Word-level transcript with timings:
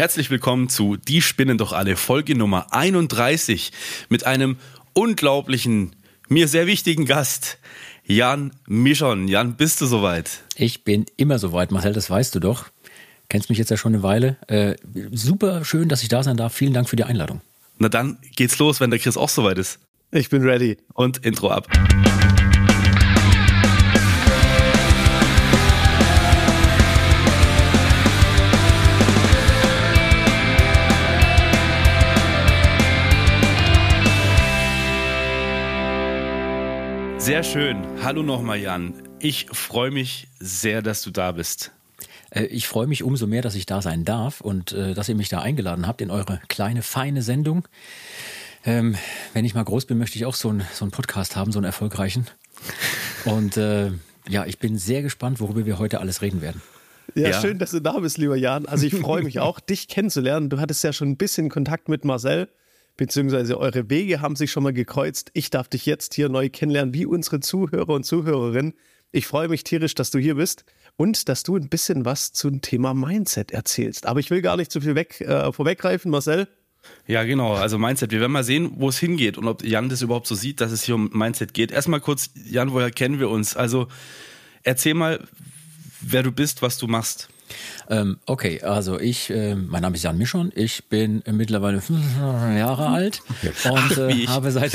Herzlich 0.00 0.30
willkommen 0.30 0.70
zu 0.70 0.96
Die 0.96 1.20
spinnen 1.20 1.58
doch 1.58 1.74
alle, 1.74 1.94
Folge 1.94 2.34
Nummer 2.34 2.72
31 2.72 3.70
mit 4.08 4.24
einem 4.24 4.56
unglaublichen, 4.94 5.94
mir 6.26 6.48
sehr 6.48 6.66
wichtigen 6.66 7.04
Gast, 7.04 7.58
Jan 8.06 8.52
Mischon. 8.66 9.28
Jan, 9.28 9.56
bist 9.56 9.78
du 9.82 9.84
soweit? 9.84 10.40
Ich 10.56 10.84
bin 10.84 11.04
immer 11.18 11.38
soweit, 11.38 11.70
Marcel, 11.70 11.92
das 11.92 12.08
weißt 12.08 12.34
du 12.34 12.40
doch. 12.40 12.68
Kennst 13.28 13.50
mich 13.50 13.58
jetzt 13.58 13.70
ja 13.70 13.76
schon 13.76 13.92
eine 13.92 14.02
Weile. 14.02 14.38
Äh, 14.46 14.76
super 15.12 15.66
schön, 15.66 15.90
dass 15.90 16.02
ich 16.02 16.08
da 16.08 16.22
sein 16.22 16.38
darf. 16.38 16.54
Vielen 16.54 16.72
Dank 16.72 16.88
für 16.88 16.96
die 16.96 17.04
Einladung. 17.04 17.42
Na 17.76 17.90
dann 17.90 18.16
geht's 18.36 18.58
los, 18.58 18.80
wenn 18.80 18.88
der 18.88 19.00
Chris 19.00 19.18
auch 19.18 19.28
soweit 19.28 19.58
ist. 19.58 19.80
Ich 20.12 20.30
bin 20.30 20.42
ready. 20.42 20.78
Und 20.94 21.18
Intro 21.26 21.50
ab. 21.50 21.68
Sehr 37.20 37.42
schön. 37.42 37.86
Hallo 38.02 38.22
nochmal, 38.22 38.58
Jan. 38.60 38.94
Ich 39.18 39.46
freue 39.52 39.90
mich 39.90 40.26
sehr, 40.38 40.80
dass 40.80 41.02
du 41.02 41.10
da 41.10 41.32
bist. 41.32 41.70
Äh, 42.30 42.44
ich 42.44 42.66
freue 42.66 42.86
mich 42.86 43.02
umso 43.02 43.26
mehr, 43.26 43.42
dass 43.42 43.54
ich 43.54 43.66
da 43.66 43.82
sein 43.82 44.06
darf 44.06 44.40
und 44.40 44.72
äh, 44.72 44.94
dass 44.94 45.10
ihr 45.10 45.14
mich 45.14 45.28
da 45.28 45.40
eingeladen 45.42 45.86
habt 45.86 46.00
in 46.00 46.10
eure 46.10 46.40
kleine, 46.48 46.80
feine 46.80 47.20
Sendung. 47.20 47.68
Ähm, 48.64 48.96
wenn 49.34 49.44
ich 49.44 49.54
mal 49.54 49.64
groß 49.64 49.84
bin, 49.84 49.98
möchte 49.98 50.16
ich 50.16 50.24
auch 50.24 50.34
so, 50.34 50.50
ein, 50.50 50.62
so 50.72 50.86
einen 50.86 50.92
Podcast 50.92 51.36
haben, 51.36 51.52
so 51.52 51.58
einen 51.58 51.66
erfolgreichen. 51.66 52.26
Und 53.26 53.58
äh, 53.58 53.90
ja, 54.26 54.46
ich 54.46 54.58
bin 54.58 54.78
sehr 54.78 55.02
gespannt, 55.02 55.40
worüber 55.40 55.66
wir 55.66 55.78
heute 55.78 56.00
alles 56.00 56.22
reden 56.22 56.40
werden. 56.40 56.62
Ja, 57.14 57.28
ja, 57.28 57.40
schön, 57.40 57.58
dass 57.58 57.72
du 57.72 57.80
da 57.80 57.98
bist, 57.98 58.16
lieber 58.16 58.36
Jan. 58.36 58.64
Also 58.64 58.86
ich 58.86 58.94
freue 58.94 59.22
mich 59.22 59.40
auch, 59.40 59.60
dich 59.60 59.88
kennenzulernen. 59.88 60.48
Du 60.48 60.58
hattest 60.58 60.82
ja 60.82 60.94
schon 60.94 61.10
ein 61.10 61.16
bisschen 61.18 61.50
Kontakt 61.50 61.90
mit 61.90 62.06
Marcel 62.06 62.48
beziehungsweise 63.00 63.58
eure 63.58 63.88
Wege 63.88 64.20
haben 64.20 64.36
sich 64.36 64.52
schon 64.52 64.62
mal 64.62 64.74
gekreuzt. 64.74 65.30
Ich 65.32 65.48
darf 65.48 65.68
dich 65.68 65.86
jetzt 65.86 66.12
hier 66.12 66.28
neu 66.28 66.50
kennenlernen, 66.50 66.92
wie 66.92 67.06
unsere 67.06 67.40
Zuhörer 67.40 67.88
und 67.88 68.04
Zuhörerinnen. 68.04 68.74
Ich 69.10 69.26
freue 69.26 69.48
mich 69.48 69.64
tierisch, 69.64 69.94
dass 69.94 70.10
du 70.10 70.18
hier 70.18 70.34
bist 70.34 70.66
und 70.96 71.30
dass 71.30 71.42
du 71.42 71.56
ein 71.56 71.70
bisschen 71.70 72.04
was 72.04 72.32
zum 72.32 72.60
Thema 72.60 72.92
Mindset 72.92 73.52
erzählst. 73.52 74.04
Aber 74.04 74.20
ich 74.20 74.30
will 74.30 74.42
gar 74.42 74.58
nicht 74.58 74.70
zu 74.70 74.82
viel 74.82 74.96
weg, 74.96 75.22
äh, 75.22 75.50
vorweggreifen, 75.50 76.10
Marcel. 76.10 76.46
Ja, 77.06 77.24
genau. 77.24 77.54
Also 77.54 77.78
Mindset. 77.78 78.10
Wir 78.10 78.20
werden 78.20 78.32
mal 78.32 78.44
sehen, 78.44 78.70
wo 78.74 78.90
es 78.90 78.98
hingeht 78.98 79.38
und 79.38 79.48
ob 79.48 79.64
Jan 79.64 79.88
das 79.88 80.02
überhaupt 80.02 80.26
so 80.26 80.34
sieht, 80.34 80.60
dass 80.60 80.70
es 80.70 80.82
hier 80.82 80.94
um 80.94 81.08
Mindset 81.14 81.54
geht. 81.54 81.72
Erstmal 81.72 82.00
kurz, 82.02 82.28
Jan, 82.50 82.72
woher 82.72 82.90
kennen 82.90 83.18
wir 83.18 83.30
uns? 83.30 83.56
Also 83.56 83.88
erzähl 84.62 84.92
mal, 84.92 85.26
wer 86.02 86.22
du 86.22 86.32
bist, 86.32 86.60
was 86.60 86.76
du 86.76 86.86
machst. 86.86 87.30
Ähm, 87.88 88.18
okay, 88.26 88.62
also 88.62 88.98
ich, 88.98 89.30
äh, 89.30 89.54
mein 89.54 89.82
Name 89.82 89.96
ist 89.96 90.02
Jan 90.02 90.18
Mischon, 90.18 90.52
ich 90.54 90.88
bin 90.88 91.22
mittlerweile 91.30 91.80
15 91.80 92.56
Jahre 92.56 92.88
alt 92.88 93.22
und 93.64 93.98
äh, 93.98 94.26
habe 94.26 94.50
seit 94.50 94.72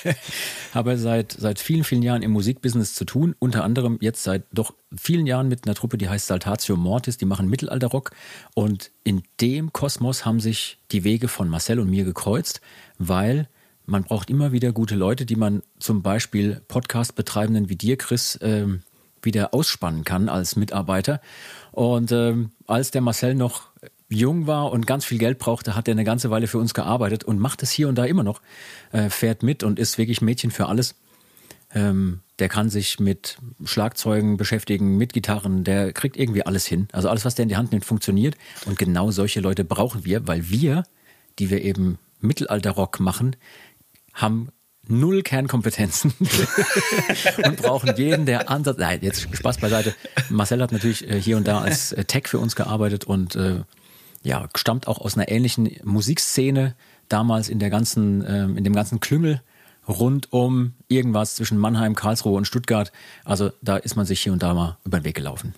habe 0.74 0.98
seit 0.98 1.32
seit 1.32 1.58
vielen 1.58 1.84
vielen 1.84 2.02
Jahren 2.02 2.22
im 2.22 2.30
Musikbusiness 2.30 2.94
zu 2.94 3.04
tun, 3.04 3.34
unter 3.38 3.64
anderem 3.64 3.98
jetzt 4.00 4.22
seit 4.22 4.44
doch 4.52 4.74
vielen 4.96 5.26
Jahren 5.26 5.48
mit 5.48 5.66
einer 5.66 5.74
Truppe, 5.74 5.98
die 5.98 6.08
heißt 6.08 6.26
Saltatio 6.26 6.76
Mortis, 6.76 7.18
die 7.18 7.26
machen 7.26 7.48
Mittelalterrock. 7.48 8.12
Und 8.54 8.90
in 9.04 9.22
dem 9.40 9.72
Kosmos 9.72 10.24
haben 10.24 10.40
sich 10.40 10.78
die 10.90 11.04
Wege 11.04 11.28
von 11.28 11.48
Marcel 11.48 11.80
und 11.80 11.90
mir 11.90 12.04
gekreuzt, 12.04 12.60
weil 12.98 13.48
man 13.86 14.04
braucht 14.04 14.28
immer 14.28 14.52
wieder 14.52 14.72
gute 14.72 14.94
Leute, 14.94 15.24
die 15.24 15.36
man 15.36 15.62
zum 15.78 16.02
Beispiel 16.02 16.60
Podcast-Betreibenden 16.68 17.70
wie 17.70 17.76
dir, 17.76 17.96
Chris, 17.96 18.38
ähm, 18.42 18.82
wieder 19.22 19.54
ausspannen 19.54 20.04
kann 20.04 20.28
als 20.28 20.56
Mitarbeiter. 20.56 21.20
Und 21.72 22.12
ähm, 22.12 22.50
als 22.66 22.90
der 22.90 23.00
Marcel 23.00 23.34
noch 23.34 23.68
jung 24.08 24.46
war 24.46 24.72
und 24.72 24.86
ganz 24.86 25.04
viel 25.04 25.18
Geld 25.18 25.38
brauchte, 25.38 25.76
hat 25.76 25.88
er 25.88 25.92
eine 25.92 26.04
ganze 26.04 26.30
Weile 26.30 26.46
für 26.46 26.58
uns 26.58 26.74
gearbeitet 26.74 27.24
und 27.24 27.38
macht 27.38 27.62
es 27.62 27.70
hier 27.70 27.88
und 27.88 27.96
da 27.96 28.04
immer 28.04 28.22
noch, 28.22 28.40
äh, 28.92 29.10
fährt 29.10 29.42
mit 29.42 29.62
und 29.62 29.78
ist 29.78 29.98
wirklich 29.98 30.22
Mädchen 30.22 30.50
für 30.50 30.66
alles. 30.66 30.94
Ähm, 31.74 32.20
der 32.38 32.48
kann 32.48 32.70
sich 32.70 32.98
mit 32.98 33.38
Schlagzeugen 33.64 34.36
beschäftigen, 34.36 34.96
mit 34.96 35.12
Gitarren, 35.12 35.64
der 35.64 35.92
kriegt 35.92 36.16
irgendwie 36.16 36.46
alles 36.46 36.66
hin. 36.66 36.88
Also 36.92 37.10
alles, 37.10 37.24
was 37.24 37.34
der 37.34 37.42
in 37.42 37.48
die 37.50 37.56
Hand 37.56 37.72
nimmt, 37.72 37.84
funktioniert. 37.84 38.36
Und 38.64 38.78
genau 38.78 39.10
solche 39.10 39.40
Leute 39.40 39.64
brauchen 39.64 40.04
wir, 40.04 40.26
weil 40.26 40.48
wir, 40.48 40.84
die 41.38 41.50
wir 41.50 41.62
eben 41.62 41.98
Mittelalterrock 42.20 43.00
machen, 43.00 43.36
haben 44.14 44.48
null 44.90 45.22
Kernkompetenzen 45.22 46.12
und 47.44 47.56
brauchen 47.56 47.94
jeden, 47.96 48.26
der 48.26 48.50
Ansatz. 48.50 48.78
Nein, 48.78 49.00
jetzt 49.02 49.34
Spaß 49.36 49.58
beiseite. 49.58 49.94
Marcel 50.30 50.62
hat 50.62 50.72
natürlich 50.72 51.08
äh, 51.08 51.20
hier 51.20 51.36
und 51.36 51.46
da 51.46 51.60
als 51.60 51.92
äh, 51.92 52.04
Tech 52.04 52.28
für 52.28 52.38
uns 52.38 52.56
gearbeitet 52.56 53.04
und 53.04 53.36
äh, 53.36 53.62
ja, 54.22 54.48
stammt 54.56 54.88
auch 54.88 54.98
aus 54.98 55.16
einer 55.16 55.28
ähnlichen 55.28 55.70
Musikszene 55.84 56.74
damals 57.08 57.48
in 57.48 57.58
der 57.58 57.70
ganzen, 57.70 58.24
ähm, 58.26 58.56
in 58.56 58.64
dem 58.64 58.74
ganzen 58.74 59.00
Klüngel 59.00 59.42
rund 59.88 60.32
um 60.32 60.74
irgendwas 60.88 61.36
zwischen 61.36 61.58
Mannheim, 61.58 61.94
Karlsruhe 61.94 62.36
und 62.36 62.46
Stuttgart. 62.46 62.92
Also 63.24 63.50
da 63.62 63.76
ist 63.76 63.96
man 63.96 64.06
sich 64.06 64.20
hier 64.20 64.32
und 64.32 64.42
da 64.42 64.52
mal 64.54 64.76
über 64.84 65.00
den 65.00 65.04
Weg 65.04 65.16
gelaufen. 65.16 65.54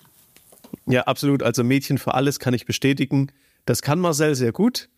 Ja, 0.86 1.02
absolut. 1.02 1.42
Also 1.42 1.64
Mädchen 1.64 1.98
für 1.98 2.14
alles 2.14 2.38
kann 2.38 2.54
ich 2.54 2.64
bestätigen. 2.64 3.32
Das 3.64 3.82
kann 3.82 3.98
Marcel 3.98 4.34
sehr 4.34 4.52
gut. 4.52 4.88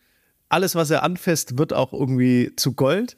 Alles, 0.49 0.75
was 0.75 0.91
er 0.91 1.03
anfasst, 1.03 1.57
wird 1.57 1.73
auch 1.73 1.93
irgendwie 1.93 2.53
zu 2.57 2.75
Gold. 2.75 3.17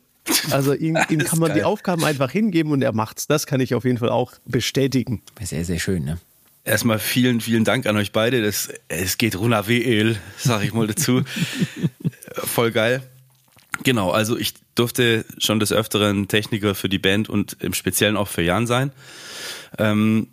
Also 0.50 0.74
ihm, 0.74 0.98
ihm 1.10 1.18
kann 1.18 1.38
man 1.38 1.48
geil. 1.48 1.58
die 1.58 1.64
Aufgaben 1.64 2.04
einfach 2.04 2.30
hingeben 2.30 2.72
und 2.72 2.82
er 2.82 2.92
macht's. 2.92 3.26
Das 3.26 3.46
kann 3.46 3.60
ich 3.60 3.74
auf 3.74 3.84
jeden 3.84 3.98
Fall 3.98 4.08
auch 4.08 4.32
bestätigen. 4.46 5.22
Sehr, 5.42 5.64
sehr 5.64 5.78
schön, 5.78 6.04
ne? 6.04 6.18
Erstmal 6.64 6.98
vielen, 6.98 7.42
vielen 7.42 7.64
Dank 7.64 7.86
an 7.86 7.96
euch 7.98 8.12
beide. 8.12 8.42
Das, 8.42 8.70
es 8.88 9.18
geht 9.18 9.36
runter 9.36 9.68
wie 9.68 9.84
El, 9.84 10.16
sag 10.38 10.64
ich 10.64 10.72
mal 10.72 10.86
dazu. 10.86 11.22
Voll 12.36 12.72
geil. 12.72 13.02
Genau, 13.82 14.10
also 14.10 14.38
ich 14.38 14.54
durfte 14.74 15.26
schon 15.38 15.60
des 15.60 15.72
Öfteren 15.72 16.28
Techniker 16.28 16.74
für 16.74 16.88
die 16.88 16.98
Band 16.98 17.28
und 17.28 17.58
im 17.60 17.74
Speziellen 17.74 18.16
auch 18.16 18.28
für 18.28 18.40
Jan 18.42 18.66
sein. 18.66 18.92
Ähm, 19.78 20.28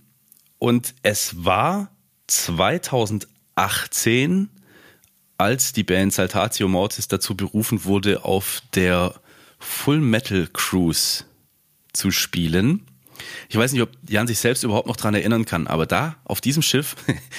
und 0.57 0.93
es 1.03 1.43
war 1.43 1.91
2018, 2.27 4.49
als 5.37 5.73
die 5.73 5.83
Band 5.83 6.13
Saltatio 6.13 6.69
Mortis 6.69 7.09
dazu 7.09 7.35
berufen 7.35 7.83
wurde, 7.83 8.23
auf 8.23 8.61
der 8.73 9.15
Full 9.61 9.99
Metal 9.99 10.47
Cruise 10.51 11.23
zu 11.93 12.11
spielen. 12.11 12.85
Ich 13.49 13.55
weiß 13.55 13.71
nicht, 13.71 13.81
ob 13.81 13.91
Jan 14.07 14.27
sich 14.27 14.39
selbst 14.39 14.63
überhaupt 14.63 14.87
noch 14.87 14.97
dran 14.97 15.13
erinnern 15.13 15.45
kann, 15.45 15.67
aber 15.67 15.85
da, 15.85 16.15
auf 16.23 16.41
diesem 16.41 16.63
Schiff, 16.63 16.95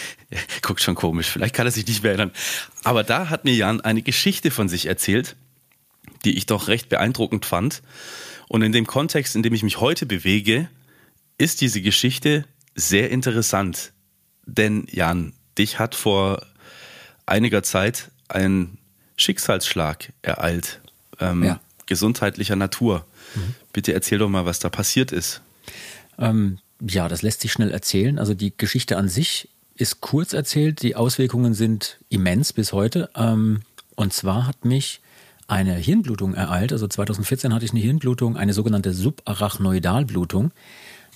guckt 0.63 0.81
schon 0.81 0.95
komisch, 0.95 1.29
vielleicht 1.29 1.55
kann 1.55 1.67
er 1.67 1.73
sich 1.73 1.87
nicht 1.87 2.03
mehr 2.03 2.13
erinnern, 2.13 2.33
aber 2.85 3.03
da 3.03 3.29
hat 3.29 3.45
mir 3.45 3.55
Jan 3.55 3.81
eine 3.81 4.03
Geschichte 4.03 4.51
von 4.51 4.69
sich 4.69 4.87
erzählt, 4.87 5.37
die 6.25 6.37
ich 6.37 6.47
doch 6.47 6.69
recht 6.69 6.89
beeindruckend 6.89 7.45
fand. 7.45 7.83
Und 8.49 8.63
in 8.63 8.71
dem 8.71 8.87
Kontext, 8.87 9.35
in 9.35 9.43
dem 9.43 9.55
ich 9.55 9.63
mich 9.65 9.81
heute 9.81 10.07
bewege, 10.07 10.69
ist 11.39 11.61
diese 11.61 11.81
Geschichte 11.81 12.45
sehr 12.75 13.11
interessant. 13.11 13.93
Denn 14.47 14.87
Jan, 14.91 15.33
dich 15.59 15.79
hat 15.79 15.95
vor 15.95 16.47
einiger 17.27 17.63
Zeit 17.63 18.11
ein 18.29 18.79
Schicksalsschlag 19.17 20.13
ereilt. 20.23 20.81
Ähm, 21.19 21.43
ja 21.43 21.61
gesundheitlicher 21.93 22.57
Natur. 22.57 23.05
Mhm. 23.35 23.55
Bitte 23.75 23.93
erzähl 23.93 24.19
doch 24.19 24.31
mal, 24.31 24.47
was 24.47 24.61
da 24.61 24.71
passiert 24.71 25.13
ist. 25.13 25.43
Ähm, 26.19 26.59
ja, 26.81 27.07
das 27.09 27.21
lässt 27.21 27.43
sich 27.43 27.53
schnell 27.53 27.71
erzählen. 27.71 28.19
Also 28.19 28.33
die 28.33 28.57
Geschichte 28.57 28.97
an 28.97 29.09
sich 29.09 29.51
ist 29.77 30.01
kurz 30.01 30.33
erzählt. 30.33 30.83
Die 30.83 30.97
Auswirkungen 30.97 31.53
sind 31.53 31.99
immens 32.09 32.55
bis 32.55 32.73
heute. 32.73 33.11
Ähm, 33.15 33.61
und 33.95 34.15
zwar 34.15 34.47
hat 34.47 34.65
mich 34.65 35.03
eine 35.49 35.75
Hirnblutung 35.75 36.33
ereilt. 36.35 36.73
Also 36.73 36.89
2014 36.89 37.53
hatte 37.53 37.67
ich 37.67 37.73
eine 37.73 37.81
Hirnblutung, 37.81 38.39
eine 38.39 38.55
sogenannte 38.55 38.95
Subarachnoidalblutung. 38.95 40.53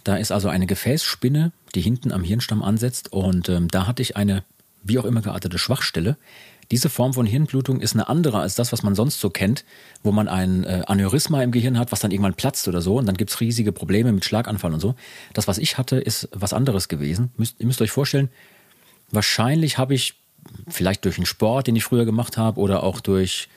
Da 0.04 0.16
ist 0.16 0.31
also 0.31 0.48
eine 0.48 0.66
Gefäßspinne, 0.66 1.53
die 1.75 1.81
hinten 1.81 2.12
am 2.12 2.22
Hirnstamm 2.22 2.62
ansetzt. 2.62 3.12
Und 3.12 3.48
ähm, 3.48 3.69
da 3.69 3.87
hatte 3.87 4.03
ich 4.03 4.16
eine 4.16 4.44
wie 4.88 4.98
auch 4.98 5.04
immer 5.04 5.22
geartete 5.22 5.58
Schwachstelle. 5.58 6.16
Diese 6.71 6.88
Form 6.88 7.15
von 7.15 7.27
Hirnblutung 7.27 7.81
ist 7.81 7.94
eine 7.94 8.08
andere 8.08 8.40
als 8.40 8.55
das, 8.55 8.73
was 8.73 8.82
man 8.82 8.94
sonst 8.94 9.20
so 9.20 9.31
kennt, 9.31 9.64
wo 10.02 10.12
man 10.12 10.29
ein 10.29 10.64
äh, 10.64 10.82
Aneurysma 10.87 11.43
im 11.43 11.52
Gehirn 11.52 11.79
hat, 11.79 11.93
was 11.93 12.00
dann 12.00 12.11
irgendwann 12.11 12.35
platzt 12.35 12.67
oder 12.69 12.81
so 12.81 12.99
und 12.99 13.06
dann 13.06 13.17
gibt's 13.17 13.40
riesige 13.40 13.73
Probleme 13.73 14.12
mit 14.12 14.25
Schlaganfall 14.25 14.73
und 14.73 14.81
so. 14.81 14.94
Das, 15.32 15.49
was 15.49 15.58
ich 15.58 15.79
hatte, 15.79 15.96
ist 15.96 16.29
was 16.32 16.52
anderes 16.52 16.88
gewesen. 16.88 17.31
Müsst, 17.37 17.56
ihr 17.61 17.67
müsst 17.67 17.81
euch 17.82 17.90
vorstellen, 17.90 18.31
wahrscheinlich 19.11 19.79
habe 19.79 19.94
ich 19.94 20.14
vielleicht 20.69 21.05
durch 21.05 21.19
einen 21.19 21.26
Sport, 21.26 21.67
den 21.67 21.76
ich 21.76 21.85
früher 21.85 22.05
gemacht 22.05 22.37
habe 22.37 22.61
oder 22.61 22.82
auch 22.82 23.00
durch 23.00 23.49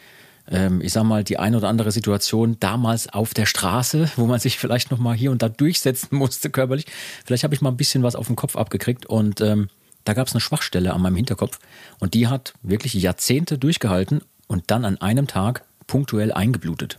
ähm, 0.51 0.81
ich 0.81 0.93
sag 0.93 1.03
mal, 1.03 1.23
die 1.23 1.37
eine 1.37 1.57
oder 1.57 1.69
andere 1.69 1.91
Situation 1.91 2.57
damals 2.59 3.07
auf 3.09 3.33
der 3.33 3.45
Straße, 3.45 4.11
wo 4.15 4.25
man 4.25 4.39
sich 4.39 4.57
vielleicht 4.57 4.91
noch 4.91 4.99
mal 4.99 5.15
hier 5.15 5.31
und 5.31 5.41
da 5.41 5.49
durchsetzen 5.49 6.15
musste 6.15 6.49
körperlich. 6.49 6.85
Vielleicht 7.25 7.43
habe 7.43 7.53
ich 7.53 7.61
mal 7.61 7.69
ein 7.69 7.77
bisschen 7.77 8.03
was 8.03 8.15
auf 8.15 8.27
den 8.27 8.35
Kopf 8.35 8.55
abgekriegt 8.55 9.05
und 9.05 9.41
ähm, 9.41 9.69
da 10.09 10.15
gab 10.15 10.27
es 10.27 10.33
eine 10.33 10.41
Schwachstelle 10.41 10.91
an 10.91 11.03
meinem 11.03 11.17
Hinterkopf 11.17 11.59
und 11.99 12.15
die 12.15 12.27
hat 12.27 12.53
wirklich 12.63 12.95
Jahrzehnte 12.95 13.59
durchgehalten 13.59 14.21
und 14.47 14.71
dann 14.71 14.83
an 14.83 14.97
einem 14.97 15.27
Tag 15.27 15.63
punktuell 15.85 16.31
eingeblutet. 16.31 16.97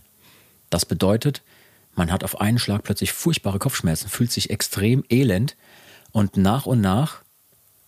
Das 0.69 0.85
bedeutet, 0.85 1.41
man 1.93 2.09
hat 2.09 2.23
auf 2.23 2.39
einen 2.39 2.57
Schlag 2.57 2.83
plötzlich 2.83 3.11
furchtbare 3.11 3.59
Kopfschmerzen, 3.59 4.07
fühlt 4.07 4.31
sich 4.31 4.49
extrem 4.49 5.03
elend 5.09 5.57
und 6.13 6.37
nach 6.37 6.65
und 6.65 6.79
nach 6.79 7.21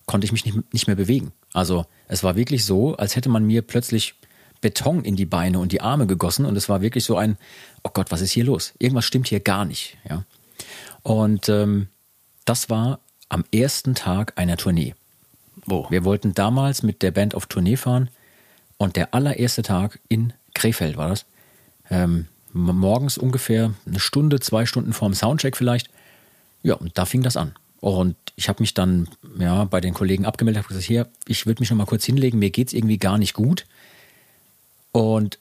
konnte 0.07 0.25
ich 0.25 0.33
mich 0.33 0.43
nicht, 0.43 0.73
nicht 0.73 0.87
mehr 0.87 0.97
bewegen. 0.97 1.31
Also 1.53 1.85
es 2.09 2.21
war 2.25 2.35
wirklich 2.35 2.65
so, 2.65 2.97
als 2.97 3.15
hätte 3.15 3.29
man 3.29 3.45
mir 3.45 3.61
plötzlich 3.61 4.15
Beton 4.59 5.05
in 5.05 5.15
die 5.15 5.25
Beine 5.25 5.59
und 5.59 5.71
die 5.71 5.79
Arme 5.79 6.05
gegossen 6.05 6.45
und 6.45 6.57
es 6.57 6.67
war 6.67 6.81
wirklich 6.81 7.05
so 7.05 7.15
ein, 7.15 7.37
oh 7.81 7.91
Gott, 7.93 8.11
was 8.11 8.19
ist 8.19 8.33
hier 8.33 8.43
los? 8.43 8.73
Irgendwas 8.77 9.05
stimmt 9.05 9.29
hier 9.29 9.39
gar 9.39 9.63
nicht. 9.63 9.95
Ja. 10.09 10.25
Und 11.01 11.47
ähm, 11.47 11.87
das 12.43 12.69
war 12.69 12.99
am 13.29 13.45
ersten 13.53 13.95
Tag 13.95 14.33
einer 14.35 14.57
Tournee. 14.57 14.95
Oh. 15.67 15.85
Wir 15.89 16.03
wollten 16.03 16.33
damals 16.33 16.83
mit 16.83 17.01
der 17.01 17.11
Band 17.11 17.35
auf 17.35 17.45
Tournee 17.45 17.77
fahren 17.77 18.09
und 18.77 18.95
der 18.95 19.13
allererste 19.13 19.61
Tag 19.61 19.99
in 20.09 20.33
Krefeld 20.53 20.97
war 20.97 21.09
das. 21.09 21.25
Ähm, 21.89 22.27
morgens 22.53 23.17
ungefähr 23.17 23.73
eine 23.85 23.99
Stunde, 23.99 24.39
zwei 24.39 24.65
Stunden 24.65 24.93
vorm 24.93 25.13
Soundcheck 25.13 25.57
vielleicht. 25.57 25.89
Ja, 26.61 26.75
und 26.75 26.97
da 26.97 27.05
fing 27.05 27.23
das 27.23 27.37
an. 27.37 27.53
Und 27.79 28.15
ich 28.35 28.47
habe 28.47 28.63
mich 28.63 28.73
dann 28.73 29.09
ja, 29.37 29.65
bei 29.65 29.81
den 29.81 29.93
Kollegen 29.93 30.25
abgemeldet, 30.25 30.63
habe 30.63 30.69
gesagt, 30.69 30.85
hier, 30.85 31.07
ich 31.27 31.45
würde 31.45 31.61
mich 31.61 31.69
noch 31.69 31.77
mal 31.77 31.85
kurz 31.85 32.05
hinlegen, 32.05 32.39
mir 32.39 32.49
geht 32.49 32.67
es 32.67 32.73
irgendwie 32.73 32.97
gar 32.97 33.17
nicht 33.17 33.33
gut. 33.33 33.65
Und 34.91 35.39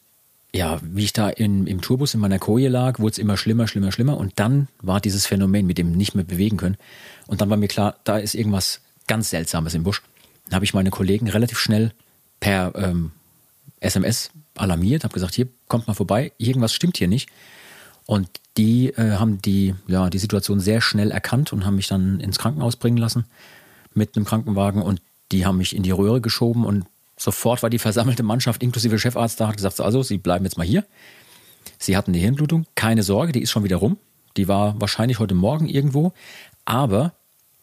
ja, 0.54 0.80
wie 0.82 1.04
ich 1.04 1.12
da 1.12 1.30
in, 1.30 1.66
im 1.66 1.80
Tourbus 1.80 2.14
in 2.14 2.20
meiner 2.20 2.38
Koje 2.38 2.68
lag, 2.68 2.98
wurde 2.98 3.12
es 3.12 3.18
immer 3.18 3.36
schlimmer, 3.36 3.68
schlimmer, 3.68 3.92
schlimmer. 3.92 4.18
Und 4.18 4.32
dann 4.36 4.68
war 4.82 5.00
dieses 5.00 5.26
Phänomen 5.26 5.66
mit 5.66 5.78
dem 5.78 5.92
nicht 5.92 6.14
mehr 6.14 6.24
bewegen 6.24 6.56
können. 6.56 6.76
Und 7.26 7.40
dann 7.40 7.48
war 7.48 7.56
mir 7.56 7.68
klar, 7.68 7.96
da 8.04 8.18
ist 8.18 8.34
irgendwas 8.34 8.80
ganz 9.06 9.30
Seltsames 9.30 9.74
im 9.74 9.84
Busch. 9.84 10.02
Dann 10.52 10.56
habe 10.56 10.66
ich 10.66 10.74
meine 10.74 10.90
Kollegen 10.90 11.30
relativ 11.30 11.58
schnell 11.58 11.92
per 12.38 12.74
ähm, 12.76 13.12
SMS 13.80 14.30
alarmiert, 14.54 15.02
habe 15.02 15.14
gesagt, 15.14 15.34
hier 15.34 15.48
kommt 15.66 15.86
mal 15.86 15.94
vorbei, 15.94 16.30
irgendwas 16.36 16.74
stimmt 16.74 16.98
hier 16.98 17.08
nicht. 17.08 17.30
Und 18.04 18.28
die 18.58 18.88
äh, 18.88 19.12
haben 19.12 19.40
die, 19.40 19.74
ja, 19.86 20.10
die 20.10 20.18
Situation 20.18 20.60
sehr 20.60 20.82
schnell 20.82 21.10
erkannt 21.10 21.54
und 21.54 21.64
haben 21.64 21.76
mich 21.76 21.88
dann 21.88 22.20
ins 22.20 22.38
Krankenhaus 22.38 22.76
bringen 22.76 22.98
lassen 22.98 23.24
mit 23.94 24.14
einem 24.14 24.26
Krankenwagen 24.26 24.82
und 24.82 25.00
die 25.30 25.46
haben 25.46 25.56
mich 25.56 25.74
in 25.74 25.84
die 25.84 25.90
Röhre 25.90 26.20
geschoben 26.20 26.66
und 26.66 26.84
sofort 27.16 27.62
war 27.62 27.70
die 27.70 27.78
versammelte 27.78 28.22
Mannschaft 28.22 28.62
inklusive 28.62 28.98
Chefarzt 28.98 29.40
da, 29.40 29.48
hat 29.48 29.56
gesagt, 29.56 29.80
also 29.80 30.02
Sie 30.02 30.18
bleiben 30.18 30.44
jetzt 30.44 30.58
mal 30.58 30.66
hier. 30.66 30.84
Sie 31.78 31.96
hatten 31.96 32.10
eine 32.10 32.18
Hirnblutung, 32.18 32.66
keine 32.74 33.04
Sorge, 33.04 33.32
die 33.32 33.40
ist 33.40 33.52
schon 33.52 33.64
wieder 33.64 33.76
rum. 33.76 33.96
Die 34.36 34.48
war 34.48 34.78
wahrscheinlich 34.78 35.18
heute 35.18 35.34
Morgen 35.34 35.66
irgendwo. 35.66 36.12
Aber 36.66 37.14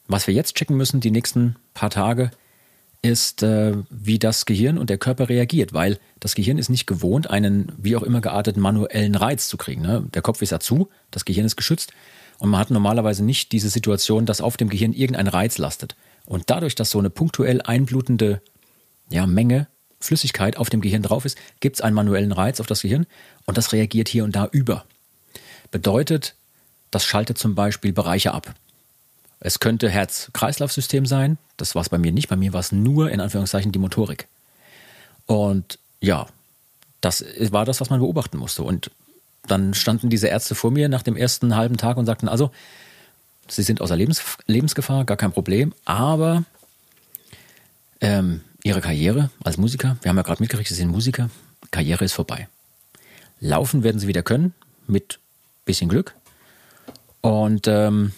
was 0.07 0.25
wir 0.25 0.33
jetzt 0.33 0.55
checken 0.55 0.75
müssen, 0.75 1.01
die 1.01 1.11
nächsten 1.11 1.55
paar 1.75 1.91
Tage, 1.91 2.31
ist, 3.01 3.43
äh, 3.43 3.77
wie 3.89 4.19
das 4.19 4.45
Gehirn 4.45 4.77
und 4.77 4.89
der 4.89 4.97
Körper 4.97 5.29
reagiert, 5.29 5.73
weil 5.73 5.99
das 6.19 6.35
Gehirn 6.35 6.57
ist 6.57 6.69
nicht 6.69 6.85
gewohnt, 6.85 7.29
einen 7.29 7.71
wie 7.77 7.95
auch 7.95 8.03
immer 8.03 8.21
gearteten 8.21 8.61
manuellen 8.61 9.15
Reiz 9.15 9.47
zu 9.47 9.57
kriegen. 9.57 9.81
Ne? 9.81 10.05
Der 10.13 10.21
Kopf 10.21 10.41
ist 10.41 10.51
ja 10.51 10.59
zu, 10.59 10.89
das 11.11 11.25
Gehirn 11.25 11.45
ist 11.45 11.55
geschützt 11.55 11.93
und 12.39 12.49
man 12.49 12.59
hat 12.59 12.71
normalerweise 12.71 13.23
nicht 13.23 13.51
diese 13.53 13.69
Situation, 13.69 14.25
dass 14.25 14.41
auf 14.41 14.57
dem 14.57 14.69
Gehirn 14.69 14.93
irgendein 14.93 15.27
Reiz 15.27 15.57
lastet. 15.57 15.95
Und 16.25 16.49
dadurch, 16.49 16.75
dass 16.75 16.89
so 16.89 16.99
eine 16.99 17.09
punktuell 17.09 17.61
einblutende 17.61 18.41
ja, 19.09 19.25
Menge 19.25 19.67
Flüssigkeit 20.01 20.57
auf 20.57 20.69
dem 20.69 20.81
Gehirn 20.81 21.01
drauf 21.01 21.25
ist, 21.25 21.37
gibt 21.59 21.77
es 21.77 21.81
einen 21.81 21.95
manuellen 21.95 22.31
Reiz 22.31 22.59
auf 22.59 22.67
das 22.67 22.81
Gehirn 22.81 23.05
und 23.45 23.57
das 23.57 23.71
reagiert 23.71 24.09
hier 24.09 24.23
und 24.23 24.35
da 24.35 24.47
über. 24.51 24.85
Bedeutet, 25.71 26.35
das 26.91 27.05
schaltet 27.05 27.37
zum 27.37 27.55
Beispiel 27.55 27.93
Bereiche 27.93 28.33
ab. 28.33 28.53
Es 29.39 29.59
könnte 29.59 29.89
Herz-Kreislauf-System 29.89 31.05
sein. 31.05 31.37
Das 31.57 31.75
war 31.75 31.81
es 31.81 31.89
bei 31.89 31.97
mir 31.97 32.11
nicht. 32.11 32.27
Bei 32.27 32.35
mir 32.35 32.53
war 32.53 32.59
es 32.59 32.71
nur 32.71 33.09
in 33.11 33.21
Anführungszeichen 33.21 33.71
die 33.71 33.79
Motorik. 33.79 34.27
Und 35.25 35.79
ja, 36.01 36.27
das 37.01 37.23
war 37.51 37.65
das, 37.65 37.79
was 37.79 37.89
man 37.89 37.99
beobachten 37.99 38.37
musste. 38.37 38.63
Und 38.63 38.91
dann 39.47 39.73
standen 39.73 40.09
diese 40.09 40.27
Ärzte 40.27 40.55
vor 40.55 40.71
mir 40.71 40.89
nach 40.89 41.03
dem 41.03 41.15
ersten 41.15 41.55
halben 41.55 41.77
Tag 41.77 41.97
und 41.97 42.05
sagten, 42.05 42.27
also, 42.27 42.51
Sie 43.47 43.63
sind 43.63 43.81
außer 43.81 43.95
Lebens 43.95 44.21
Lebensgefahr, 44.45 45.05
gar 45.05 45.17
kein 45.17 45.31
Problem, 45.31 45.73
aber 45.83 46.43
ähm, 47.99 48.41
Ihre 48.61 48.79
Karriere 48.79 49.31
als 49.43 49.57
Musiker, 49.57 49.97
wir 50.01 50.09
haben 50.09 50.17
ja 50.17 50.21
gerade 50.21 50.43
mitgekriegt, 50.43 50.69
Sie 50.69 50.75
sind 50.75 50.89
Musiker, 50.89 51.31
Karriere 51.71 52.05
ist 52.05 52.13
vorbei. 52.13 52.47
Laufen 53.39 53.83
werden 53.83 53.99
Sie 53.99 54.07
wieder 54.07 54.21
können, 54.21 54.53
mit 54.85 55.19
bisschen 55.65 55.89
Glück. 55.89 56.13
Und 57.21 57.67
ähm, 57.67 58.11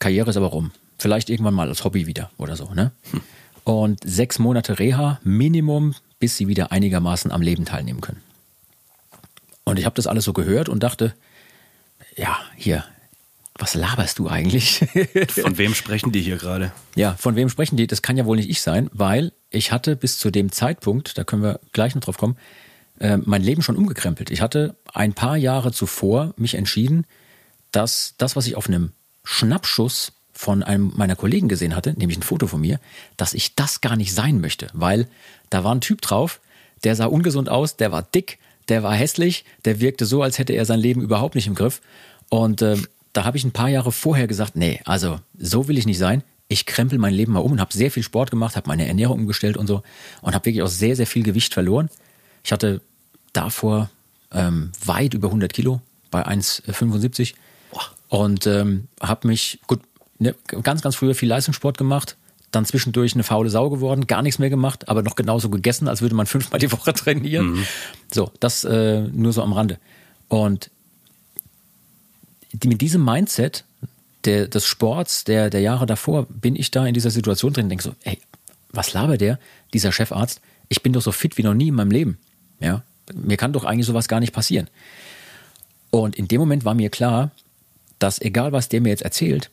Karriere 0.00 0.30
ist 0.30 0.36
aber 0.36 0.48
rum. 0.48 0.72
Vielleicht 0.98 1.30
irgendwann 1.30 1.54
mal 1.54 1.68
als 1.68 1.84
Hobby 1.84 2.06
wieder 2.06 2.30
oder 2.36 2.56
so. 2.56 2.74
Ne? 2.74 2.90
Hm. 3.12 3.20
Und 3.62 4.00
sechs 4.04 4.38
Monate 4.40 4.78
Reha 4.78 5.20
Minimum, 5.22 5.94
bis 6.18 6.36
sie 6.36 6.48
wieder 6.48 6.72
einigermaßen 6.72 7.30
am 7.30 7.42
Leben 7.42 7.64
teilnehmen 7.64 8.00
können. 8.00 8.20
Und 9.64 9.78
ich 9.78 9.84
habe 9.84 9.94
das 9.94 10.08
alles 10.08 10.24
so 10.24 10.32
gehört 10.32 10.68
und 10.68 10.82
dachte, 10.82 11.14
ja, 12.16 12.38
hier, 12.56 12.84
was 13.54 13.74
laberst 13.74 14.18
du 14.18 14.28
eigentlich? 14.28 14.78
von 15.28 15.58
wem 15.58 15.74
sprechen 15.74 16.12
die 16.12 16.22
hier 16.22 16.38
gerade? 16.38 16.72
Ja, 16.96 17.14
von 17.14 17.36
wem 17.36 17.48
sprechen 17.48 17.76
die? 17.76 17.86
Das 17.86 18.02
kann 18.02 18.16
ja 18.16 18.24
wohl 18.24 18.36
nicht 18.36 18.50
ich 18.50 18.62
sein, 18.62 18.90
weil 18.92 19.32
ich 19.50 19.70
hatte 19.70 19.96
bis 19.96 20.18
zu 20.18 20.30
dem 20.30 20.50
Zeitpunkt, 20.50 21.18
da 21.18 21.24
können 21.24 21.42
wir 21.42 21.60
gleich 21.72 21.94
noch 21.94 22.02
drauf 22.02 22.16
kommen, 22.16 22.36
äh, 22.98 23.18
mein 23.18 23.42
Leben 23.42 23.62
schon 23.62 23.76
umgekrempelt. 23.76 24.30
Ich 24.30 24.40
hatte 24.40 24.76
ein 24.92 25.12
paar 25.12 25.36
Jahre 25.36 25.72
zuvor 25.72 26.34
mich 26.36 26.54
entschieden, 26.54 27.06
dass 27.70 28.14
das, 28.18 28.34
was 28.34 28.46
ich 28.46 28.56
auf 28.56 28.68
einem 28.68 28.92
Schnappschuss 29.24 30.12
von 30.32 30.62
einem 30.62 30.92
meiner 30.96 31.16
Kollegen 31.16 31.48
gesehen 31.48 31.76
hatte, 31.76 31.92
nämlich 31.98 32.18
ein 32.18 32.22
Foto 32.22 32.46
von 32.46 32.60
mir, 32.60 32.80
dass 33.16 33.34
ich 33.34 33.54
das 33.54 33.80
gar 33.80 33.96
nicht 33.96 34.14
sein 34.14 34.40
möchte, 34.40 34.68
weil 34.72 35.06
da 35.50 35.64
war 35.64 35.74
ein 35.74 35.82
Typ 35.82 36.00
drauf, 36.00 36.40
der 36.82 36.96
sah 36.96 37.06
ungesund 37.06 37.48
aus, 37.48 37.76
der 37.76 37.92
war 37.92 38.02
dick, 38.02 38.38
der 38.68 38.82
war 38.82 38.94
hässlich, 38.94 39.44
der 39.64 39.80
wirkte 39.80 40.06
so, 40.06 40.22
als 40.22 40.38
hätte 40.38 40.54
er 40.54 40.64
sein 40.64 40.80
Leben 40.80 41.02
überhaupt 41.02 41.34
nicht 41.34 41.46
im 41.46 41.54
Griff. 41.54 41.82
Und 42.30 42.62
äh, 42.62 42.76
da 43.12 43.24
habe 43.24 43.36
ich 43.36 43.44
ein 43.44 43.52
paar 43.52 43.68
Jahre 43.68 43.92
vorher 43.92 44.26
gesagt, 44.26 44.56
nee, 44.56 44.80
also 44.84 45.20
so 45.38 45.68
will 45.68 45.76
ich 45.76 45.86
nicht 45.86 45.98
sein. 45.98 46.22
Ich 46.48 46.66
krempel 46.66 46.98
mein 46.98 47.14
Leben 47.14 47.32
mal 47.32 47.40
um 47.40 47.52
und 47.52 47.60
habe 47.60 47.72
sehr 47.72 47.90
viel 47.90 48.02
Sport 48.02 48.30
gemacht, 48.30 48.56
habe 48.56 48.68
meine 48.68 48.86
Ernährung 48.86 49.20
umgestellt 49.20 49.56
und 49.56 49.66
so 49.66 49.82
und 50.22 50.34
habe 50.34 50.46
wirklich 50.46 50.62
auch 50.62 50.68
sehr, 50.68 50.96
sehr 50.96 51.06
viel 51.06 51.22
Gewicht 51.22 51.52
verloren. 51.52 51.90
Ich 52.44 52.52
hatte 52.52 52.80
davor 53.32 53.90
ähm, 54.32 54.72
weit 54.84 55.14
über 55.14 55.28
100 55.28 55.52
Kilo 55.52 55.80
bei 56.10 56.26
1,75 56.26 57.34
und 58.10 58.46
ähm, 58.46 58.88
habe 59.00 59.28
mich, 59.28 59.60
gut, 59.66 59.80
ne, 60.18 60.34
ganz, 60.62 60.82
ganz 60.82 60.96
früher 60.96 61.14
viel 61.14 61.28
Leistungssport 61.28 61.78
gemacht, 61.78 62.16
dann 62.50 62.66
zwischendurch 62.66 63.14
eine 63.14 63.22
faule 63.22 63.48
Sau 63.48 63.70
geworden, 63.70 64.08
gar 64.08 64.20
nichts 64.22 64.40
mehr 64.40 64.50
gemacht, 64.50 64.88
aber 64.88 65.02
noch 65.02 65.14
genauso 65.14 65.48
gegessen, 65.48 65.88
als 65.88 66.02
würde 66.02 66.16
man 66.16 66.26
fünfmal 66.26 66.58
die 66.58 66.70
Woche 66.70 66.92
trainieren. 66.92 67.52
Mhm. 67.52 67.66
So, 68.12 68.32
das 68.40 68.64
äh, 68.64 69.00
nur 69.00 69.32
so 69.32 69.42
am 69.42 69.52
Rande. 69.52 69.78
Und 70.28 70.70
die, 72.52 72.68
mit 72.68 72.80
diesem 72.80 73.04
Mindset 73.04 73.64
der, 74.24 74.48
des 74.48 74.66
Sports 74.66 75.22
der, 75.22 75.48
der 75.48 75.60
Jahre 75.60 75.86
davor 75.86 76.26
bin 76.26 76.56
ich 76.56 76.72
da 76.72 76.84
in 76.86 76.94
dieser 76.94 77.10
Situation 77.10 77.52
drin 77.52 77.66
und 77.66 77.70
denke 77.70 77.84
so, 77.84 77.94
ey, 78.02 78.18
was 78.72 78.92
labert 78.92 79.20
der, 79.20 79.38
dieser 79.72 79.92
Chefarzt? 79.92 80.40
Ich 80.68 80.82
bin 80.82 80.92
doch 80.92 81.02
so 81.02 81.12
fit 81.12 81.38
wie 81.38 81.44
noch 81.44 81.54
nie 81.54 81.68
in 81.68 81.74
meinem 81.74 81.92
Leben. 81.92 82.18
Ja, 82.58 82.82
mir 83.14 83.36
kann 83.36 83.52
doch 83.52 83.64
eigentlich 83.64 83.86
sowas 83.86 84.08
gar 84.08 84.18
nicht 84.18 84.32
passieren. 84.32 84.68
Und 85.90 86.16
in 86.16 86.26
dem 86.26 86.40
Moment 86.40 86.64
war 86.64 86.74
mir 86.74 86.90
klar, 86.90 87.30
dass 88.00 88.20
egal 88.20 88.50
was 88.50 88.68
der 88.68 88.80
mir 88.80 88.88
jetzt 88.88 89.02
erzählt, 89.02 89.50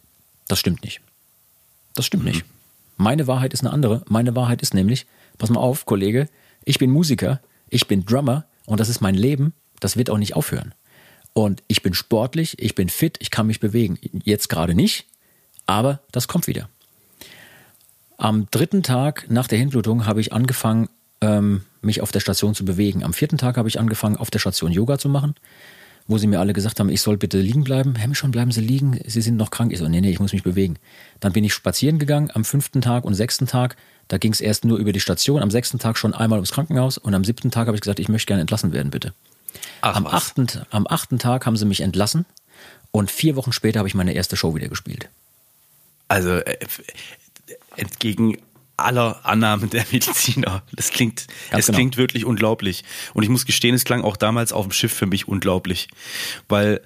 das 0.48 0.60
stimmt 0.60 0.84
nicht. 0.84 1.02
Das 1.94 2.06
stimmt 2.06 2.24
mhm. 2.24 2.32
nicht. 2.32 2.46
Meine 2.96 3.28
Wahrheit 3.28 3.54
ist 3.54 3.62
eine 3.62 3.72
andere. 3.72 4.04
Meine 4.08 4.36
Wahrheit 4.36 4.64
ist 4.64 4.74
nämlich, 4.74 5.06
pass 5.38 5.52
mal 5.52 5.60
auf, 5.60 5.86
Kollege, 5.86 6.28
ich 6.66 6.80
bin 6.80 6.90
Musiker, 6.90 7.40
ich 7.70 7.88
bin 7.88 8.06
Drummer 8.06 8.46
und 8.66 8.80
das 8.80 8.90
ist 8.90 9.02
mein 9.02 9.16
Leben, 9.16 9.54
das 9.80 9.98
wird 9.98 10.10
auch 10.10 10.18
nicht 10.18 10.36
aufhören. 10.36 10.74
Und 11.34 11.62
ich 11.68 11.84
bin 11.84 11.94
sportlich, 11.94 12.60
ich 12.60 12.74
bin 12.74 12.90
fit, 12.90 13.18
ich 13.20 13.30
kann 13.30 13.46
mich 13.46 13.60
bewegen. 13.60 14.00
Jetzt 14.24 14.50
gerade 14.50 14.74
nicht, 14.74 15.06
aber 15.68 16.00
das 16.12 16.28
kommt 16.28 16.48
wieder. 16.48 16.68
Am 18.18 18.48
dritten 18.50 18.82
Tag 18.82 19.30
nach 19.30 19.48
der 19.48 19.60
Hinblutung 19.60 20.08
habe 20.08 20.22
ich 20.22 20.34
angefangen, 20.34 20.90
ähm, 21.22 21.62
mich 21.82 22.02
auf 22.02 22.12
der 22.12 22.20
Station 22.20 22.56
zu 22.56 22.66
bewegen. 22.66 23.04
Am 23.04 23.14
vierten 23.14 23.38
Tag 23.38 23.58
habe 23.58 23.70
ich 23.70 23.80
angefangen, 23.80 24.18
auf 24.18 24.32
der 24.32 24.40
Station 24.40 24.72
Yoga 24.72 24.98
zu 24.98 25.10
machen 25.10 25.36
wo 26.08 26.18
sie 26.18 26.28
mir 26.28 26.40
alle 26.40 26.54
gesagt 26.54 26.80
haben, 26.80 26.90
ich 26.90 27.02
soll 27.02 27.18
bitte 27.18 27.40
liegen 27.40 27.64
bleiben. 27.64 27.96
Herr 27.96 28.14
schon, 28.16 28.32
bleiben 28.32 28.52
Sie 28.52 28.62
liegen, 28.62 29.00
Sie 29.06 29.22
sind 29.22 29.36
noch 29.36 29.52
krank. 29.52 29.72
Ich 29.74 29.80
so, 29.80 29.88
nee, 29.88 30.02
nee, 30.02 30.10
ich 30.10 30.20
muss 30.20 30.34
mich 30.34 30.44
bewegen. 30.44 30.78
Dann 31.20 31.34
bin 31.34 31.44
ich 31.44 31.54
spazieren 31.54 32.00
gegangen 32.00 32.30
am 32.34 32.46
fünften 32.46 32.82
Tag 32.82 33.04
und 33.04 33.14
sechsten 33.14 33.48
Tag. 33.48 33.76
Da 34.08 34.18
ging 34.18 34.32
es 34.32 34.40
erst 34.40 34.64
nur 34.64 34.78
über 34.78 34.94
die 34.94 35.02
Station, 35.02 35.42
am 35.42 35.52
sechsten 35.52 35.80
Tag 35.80 35.98
schon 35.98 36.14
einmal 36.14 36.40
ums 36.40 36.52
Krankenhaus 36.52 36.98
und 36.98 37.14
am 37.14 37.26
siebten 37.26 37.52
Tag 37.52 37.68
habe 37.68 37.76
ich 37.76 37.82
gesagt, 37.82 38.00
ich 38.00 38.08
möchte 38.08 38.28
gerne 38.28 38.42
entlassen 38.42 38.72
werden, 38.72 38.90
bitte. 38.90 39.14
Ach, 39.82 39.96
am, 39.96 40.08
achten, 40.08 40.48
am 40.70 40.88
achten 40.88 41.20
Tag 41.20 41.46
haben 41.46 41.58
sie 41.58 41.66
mich 41.66 41.82
entlassen 41.82 42.26
und 42.92 43.12
vier 43.12 43.36
Wochen 43.36 43.52
später 43.52 43.80
habe 43.80 43.90
ich 43.90 43.96
meine 43.96 44.14
erste 44.14 44.38
Show 44.38 44.56
wieder 44.56 44.70
gespielt. 44.70 45.10
Also 46.08 46.38
äh, 46.38 46.58
entgegen 47.76 48.38
aller 48.78 49.26
Annahmen 49.26 49.70
der 49.70 49.86
Mediziner. 49.92 50.64
Das 50.74 50.92
klingt, 50.92 51.28
Ganz 51.50 51.62
es 51.62 51.66
genau. 51.66 51.78
klingt 51.78 51.98
wirklich 51.98 52.26
unglaublich. 52.26 52.84
Und 53.14 53.24
ich 53.24 53.30
muss 53.30 53.46
gestehen, 53.46 53.76
es 53.76 53.84
klang 53.84 54.04
auch 54.04 54.18
damals 54.18 54.54
auf 54.54 54.66
dem 54.66 54.72
Schiff 54.72 54.94
für 54.94 55.08
mich 55.08 55.28
unglaublich, 55.28 55.88
weil 56.48 56.82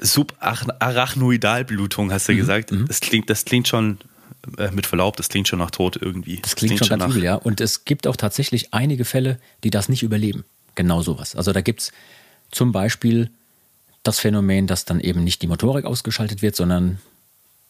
Subarachnoidalblutung, 0.00 2.12
hast 2.12 2.28
du 2.28 2.32
mhm. 2.32 2.36
gesagt, 2.36 2.72
mhm. 2.72 2.86
das 2.86 3.00
klingt, 3.00 3.30
das 3.30 3.44
klingt 3.44 3.68
schon 3.68 3.98
äh, 4.58 4.70
mit 4.70 4.86
Verlaub, 4.86 5.16
das 5.16 5.28
klingt 5.28 5.48
schon 5.48 5.58
nach 5.58 5.70
Tod 5.70 5.98
irgendwie. 6.00 6.40
Das 6.42 6.56
klingt, 6.56 6.72
das 6.72 6.78
klingt 6.78 6.88
schon 6.88 6.98
ganz 7.00 7.14
übel, 7.14 7.24
ja. 7.24 7.34
Und 7.34 7.60
es 7.60 7.84
gibt 7.84 8.06
auch 8.06 8.16
tatsächlich 8.16 8.72
einige 8.72 9.04
Fälle, 9.04 9.38
die 9.64 9.70
das 9.70 9.88
nicht 9.88 10.02
überleben. 10.02 10.44
Genau 10.74 11.02
sowas. 11.02 11.36
Also 11.36 11.52
da 11.52 11.60
gibt 11.60 11.82
es 11.82 11.92
zum 12.50 12.72
Beispiel 12.72 13.30
das 14.02 14.18
Phänomen, 14.18 14.66
dass 14.66 14.84
dann 14.84 15.00
eben 15.00 15.22
nicht 15.22 15.42
die 15.42 15.46
Motorik 15.46 15.84
ausgeschaltet 15.84 16.42
wird, 16.42 16.56
sondern 16.56 16.98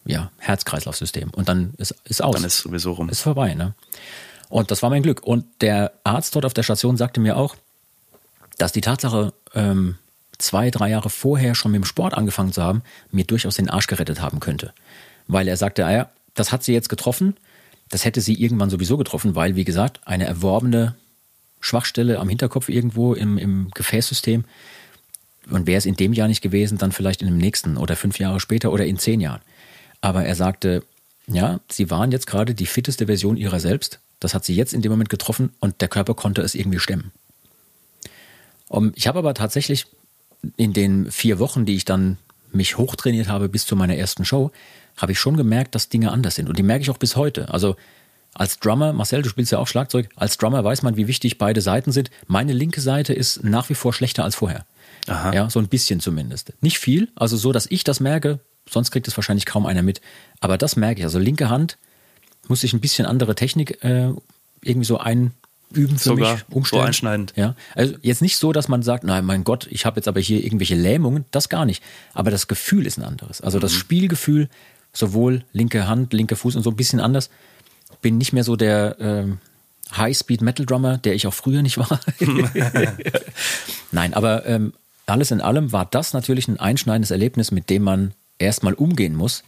ja, 0.05 0.31
Herz-Kreislauf-System. 0.39 1.31
Und 1.31 1.49
dann 1.49 1.75
ist, 1.79 1.95
ist 2.05 2.23
aus. 2.23 2.37
Dann 2.37 2.45
ist 2.45 2.59
sowieso 2.59 2.93
rum. 2.93 3.09
Ist 3.09 3.21
vorbei, 3.21 3.55
ne? 3.55 3.75
Und 4.49 4.71
das 4.71 4.83
war 4.83 4.91
mein 4.91 5.03
Glück. 5.03 5.23
Und 5.23 5.47
der 5.61 5.93
Arzt 6.05 6.35
dort 6.35 6.45
auf 6.45 6.55
der 6.55 6.63
Station 6.63 6.97
sagte 6.97 7.21
mir 7.21 7.37
auch, 7.37 7.57
dass 8.59 8.73
die 8.73 8.83
Tatsache, 8.83 9.33
ähm, 9.55 9.97
zwei, 10.39 10.71
drei 10.71 10.91
Jahre 10.91 11.09
vorher 11.09 11.55
schon 11.55 11.73
mit 11.73 11.81
dem 11.81 11.85
Sport 11.85 12.15
angefangen 12.15 12.53
zu 12.53 12.63
haben, 12.63 12.83
mir 13.11 13.25
durchaus 13.25 13.57
den 13.57 13.71
Arsch 13.71 13.87
gerettet 13.87 14.21
haben 14.21 14.41
könnte. 14.41 14.73
Weil 15.27 15.49
er 15.49 15.57
sagte, 15.57 15.87
ah 15.87 15.93
ja, 15.93 16.11
das 16.35 16.53
hat 16.53 16.65
sie 16.65 16.73
jetzt 16.73 16.89
getroffen, 16.89 17.37
das 17.89 18.05
hätte 18.05 18.21
sie 18.21 18.35
irgendwann 18.35 18.71
sowieso 18.71 18.97
getroffen, 18.97 19.35
weil, 19.35 19.55
wie 19.55 19.65
gesagt, 19.65 20.01
eine 20.05 20.27
erworbene 20.27 20.97
Schwachstelle 21.61 22.19
am 22.19 22.29
Hinterkopf 22.29 22.69
irgendwo 22.69 23.15
im, 23.15 23.39
im 23.39 23.71
Gefäßsystem. 23.75 24.45
Und 25.51 25.67
wäre 25.67 25.79
es 25.79 25.87
in 25.87 25.97
dem 25.97 26.13
Jahr 26.13 26.29
nicht 26.29 26.41
gewesen, 26.41 26.79
dann 26.79 26.93
vielleicht 26.93 27.21
in 27.21 27.29
dem 27.29 27.37
nächsten 27.37 27.77
oder 27.77 27.97
fünf 27.97 28.19
Jahre 28.19 28.41
später 28.41 28.73
oder 28.73 28.87
in 28.87 28.99
zehn 28.99 29.21
Jahren. 29.21 29.41
Aber 30.03 30.25
er 30.25 30.35
sagte, 30.35 30.83
ja, 31.27 31.61
sie 31.71 31.91
waren 31.91 32.13
jetzt 32.13 32.27
gerade 32.27 32.55
die 32.55 32.67
fitteste 32.67 33.07
Version 33.07 33.39
ihrer 33.39 33.61
selbst. 33.61 34.01
Das 34.21 34.35
hat 34.35 34.45
sie 34.45 34.55
jetzt 34.55 34.75
in 34.75 34.83
dem 34.83 34.93
Moment 34.93 35.09
getroffen 35.09 35.51
und 35.61 35.81
der 35.81 35.89
Körper 35.89 36.15
konnte 36.15 36.43
es 36.43 36.55
irgendwie 36.55 36.79
stemmen. 36.79 37.13
Um, 38.69 38.93
ich 38.95 39.07
habe 39.07 39.19
aber 39.19 39.33
tatsächlich 39.33 39.87
in 40.57 40.73
den 40.73 41.11
vier 41.11 41.39
Wochen, 41.39 41.65
die 41.65 41.77
ich 41.77 41.85
dann 41.85 42.19
mich 42.53 42.77
hochtrainiert 42.77 43.29
habe 43.29 43.49
bis 43.49 43.65
zu 43.65 43.77
meiner 43.77 43.97
ersten 43.97 44.25
Show, 44.25 44.51
habe 44.97 45.13
ich 45.13 45.19
schon 45.19 45.37
gemerkt, 45.37 45.75
dass 45.75 45.89
Dinge 45.89 46.11
anders 46.11 46.35
sind. 46.35 46.49
Und 46.49 46.59
die 46.59 46.63
merke 46.63 46.83
ich 46.83 46.91
auch 46.91 46.99
bis 46.99 47.17
heute. 47.17 47.49
Also 47.49 47.77
als 48.35 48.59
Drummer, 48.59 48.93
Marcel, 48.93 49.23
du 49.23 49.29
spielst 49.29 49.53
ja 49.53 49.59
auch 49.59 49.67
Schlagzeug, 49.67 50.09
als 50.17 50.39
Drummer 50.39 50.65
weiß 50.65 50.83
man, 50.83 50.97
wie 50.97 51.07
wichtig 51.07 51.39
beide 51.39 51.61
Seiten 51.61 51.93
sind. 51.93 52.11
Meine 52.27 52.53
linke 52.53 52.81
Seite 52.81 53.13
ist 53.13 53.45
nach 53.45 53.69
wie 53.69 53.75
vor 53.75 53.93
schlechter 53.93 54.25
als 54.25 54.35
vorher. 54.35 54.65
Aha. 55.07 55.33
Ja, 55.33 55.51
so 55.51 55.59
ein 55.59 55.69
bisschen 55.69 56.01
zumindest. 56.01 56.53
Nicht 56.61 56.79
viel, 56.79 57.09
also 57.15 57.37
so, 57.37 57.53
dass 57.53 57.67
ich 57.67 57.85
das 57.85 58.01
merke, 58.01 58.41
sonst 58.69 58.91
kriegt 58.91 59.09
es 59.09 59.17
wahrscheinlich 59.17 59.47
kaum 59.47 59.67
einer 59.67 59.83
mit. 59.83 60.01
Aber 60.41 60.59
das 60.59 60.77
merke 60.77 61.01
ich. 61.01 61.05
Also 61.05 61.19
linke 61.19 61.51
Hand 61.51 61.79
muss 62.49 62.65
ich 62.65 62.73
ein 62.73 62.81
bisschen 62.81 63.07
andere 63.07 63.35
Technik 63.35 63.83
äh, 63.85 64.13
irgendwie 64.63 64.87
so 64.87 64.99
ein, 64.99 65.33
üben 65.73 65.99
für 65.99 66.11
Sogar 66.11 66.35
mich, 66.35 66.45
umstellen. 66.51 66.83
So 66.83 66.87
einschneidend. 66.87 67.33
Ja, 67.37 67.55
also 67.75 67.95
jetzt 68.03 68.23
nicht 68.23 68.37
so, 68.37 68.53
dass 68.53 68.69
man 68.69 68.83
sagt, 68.83 69.05
nein, 69.05 69.25
mein 69.25 69.45
Gott, 69.45 69.67
ich 69.71 69.87
habe 69.87 69.97
jetzt 69.97 70.09
aber 70.09 70.21
hier 70.21 70.45
irgendwelche 70.45 70.75
Lähmungen, 70.75 71.25
das 71.31 71.49
gar 71.49 71.65
nicht. 71.65 71.83
Aber 72.15 72.31
das 72.31 72.49
Gefühl 72.49 72.87
ist 72.87 72.99
ein 72.99 73.05
anderes. 73.05 73.41
Also 73.41 73.59
das 73.59 73.73
mhm. 73.73 73.77
Spielgefühl, 73.77 74.49
sowohl 74.93 75.45
linke 75.53 75.87
Hand, 75.87 76.13
linker 76.13 76.37
Fuß 76.37 76.57
und 76.57 76.63
so 76.63 76.71
ein 76.71 76.77
bisschen 76.77 77.01
anders. 77.01 77.31
Bin 78.01 78.19
nicht 78.19 78.33
mehr 78.33 78.45
so 78.45 78.57
der 78.57 78.97
ähm, 79.01 79.39
High-Speed-Metal-Drummer, 79.97 80.99
der 80.99 81.15
ich 81.15 81.27
auch 81.27 81.35
früher 81.35 81.63
nicht 81.63 81.79
war. 81.79 82.01
nein, 83.93 84.15
aber 84.15 84.47
ähm, 84.47 84.73
alles 85.07 85.31
in 85.31 85.41
allem 85.41 85.73
war 85.73 85.87
das 85.87 86.13
natürlich 86.13 86.49
ein 86.49 86.61
einschneidendes 86.61 87.11
Erlebnis, 87.11 87.51
mit 87.51 87.71
dem 87.71 87.83
man 87.83 88.15
erstmal 88.43 88.75
umgehen 88.75 89.15
muss. 89.15 89.43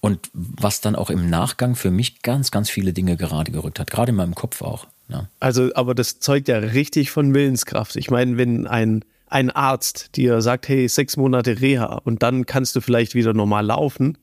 Und 0.00 0.30
was 0.32 0.80
dann 0.80 0.94
auch 0.94 1.10
im 1.10 1.28
Nachgang 1.28 1.74
für 1.74 1.90
mich 1.90 2.22
ganz, 2.22 2.52
ganz 2.52 2.70
viele 2.70 2.92
Dinge 2.92 3.16
gerade 3.16 3.50
gerückt 3.50 3.80
hat, 3.80 3.90
gerade 3.90 4.10
in 4.10 4.16
meinem 4.16 4.34
Kopf 4.34 4.62
auch. 4.62 4.86
Ja. 5.08 5.28
Also, 5.40 5.70
aber 5.74 5.94
das 5.94 6.20
zeugt 6.20 6.48
ja 6.48 6.58
richtig 6.58 7.10
von 7.10 7.34
Willenskraft. 7.34 7.96
Ich 7.96 8.10
meine, 8.10 8.36
wenn 8.36 8.66
ein, 8.68 9.04
ein 9.26 9.50
Arzt 9.50 10.16
dir 10.16 10.40
sagt, 10.40 10.68
hey, 10.68 10.88
sechs 10.88 11.16
Monate 11.16 11.60
Reha 11.60 12.00
und 12.04 12.22
dann 12.22 12.46
kannst 12.46 12.76
du 12.76 12.80
vielleicht 12.80 13.14
wieder 13.14 13.34
normal 13.34 13.66
laufen 13.66 14.18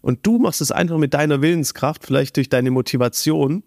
und 0.00 0.26
du 0.26 0.38
machst 0.38 0.60
es 0.60 0.72
einfach 0.72 0.98
mit 0.98 1.14
deiner 1.14 1.40
Willenskraft, 1.40 2.04
vielleicht 2.04 2.36
durch 2.36 2.48
deine 2.48 2.70
Motivation, 2.70 3.62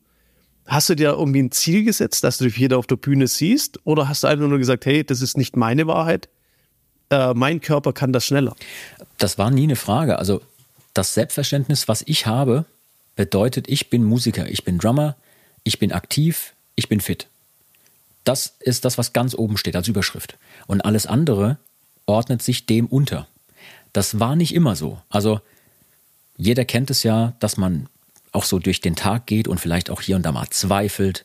hast 0.65 0.89
du 0.89 0.95
dir 0.95 1.11
irgendwie 1.11 1.43
ein 1.43 1.51
Ziel 1.51 1.83
gesetzt, 1.85 2.23
dass 2.23 2.37
du 2.37 2.43
dich 2.43 2.59
wieder 2.59 2.77
auf 2.77 2.87
der 2.87 2.97
Bühne 2.97 3.27
siehst 3.27 3.79
oder 3.85 4.09
hast 4.09 4.23
du 4.23 4.27
einfach 4.27 4.47
nur 4.47 4.57
gesagt, 4.57 4.85
hey, 4.85 5.03
das 5.03 5.21
ist 5.21 5.37
nicht 5.37 5.55
meine 5.55 5.87
Wahrheit, 5.87 6.29
äh, 7.09 7.33
mein 7.33 7.61
Körper 7.61 7.93
kann 7.93 8.13
das 8.13 8.25
schneller? 8.25 8.55
Das 9.17 9.37
war 9.37 9.51
nie 9.51 9.63
eine 9.63 9.75
Frage. 9.75 10.19
Also 10.19 10.41
das 10.93 11.13
Selbstverständnis, 11.13 11.87
was 11.87 12.03
ich 12.05 12.25
habe, 12.25 12.65
bedeutet, 13.15 13.67
ich 13.67 13.89
bin 13.89 14.03
Musiker, 14.03 14.49
ich 14.49 14.63
bin 14.63 14.77
Drummer, 14.77 15.15
ich 15.63 15.79
bin 15.79 15.91
aktiv, 15.91 16.53
ich 16.75 16.89
bin 16.89 17.01
fit. 17.01 17.27
Das 18.23 18.55
ist 18.59 18.85
das, 18.85 18.97
was 18.97 19.13
ganz 19.13 19.35
oben 19.35 19.57
steht 19.57 19.75
als 19.75 19.87
Überschrift. 19.87 20.37
Und 20.67 20.81
alles 20.81 21.05
andere 21.05 21.57
ordnet 22.05 22.41
sich 22.41 22.65
dem 22.65 22.87
unter. 22.87 23.27
Das 23.93 24.19
war 24.19 24.35
nicht 24.35 24.53
immer 24.53 24.75
so. 24.75 24.99
Also 25.09 25.39
jeder 26.37 26.65
kennt 26.65 26.89
es 26.89 27.03
ja, 27.03 27.33
dass 27.39 27.57
man 27.57 27.87
auch 28.31 28.43
so 28.43 28.59
durch 28.59 28.81
den 28.81 28.95
Tag 28.95 29.25
geht 29.25 29.47
und 29.47 29.59
vielleicht 29.59 29.89
auch 29.89 30.01
hier 30.01 30.15
und 30.15 30.23
da 30.23 30.31
mal 30.31 30.49
zweifelt, 30.49 31.23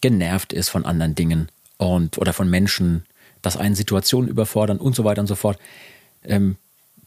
genervt 0.00 0.52
ist 0.52 0.68
von 0.68 0.84
anderen 0.84 1.14
Dingen 1.14 1.48
und 1.76 2.18
oder 2.18 2.32
von 2.32 2.48
Menschen, 2.48 3.04
dass 3.42 3.56
einen 3.56 3.74
Situationen 3.74 4.28
überfordern 4.28 4.78
und 4.78 4.94
so 4.94 5.04
weiter 5.04 5.20
und 5.20 5.26
so 5.26 5.34
fort. 5.34 5.58
Ähm, 6.24 6.56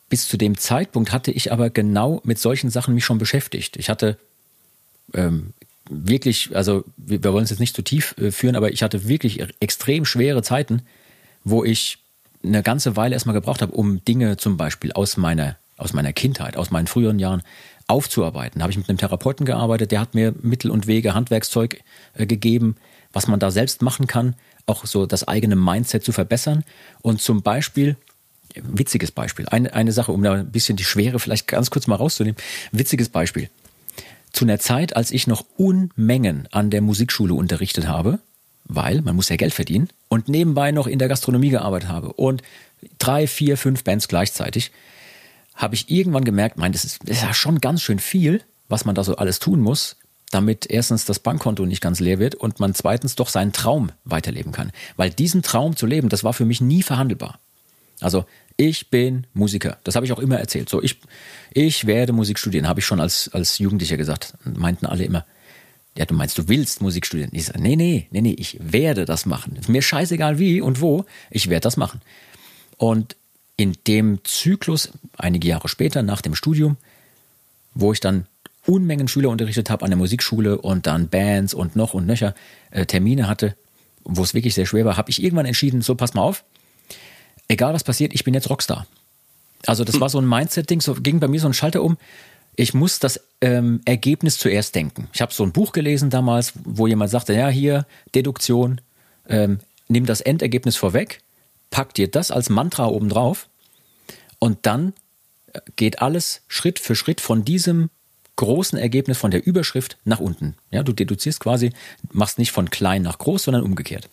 bis 0.09 0.27
zu 0.27 0.37
dem 0.37 0.57
Zeitpunkt 0.57 1.11
hatte 1.11 1.31
ich 1.31 1.51
aber 1.51 1.69
genau 1.69 2.21
mit 2.23 2.39
solchen 2.39 2.69
Sachen 2.69 2.93
mich 2.93 3.05
schon 3.05 3.17
beschäftigt. 3.17 3.77
Ich 3.77 3.89
hatte 3.89 4.17
ähm, 5.13 5.53
wirklich, 5.89 6.55
also 6.55 6.83
wir, 6.97 7.23
wir 7.23 7.33
wollen 7.33 7.43
es 7.43 7.49
jetzt 7.49 7.59
nicht 7.59 7.75
zu 7.75 7.81
tief 7.81 8.15
äh, 8.17 8.31
führen, 8.31 8.55
aber 8.55 8.71
ich 8.71 8.83
hatte 8.83 9.07
wirklich 9.07 9.43
extrem 9.59 10.05
schwere 10.05 10.43
Zeiten, 10.43 10.83
wo 11.43 11.63
ich 11.63 11.97
eine 12.43 12.63
ganze 12.63 12.95
Weile 12.95 13.15
erstmal 13.15 13.33
gebraucht 13.33 13.61
habe, 13.61 13.73
um 13.73 14.03
Dinge 14.05 14.37
zum 14.37 14.57
Beispiel 14.57 14.91
aus 14.91 15.17
meiner, 15.17 15.57
aus 15.77 15.93
meiner 15.93 16.13
Kindheit, 16.13 16.57
aus 16.57 16.71
meinen 16.71 16.87
früheren 16.87 17.19
Jahren 17.19 17.41
aufzuarbeiten. 17.87 18.59
Da 18.59 18.63
habe 18.63 18.71
ich 18.71 18.77
mit 18.77 18.89
einem 18.89 18.97
Therapeuten 18.97 19.45
gearbeitet, 19.45 19.91
der 19.91 19.99
hat 19.99 20.13
mir 20.15 20.33
Mittel 20.41 20.71
und 20.71 20.87
Wege, 20.87 21.13
Handwerkszeug 21.13 21.81
äh, 22.13 22.25
gegeben, 22.25 22.75
was 23.11 23.27
man 23.27 23.39
da 23.39 23.51
selbst 23.51 23.81
machen 23.81 24.07
kann, 24.07 24.35
auch 24.65 24.85
so 24.85 25.05
das 25.05 25.27
eigene 25.27 25.55
Mindset 25.55 26.03
zu 26.03 26.11
verbessern. 26.11 26.63
Und 27.01 27.21
zum 27.21 27.41
Beispiel, 27.41 27.97
witziges 28.55 29.11
Beispiel, 29.11 29.47
eine, 29.47 29.73
eine 29.73 29.91
Sache, 29.91 30.11
um 30.11 30.23
da 30.23 30.33
ein 30.33 30.51
bisschen 30.51 30.77
die 30.77 30.83
Schwere 30.83 31.19
vielleicht 31.19 31.47
ganz 31.47 31.69
kurz 31.69 31.87
mal 31.87 31.95
rauszunehmen, 31.95 32.37
witziges 32.71 33.09
Beispiel. 33.09 33.49
Zu 34.31 34.45
einer 34.45 34.59
Zeit, 34.59 34.95
als 34.95 35.11
ich 35.11 35.27
noch 35.27 35.45
Unmengen 35.57 36.47
an 36.51 36.69
der 36.69 36.81
Musikschule 36.81 37.33
unterrichtet 37.33 37.87
habe, 37.87 38.19
weil 38.65 39.01
man 39.01 39.15
muss 39.15 39.29
ja 39.29 39.35
Geld 39.35 39.53
verdienen 39.53 39.89
und 40.07 40.29
nebenbei 40.29 40.71
noch 40.71 40.87
in 40.87 40.99
der 40.99 41.07
Gastronomie 41.07 41.49
gearbeitet 41.49 41.89
habe 41.89 42.13
und 42.13 42.41
drei, 42.97 43.27
vier, 43.27 43.57
fünf 43.57 43.83
Bands 43.83 44.07
gleichzeitig, 44.07 44.71
habe 45.55 45.75
ich 45.75 45.91
irgendwann 45.91 46.23
gemerkt, 46.23 46.57
mein, 46.57 46.71
das 46.71 46.83
ist, 46.83 46.99
das 47.03 47.17
ist 47.17 47.23
ja 47.23 47.33
schon 47.33 47.59
ganz 47.59 47.81
schön 47.81 47.99
viel, 47.99 48.41
was 48.69 48.85
man 48.85 48.95
da 48.95 49.03
so 49.03 49.17
alles 49.17 49.39
tun 49.39 49.59
muss, 49.59 49.97
damit 50.33 50.67
erstens 50.69 51.05
das 51.05 51.19
Bankkonto 51.19 51.65
nicht 51.65 51.81
ganz 51.81 51.99
leer 51.99 52.19
wird 52.19 52.35
und 52.35 52.59
man 52.59 52.73
zweitens 52.73 53.15
doch 53.15 53.29
seinen 53.29 53.53
Traum 53.53 53.91
weiterleben 54.05 54.51
kann. 54.51 54.71
Weil 54.95 55.09
diesen 55.09 55.41
Traum 55.41 55.75
zu 55.75 55.85
leben, 55.85 56.09
das 56.09 56.23
war 56.23 56.33
für 56.33 56.45
mich 56.45 56.61
nie 56.61 56.83
verhandelbar. 56.83 57.39
Also 57.99 58.25
ich 58.57 58.89
bin 58.89 59.25
Musiker. 59.33 59.77
Das 59.83 59.95
habe 59.95 60.05
ich 60.05 60.11
auch 60.11 60.19
immer 60.19 60.37
erzählt. 60.37 60.69
So, 60.69 60.81
ich, 60.81 60.99
ich 61.51 61.87
werde 61.87 62.13
Musik 62.13 62.37
studieren, 62.37 62.67
habe 62.67 62.79
ich 62.79 62.85
schon 62.85 62.99
als, 62.99 63.29
als 63.33 63.57
Jugendlicher 63.57 63.97
gesagt. 63.97 64.33
Meinten 64.43 64.85
alle 64.85 65.03
immer, 65.03 65.25
ja, 65.97 66.05
du 66.05 66.13
meinst, 66.13 66.37
du 66.37 66.47
willst 66.47 66.81
Musik 66.81 67.05
studieren. 67.05 67.29
Ich 67.33 67.45
sage, 67.45 67.61
nee, 67.61 67.75
nee, 67.75 68.07
nee, 68.11 68.21
nee, 68.21 68.35
ich 68.37 68.57
werde 68.59 69.05
das 69.05 69.25
machen. 69.25 69.55
Ist 69.55 69.69
mir 69.69 69.81
scheißegal 69.81 70.39
wie 70.39 70.61
und 70.61 70.81
wo, 70.81 71.05
ich 71.29 71.49
werde 71.49 71.61
das 71.61 71.77
machen. 71.77 72.01
Und 72.77 73.15
in 73.57 73.77
dem 73.87 74.23
Zyklus, 74.23 74.89
einige 75.17 75.47
Jahre 75.47 75.67
später, 75.67 76.01
nach 76.01 76.21
dem 76.21 76.35
Studium, 76.35 76.77
wo 77.73 77.93
ich 77.93 77.99
dann 77.99 78.27
Unmengen 78.65 79.07
Schüler 79.07 79.29
unterrichtet 79.29 79.69
habe 79.69 79.83
an 79.83 79.91
der 79.91 79.97
Musikschule 79.97 80.57
und 80.57 80.87
dann 80.87 81.09
Bands 81.09 81.53
und 81.53 81.75
noch 81.75 81.93
und 81.93 82.05
nöcher 82.05 82.33
äh, 82.71 82.85
Termine 82.85 83.27
hatte, 83.27 83.55
wo 84.03 84.23
es 84.23 84.33
wirklich 84.33 84.53
sehr 84.53 84.65
schwer 84.65 84.85
war, 84.85 84.97
habe 84.97 85.09
ich 85.09 85.21
irgendwann 85.21 85.45
entschieden, 85.45 85.81
so 85.81 85.95
pass 85.95 86.13
mal 86.13 86.21
auf, 86.21 86.43
egal 87.47 87.73
was 87.73 87.83
passiert, 87.83 88.13
ich 88.13 88.23
bin 88.23 88.33
jetzt 88.33 88.49
Rockstar. 88.49 88.87
Also 89.65 89.83
das 89.83 89.99
war 89.99 90.09
so 90.09 90.19
ein 90.19 90.27
Mindset-Ding, 90.27 90.81
so 90.81 90.93
ging 90.95 91.19
bei 91.19 91.27
mir 91.27 91.39
so 91.39 91.47
ein 91.47 91.53
Schalter 91.53 91.83
um. 91.83 91.97
Ich 92.55 92.73
muss 92.73 92.99
das 92.99 93.19
ähm, 93.41 93.81
Ergebnis 93.85 94.37
zuerst 94.37 94.75
denken. 94.75 95.07
Ich 95.13 95.21
habe 95.21 95.33
so 95.33 95.43
ein 95.43 95.51
Buch 95.51 95.71
gelesen 95.71 96.09
damals, 96.09 96.53
wo 96.63 96.85
jemand 96.85 97.11
sagte, 97.11 97.33
ja 97.33 97.49
hier, 97.49 97.85
Deduktion, 98.13 98.81
ähm, 99.27 99.59
nimm 99.87 100.05
das 100.05 100.21
Endergebnis 100.21 100.75
vorweg, 100.75 101.21
pack 101.71 101.93
dir 101.93 102.09
das 102.09 102.29
als 102.29 102.49
Mantra 102.49 102.87
oben 102.87 103.09
drauf 103.09 103.49
und 104.39 104.59
dann 104.65 104.93
äh, 105.53 105.61
geht 105.75 106.01
alles 106.01 106.41
Schritt 106.47 106.79
für 106.79 106.95
Schritt 106.95 107.21
von 107.21 107.45
diesem 107.45 107.89
großen 108.35 108.77
Ergebnis, 108.77 109.17
von 109.17 109.31
der 109.31 109.45
Überschrift 109.45 109.97
nach 110.05 110.19
unten. 110.19 110.55
Ja, 110.71 110.83
du 110.83 110.93
deduzierst 110.93 111.39
quasi, 111.39 111.71
machst 112.11 112.39
nicht 112.39 112.51
von 112.51 112.69
klein 112.69 113.01
nach 113.01 113.17
groß, 113.17 113.43
sondern 113.43 113.63
umgekehrt. 113.63 114.09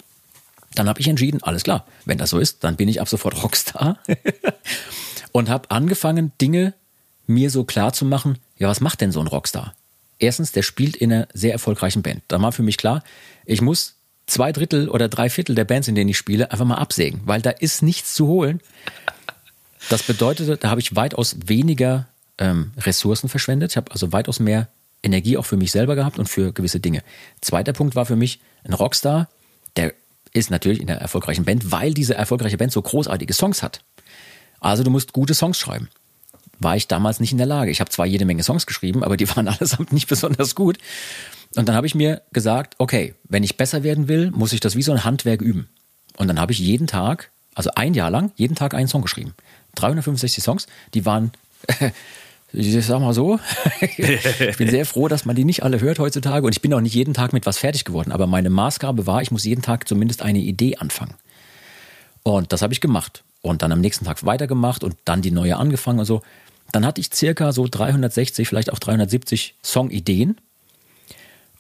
Dann 0.75 0.89
habe 0.89 1.01
ich 1.01 1.09
entschieden, 1.09 1.43
alles 1.43 1.65
klar, 1.65 1.87
wenn 2.05 2.19
das 2.19 2.31
so 2.31 2.39
ist, 2.39 2.63
dann 2.63 2.77
bin 2.77 2.89
ich 2.89 3.01
ab 3.01 3.09
sofort 3.09 3.43
Rockstar. 3.43 3.99
und 5.33 5.49
habe 5.49 5.71
angefangen, 5.71 6.33
Dinge 6.41 6.75
mir 7.27 7.51
so 7.51 7.65
klar 7.65 7.93
zu 7.93 8.05
machen, 8.05 8.39
ja, 8.59 8.69
was 8.69 8.81
macht 8.81 9.01
denn 9.01 9.13
so 9.13 9.21
ein 9.21 9.27
Rockstar? 9.27 9.75
Erstens, 10.19 10.53
der 10.53 10.63
spielt 10.63 10.97
in 10.97 11.13
einer 11.13 11.29
sehr 11.33 11.53
erfolgreichen 11.53 12.03
Band. 12.03 12.23
Da 12.29 12.41
war 12.43 12.53
für 12.53 12.63
mich 12.63 12.77
klar, 12.77 13.03
ich 13.47 13.63
muss 13.63 13.95
zwei 14.27 14.53
Drittel 14.53 14.89
oder 14.89 15.09
drei 15.09 15.31
Viertel 15.31 15.55
der 15.55 15.65
Bands, 15.65 15.89
in 15.89 15.95
denen 15.95 16.11
ich 16.11 16.19
spiele, 16.19 16.53
einfach 16.53 16.67
mal 16.67 16.77
absägen, 16.77 17.23
weil 17.25 17.41
da 17.41 17.51
ist 17.51 17.83
nichts 17.83 18.15
zu 18.15 18.27
holen. 18.27 18.61
Das 19.89 20.03
bedeutete, 20.03 20.57
da 20.57 20.71
habe 20.71 20.81
ich 20.81 20.95
weitaus 20.95 21.37
weniger 21.47 22.07
ähm, 22.41 22.73
Ressourcen 22.79 23.29
verschwendet. 23.29 23.71
Ich 23.73 23.77
habe 23.77 23.93
also 23.93 24.13
weitaus 24.13 24.41
mehr 24.41 24.69
Energie 25.03 25.37
auch 25.37 25.47
für 25.47 25.57
mich 25.57 25.71
selber 25.71 25.95
gehabt 25.95 26.19
und 26.19 26.29
für 26.29 26.53
gewisse 26.53 26.81
Dinge. 26.81 27.03
Zweiter 27.41 27.73
Punkt 27.73 27.95
war 27.95 28.07
für 28.07 28.17
mich, 28.17 28.41
ein 28.65 28.75
Rockstar, 28.75 29.29
der 29.77 29.95
ist 30.33 30.51
natürlich 30.51 30.81
in 30.81 30.87
der 30.87 30.99
erfolgreichen 31.01 31.45
Band, 31.45 31.71
weil 31.73 31.95
diese 31.95 32.15
erfolgreiche 32.15 32.59
Band 32.59 32.73
so 32.73 32.83
großartige 32.83 33.33
Songs 33.33 33.63
hat. 33.63 33.83
Also 34.61 34.83
du 34.83 34.91
musst 34.91 35.13
gute 35.13 35.35
Songs 35.35 35.59
schreiben. 35.59 35.89
war 36.59 36.77
ich 36.77 36.89
damals 36.89 37.21
nicht 37.21 37.33
in 37.33 37.39
der 37.39 37.47
Lage. 37.47 37.71
Ich 37.71 37.81
habe 37.81 37.91
zwar 37.91 38.05
jede 38.05 38.27
Menge 38.27 38.43
Songs 38.43 38.67
geschrieben, 38.67 39.03
aber 39.03 39.17
die 39.17 39.29
waren 39.37 39.49
allesamt 39.49 39.93
nicht 39.93 40.09
besonders 40.09 40.55
gut. 40.55 40.79
Und 41.57 41.69
dann 41.69 41.75
habe 41.75 41.87
ich 41.87 41.95
mir 41.95 42.23
gesagt, 42.33 42.75
okay, 42.79 43.15
wenn 43.29 43.43
ich 43.43 43.57
besser 43.57 43.83
werden 43.83 44.09
will, 44.09 44.31
muss 44.31 44.53
ich 44.53 44.61
das 44.61 44.77
wie 44.77 44.83
so 44.83 44.93
ein 44.93 45.05
Handwerk 45.05 45.41
üben. 45.41 45.69
Und 46.17 46.29
dann 46.29 46.39
habe 46.39 46.53
ich 46.53 46.59
jeden 46.59 46.87
Tag, 46.87 47.31
also 47.55 47.71
ein 47.75 47.95
Jahr 47.95 48.11
lang, 48.11 48.33
jeden 48.37 48.55
Tag 48.55 48.75
einen 48.75 48.89
Song 48.89 49.03
geschrieben. 49.03 49.35
365 49.77 50.45
Songs, 50.45 50.67
die 50.95 51.07
waren, 51.07 51.33
ich 52.53 52.87
sag 52.87 53.01
mal 53.01 53.15
so, 53.15 53.39
ich 53.81 54.57
bin 54.57 54.69
sehr 54.69 54.87
froh, 54.87 55.09
dass 55.09 55.25
man 55.25 55.37
die 55.37 55.45
nicht 55.45 55.63
alle 55.63 55.81
hört 55.81 55.99
heutzutage 55.99 56.47
und 56.47 56.53
ich 56.53 56.63
bin 56.63 56.75
auch 56.75 56.81
nicht 56.81 56.95
jeden 56.95 57.15
Tag 57.15 57.33
mit 57.33 57.47
was 57.47 57.59
fertig 57.59 57.85
geworden, 57.85 58.13
aber 58.13 58.27
meine 58.27 58.51
Maßgabe 58.51 59.07
war, 59.07 59.23
ich 59.23 59.31
muss 59.31 59.45
jeden 59.45 59.63
Tag 59.63 59.89
zumindest 59.89 60.23
eine 60.23 60.41
Idee 60.41 60.77
anfangen. 60.77 61.15
Und 62.23 62.53
das 62.53 62.63
habe 62.63 62.73
ich 62.73 62.81
gemacht 62.81 63.23
und 63.43 63.63
dann 63.63 63.73
am 63.73 63.81
nächsten 63.81 64.05
Tag 64.05 64.25
weitergemacht 64.27 64.85
und 64.85 64.97
dann 65.05 65.23
die 65.23 65.31
neue 65.31 65.57
angefangen 65.57 66.01
und 66.01 66.05
so. 66.05 66.23
Dann 66.73 66.87
hatte 66.87 67.01
ich 67.01 67.11
circa 67.13 67.53
so 67.53 67.67
360, 67.69 68.47
vielleicht 68.47 68.73
auch 68.73 68.79
370 68.79 69.55
Songideen. 69.63 70.37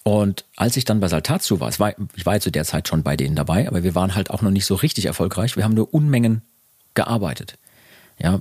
Und 0.02 0.44
als 0.56 0.76
ich 0.76 0.84
dann 0.84 1.00
bei 1.00 1.08
Saltatio 1.08 1.60
war, 1.60 1.76
war, 1.78 1.94
ich 2.16 2.26
war 2.26 2.34
ja 2.34 2.40
zu 2.40 2.50
der 2.50 2.64
Zeit 2.64 2.88
schon 2.88 3.02
bei 3.02 3.16
denen 3.16 3.36
dabei, 3.36 3.68
aber 3.68 3.82
wir 3.82 3.94
waren 3.94 4.14
halt 4.14 4.30
auch 4.30 4.42
noch 4.42 4.50
nicht 4.50 4.66
so 4.66 4.74
richtig 4.74 5.06
erfolgreich. 5.06 5.56
Wir 5.56 5.64
haben 5.64 5.74
nur 5.74 5.92
Unmengen 5.92 6.42
gearbeitet. 6.94 7.58
Ja, 8.18 8.40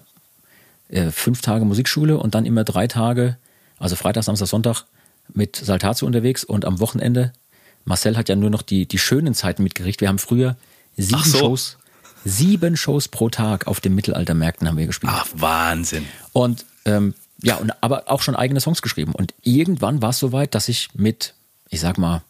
äh, 0.89 1.11
fünf 1.11 1.41
Tage 1.41 1.65
Musikschule 1.65 2.17
und 2.17 2.35
dann 2.35 2.45
immer 2.45 2.63
drei 2.63 2.87
Tage, 2.87 3.37
also 3.77 3.95
Freitag, 3.95 4.23
Samstag, 4.23 4.47
Sonntag 4.47 4.85
mit 5.33 5.55
Saltatio 5.55 6.05
unterwegs 6.05 6.43
und 6.43 6.65
am 6.65 6.79
Wochenende. 6.79 7.33
Marcel 7.85 8.17
hat 8.17 8.29
ja 8.29 8.35
nur 8.35 8.49
noch 8.49 8.61
die, 8.61 8.85
die 8.85 8.97
schönen 8.97 9.33
Zeiten 9.33 9.63
mitgerichtet. 9.63 10.01
Wir 10.01 10.09
haben 10.09 10.19
früher 10.19 10.57
sieben 10.97 11.23
so. 11.23 11.37
Shows 11.37 11.77
Sieben 12.25 12.75
Shows 12.75 13.07
pro 13.07 13.29
Tag 13.29 13.67
auf 13.67 13.79
den 13.79 13.95
Mittelaltermärkten 13.95 14.67
haben 14.67 14.77
wir 14.77 14.87
gespielt. 14.87 15.13
Ach, 15.15 15.27
Wahnsinn. 15.33 16.05
Und 16.33 16.65
ähm, 16.85 17.13
ja, 17.41 17.55
und 17.55 17.71
aber 17.81 18.11
auch 18.11 18.21
schon 18.21 18.35
eigene 18.35 18.59
Songs 18.59 18.81
geschrieben. 18.81 19.13
Und 19.13 19.33
irgendwann 19.41 20.01
war 20.01 20.09
es 20.09 20.19
soweit, 20.19 20.53
dass 20.53 20.67
ich 20.67 20.89
mit, 20.93 21.33
ich 21.69 21.79
sag 21.79 21.97
mal, 21.97 22.21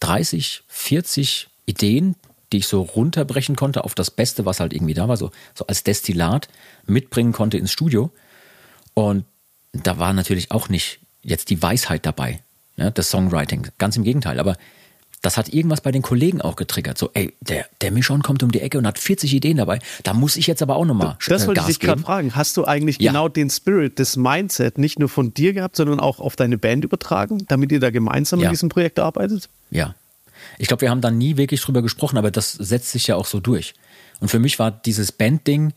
30, 0.00 0.62
40 0.68 1.48
Ideen, 1.66 2.16
die 2.52 2.58
ich 2.58 2.66
so 2.66 2.82
runterbrechen 2.82 3.56
konnte 3.56 3.84
auf 3.84 3.94
das 3.94 4.10
Beste, 4.10 4.44
was 4.44 4.60
halt 4.60 4.72
irgendwie 4.72 4.94
da 4.94 5.08
war, 5.08 5.16
so, 5.16 5.30
so 5.54 5.66
als 5.66 5.82
Destillat 5.84 6.48
mitbringen 6.86 7.32
konnte 7.32 7.58
ins 7.58 7.72
Studio. 7.72 8.10
Und 8.94 9.24
da 9.72 9.98
war 9.98 10.12
natürlich 10.12 10.50
auch 10.50 10.68
nicht 10.68 11.00
jetzt 11.22 11.50
die 11.50 11.60
Weisheit 11.60 12.06
dabei, 12.06 12.40
ja, 12.76 12.90
das 12.90 13.10
Songwriting. 13.10 13.68
Ganz 13.78 13.96
im 13.96 14.04
Gegenteil. 14.04 14.38
Aber 14.38 14.56
das 15.22 15.36
hat 15.36 15.48
irgendwas 15.48 15.80
bei 15.80 15.90
den 15.90 16.02
Kollegen 16.02 16.40
auch 16.40 16.54
getriggert. 16.56 16.96
So, 16.98 17.10
ey, 17.14 17.34
der, 17.40 17.66
der 17.80 17.90
Michon 17.90 18.22
kommt 18.22 18.42
um 18.42 18.52
die 18.52 18.60
Ecke 18.60 18.78
und 18.78 18.86
hat 18.86 18.98
40 18.98 19.34
Ideen 19.34 19.56
dabei. 19.56 19.80
Da 20.04 20.14
muss 20.14 20.36
ich 20.36 20.46
jetzt 20.46 20.62
aber 20.62 20.76
auch 20.76 20.84
nochmal 20.84 21.16
Das 21.26 21.42
äh, 21.42 21.46
wollte 21.48 21.62
ich 21.62 21.66
dich 21.66 21.80
gerade 21.80 22.00
fragen. 22.00 22.36
Hast 22.36 22.56
du 22.56 22.64
eigentlich 22.64 23.00
ja. 23.00 23.10
genau 23.10 23.28
den 23.28 23.50
Spirit, 23.50 23.98
das 23.98 24.16
Mindset 24.16 24.78
nicht 24.78 25.00
nur 25.00 25.08
von 25.08 25.34
dir 25.34 25.52
gehabt, 25.52 25.76
sondern 25.76 25.98
auch 25.98 26.20
auf 26.20 26.36
deine 26.36 26.58
Band 26.58 26.84
übertragen, 26.84 27.44
damit 27.48 27.72
ihr 27.72 27.80
da 27.80 27.90
gemeinsam 27.90 28.40
ja. 28.40 28.46
an 28.46 28.52
diesem 28.52 28.68
Projekt 28.68 29.00
arbeitet? 29.00 29.48
Ja. 29.70 29.94
Ich 30.58 30.68
glaube, 30.68 30.82
wir 30.82 30.90
haben 30.90 31.00
da 31.00 31.10
nie 31.10 31.36
wirklich 31.36 31.60
drüber 31.60 31.82
gesprochen, 31.82 32.18
aber 32.18 32.30
das 32.30 32.52
setzt 32.52 32.90
sich 32.92 33.06
ja 33.06 33.16
auch 33.16 33.26
so 33.26 33.40
durch. 33.40 33.74
Und 34.20 34.28
für 34.28 34.38
mich 34.38 34.58
war 34.58 34.70
dieses 34.70 35.12
Band-Ding 35.12 35.72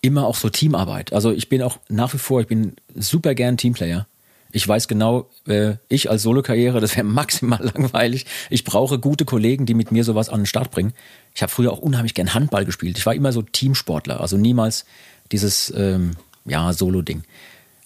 immer 0.00 0.26
auch 0.26 0.36
so 0.36 0.48
Teamarbeit. 0.48 1.12
Also 1.12 1.30
ich 1.30 1.48
bin 1.48 1.62
auch 1.62 1.78
nach 1.88 2.14
wie 2.14 2.18
vor, 2.18 2.40
ich 2.40 2.46
bin 2.46 2.76
super 2.94 3.34
gern 3.34 3.56
Teamplayer. 3.56 4.06
Ich 4.52 4.66
weiß 4.66 4.88
genau, 4.88 5.30
äh, 5.46 5.74
ich 5.88 6.10
als 6.10 6.22
Solo-Karriere, 6.22 6.80
das 6.80 6.96
wäre 6.96 7.04
maximal 7.06 7.62
langweilig. 7.62 8.26
Ich 8.48 8.64
brauche 8.64 8.98
gute 8.98 9.24
Kollegen, 9.24 9.66
die 9.66 9.74
mit 9.74 9.92
mir 9.92 10.04
sowas 10.04 10.28
an 10.28 10.40
den 10.40 10.46
Start 10.46 10.70
bringen. 10.70 10.92
Ich 11.34 11.42
habe 11.42 11.52
früher 11.52 11.72
auch 11.72 11.78
unheimlich 11.78 12.14
gern 12.14 12.34
Handball 12.34 12.64
gespielt. 12.64 12.98
Ich 12.98 13.06
war 13.06 13.14
immer 13.14 13.32
so 13.32 13.42
Teamsportler, 13.42 14.20
also 14.20 14.36
niemals 14.36 14.84
dieses 15.32 15.72
ähm, 15.76 16.12
ja 16.44 16.72
Solo-Ding. 16.72 17.22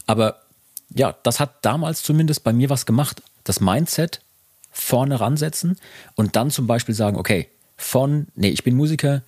Aber 0.07 0.41
ja, 0.95 1.15
das 1.23 1.41
hat 1.41 1.65
damals 1.65 2.03
zumindest 2.03 2.45
bei 2.45 2.53
mir 2.53 2.71
was 2.71 2.87
gemacht. 2.87 3.23
Das 3.43 3.61
Mindset 3.61 4.21
vorne 4.75 5.21
ransetzen 5.21 5.78
und 6.16 6.37
dann 6.37 6.50
zum 6.50 6.66
Beispiel 6.66 6.95
sagen, 6.95 7.16
okay, 7.16 7.49
von, 7.76 8.26
nee, 8.35 8.49
ich 8.49 8.64
bin 8.64 8.75
Musiker, 8.75 9.23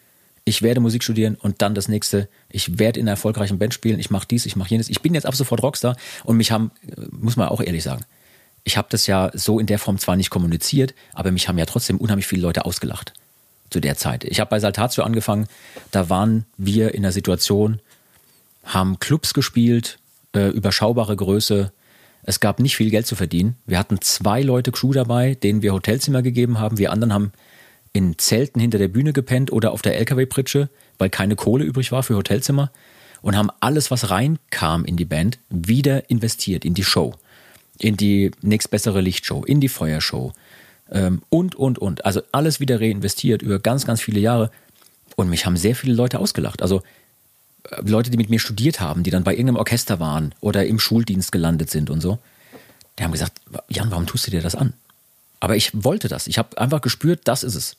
ich 0.44 0.60
werde 0.60 0.80
Musik 0.80 1.02
studieren 1.02 1.36
und 1.36 1.62
dann 1.62 1.74
das 1.74 1.88
nächste, 1.88 2.28
ich 2.50 2.78
werde 2.78 3.00
in 3.00 3.04
einer 3.04 3.12
erfolgreichen 3.12 3.58
Band 3.58 3.72
spielen, 3.72 3.98
ich 3.98 4.10
mache 4.10 4.26
dies, 4.28 4.44
ich 4.44 4.56
mache 4.56 4.70
jenes. 4.70 4.88
Ich 4.88 5.02
bin 5.02 5.14
jetzt 5.14 5.24
ab 5.24 5.34
sofort 5.34 5.62
Rockstar 5.62 5.96
und 6.24 6.36
mich 6.36 6.50
haben, 6.50 6.72
muss 7.10 7.36
man 7.36 7.48
auch 7.48 7.60
ehrlich 7.60 7.82
sagen, 7.82 8.04
ich 8.64 8.76
habe 8.76 8.88
das 8.90 9.06
ja 9.06 9.30
so 9.34 9.60
in 9.60 9.66
der 9.66 9.78
Form 9.78 9.98
zwar 9.98 10.16
nicht 10.16 10.30
kommuniziert, 10.30 10.94
aber 11.14 11.30
mich 11.30 11.48
haben 11.48 11.58
ja 11.58 11.66
trotzdem 11.66 11.98
unheimlich 11.98 12.26
viele 12.26 12.42
Leute 12.42 12.64
ausgelacht 12.64 13.12
zu 13.70 13.80
der 13.80 13.96
Zeit. 13.96 14.24
Ich 14.24 14.40
habe 14.40 14.50
bei 14.50 14.58
Saltatio 14.58 15.04
angefangen, 15.04 15.46
da 15.92 16.08
waren 16.08 16.44
wir 16.56 16.94
in 16.94 17.02
der 17.02 17.12
Situation, 17.12 17.80
haben 18.64 18.98
Clubs 18.98 19.34
gespielt, 19.34 19.98
äh, 20.34 20.48
überschaubare 20.48 21.14
Größe. 21.14 21.72
Es 22.26 22.40
gab 22.40 22.58
nicht 22.58 22.76
viel 22.76 22.90
Geld 22.90 23.06
zu 23.06 23.14
verdienen. 23.14 23.56
Wir 23.66 23.78
hatten 23.78 24.00
zwei 24.00 24.42
Leute 24.42 24.72
Crew 24.72 24.92
dabei, 24.92 25.36
denen 25.36 25.62
wir 25.62 25.72
Hotelzimmer 25.72 26.22
gegeben 26.22 26.58
haben. 26.58 26.76
Wir 26.76 26.90
anderen 26.90 27.14
haben 27.14 27.32
in 27.92 28.18
Zelten 28.18 28.60
hinter 28.60 28.78
der 28.78 28.88
Bühne 28.88 29.12
gepennt 29.12 29.52
oder 29.52 29.70
auf 29.70 29.80
der 29.80 29.96
LKW-Pritsche, 29.96 30.68
weil 30.98 31.08
keine 31.08 31.36
Kohle 31.36 31.64
übrig 31.64 31.92
war 31.92 32.02
für 32.02 32.16
Hotelzimmer 32.16 32.72
und 33.22 33.36
haben 33.36 33.50
alles, 33.60 33.92
was 33.92 34.10
reinkam 34.10 34.84
in 34.84 34.96
die 34.96 35.04
Band, 35.04 35.38
wieder 35.48 36.10
investiert 36.10 36.64
in 36.64 36.74
die 36.74 36.84
Show, 36.84 37.14
in 37.78 37.96
die 37.96 38.32
nächstbessere 38.42 39.00
Lichtshow, 39.00 39.44
in 39.44 39.60
die 39.60 39.68
Feuershow 39.68 40.32
ähm, 40.90 41.22
und, 41.28 41.54
und, 41.54 41.78
und. 41.78 42.04
Also 42.04 42.22
alles 42.32 42.58
wieder 42.58 42.80
reinvestiert 42.80 43.40
über 43.40 43.60
ganz, 43.60 43.86
ganz 43.86 44.00
viele 44.02 44.20
Jahre. 44.20 44.50
Und 45.14 45.30
mich 45.30 45.46
haben 45.46 45.56
sehr 45.56 45.76
viele 45.76 45.94
Leute 45.94 46.18
ausgelacht. 46.18 46.60
Also 46.60 46.82
Leute, 47.82 48.10
die 48.10 48.16
mit 48.16 48.30
mir 48.30 48.38
studiert 48.38 48.80
haben, 48.80 49.02
die 49.02 49.10
dann 49.10 49.24
bei 49.24 49.32
irgendeinem 49.32 49.56
Orchester 49.56 50.00
waren 50.00 50.34
oder 50.40 50.66
im 50.66 50.78
Schuldienst 50.78 51.32
gelandet 51.32 51.70
sind 51.70 51.90
und 51.90 52.00
so. 52.00 52.18
Die 52.98 53.04
haben 53.04 53.12
gesagt, 53.12 53.40
Jan, 53.68 53.90
warum 53.90 54.06
tust 54.06 54.26
du 54.26 54.30
dir 54.30 54.42
das 54.42 54.54
an? 54.54 54.72
Aber 55.40 55.56
ich 55.56 55.70
wollte 55.72 56.08
das. 56.08 56.26
Ich 56.26 56.38
habe 56.38 56.58
einfach 56.58 56.80
gespürt, 56.80 57.20
das 57.24 57.42
ist 57.42 57.54
es. 57.54 57.76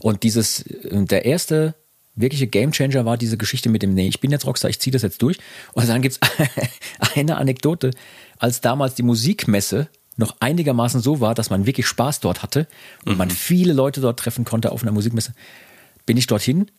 Und 0.00 0.22
dieses, 0.22 0.62
äh, 0.62 1.04
der 1.04 1.24
erste 1.24 1.74
wirkliche 2.14 2.46
Gamechanger 2.46 3.04
war 3.04 3.16
diese 3.16 3.36
Geschichte 3.36 3.68
mit 3.68 3.82
dem, 3.82 3.94
nee, 3.94 4.08
ich 4.08 4.20
bin 4.20 4.30
jetzt 4.30 4.44
Rockstar, 4.44 4.70
ich 4.70 4.80
ziehe 4.80 4.92
das 4.92 5.02
jetzt 5.02 5.22
durch. 5.22 5.38
Und 5.72 5.88
dann 5.88 6.02
gibt's 6.02 6.18
eine 7.14 7.36
Anekdote, 7.36 7.92
als 8.38 8.60
damals 8.60 8.94
die 8.94 9.02
Musikmesse 9.02 9.88
noch 10.16 10.36
einigermaßen 10.40 11.00
so 11.00 11.20
war, 11.20 11.34
dass 11.34 11.48
man 11.48 11.64
wirklich 11.64 11.86
Spaß 11.86 12.20
dort 12.20 12.42
hatte 12.42 12.66
und 13.04 13.12
mhm. 13.12 13.18
man 13.18 13.30
viele 13.30 13.72
Leute 13.72 14.00
dort 14.00 14.18
treffen 14.18 14.44
konnte 14.44 14.72
auf 14.72 14.82
einer 14.82 14.90
Musikmesse, 14.90 15.32
bin 16.06 16.16
ich 16.16 16.26
dorthin 16.26 16.70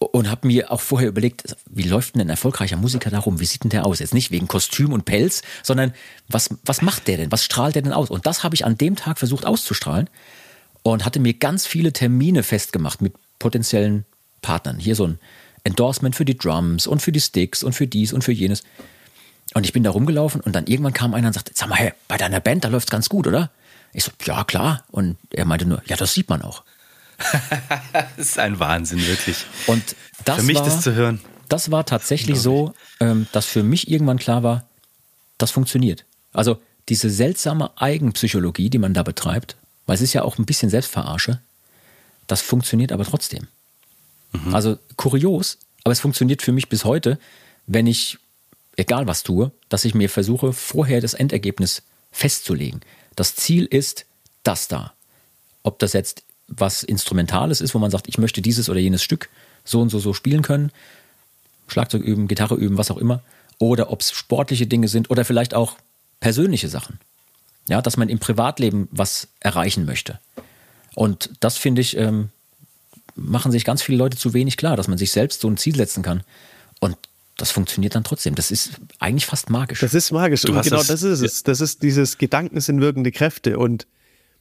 und 0.00 0.30
habe 0.30 0.46
mir 0.46 0.72
auch 0.72 0.80
vorher 0.80 1.08
überlegt, 1.08 1.56
wie 1.66 1.82
läuft 1.82 2.14
denn 2.14 2.22
ein 2.22 2.30
erfolgreicher 2.30 2.78
Musiker 2.78 3.10
darum? 3.10 3.38
Wie 3.38 3.44
sieht 3.44 3.64
denn 3.64 3.70
der 3.70 3.84
aus? 3.84 3.98
Jetzt 3.98 4.14
nicht 4.14 4.30
wegen 4.30 4.48
Kostüm 4.48 4.94
und 4.94 5.04
Pelz, 5.04 5.42
sondern 5.62 5.92
was, 6.26 6.48
was 6.64 6.80
macht 6.80 7.06
der 7.06 7.18
denn? 7.18 7.30
Was 7.30 7.44
strahlt 7.44 7.74
der 7.74 7.82
denn 7.82 7.92
aus? 7.92 8.08
Und 8.08 8.26
das 8.26 8.42
habe 8.42 8.54
ich 8.54 8.64
an 8.64 8.78
dem 8.78 8.96
Tag 8.96 9.18
versucht 9.18 9.44
auszustrahlen 9.44 10.08
und 10.82 11.04
hatte 11.04 11.20
mir 11.20 11.34
ganz 11.34 11.66
viele 11.66 11.92
Termine 11.92 12.42
festgemacht 12.42 13.02
mit 13.02 13.12
potenziellen 13.38 14.06
Partnern. 14.40 14.78
Hier 14.78 14.96
so 14.96 15.06
ein 15.06 15.18
Endorsement 15.64 16.16
für 16.16 16.24
die 16.24 16.38
Drums 16.38 16.86
und 16.86 17.02
für 17.02 17.12
die 17.12 17.20
Sticks 17.20 17.62
und 17.62 17.74
für 17.74 17.86
dies 17.86 18.14
und 18.14 18.24
für 18.24 18.32
jenes. 18.32 18.62
Und 19.52 19.66
ich 19.66 19.74
bin 19.74 19.82
da 19.82 19.90
rumgelaufen 19.90 20.40
und 20.40 20.54
dann 20.54 20.66
irgendwann 20.66 20.94
kam 20.94 21.12
einer 21.12 21.26
und 21.26 21.34
sagte, 21.34 21.52
sag 21.54 21.68
mal, 21.68 21.76
hey, 21.76 21.92
bei 22.08 22.16
deiner 22.16 22.40
Band, 22.40 22.64
da 22.64 22.68
läuft's 22.68 22.90
ganz 22.90 23.10
gut, 23.10 23.26
oder? 23.26 23.50
Ich 23.92 24.04
so, 24.04 24.12
ja, 24.24 24.44
klar. 24.44 24.84
Und 24.90 25.18
er 25.30 25.44
meinte 25.44 25.66
nur, 25.66 25.82
ja, 25.86 25.96
das 25.96 26.14
sieht 26.14 26.30
man 26.30 26.40
auch. 26.40 26.62
das 27.92 28.26
ist 28.26 28.38
ein 28.38 28.58
Wahnsinn, 28.58 29.06
wirklich. 29.06 29.46
Und 29.66 29.96
das 30.24 30.38
für 30.38 30.42
mich 30.44 30.56
war, 30.56 30.64
das 30.64 30.80
zu 30.80 30.94
hören. 30.94 31.20
Das 31.48 31.70
war 31.70 31.84
tatsächlich 31.84 32.40
so, 32.40 32.74
ähm, 33.00 33.26
dass 33.32 33.46
für 33.46 33.62
mich 33.62 33.90
irgendwann 33.90 34.18
klar 34.18 34.42
war, 34.42 34.66
das 35.38 35.50
funktioniert. 35.50 36.04
Also 36.32 36.60
diese 36.88 37.10
seltsame 37.10 37.70
Eigenpsychologie, 37.76 38.70
die 38.70 38.78
man 38.78 38.94
da 38.94 39.02
betreibt, 39.02 39.56
weil 39.86 39.94
es 39.94 40.00
ist 40.00 40.12
ja 40.12 40.22
auch 40.22 40.38
ein 40.38 40.46
bisschen 40.46 40.70
Selbstverarsche. 40.70 41.40
Das 42.26 42.42
funktioniert 42.42 42.92
aber 42.92 43.04
trotzdem. 43.04 43.48
Mhm. 44.32 44.54
Also 44.54 44.78
kurios, 44.96 45.58
aber 45.84 45.92
es 45.92 46.00
funktioniert 46.00 46.42
für 46.42 46.52
mich 46.52 46.68
bis 46.68 46.84
heute, 46.84 47.18
wenn 47.66 47.86
ich, 47.86 48.18
egal 48.76 49.06
was 49.06 49.22
tue, 49.22 49.50
dass 49.68 49.84
ich 49.84 49.94
mir 49.94 50.08
versuche, 50.08 50.52
vorher 50.52 51.00
das 51.00 51.14
Endergebnis 51.14 51.82
festzulegen. 52.12 52.80
Das 53.16 53.34
Ziel 53.34 53.64
ist 53.66 54.06
das 54.42 54.68
da. 54.68 54.94
Ob 55.62 55.78
das 55.78 55.92
jetzt 55.92 56.22
was 56.50 56.82
Instrumentales 56.82 57.60
ist, 57.60 57.74
wo 57.74 57.78
man 57.78 57.90
sagt, 57.90 58.08
ich 58.08 58.18
möchte 58.18 58.42
dieses 58.42 58.68
oder 58.68 58.80
jenes 58.80 59.02
Stück 59.02 59.30
so 59.64 59.80
und 59.80 59.88
so 59.88 59.98
so 59.98 60.12
spielen 60.12 60.42
können, 60.42 60.72
Schlagzeug 61.68 62.02
üben, 62.02 62.28
Gitarre 62.28 62.56
üben, 62.56 62.76
was 62.76 62.90
auch 62.90 62.98
immer, 62.98 63.22
oder 63.58 63.90
ob 63.90 64.00
es 64.00 64.12
sportliche 64.12 64.66
Dinge 64.66 64.88
sind 64.88 65.10
oder 65.10 65.24
vielleicht 65.24 65.54
auch 65.54 65.76
persönliche 66.18 66.68
Sachen. 66.68 66.98
Ja, 67.68 67.80
dass 67.80 67.96
man 67.96 68.08
im 68.08 68.18
Privatleben 68.18 68.88
was 68.90 69.28
erreichen 69.38 69.84
möchte. 69.84 70.18
Und 70.94 71.30
das 71.40 71.56
finde 71.56 71.82
ich, 71.82 71.96
ähm, 71.96 72.30
machen 73.14 73.52
sich 73.52 73.64
ganz 73.64 73.82
viele 73.82 73.98
Leute 73.98 74.16
zu 74.16 74.34
wenig 74.34 74.56
klar, 74.56 74.76
dass 74.76 74.88
man 74.88 74.98
sich 74.98 75.12
selbst 75.12 75.40
so 75.40 75.48
ein 75.48 75.56
Ziel 75.56 75.76
setzen 75.76 76.02
kann. 76.02 76.22
Und 76.80 76.96
das 77.36 77.50
funktioniert 77.52 77.94
dann 77.94 78.02
trotzdem. 78.02 78.34
Das 78.34 78.50
ist 78.50 78.72
eigentlich 78.98 79.26
fast 79.26 79.50
magisch. 79.50 79.80
Das 79.80 79.94
ist 79.94 80.10
magisch. 80.10 80.42
Du 80.42 80.52
und 80.52 80.62
genau 80.62 80.82
das 80.82 81.02
ist 81.02 81.20
es. 81.20 81.42
Das 81.42 81.60
ist 81.60 81.82
dieses 81.82 82.18
Gedanken 82.18 82.60
sind 82.60 82.80
wirkende 82.80 83.12
Kräfte. 83.12 83.58
Und 83.58 83.86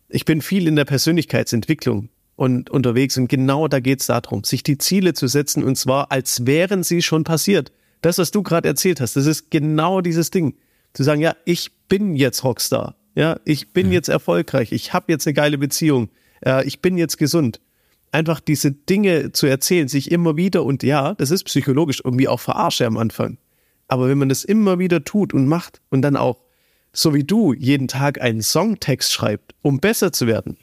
ich 0.09 0.25
bin 0.25 0.41
viel 0.41 0.67
in 0.67 0.75
der 0.75 0.85
Persönlichkeitsentwicklung 0.85 2.09
und 2.35 2.69
unterwegs. 2.69 3.17
Und 3.17 3.27
genau 3.27 3.67
da 3.67 3.79
geht 3.79 4.01
es 4.01 4.07
darum, 4.07 4.43
sich 4.43 4.63
die 4.63 4.77
Ziele 4.77 5.13
zu 5.13 5.27
setzen 5.27 5.63
und 5.63 5.77
zwar 5.77 6.11
als 6.11 6.45
wären 6.45 6.83
sie 6.83 7.01
schon 7.01 7.23
passiert. 7.23 7.71
Das, 8.01 8.17
was 8.17 8.31
du 8.31 8.43
gerade 8.43 8.67
erzählt 8.67 9.01
hast, 9.01 9.15
das 9.15 9.25
ist 9.25 9.51
genau 9.51 10.01
dieses 10.01 10.31
Ding. 10.31 10.55
Zu 10.93 11.03
sagen, 11.03 11.21
ja, 11.21 11.35
ich 11.45 11.71
bin 11.87 12.15
jetzt 12.15 12.43
Rockstar. 12.43 12.95
Ja, 13.13 13.39
ich 13.43 13.73
bin 13.73 13.87
mhm. 13.87 13.93
jetzt 13.93 14.09
erfolgreich. 14.09 14.71
Ich 14.71 14.93
habe 14.93 15.11
jetzt 15.11 15.27
eine 15.27 15.33
geile 15.33 15.57
Beziehung. 15.57 16.09
Äh, 16.43 16.65
ich 16.65 16.81
bin 16.81 16.97
jetzt 16.97 17.17
gesund. 17.17 17.59
Einfach 18.11 18.39
diese 18.39 18.71
Dinge 18.71 19.33
zu 19.33 19.45
erzählen, 19.45 19.87
sich 19.87 20.09
immer 20.09 20.35
wieder 20.35 20.63
und 20.63 20.81
ja, 20.81 21.13
das 21.15 21.29
ist 21.29 21.43
psychologisch 21.43 22.01
irgendwie 22.03 22.27
auch 22.27 22.39
verarsche 22.39 22.87
am 22.87 22.97
Anfang. 22.97 23.37
Aber 23.87 24.07
wenn 24.07 24.17
man 24.17 24.29
das 24.29 24.43
immer 24.43 24.79
wieder 24.79 25.03
tut 25.03 25.33
und 25.33 25.47
macht 25.47 25.81
und 25.89 26.01
dann 26.01 26.15
auch, 26.15 26.37
so 26.93 27.13
wie 27.13 27.23
du, 27.23 27.53
jeden 27.53 27.87
Tag 27.87 28.21
einen 28.21 28.41
Songtext 28.41 29.13
schreibt, 29.13 29.53
um 29.61 29.79
besser 29.79 30.11
zu 30.11 30.27
werden, 30.27 30.57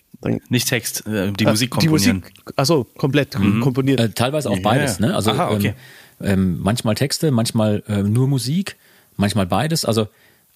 nicht 0.48 0.68
Text, 0.68 1.06
äh, 1.06 1.32
die 1.32 1.46
Musik 1.46 1.70
komponieren. 1.70 2.22
Die 2.22 2.28
Musik, 2.28 2.52
achso, 2.56 2.84
komplett 2.96 3.38
mhm. 3.38 3.60
komponiert. 3.60 4.00
Äh, 4.00 4.08
teilweise 4.10 4.50
auch 4.50 4.58
beides. 4.60 4.98
Ne? 4.98 5.14
Also 5.14 5.32
Aha, 5.32 5.50
okay. 5.50 5.74
ähm, 6.20 6.26
ähm, 6.28 6.58
manchmal 6.60 6.94
Texte, 6.94 7.30
manchmal 7.30 7.82
äh, 7.88 8.02
nur 8.02 8.28
Musik, 8.28 8.76
manchmal 9.16 9.46
beides. 9.46 9.84
Also, 9.84 10.08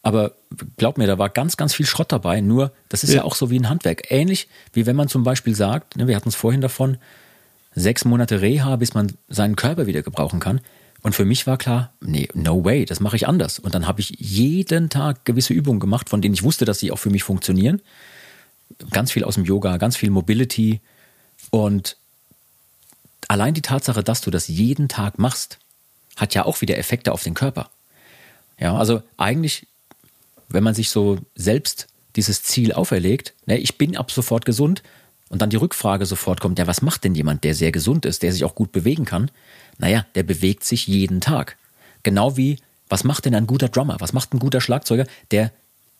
aber 0.02 0.32
glaub 0.78 0.98
mir, 0.98 1.06
da 1.06 1.18
war 1.18 1.28
ganz, 1.28 1.56
ganz 1.56 1.74
viel 1.74 1.86
Schrott 1.86 2.10
dabei. 2.10 2.40
Nur, 2.40 2.72
das 2.88 3.04
ist 3.04 3.10
ja, 3.10 3.16
ja 3.16 3.24
auch 3.24 3.34
so 3.34 3.50
wie 3.50 3.58
ein 3.58 3.68
Handwerk. 3.68 4.10
Ähnlich 4.10 4.48
wie 4.72 4.86
wenn 4.86 4.96
man 4.96 5.08
zum 5.08 5.24
Beispiel 5.24 5.54
sagt, 5.54 5.96
ne, 5.96 6.08
wir 6.08 6.16
hatten 6.16 6.30
es 6.30 6.34
vorhin 6.34 6.60
davon, 6.60 6.96
sechs 7.74 8.04
Monate 8.04 8.40
Reha, 8.40 8.76
bis 8.76 8.94
man 8.94 9.12
seinen 9.28 9.56
Körper 9.56 9.86
wieder 9.86 10.02
gebrauchen 10.02 10.40
kann. 10.40 10.60
Und 11.02 11.14
für 11.14 11.24
mich 11.24 11.46
war 11.46 11.56
klar, 11.56 11.92
nee, 12.00 12.28
no 12.34 12.64
way, 12.64 12.84
das 12.84 13.00
mache 13.00 13.16
ich 13.16 13.26
anders. 13.26 13.58
Und 13.58 13.74
dann 13.74 13.86
habe 13.86 14.00
ich 14.00 14.14
jeden 14.18 14.90
Tag 14.90 15.24
gewisse 15.24 15.54
Übungen 15.54 15.80
gemacht, 15.80 16.10
von 16.10 16.20
denen 16.20 16.34
ich 16.34 16.42
wusste, 16.42 16.64
dass 16.64 16.78
sie 16.78 16.92
auch 16.92 16.98
für 16.98 17.10
mich 17.10 17.22
funktionieren 17.22 17.80
ganz 18.90 19.12
viel 19.12 19.24
aus 19.24 19.34
dem 19.34 19.44
Yoga, 19.44 19.76
ganz 19.76 19.96
viel 19.96 20.10
Mobility 20.10 20.80
und 21.50 21.96
allein 23.28 23.54
die 23.54 23.62
Tatsache, 23.62 24.02
dass 24.02 24.20
du 24.20 24.30
das 24.30 24.48
jeden 24.48 24.88
Tag 24.88 25.18
machst, 25.18 25.58
hat 26.16 26.34
ja 26.34 26.44
auch 26.44 26.60
wieder 26.60 26.78
Effekte 26.78 27.12
auf 27.12 27.22
den 27.22 27.34
Körper. 27.34 27.70
Ja, 28.58 28.76
also 28.76 29.02
eigentlich, 29.16 29.66
wenn 30.48 30.64
man 30.64 30.74
sich 30.74 30.90
so 30.90 31.18
selbst 31.34 31.88
dieses 32.16 32.42
Ziel 32.42 32.72
auferlegt, 32.72 33.34
ne, 33.46 33.58
ich 33.58 33.78
bin 33.78 33.96
ab 33.96 34.10
sofort 34.10 34.44
gesund 34.44 34.82
und 35.28 35.40
dann 35.40 35.50
die 35.50 35.56
Rückfrage 35.56 36.06
sofort 36.06 36.40
kommt, 36.40 36.58
ja, 36.58 36.66
was 36.66 36.82
macht 36.82 37.04
denn 37.04 37.14
jemand, 37.14 37.44
der 37.44 37.54
sehr 37.54 37.72
gesund 37.72 38.04
ist, 38.04 38.22
der 38.22 38.32
sich 38.32 38.44
auch 38.44 38.54
gut 38.54 38.72
bewegen 38.72 39.04
kann? 39.04 39.30
Naja, 39.80 40.04
der 40.14 40.22
bewegt 40.22 40.64
sich 40.64 40.86
jeden 40.86 41.20
Tag. 41.22 41.56
Genau 42.02 42.36
wie, 42.36 42.58
was 42.88 43.02
macht 43.02 43.24
denn 43.24 43.34
ein 43.34 43.46
guter 43.46 43.70
Drummer? 43.70 43.96
Was 43.98 44.12
macht 44.12 44.34
ein 44.34 44.38
guter 44.38 44.60
Schlagzeuger? 44.60 45.06
Der 45.30 45.52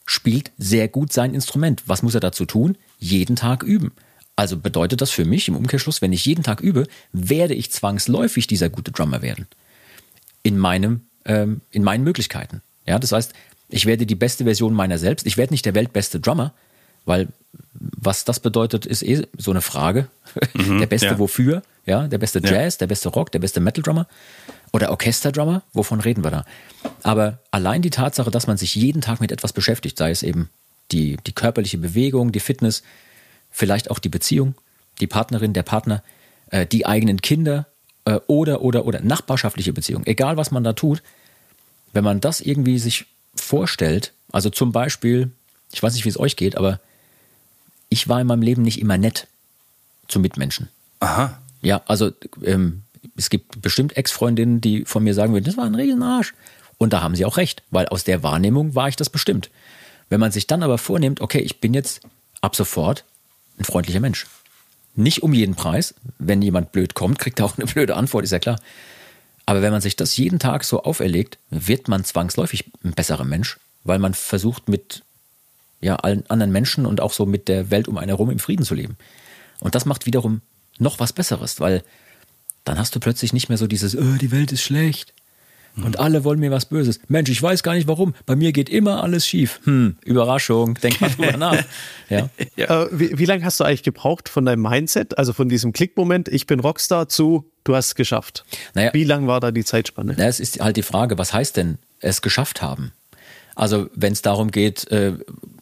spielt 0.05 0.53
sehr 0.59 0.87
gut 0.87 1.13
sein 1.13 1.35
Instrument. 1.35 1.85
Was 1.87 2.03
muss 2.03 2.15
er 2.15 2.21
dazu 2.21 2.45
tun? 2.45 2.77
Jeden 2.99 3.37
Tag 3.37 3.63
üben. 3.63 3.93
Also 4.37 4.59
bedeutet 4.59 5.01
das 5.01 5.11
für 5.11 5.25
mich 5.25 5.49
im 5.49 5.57
Umkehrschluss, 5.57 6.03
wenn 6.03 6.13
ich 6.13 6.27
jeden 6.27 6.45
Tag 6.45 6.61
übe, 6.61 6.87
werde 7.13 7.55
ich 7.55 7.73
zwangsläufig 7.73 8.47
dieser 8.47 8.69
gute 8.69 8.93
Drummer 8.93 9.23
werden. 9.23 9.47
In 10.43 10.59
meinem, 10.59 11.03
ähm, 11.25 11.63
in 11.71 11.83
meinen 11.83 12.05
Möglichkeiten. 12.05 12.61
Ja, 12.87 12.99
das 12.99 13.13
heißt, 13.13 13.33
ich 13.69 13.87
werde 13.87 14.05
die 14.05 14.15
beste 14.15 14.45
Version 14.45 14.75
meiner 14.75 14.99
selbst. 14.99 15.27
Ich 15.27 15.37
werde 15.37 15.55
nicht 15.55 15.65
der 15.65 15.75
weltbeste 15.75 16.21
Drummer, 16.21 16.53
weil 17.05 17.29
was 17.73 18.25
das 18.25 18.41
bedeutet, 18.41 18.87
ist 18.87 19.03
eh 19.03 19.27
so 19.37 19.51
eine 19.51 19.61
Frage. 19.61 20.09
Mhm, 20.55 20.79
der 20.79 20.87
beste 20.87 21.07
ja. 21.07 21.19
wofür? 21.19 21.63
Ja, 21.87 22.07
der 22.07 22.19
beste 22.19 22.41
Jazz, 22.41 22.75
ja. 22.75 22.79
der 22.81 22.87
beste 22.89 23.09
Rock, 23.09 23.33
der 23.33 23.39
beste 23.39 23.61
Metal 23.61 23.83
Drummer 23.83 24.07
oder 24.73 24.91
Orchesterdrummer. 24.91 25.63
Wovon 25.73 26.01
reden 26.01 26.23
wir 26.23 26.31
da? 26.31 26.45
Aber 27.03 27.39
allein 27.51 27.83
die 27.83 27.91
Tatsache, 27.91 28.31
dass 28.31 28.47
man 28.47 28.57
sich 28.57 28.75
jeden 28.75 29.01
Tag 29.01 29.21
mit 29.21 29.33
etwas 29.33 29.53
beschäftigt, 29.53 29.99
sei 29.99 30.11
es 30.11 30.23
eben 30.23 30.51
die, 30.93 31.17
die 31.27 31.33
körperliche 31.33 31.79
Bewegung, 31.79 32.33
die 32.33 32.41
Fitness, 32.41 32.83
vielleicht 33.51 33.91
auch 33.91 33.99
die 33.99 34.09
Beziehung, 34.09 34.55
die 35.01 35.07
Partnerin, 35.07 35.53
der 35.53 35.63
Partner, 35.63 36.03
äh, 36.51 36.67
die 36.67 36.87
eigenen 36.87 37.23
Kinder 37.23 37.67
äh, 38.05 38.21
oder, 38.27 38.63
oder, 38.63 38.85
oder 38.85 39.01
nachbarschaftliche 39.01 39.73
Beziehung, 39.73 40.07
egal 40.07 40.37
was 40.37 40.51
man 40.51 40.65
da 40.65 40.73
tut, 40.73 41.03
wenn 41.93 42.05
man 42.05 42.21
das 42.21 42.41
irgendwie 42.41 42.79
sich 42.79 43.07
vorstellt, 43.35 44.13
also 44.31 44.51
zum 44.51 44.73
Beispiel, 44.73 45.31
ich 45.73 45.83
weiß 45.83 45.95
nicht, 45.95 46.05
wie 46.05 46.11
es 46.11 46.21
euch 46.21 46.37
geht, 46.37 46.57
aber 46.57 46.81
ich 47.91 48.09
war 48.09 48.21
in 48.21 48.27
meinem 48.27 48.43
Leben 48.43 48.63
nicht 48.63 48.81
immer 48.81 48.97
nett 48.97 49.27
zu 50.09 50.21
Mitmenschen. 50.21 50.71
Aha. 51.01 51.39
Ja, 51.61 51.83
also 51.87 52.11
ähm, 52.43 52.83
es 53.17 53.29
gibt 53.29 53.61
bestimmt 53.61 53.97
Ex-Freundinnen, 53.97 54.63
die 54.63 54.85
von 54.87 55.05
mir 55.05 55.13
sagen 55.13 55.35
würden, 55.35 55.45
das 55.45 55.59
war 55.59 55.65
ein 55.65 55.75
Riesenarsch. 55.75 56.33
Und 56.79 56.95
da 56.95 57.03
haben 57.03 57.15
sie 57.15 57.27
auch 57.27 57.37
recht, 57.37 57.63
weil 57.71 57.87
aus 57.89 58.05
der 58.05 58.23
Wahrnehmung 58.23 58.75
war 58.75 58.89
ich 58.89 58.97
das 58.97 59.11
bestimmt. 59.11 59.51
Wenn 60.09 60.21
man 60.21 60.33
sich 60.33 60.47
dann 60.47 60.63
aber 60.63 60.79
vornimmt, 60.79 61.21
okay, 61.21 61.41
ich 61.41 61.61
bin 61.61 61.75
jetzt 61.75 62.01
ab 62.41 62.57
sofort 62.57 63.05
ein 63.59 63.65
freundlicher 63.65 64.01
Mensch. 64.01 64.27
Nicht 64.95 65.23
um 65.23 65.35
jeden 65.35 65.55
Preis. 65.55 65.95
Wenn 66.19 66.43
jemand 66.43 66.73
blöd 66.73 66.95
kommt, 66.95 67.19
kriegt 67.19 67.39
er 67.39 67.45
auch 67.45 67.59
eine 67.59 67.67
blöde 67.67 67.97
Antwort, 67.97 68.25
ist 68.25 68.33
ja 68.33 68.39
klar. 68.39 68.59
Aber 69.47 69.63
wenn 69.63 69.73
man 69.73 69.81
sich 69.81 69.97
das 69.97 70.17
jeden 70.17 70.39
Tag 70.39 70.65
so 70.65 70.83
auferlegt, 70.83 71.39
wird 71.51 71.89
man 71.89 72.05
zwangsläufig 72.05 72.65
ein 72.85 72.93
besserer 72.93 73.25
Mensch, 73.25 73.59
weil 73.85 73.99
man 73.99 74.15
versucht, 74.15 74.69
mit 74.69 75.03
ja, 75.81 75.97
allen 75.97 76.29
anderen 76.29 76.53
Menschen 76.53 76.87
und 76.87 77.01
auch 77.01 77.13
so 77.13 77.27
mit 77.27 77.49
der 77.49 77.71
Welt 77.71 77.89
um 77.89 77.99
einen 77.99 78.09
herum 78.09 78.31
im 78.31 78.39
Frieden 78.39 78.65
zu 78.65 78.75
leben. 78.75 78.97
Und 79.61 79.75
das 79.75 79.87
macht 79.87 80.07
wiederum 80.07 80.41
noch 80.79 81.01
was 81.01 81.13
Besseres, 81.13 81.61
weil 81.61 81.83
dann 82.65 82.79
hast 82.79 82.95
du 82.95 83.01
plötzlich 83.01 83.33
nicht 83.33 83.49
mehr 83.49 83.59
so 83.59 83.67
dieses, 83.67 83.97
oh, 83.97 84.17
die 84.21 84.31
Welt 84.31 84.53
ist 84.53 84.63
schlecht. 84.63 85.15
Und 85.77 85.91
mhm. 85.97 86.01
alle 86.01 86.25
wollen 86.25 86.41
mir 86.41 86.51
was 86.51 86.67
Böses. 86.67 87.01
Mensch, 87.09 87.31
ich 87.31 87.41
weiß 87.41 87.63
gar 87.63 87.75
nicht 87.75 87.87
warum. 87.87 88.15
Bei 88.27 88.35
mir 88.35 88.53
geht 88.53 88.69
immer 88.69 89.03
alles 89.03 89.27
schief. 89.27 89.61
Hm, 89.65 89.97
Überraschung. 90.05 90.75
Denk 90.75 91.01
mal 91.01 91.11
drüber 91.11 91.37
nach. 91.37 91.65
Ja. 92.09 92.29
ja. 92.57 92.85
Äh, 92.85 92.89
wie, 92.93 93.19
wie 93.19 93.25
lange 93.25 93.45
hast 93.45 93.61
du 93.61 93.65
eigentlich 93.65 93.85
gebraucht 93.85 94.29
von 94.29 94.45
deinem 94.45 94.63
Mindset, 94.63 95.17
also 95.17 95.33
von 95.33 95.49
diesem 95.49 95.73
Klickmoment, 95.73 96.29
ich 96.29 96.47
bin 96.47 96.61
Rockstar, 96.61 97.09
zu 97.09 97.51
du 97.65 97.77
hast 97.77 97.87
es 97.87 97.95
geschafft? 97.95 98.45
Naja, 98.75 98.91
wie 98.93 99.05
lang 99.05 99.29
war 99.29 99.39
da 99.39 99.53
die 99.53 99.65
Zeitspanne? 99.65 100.15
Na, 100.19 100.27
es 100.27 100.41
ist 100.41 100.61
halt 100.61 100.77
die 100.77 100.83
Frage, 100.83 101.19
was 101.19 101.33
heißt 101.33 101.57
denn 101.57 101.79
es 102.01 102.21
geschafft 102.21 102.63
haben? 102.63 102.93
Also 103.61 103.91
wenn 103.95 104.15
es 104.15 104.23
darum 104.23 104.51
geht, 104.51 104.91
äh, 104.91 105.13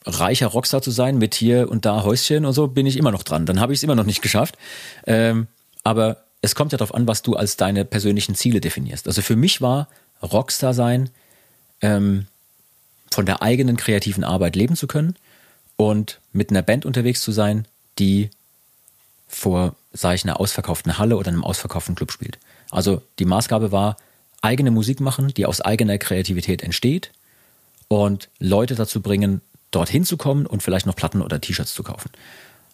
reicher 0.06 0.46
Rockstar 0.46 0.80
zu 0.80 0.92
sein 0.92 1.18
mit 1.18 1.34
hier 1.34 1.68
und 1.68 1.84
da 1.84 2.04
Häuschen 2.04 2.44
und 2.44 2.52
so, 2.52 2.68
bin 2.68 2.86
ich 2.86 2.96
immer 2.96 3.10
noch 3.10 3.24
dran. 3.24 3.44
Dann 3.44 3.58
habe 3.58 3.72
ich 3.72 3.80
es 3.80 3.82
immer 3.82 3.96
noch 3.96 4.04
nicht 4.04 4.22
geschafft. 4.22 4.56
Ähm, 5.04 5.48
aber 5.82 6.18
es 6.40 6.54
kommt 6.54 6.70
ja 6.70 6.78
darauf 6.78 6.94
an, 6.94 7.08
was 7.08 7.22
du 7.22 7.34
als 7.34 7.56
deine 7.56 7.84
persönlichen 7.84 8.36
Ziele 8.36 8.60
definierst. 8.60 9.08
Also 9.08 9.20
für 9.20 9.34
mich 9.34 9.60
war 9.60 9.88
Rockstar 10.22 10.74
sein, 10.74 11.10
ähm, 11.80 12.26
von 13.10 13.26
der 13.26 13.42
eigenen 13.42 13.76
kreativen 13.76 14.22
Arbeit 14.22 14.54
leben 14.54 14.76
zu 14.76 14.86
können 14.86 15.16
und 15.74 16.20
mit 16.32 16.50
einer 16.50 16.62
Band 16.62 16.86
unterwegs 16.86 17.20
zu 17.20 17.32
sein, 17.32 17.66
die 17.98 18.30
vor, 19.26 19.74
sage 19.92 20.14
ich, 20.14 20.22
einer 20.22 20.38
ausverkauften 20.38 20.98
Halle 20.98 21.16
oder 21.16 21.30
einem 21.32 21.42
ausverkauften 21.42 21.96
Club 21.96 22.12
spielt. 22.12 22.38
Also 22.70 23.02
die 23.18 23.24
Maßgabe 23.24 23.72
war, 23.72 23.96
eigene 24.40 24.70
Musik 24.70 25.00
machen, 25.00 25.34
die 25.34 25.46
aus 25.46 25.60
eigener 25.60 25.98
Kreativität 25.98 26.62
entsteht 26.62 27.10
und 27.88 28.28
Leute 28.38 28.74
dazu 28.74 29.00
bringen, 29.00 29.40
dorthin 29.70 30.04
zu 30.04 30.16
kommen 30.16 30.46
und 30.46 30.62
vielleicht 30.62 30.86
noch 30.86 30.96
Platten 30.96 31.22
oder 31.22 31.40
T-Shirts 31.40 31.74
zu 31.74 31.82
kaufen. 31.82 32.10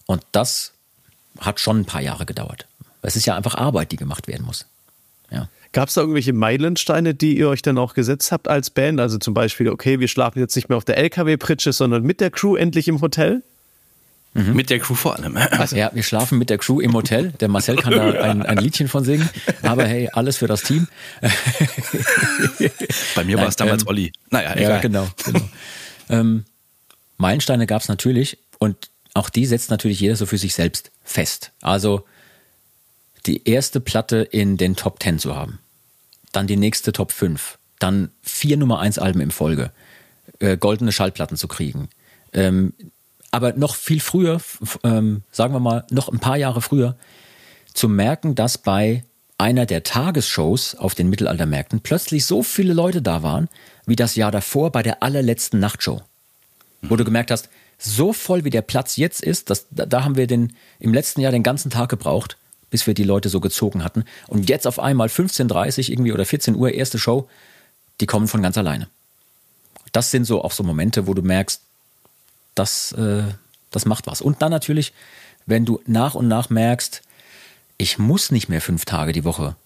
Und 0.06 0.22
das 0.32 0.72
hat 1.38 1.60
schon 1.60 1.80
ein 1.80 1.84
paar 1.84 2.02
Jahre 2.02 2.26
gedauert. 2.26 2.66
Es 3.02 3.16
ist 3.16 3.26
ja 3.26 3.36
einfach 3.36 3.54
Arbeit, 3.54 3.92
die 3.92 3.96
gemacht 3.96 4.28
werden 4.28 4.46
muss. 4.46 4.66
Ja. 5.30 5.48
Gab 5.72 5.88
es 5.88 5.94
da 5.94 6.02
irgendwelche 6.02 6.32
Meilensteine, 6.32 7.14
die 7.14 7.36
ihr 7.36 7.48
euch 7.48 7.60
dann 7.60 7.78
auch 7.78 7.94
gesetzt 7.94 8.30
habt 8.30 8.48
als 8.48 8.70
Band? 8.70 9.00
Also 9.00 9.18
zum 9.18 9.34
Beispiel, 9.34 9.68
okay, 9.68 9.98
wir 9.98 10.08
schlafen 10.08 10.38
jetzt 10.38 10.54
nicht 10.54 10.68
mehr 10.68 10.78
auf 10.78 10.84
der 10.84 10.98
LKW-Pritsche, 10.98 11.72
sondern 11.72 12.04
mit 12.04 12.20
der 12.20 12.30
Crew 12.30 12.54
endlich 12.54 12.86
im 12.86 13.00
Hotel? 13.00 13.42
Mhm. 14.34 14.54
Mit 14.54 14.68
der 14.68 14.80
Crew 14.80 14.94
vor 14.94 15.16
allem. 15.16 15.36
Also, 15.50 15.76
ja, 15.76 15.90
wir 15.94 16.02
schlafen 16.02 16.38
mit 16.38 16.50
der 16.50 16.58
Crew 16.58 16.80
im 16.80 16.92
Hotel. 16.92 17.32
Der 17.40 17.48
Marcel 17.48 17.76
kann 17.76 17.92
da 17.92 18.10
ein, 18.20 18.42
ein 18.42 18.58
Liedchen 18.58 18.88
von 18.88 19.04
singen. 19.04 19.28
Aber 19.62 19.86
hey, 19.86 20.10
alles 20.12 20.38
für 20.38 20.48
das 20.48 20.62
Team. 20.62 20.88
Bei 23.14 23.24
mir 23.24 23.38
war 23.38 23.46
es 23.46 23.56
damals 23.56 23.82
ähm, 23.82 23.88
Olli. 23.88 24.12
Naja, 24.30 24.52
egal. 24.56 24.70
Ja, 24.70 24.78
genau. 24.80 25.08
genau. 25.24 25.40
Ähm, 26.08 26.44
Meilensteine 27.16 27.66
gab 27.66 27.82
es 27.82 27.88
natürlich 27.88 28.38
und 28.58 28.90
auch 29.14 29.30
die 29.30 29.46
setzt 29.46 29.70
natürlich 29.70 30.00
jeder 30.00 30.16
so 30.16 30.26
für 30.26 30.38
sich 30.38 30.54
selbst 30.54 30.90
fest. 31.04 31.52
Also 31.60 32.04
die 33.26 33.48
erste 33.48 33.80
Platte 33.80 34.16
in 34.18 34.56
den 34.56 34.74
Top 34.76 35.02
10 35.02 35.20
zu 35.20 35.36
haben, 35.36 35.60
dann 36.32 36.46
die 36.46 36.56
nächste 36.56 36.92
Top 36.92 37.12
5, 37.12 37.58
dann 37.78 38.10
vier 38.22 38.56
Nummer 38.56 38.80
1 38.80 38.98
Alben 38.98 39.20
in 39.20 39.30
Folge, 39.30 39.70
äh, 40.40 40.56
goldene 40.56 40.92
Schallplatten 40.92 41.36
zu 41.36 41.46
kriegen. 41.46 41.88
Ähm, 42.32 42.74
aber 43.34 43.52
noch 43.54 43.74
viel 43.74 43.98
früher, 43.98 44.40
ähm, 44.84 45.22
sagen 45.32 45.52
wir 45.52 45.58
mal, 45.58 45.84
noch 45.90 46.08
ein 46.08 46.20
paar 46.20 46.36
Jahre 46.36 46.62
früher, 46.62 46.94
zu 47.72 47.88
merken, 47.88 48.36
dass 48.36 48.58
bei 48.58 49.02
einer 49.38 49.66
der 49.66 49.82
Tagesshows 49.82 50.76
auf 50.76 50.94
den 50.94 51.10
Mittelaltermärkten 51.10 51.80
plötzlich 51.80 52.26
so 52.26 52.44
viele 52.44 52.74
Leute 52.74 53.02
da 53.02 53.24
waren, 53.24 53.48
wie 53.86 53.96
das 53.96 54.14
Jahr 54.14 54.30
davor 54.30 54.70
bei 54.70 54.84
der 54.84 55.02
allerletzten 55.02 55.58
Nachtshow. 55.58 56.00
Wo 56.82 56.94
du 56.94 57.04
gemerkt 57.04 57.32
hast, 57.32 57.48
so 57.76 58.12
voll 58.12 58.44
wie 58.44 58.50
der 58.50 58.62
Platz 58.62 58.96
jetzt 58.96 59.20
ist, 59.20 59.50
das, 59.50 59.66
da 59.72 60.04
haben 60.04 60.16
wir 60.16 60.28
den, 60.28 60.52
im 60.78 60.94
letzten 60.94 61.20
Jahr 61.20 61.32
den 61.32 61.42
ganzen 61.42 61.72
Tag 61.72 61.88
gebraucht, 61.88 62.36
bis 62.70 62.86
wir 62.86 62.94
die 62.94 63.02
Leute 63.02 63.30
so 63.30 63.40
gezogen 63.40 63.82
hatten. 63.82 64.04
Und 64.28 64.48
jetzt 64.48 64.68
auf 64.68 64.78
einmal 64.78 65.08
15.30 65.08 65.90
irgendwie 65.90 66.12
oder 66.12 66.24
14 66.24 66.54
Uhr 66.54 66.70
erste 66.70 67.00
Show, 67.00 67.28
die 68.00 68.06
kommen 68.06 68.28
von 68.28 68.42
ganz 68.42 68.56
alleine. 68.56 68.86
Das 69.90 70.12
sind 70.12 70.24
so 70.24 70.44
auch 70.44 70.52
so 70.52 70.62
Momente, 70.62 71.08
wo 71.08 71.14
du 71.14 71.22
merkst, 71.22 71.63
das, 72.54 72.92
äh, 72.92 73.24
das 73.70 73.84
macht 73.86 74.06
was. 74.06 74.20
Und 74.20 74.42
dann 74.42 74.50
natürlich, 74.50 74.92
wenn 75.46 75.64
du 75.64 75.80
nach 75.86 76.14
und 76.14 76.28
nach 76.28 76.50
merkst, 76.50 77.02
ich 77.78 77.98
muss 77.98 78.30
nicht 78.30 78.48
mehr 78.48 78.60
fünf 78.60 78.84
Tage 78.84 79.12
die 79.12 79.24
Woche 79.24 79.56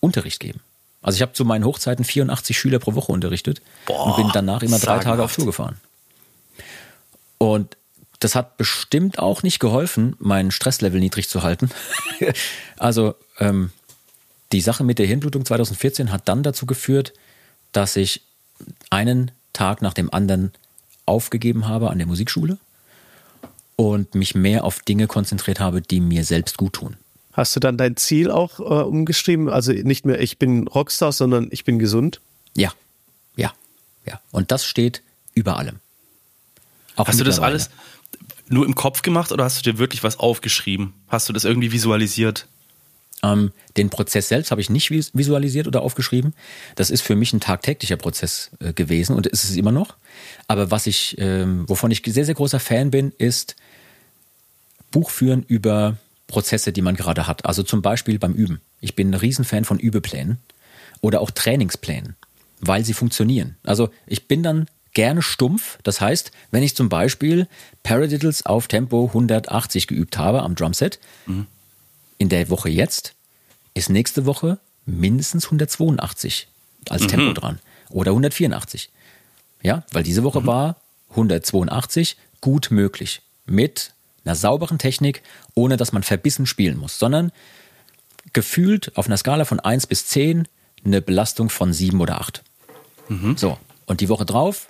Unterricht 0.00 0.40
geben. 0.40 0.60
Also 1.02 1.16
ich 1.16 1.22
habe 1.22 1.32
zu 1.32 1.44
meinen 1.44 1.64
Hochzeiten 1.64 2.04
84 2.04 2.58
Schüler 2.58 2.78
pro 2.78 2.94
Woche 2.94 3.12
unterrichtet 3.12 3.62
Boah, 3.86 4.06
und 4.06 4.16
bin 4.16 4.30
danach 4.32 4.62
immer 4.62 4.78
drei 4.78 4.98
Tage 4.98 5.22
auf 5.22 5.34
Tour 5.34 5.46
gefahren. 5.46 5.76
Und 7.38 7.76
das 8.18 8.34
hat 8.34 8.56
bestimmt 8.56 9.18
auch 9.18 9.42
nicht 9.42 9.60
geholfen, 9.60 10.16
meinen 10.18 10.50
Stresslevel 10.50 11.00
niedrig 11.00 11.28
zu 11.28 11.42
halten. 11.42 11.70
also 12.78 13.14
ähm, 13.38 13.70
die 14.52 14.60
Sache 14.60 14.84
mit 14.84 14.98
der 14.98 15.06
Hirnblutung 15.06 15.44
2014 15.44 16.12
hat 16.12 16.28
dann 16.28 16.42
dazu 16.42 16.66
geführt, 16.66 17.12
dass 17.72 17.96
ich 17.96 18.22
einen 18.90 19.32
Tag 19.52 19.82
nach 19.82 19.94
dem 19.94 20.12
anderen 20.12 20.52
aufgegeben 21.06 21.66
habe 21.68 21.90
an 21.90 21.98
der 21.98 22.06
Musikschule 22.06 22.58
und 23.76 24.14
mich 24.14 24.34
mehr 24.34 24.64
auf 24.64 24.80
Dinge 24.80 25.06
konzentriert 25.06 25.60
habe, 25.60 25.80
die 25.80 26.00
mir 26.00 26.24
selbst 26.24 26.56
gut 26.56 26.74
tun. 26.74 26.96
Hast 27.32 27.54
du 27.54 27.60
dann 27.60 27.76
dein 27.76 27.96
Ziel 27.96 28.30
auch 28.30 28.60
äh, 28.60 28.62
umgeschrieben? 28.62 29.48
Also 29.48 29.72
nicht 29.72 30.06
mehr 30.06 30.20
ich 30.20 30.38
bin 30.38 30.66
Rockstar, 30.68 31.12
sondern 31.12 31.48
ich 31.50 31.64
bin 31.64 31.78
gesund? 31.78 32.20
Ja, 32.54 32.72
ja, 33.36 33.52
ja. 34.06 34.20
Und 34.32 34.50
das 34.50 34.64
steht 34.64 35.02
über 35.34 35.58
allem. 35.58 35.76
Auch 36.96 37.06
Hast 37.08 37.20
du 37.20 37.24
das 37.24 37.38
alles 37.38 37.70
nur 38.48 38.64
im 38.64 38.74
Kopf 38.74 39.02
gemacht 39.02 39.32
oder 39.32 39.44
hast 39.44 39.58
du 39.58 39.70
dir 39.70 39.78
wirklich 39.78 40.02
was 40.02 40.18
aufgeschrieben? 40.18 40.94
Hast 41.08 41.28
du 41.28 41.32
das 41.32 41.44
irgendwie 41.44 41.72
visualisiert? 41.72 42.46
Ähm, 43.22 43.52
den 43.76 43.90
Prozess 43.90 44.28
selbst 44.28 44.50
habe 44.50 44.60
ich 44.60 44.70
nicht 44.70 44.90
visualisiert 44.90 45.66
oder 45.66 45.82
aufgeschrieben. 45.82 46.34
Das 46.74 46.90
ist 46.90 47.02
für 47.02 47.16
mich 47.16 47.32
ein 47.32 47.40
tagtäglicher 47.40 47.96
Prozess 47.96 48.50
äh, 48.60 48.72
gewesen 48.72 49.16
und 49.16 49.26
ist 49.26 49.44
es 49.44 49.56
immer 49.56 49.72
noch. 49.72 49.96
Aber 50.48 50.70
was 50.70 50.86
ich, 50.86 51.16
ähm, 51.18 51.68
wovon 51.68 51.90
ich 51.90 52.02
sehr, 52.04 52.24
sehr 52.24 52.34
großer 52.34 52.60
Fan 52.60 52.90
bin, 52.90 53.12
ist 53.18 53.56
Buch 54.90 55.10
führen 55.10 55.44
über 55.48 55.96
Prozesse, 56.26 56.72
die 56.72 56.82
man 56.82 56.96
gerade 56.96 57.26
hat. 57.26 57.46
Also 57.46 57.62
zum 57.62 57.82
Beispiel 57.82 58.18
beim 58.18 58.32
Üben. 58.32 58.60
Ich 58.80 58.94
bin 58.94 59.10
ein 59.10 59.14
Riesenfan 59.14 59.64
von 59.64 59.78
Übeplänen 59.78 60.38
oder 61.00 61.20
auch 61.20 61.30
Trainingsplänen, 61.30 62.16
weil 62.60 62.84
sie 62.84 62.94
funktionieren. 62.94 63.56
Also 63.64 63.90
ich 64.06 64.28
bin 64.28 64.42
dann 64.42 64.66
gerne 64.92 65.22
stumpf. 65.22 65.78
Das 65.82 66.00
heißt, 66.00 66.32
wenn 66.50 66.62
ich 66.62 66.74
zum 66.74 66.88
Beispiel 66.88 67.46
Paradiddles 67.82 68.46
auf 68.46 68.66
Tempo 68.66 69.06
180 69.08 69.86
geübt 69.86 70.16
habe 70.18 70.42
am 70.42 70.54
Drumset, 70.54 70.98
mhm. 71.26 71.46
In 72.18 72.28
der 72.28 72.50
Woche 72.50 72.68
jetzt 72.68 73.14
ist 73.74 73.90
nächste 73.90 74.26
Woche 74.26 74.58
mindestens 74.86 75.46
182 75.46 76.48
als 76.88 77.02
mhm. 77.02 77.08
Tempo 77.08 77.32
dran 77.32 77.58
oder 77.90 78.12
184. 78.12 78.90
Ja, 79.62 79.84
weil 79.92 80.02
diese 80.02 80.22
Woche 80.22 80.40
mhm. 80.40 80.46
war 80.46 80.76
182 81.10 82.16
gut 82.40 82.70
möglich 82.70 83.22
mit 83.46 83.92
einer 84.24 84.34
sauberen 84.34 84.78
Technik, 84.78 85.22
ohne 85.54 85.76
dass 85.76 85.92
man 85.92 86.02
verbissen 86.02 86.46
spielen 86.46 86.78
muss, 86.78 86.98
sondern 86.98 87.32
gefühlt 88.32 88.96
auf 88.96 89.06
einer 89.06 89.16
Skala 89.16 89.44
von 89.44 89.60
1 89.60 89.86
bis 89.86 90.06
10 90.06 90.48
eine 90.84 91.00
Belastung 91.00 91.48
von 91.48 91.72
7 91.72 92.00
oder 92.00 92.20
8. 92.20 92.42
Mhm. 93.08 93.36
So, 93.36 93.58
und 93.86 94.00
die 94.00 94.08
Woche 94.08 94.26
drauf 94.26 94.68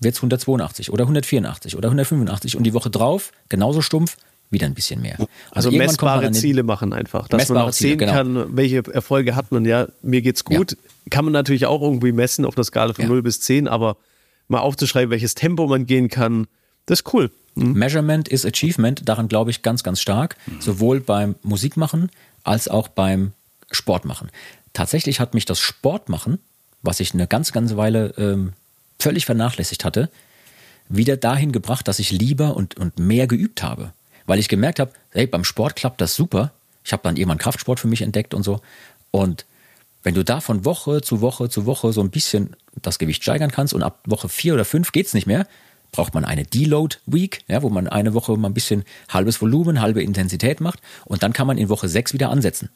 wird 0.00 0.14
es 0.14 0.18
182 0.18 0.92
oder 0.92 1.04
184 1.04 1.76
oder 1.76 1.88
185 1.88 2.56
und 2.56 2.64
die 2.64 2.74
Woche 2.74 2.90
drauf, 2.90 3.32
genauso 3.48 3.82
stumpf, 3.82 4.16
wieder 4.50 4.66
ein 4.66 4.74
bisschen 4.74 5.02
mehr. 5.02 5.16
Also, 5.18 5.28
also 5.68 5.70
messbare 5.72 6.30
Ziele 6.32 6.62
machen 6.62 6.92
einfach, 6.92 7.28
dass 7.28 7.48
man 7.48 7.58
auch 7.58 7.70
Ziele, 7.70 7.90
sehen 7.90 7.98
genau. 7.98 8.12
kann, 8.12 8.56
welche 8.56 8.82
Erfolge 8.92 9.36
hat 9.36 9.52
man. 9.52 9.64
Ja, 9.64 9.88
mir 10.02 10.22
geht's 10.22 10.44
gut. 10.44 10.72
Ja. 10.72 10.78
Kann 11.10 11.24
man 11.24 11.32
natürlich 11.32 11.66
auch 11.66 11.82
irgendwie 11.82 12.12
messen 12.12 12.44
auf 12.44 12.54
der 12.54 12.64
Skala 12.64 12.94
von 12.94 13.04
ja. 13.04 13.08
0 13.08 13.22
bis 13.22 13.40
10, 13.40 13.68
aber 13.68 13.96
mal 14.48 14.60
aufzuschreiben, 14.60 15.10
welches 15.10 15.34
Tempo 15.34 15.66
man 15.66 15.86
gehen 15.86 16.08
kann, 16.08 16.46
das 16.86 17.00
ist 17.00 17.12
cool. 17.12 17.30
Mhm. 17.54 17.74
Measurement 17.74 18.28
is 18.28 18.46
Achievement, 18.46 19.08
daran 19.08 19.28
glaube 19.28 19.50
ich 19.50 19.62
ganz, 19.62 19.82
ganz 19.82 20.00
stark, 20.00 20.36
mhm. 20.46 20.60
sowohl 20.60 21.00
beim 21.00 21.34
Musikmachen 21.42 22.10
als 22.44 22.68
auch 22.68 22.88
beim 22.88 23.32
Sportmachen. 23.70 24.30
Tatsächlich 24.72 25.20
hat 25.20 25.34
mich 25.34 25.44
das 25.44 25.60
Sportmachen, 25.60 26.38
was 26.82 27.00
ich 27.00 27.12
eine 27.12 27.26
ganz, 27.26 27.52
ganz 27.52 27.76
Weile 27.76 28.14
ähm, 28.16 28.52
völlig 28.98 29.26
vernachlässigt 29.26 29.84
hatte, 29.84 30.10
wieder 30.88 31.16
dahin 31.16 31.52
gebracht, 31.52 31.86
dass 31.88 31.98
ich 31.98 32.10
lieber 32.10 32.56
und, 32.56 32.76
und 32.76 32.98
mehr 32.98 33.26
geübt 33.26 33.62
habe. 33.62 33.92
Weil 34.28 34.38
ich 34.38 34.48
gemerkt 34.48 34.78
habe, 34.78 34.92
hey, 35.10 35.26
beim 35.26 35.42
Sport 35.42 35.74
klappt 35.74 36.00
das 36.00 36.14
super. 36.14 36.52
Ich 36.84 36.92
habe 36.92 37.02
dann 37.02 37.16
irgendwann 37.16 37.38
Kraftsport 37.38 37.80
für 37.80 37.88
mich 37.88 38.02
entdeckt 38.02 38.34
und 38.34 38.42
so. 38.42 38.60
Und 39.10 39.46
wenn 40.02 40.14
du 40.14 40.22
da 40.22 40.40
von 40.40 40.64
Woche 40.64 41.00
zu 41.00 41.22
Woche 41.22 41.48
zu 41.48 41.66
Woche 41.66 41.92
so 41.92 42.02
ein 42.02 42.10
bisschen 42.10 42.54
das 42.82 42.98
Gewicht 42.98 43.22
steigern 43.22 43.50
kannst 43.50 43.72
und 43.72 43.82
ab 43.82 43.98
Woche 44.04 44.28
vier 44.28 44.54
oder 44.54 44.66
fünf 44.66 44.92
geht's 44.92 45.14
nicht 45.14 45.26
mehr, 45.26 45.46
braucht 45.92 46.12
man 46.12 46.26
eine 46.26 46.44
Deload 46.44 46.96
Week, 47.06 47.42
ja, 47.48 47.62
wo 47.62 47.70
man 47.70 47.88
eine 47.88 48.12
Woche 48.12 48.36
mal 48.36 48.48
ein 48.48 48.54
bisschen 48.54 48.84
halbes 49.08 49.40
Volumen, 49.40 49.80
halbe 49.80 50.02
Intensität 50.02 50.60
macht 50.60 50.80
und 51.06 51.22
dann 51.22 51.32
kann 51.32 51.46
man 51.46 51.56
in 51.56 51.70
Woche 51.70 51.88
sechs 51.88 52.12
wieder 52.12 52.28
ansetzen. 52.28 52.68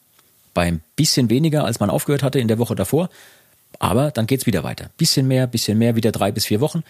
Beim 0.55 0.81
bisschen 0.95 1.29
weniger, 1.29 1.65
als 1.65 1.79
man 1.79 1.91
aufgehört 1.91 2.23
hatte 2.23 2.39
in 2.39 2.47
der 2.47 2.57
Woche 2.57 2.75
davor, 2.75 3.09
aber 3.77 4.09
dann 4.09 4.25
geht's 4.25 4.47
wieder 4.47 4.63
weiter. 4.63 4.89
Bisschen 4.97 5.27
mehr, 5.27 5.45
bisschen 5.45 5.77
mehr, 5.77 5.95
wieder 5.95 6.11
drei 6.11 6.31
bis 6.31 6.45
vier 6.45 6.61
Wochen. 6.61 6.83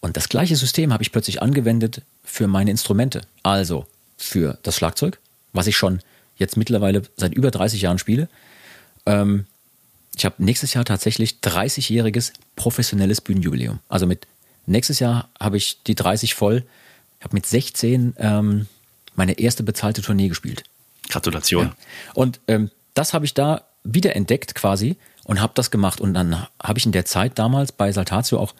Und 0.00 0.16
das 0.16 0.28
gleiche 0.28 0.56
System 0.56 0.92
habe 0.92 1.02
ich 1.02 1.12
plötzlich 1.12 1.42
angewendet 1.42 2.02
für 2.22 2.46
meine 2.46 2.70
Instrumente. 2.70 3.22
Also 3.42 3.86
für 4.20 4.58
das 4.62 4.76
Schlagzeug, 4.76 5.18
was 5.52 5.66
ich 5.66 5.76
schon 5.76 6.00
jetzt 6.36 6.56
mittlerweile 6.56 7.02
seit 7.16 7.34
über 7.34 7.50
30 7.50 7.82
Jahren 7.82 7.98
spiele. 7.98 8.28
Ähm, 9.06 9.46
ich 10.16 10.24
habe 10.24 10.36
nächstes 10.38 10.74
Jahr 10.74 10.84
tatsächlich 10.84 11.38
30-jähriges 11.42 12.32
professionelles 12.56 13.20
Bühnenjubiläum. 13.20 13.80
Also 13.88 14.06
mit 14.06 14.26
nächstes 14.66 14.98
Jahr 14.98 15.28
habe 15.38 15.56
ich 15.56 15.82
die 15.84 15.94
30 15.94 16.34
voll. 16.34 16.64
Ich 17.18 17.24
habe 17.24 17.34
mit 17.34 17.46
16 17.46 18.14
ähm, 18.18 18.66
meine 19.14 19.38
erste 19.38 19.62
bezahlte 19.62 20.02
Tournee 20.02 20.28
gespielt. 20.28 20.64
Gratulation. 21.08 21.66
Ja. 21.66 21.74
Und 22.14 22.40
ähm, 22.48 22.70
das 22.94 23.14
habe 23.14 23.24
ich 23.24 23.34
da 23.34 23.64
wiederentdeckt 23.84 24.54
quasi 24.54 24.96
und 25.24 25.40
habe 25.40 25.52
das 25.54 25.70
gemacht. 25.70 26.00
Und 26.00 26.14
dann 26.14 26.46
habe 26.62 26.78
ich 26.78 26.86
in 26.86 26.92
der 26.92 27.04
Zeit 27.04 27.38
damals 27.38 27.72
bei 27.72 27.90
Saltatio 27.92 28.38
auch 28.38 28.54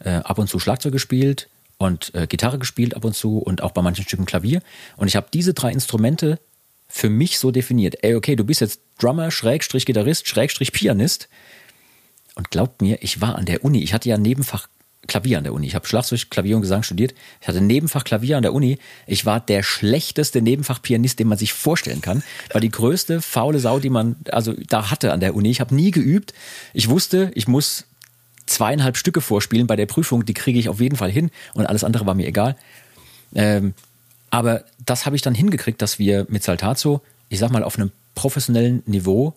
äh, 0.00 0.10
ab 0.10 0.38
und 0.38 0.48
zu 0.48 0.58
Schlagzeug 0.58 0.92
gespielt 0.92 1.48
und 1.88 2.14
äh, 2.14 2.26
Gitarre 2.26 2.58
gespielt 2.58 2.94
ab 2.94 3.04
und 3.04 3.14
zu 3.14 3.38
und 3.38 3.62
auch 3.62 3.72
bei 3.72 3.82
manchen 3.82 4.04
Stücken 4.04 4.24
Klavier. 4.24 4.62
Und 4.96 5.08
ich 5.08 5.16
habe 5.16 5.28
diese 5.32 5.54
drei 5.54 5.70
Instrumente 5.72 6.38
für 6.88 7.08
mich 7.08 7.38
so 7.38 7.50
definiert. 7.50 7.96
Ey, 8.02 8.14
okay, 8.14 8.36
du 8.36 8.44
bist 8.44 8.60
jetzt 8.60 8.80
Drummer, 8.98 9.30
Schrägstrich 9.30 9.86
Gitarrist, 9.86 10.28
Schrägstrich 10.28 10.72
Pianist. 10.72 11.28
Und 12.34 12.50
glaubt 12.50 12.82
mir, 12.82 13.02
ich 13.02 13.20
war 13.20 13.36
an 13.36 13.46
der 13.46 13.64
Uni. 13.64 13.82
Ich 13.82 13.92
hatte 13.92 14.08
ja 14.08 14.18
Nebenfach 14.18 14.68
Klavier 15.08 15.38
an 15.38 15.44
der 15.44 15.52
Uni. 15.52 15.66
Ich 15.66 15.74
habe 15.74 15.86
Schlagzeug, 15.86 16.30
Klavier 16.30 16.54
und 16.56 16.62
Gesang 16.62 16.82
studiert. 16.82 17.14
Ich 17.40 17.48
hatte 17.48 17.60
Nebenfach 17.60 18.04
Klavier 18.04 18.36
an 18.36 18.42
der 18.42 18.54
Uni. 18.54 18.78
Ich 19.06 19.26
war 19.26 19.40
der 19.40 19.62
schlechteste 19.62 20.40
Nebenfachpianist, 20.42 21.18
den 21.18 21.26
man 21.26 21.38
sich 21.38 21.52
vorstellen 21.52 22.00
kann. 22.00 22.22
War 22.52 22.60
die 22.60 22.70
größte 22.70 23.20
faule 23.20 23.58
Sau, 23.58 23.80
die 23.80 23.90
man 23.90 24.16
also 24.30 24.52
da 24.52 24.90
hatte 24.90 25.12
an 25.12 25.20
der 25.20 25.34
Uni. 25.34 25.50
Ich 25.50 25.60
habe 25.60 25.74
nie 25.74 25.90
geübt. 25.90 26.32
Ich 26.72 26.88
wusste, 26.88 27.32
ich 27.34 27.48
muss 27.48 27.86
zweieinhalb 28.46 28.96
Stücke 28.96 29.20
vorspielen 29.20 29.66
bei 29.66 29.76
der 29.76 29.86
Prüfung. 29.86 30.24
Die 30.24 30.34
kriege 30.34 30.58
ich 30.58 30.68
auf 30.68 30.80
jeden 30.80 30.96
Fall 30.96 31.10
hin 31.10 31.30
und 31.54 31.66
alles 31.66 31.84
andere 31.84 32.06
war 32.06 32.14
mir 32.14 32.26
egal. 32.26 32.56
Ähm, 33.34 33.74
aber 34.30 34.64
das 34.84 35.06
habe 35.06 35.16
ich 35.16 35.22
dann 35.22 35.34
hingekriegt, 35.34 35.82
dass 35.82 35.98
wir 35.98 36.26
mit 36.28 36.42
Saltazo, 36.42 37.02
ich 37.28 37.38
sag 37.38 37.50
mal, 37.50 37.62
auf 37.62 37.78
einem 37.78 37.92
professionellen 38.14 38.82
Niveau, 38.86 39.34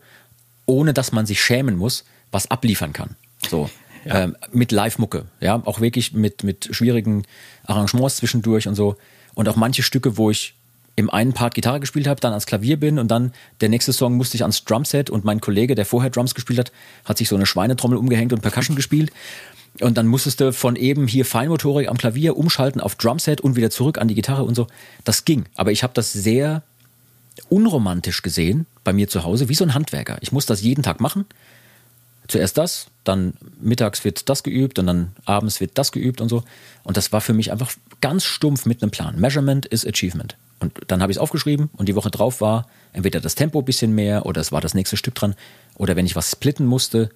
ohne 0.65 0.93
dass 0.93 1.11
man 1.11 1.25
sich 1.25 1.41
schämen 1.41 1.77
muss, 1.77 2.05
was 2.31 2.49
abliefern 2.49 2.93
kann. 2.93 3.15
So 3.47 3.69
ja. 4.05 4.23
ähm, 4.23 4.37
mit 4.51 4.71
Live-Mucke, 4.71 5.25
ja, 5.41 5.61
auch 5.65 5.81
wirklich 5.81 6.13
mit, 6.13 6.43
mit 6.43 6.69
schwierigen 6.71 7.23
Arrangements 7.65 8.17
zwischendurch 8.17 8.67
und 8.67 8.75
so. 8.75 8.95
Und 9.33 9.49
auch 9.49 9.55
manche 9.55 9.83
Stücke, 9.83 10.17
wo 10.17 10.31
ich 10.31 10.55
im 10.95 11.09
einen 11.09 11.33
Part 11.33 11.53
Gitarre 11.55 11.79
gespielt 11.79 12.07
habe, 12.07 12.21
dann 12.21 12.31
ans 12.31 12.45
Klavier 12.45 12.79
bin 12.79 12.99
und 12.99 13.09
dann 13.09 13.33
der 13.61 13.69
nächste 13.69 13.93
Song 13.93 14.15
musste 14.15 14.35
ich 14.35 14.43
ans 14.43 14.63
Drumset 14.63 15.09
und 15.09 15.25
mein 15.25 15.41
Kollege, 15.41 15.75
der 15.75 15.85
vorher 15.85 16.09
Drums 16.09 16.35
gespielt 16.35 16.59
hat, 16.59 16.71
hat 17.03 17.17
sich 17.17 17.27
so 17.27 17.35
eine 17.35 17.45
Schweinetrommel 17.45 17.97
umgehängt 17.97 18.31
und 18.33 18.41
Percussion 18.41 18.75
gespielt. 18.75 19.11
Und 19.81 19.97
dann 19.97 20.07
musstest 20.07 20.39
du 20.39 20.53
von 20.53 20.77
eben 20.77 21.05
hier 21.05 21.25
Feinmotorik 21.25 21.89
am 21.89 21.97
Klavier 21.97 22.37
umschalten 22.37 22.79
auf 22.79 22.95
Drumset 22.95 23.41
und 23.41 23.57
wieder 23.57 23.69
zurück 23.69 23.97
an 23.97 24.07
die 24.07 24.15
Gitarre 24.15 24.43
und 24.43 24.55
so. 24.55 24.67
Das 25.03 25.25
ging. 25.25 25.45
Aber 25.55 25.73
ich 25.73 25.83
habe 25.83 25.93
das 25.93 26.13
sehr 26.13 26.63
unromantisch 27.49 28.21
gesehen 28.21 28.65
bei 28.85 28.93
mir 28.93 29.09
zu 29.09 29.25
Hause, 29.25 29.49
wie 29.49 29.55
so 29.55 29.65
ein 29.65 29.73
Handwerker. 29.73 30.17
Ich 30.21 30.31
muss 30.31 30.45
das 30.45 30.61
jeden 30.61 30.81
Tag 30.81 31.01
machen 31.01 31.25
zuerst 32.27 32.57
das, 32.57 32.87
dann 33.03 33.33
mittags 33.59 34.03
wird 34.03 34.29
das 34.29 34.43
geübt 34.43 34.79
und 34.79 34.87
dann 34.87 35.11
abends 35.25 35.59
wird 35.61 35.77
das 35.77 35.91
geübt 35.91 36.21
und 36.21 36.29
so. 36.29 36.43
Und 36.83 36.97
das 36.97 37.11
war 37.11 37.21
für 37.21 37.33
mich 37.33 37.51
einfach 37.51 37.71
ganz 38.01 38.23
stumpf 38.23 38.65
mit 38.65 38.81
einem 38.81 38.91
Plan. 38.91 39.19
Measurement 39.19 39.65
is 39.65 39.85
Achievement. 39.85 40.35
Und 40.59 40.73
dann 40.87 41.01
habe 41.01 41.11
ich 41.11 41.17
es 41.17 41.21
aufgeschrieben 41.21 41.69
und 41.73 41.89
die 41.89 41.95
Woche 41.95 42.09
drauf 42.09 42.41
war 42.41 42.67
entweder 42.93 43.19
das 43.19 43.35
Tempo 43.35 43.59
ein 43.59 43.65
bisschen 43.65 43.93
mehr 43.93 44.25
oder 44.25 44.41
es 44.41 44.51
war 44.51 44.61
das 44.61 44.73
nächste 44.73 44.97
Stück 44.97 45.15
dran. 45.15 45.35
Oder 45.75 45.95
wenn 45.95 46.05
ich 46.05 46.15
was 46.15 46.31
splitten 46.31 46.65
musste, 46.65 47.09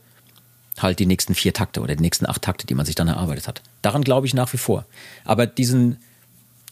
halt 0.77 0.99
die 0.99 1.05
nächsten 1.05 1.35
vier 1.35 1.53
Takte 1.53 1.81
oder 1.81 1.95
die 1.95 2.01
nächsten 2.01 2.25
acht 2.25 2.41
Takte, 2.41 2.67
die 2.67 2.75
man 2.75 2.85
sich 2.85 2.95
dann 2.95 3.07
erarbeitet 3.07 3.47
hat. 3.47 3.61
Daran 3.81 4.03
glaube 4.03 4.27
ich 4.27 4.33
nach 4.33 4.51
wie 4.53 4.57
vor. 4.57 4.85
Aber 5.25 5.47
diesen, 5.47 5.97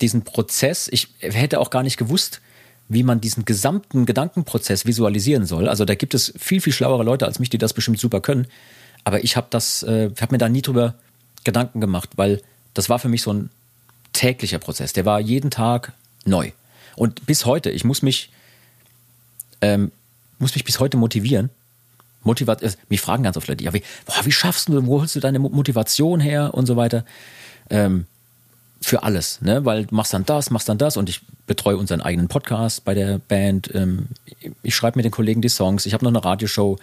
diesen 0.01 0.23
Prozess, 0.23 0.87
ich 0.91 1.09
hätte 1.19 1.59
auch 1.59 1.69
gar 1.69 1.83
nicht 1.83 1.97
gewusst, 1.97 2.41
wie 2.89 3.03
man 3.03 3.19
diesen 3.19 3.45
gesamten 3.45 4.05
Gedankenprozess 4.05 4.85
visualisieren 4.85 5.45
soll. 5.45 5.67
Also 5.67 5.85
da 5.85 5.95
gibt 5.95 6.13
es 6.13 6.33
viel, 6.37 6.61
viel 6.61 6.73
schlauere 6.73 7.03
Leute 7.03 7.25
als 7.25 7.39
mich, 7.39 7.49
die 7.49 7.57
das 7.57 7.73
bestimmt 7.73 7.99
super 7.99 8.21
können. 8.21 8.47
Aber 9.03 9.23
ich 9.23 9.35
habe 9.35 9.47
das, 9.49 9.83
äh, 9.83 10.09
habe 10.19 10.33
mir 10.33 10.37
da 10.37 10.49
nie 10.49 10.61
drüber 10.61 10.95
Gedanken 11.43 11.81
gemacht, 11.81 12.09
weil 12.15 12.41
das 12.73 12.89
war 12.89 12.99
für 12.99 13.09
mich 13.09 13.21
so 13.21 13.33
ein 13.33 13.49
täglicher 14.13 14.59
Prozess. 14.59 14.93
Der 14.93 15.05
war 15.05 15.19
jeden 15.19 15.51
Tag 15.51 15.93
neu. 16.25 16.51
Und 16.95 17.25
bis 17.25 17.45
heute, 17.45 17.69
ich 17.69 17.83
muss 17.83 18.01
mich, 18.01 18.31
ähm, 19.61 19.91
muss 20.39 20.55
mich 20.55 20.63
bis 20.63 20.79
heute 20.79 20.97
motivieren, 20.97 21.49
Motivation, 22.23 22.73
mich 22.89 23.01
fragen 23.01 23.23
ganz 23.23 23.37
oft 23.37 23.47
Leute, 23.47 23.63
ja, 23.63 23.73
wie, 23.73 23.83
boah, 24.05 24.25
wie 24.25 24.31
schaffst 24.31 24.69
du, 24.69 24.85
wo 24.85 24.99
holst 24.99 25.15
du 25.15 25.19
deine 25.19 25.39
Motivation 25.39 26.19
her 26.19 26.53
und 26.53 26.65
so 26.65 26.75
weiter? 26.75 27.05
Ähm, 27.69 28.05
für 28.81 29.03
alles, 29.03 29.41
ne? 29.41 29.65
Weil 29.65 29.87
machst 29.91 30.13
dann 30.13 30.25
das, 30.25 30.49
machst 30.49 30.69
dann 30.69 30.77
das 30.77 30.97
und 30.97 31.09
ich 31.09 31.21
betreue 31.45 31.77
unseren 31.77 32.01
eigenen 32.01 32.27
Podcast 32.27 32.83
bei 32.85 32.93
der 32.93 33.19
Band. 33.19 33.73
Ähm, 33.73 34.07
ich 34.63 34.75
schreibe 34.75 34.97
mit 34.97 35.05
den 35.05 35.11
Kollegen 35.11 35.41
die 35.41 35.49
Songs, 35.49 35.85
ich 35.85 35.93
habe 35.93 36.05
noch 36.05 36.11
eine 36.11 36.23
Radioshow, 36.23 36.77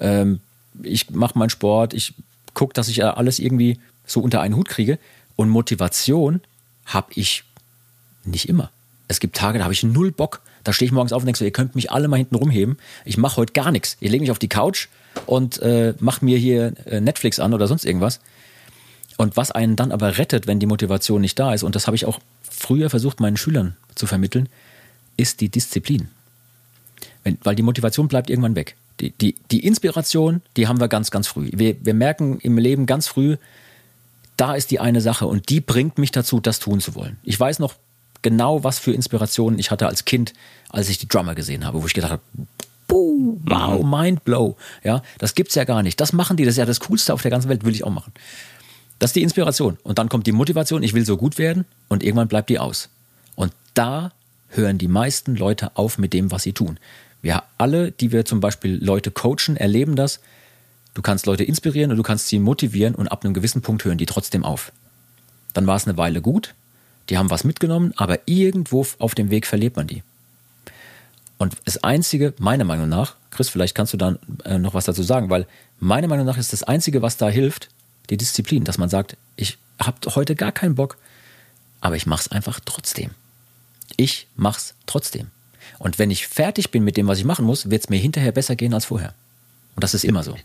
ähm, 0.00 0.40
ich 0.82 1.10
mache 1.10 1.38
meinen 1.38 1.50
Sport, 1.50 1.94
ich 1.94 2.14
gucke, 2.52 2.72
dass 2.72 2.88
ich 2.88 3.04
alles 3.04 3.38
irgendwie 3.38 3.78
so 4.06 4.20
unter 4.20 4.40
einen 4.40 4.56
Hut 4.56 4.68
kriege. 4.68 4.98
Und 5.36 5.48
Motivation 5.48 6.40
habe 6.86 7.08
ich 7.14 7.44
nicht 8.24 8.48
immer. 8.48 8.70
Es 9.08 9.20
gibt 9.20 9.36
Tage, 9.36 9.58
da 9.58 9.64
habe 9.64 9.74
ich 9.74 9.82
null 9.82 10.12
Bock. 10.12 10.40
Da 10.62 10.72
stehe 10.72 10.86
ich 10.86 10.92
morgens 10.92 11.12
auf 11.12 11.22
und 11.22 11.26
denke 11.26 11.38
so, 11.38 11.44
ihr 11.44 11.50
könnt 11.50 11.74
mich 11.74 11.90
alle 11.90 12.08
mal 12.08 12.16
hinten 12.16 12.36
rumheben. 12.36 12.78
Ich 13.04 13.18
mache 13.18 13.36
heute 13.36 13.52
gar 13.52 13.70
nichts. 13.70 13.96
Ich 14.00 14.10
lege 14.10 14.22
mich 14.22 14.30
auf 14.30 14.38
die 14.38 14.48
Couch 14.48 14.88
und 15.26 15.60
äh, 15.60 15.94
mache 16.00 16.24
mir 16.24 16.38
hier 16.38 16.72
äh, 16.86 17.00
Netflix 17.00 17.38
an 17.38 17.52
oder 17.52 17.66
sonst 17.66 17.84
irgendwas. 17.84 18.20
Und 19.16 19.36
was 19.36 19.50
einen 19.50 19.76
dann 19.76 19.92
aber 19.92 20.18
rettet, 20.18 20.46
wenn 20.46 20.58
die 20.58 20.66
Motivation 20.66 21.20
nicht 21.20 21.38
da 21.38 21.54
ist, 21.54 21.62
und 21.62 21.74
das 21.74 21.86
habe 21.86 21.96
ich 21.96 22.06
auch 22.06 22.20
früher 22.42 22.90
versucht, 22.90 23.20
meinen 23.20 23.36
Schülern 23.36 23.76
zu 23.94 24.06
vermitteln, 24.06 24.48
ist 25.16 25.40
die 25.40 25.48
Disziplin. 25.48 26.08
Wenn, 27.22 27.38
weil 27.42 27.54
die 27.54 27.62
Motivation 27.62 28.08
bleibt 28.08 28.30
irgendwann 28.30 28.56
weg. 28.56 28.76
Die, 29.00 29.10
die, 29.10 29.34
die 29.50 29.66
Inspiration, 29.66 30.42
die 30.56 30.68
haben 30.68 30.80
wir 30.80 30.88
ganz, 30.88 31.10
ganz 31.10 31.26
früh. 31.26 31.50
Wir, 31.52 31.76
wir 31.84 31.94
merken 31.94 32.38
im 32.40 32.58
Leben 32.58 32.86
ganz 32.86 33.06
früh, 33.06 33.36
da 34.36 34.54
ist 34.54 34.70
die 34.70 34.80
eine 34.80 35.00
Sache 35.00 35.26
und 35.26 35.48
die 35.48 35.60
bringt 35.60 35.98
mich 35.98 36.10
dazu, 36.10 36.40
das 36.40 36.58
tun 36.58 36.80
zu 36.80 36.94
wollen. 36.94 37.18
Ich 37.22 37.38
weiß 37.38 37.58
noch 37.60 37.74
genau, 38.22 38.64
was 38.64 38.78
für 38.78 38.92
Inspirationen 38.92 39.58
ich 39.58 39.70
hatte 39.70 39.86
als 39.86 40.04
Kind, 40.04 40.32
als 40.70 40.88
ich 40.88 40.98
die 40.98 41.08
Drummer 41.08 41.34
gesehen 41.34 41.64
habe, 41.64 41.82
wo 41.82 41.86
ich 41.86 41.94
gedacht 41.94 42.12
habe, 42.12 42.22
wow, 42.88 43.82
mhm. 43.82 43.90
mind 43.90 44.24
blow. 44.24 44.56
Ja, 44.82 45.02
das 45.18 45.34
gibt's 45.34 45.54
ja 45.54 45.64
gar 45.64 45.82
nicht. 45.82 46.00
Das 46.00 46.12
machen 46.12 46.36
die, 46.36 46.44
das 46.44 46.52
ist 46.52 46.58
ja 46.58 46.66
das 46.66 46.80
Coolste 46.80 47.14
auf 47.14 47.22
der 47.22 47.30
ganzen 47.30 47.48
Welt, 47.48 47.64
will 47.64 47.74
ich 47.74 47.84
auch 47.84 47.90
machen. 47.90 48.12
Das 48.98 49.10
ist 49.10 49.16
die 49.16 49.22
Inspiration. 49.22 49.78
Und 49.82 49.98
dann 49.98 50.08
kommt 50.08 50.26
die 50.26 50.32
Motivation, 50.32 50.82
ich 50.82 50.94
will 50.94 51.04
so 51.04 51.16
gut 51.16 51.38
werden 51.38 51.64
und 51.88 52.02
irgendwann 52.02 52.28
bleibt 52.28 52.50
die 52.50 52.58
aus. 52.58 52.88
Und 53.34 53.52
da 53.74 54.12
hören 54.48 54.78
die 54.78 54.88
meisten 54.88 55.36
Leute 55.36 55.76
auf 55.76 55.98
mit 55.98 56.12
dem, 56.12 56.30
was 56.30 56.44
sie 56.44 56.52
tun. 56.52 56.78
Wir 57.22 57.42
alle, 57.58 57.90
die 57.90 58.12
wir 58.12 58.24
zum 58.24 58.40
Beispiel 58.40 58.82
Leute 58.82 59.10
coachen, 59.10 59.56
erleben 59.56 59.96
das. 59.96 60.20
Du 60.92 61.02
kannst 61.02 61.26
Leute 61.26 61.42
inspirieren 61.42 61.90
und 61.90 61.96
du 61.96 62.02
kannst 62.02 62.28
sie 62.28 62.38
motivieren 62.38 62.94
und 62.94 63.08
ab 63.08 63.24
einem 63.24 63.34
gewissen 63.34 63.62
Punkt 63.62 63.84
hören 63.84 63.98
die 63.98 64.06
trotzdem 64.06 64.44
auf. 64.44 64.72
Dann 65.54 65.66
war 65.66 65.76
es 65.76 65.86
eine 65.86 65.96
Weile 65.96 66.20
gut, 66.20 66.54
die 67.08 67.18
haben 67.18 67.30
was 67.30 67.44
mitgenommen, 67.44 67.92
aber 67.96 68.18
irgendwo 68.26 68.86
auf 68.98 69.14
dem 69.14 69.30
Weg 69.30 69.46
verliert 69.46 69.76
man 69.76 69.86
die. 69.86 70.02
Und 71.38 71.56
das 71.64 71.82
Einzige, 71.82 72.34
meiner 72.38 72.64
Meinung 72.64 72.88
nach, 72.88 73.16
Chris, 73.30 73.48
vielleicht 73.48 73.74
kannst 73.74 73.92
du 73.92 73.96
da 73.96 74.16
äh, 74.44 74.58
noch 74.58 74.74
was 74.74 74.84
dazu 74.84 75.02
sagen, 75.02 75.30
weil 75.30 75.46
meiner 75.80 76.08
Meinung 76.08 76.26
nach 76.26 76.38
ist 76.38 76.52
das 76.52 76.62
Einzige, 76.62 77.02
was 77.02 77.16
da 77.16 77.28
hilft, 77.28 77.68
die 78.10 78.16
Disziplin, 78.16 78.64
dass 78.64 78.78
man 78.78 78.88
sagt, 78.88 79.16
ich 79.36 79.58
habe 79.78 79.98
heute 80.14 80.34
gar 80.34 80.52
keinen 80.52 80.74
Bock, 80.74 80.96
aber 81.80 81.96
ich 81.96 82.06
mache 82.06 82.22
es 82.22 82.28
einfach 82.32 82.60
trotzdem. 82.64 83.10
Ich 83.96 84.26
mache 84.36 84.58
es 84.58 84.74
trotzdem. 84.86 85.28
Und 85.78 85.98
wenn 85.98 86.10
ich 86.10 86.26
fertig 86.26 86.70
bin 86.70 86.84
mit 86.84 86.96
dem, 86.96 87.06
was 87.06 87.18
ich 87.18 87.24
machen 87.24 87.44
muss, 87.44 87.70
wird 87.70 87.84
es 87.84 87.90
mir 87.90 87.98
hinterher 87.98 88.32
besser 88.32 88.56
gehen 88.56 88.74
als 88.74 88.86
vorher. 88.86 89.14
Und 89.74 89.82
das 89.82 89.94
ist 89.94 90.04
immer 90.04 90.22
so. 90.22 90.36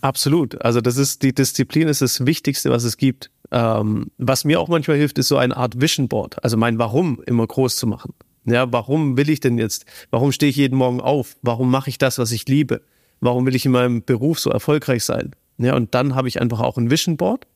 Absolut. 0.00 0.60
Also 0.62 0.80
das 0.80 0.96
ist 0.96 1.22
die 1.22 1.34
Disziplin 1.34 1.88
ist 1.88 2.02
das 2.02 2.26
Wichtigste, 2.26 2.70
was 2.70 2.84
es 2.84 2.96
gibt. 2.96 3.30
Ähm, 3.50 4.10
was 4.18 4.44
mir 4.44 4.60
auch 4.60 4.68
manchmal 4.68 4.96
hilft, 4.96 5.18
ist 5.18 5.28
so 5.28 5.36
eine 5.38 5.56
Art 5.56 5.80
Vision 5.80 6.08
Board. 6.08 6.42
Also 6.44 6.56
mein 6.56 6.78
Warum 6.78 7.22
immer 7.26 7.46
groß 7.46 7.76
zu 7.76 7.86
machen. 7.86 8.12
Ja, 8.44 8.70
warum 8.70 9.16
will 9.16 9.30
ich 9.30 9.40
denn 9.40 9.56
jetzt? 9.56 9.86
Warum 10.10 10.32
stehe 10.32 10.50
ich 10.50 10.56
jeden 10.56 10.76
Morgen 10.76 11.00
auf? 11.00 11.36
Warum 11.40 11.70
mache 11.70 11.88
ich 11.88 11.96
das, 11.96 12.18
was 12.18 12.32
ich 12.32 12.46
liebe? 12.46 12.82
Warum 13.20 13.46
will 13.46 13.54
ich 13.54 13.64
in 13.64 13.72
meinem 13.72 14.04
Beruf 14.04 14.38
so 14.38 14.50
erfolgreich 14.50 15.04
sein? 15.04 15.34
Ja, 15.58 15.74
und 15.76 15.94
dann 15.94 16.14
habe 16.14 16.28
ich 16.28 16.40
einfach 16.40 16.60
auch 16.60 16.76
ein 16.76 16.90
Vision 16.90 17.16
Board. 17.16 17.46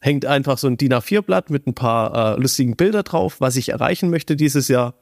Hängt 0.00 0.26
einfach 0.26 0.58
so 0.58 0.66
ein 0.66 0.76
DIN 0.76 0.92
A4-Blatt 0.92 1.50
mit 1.50 1.66
ein 1.66 1.74
paar 1.74 2.36
äh, 2.36 2.40
lustigen 2.40 2.76
Bilder 2.76 3.02
drauf, 3.02 3.40
was 3.40 3.56
ich 3.56 3.68
erreichen 3.68 4.10
möchte 4.10 4.36
dieses 4.36 4.68
Jahr. 4.68 4.94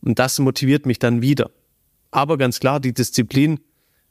Und 0.00 0.18
das 0.18 0.38
motiviert 0.38 0.86
mich 0.86 0.98
dann 0.98 1.22
wieder. 1.22 1.50
Aber 2.10 2.38
ganz 2.38 2.60
klar, 2.60 2.80
die 2.80 2.92
Disziplin 2.92 3.60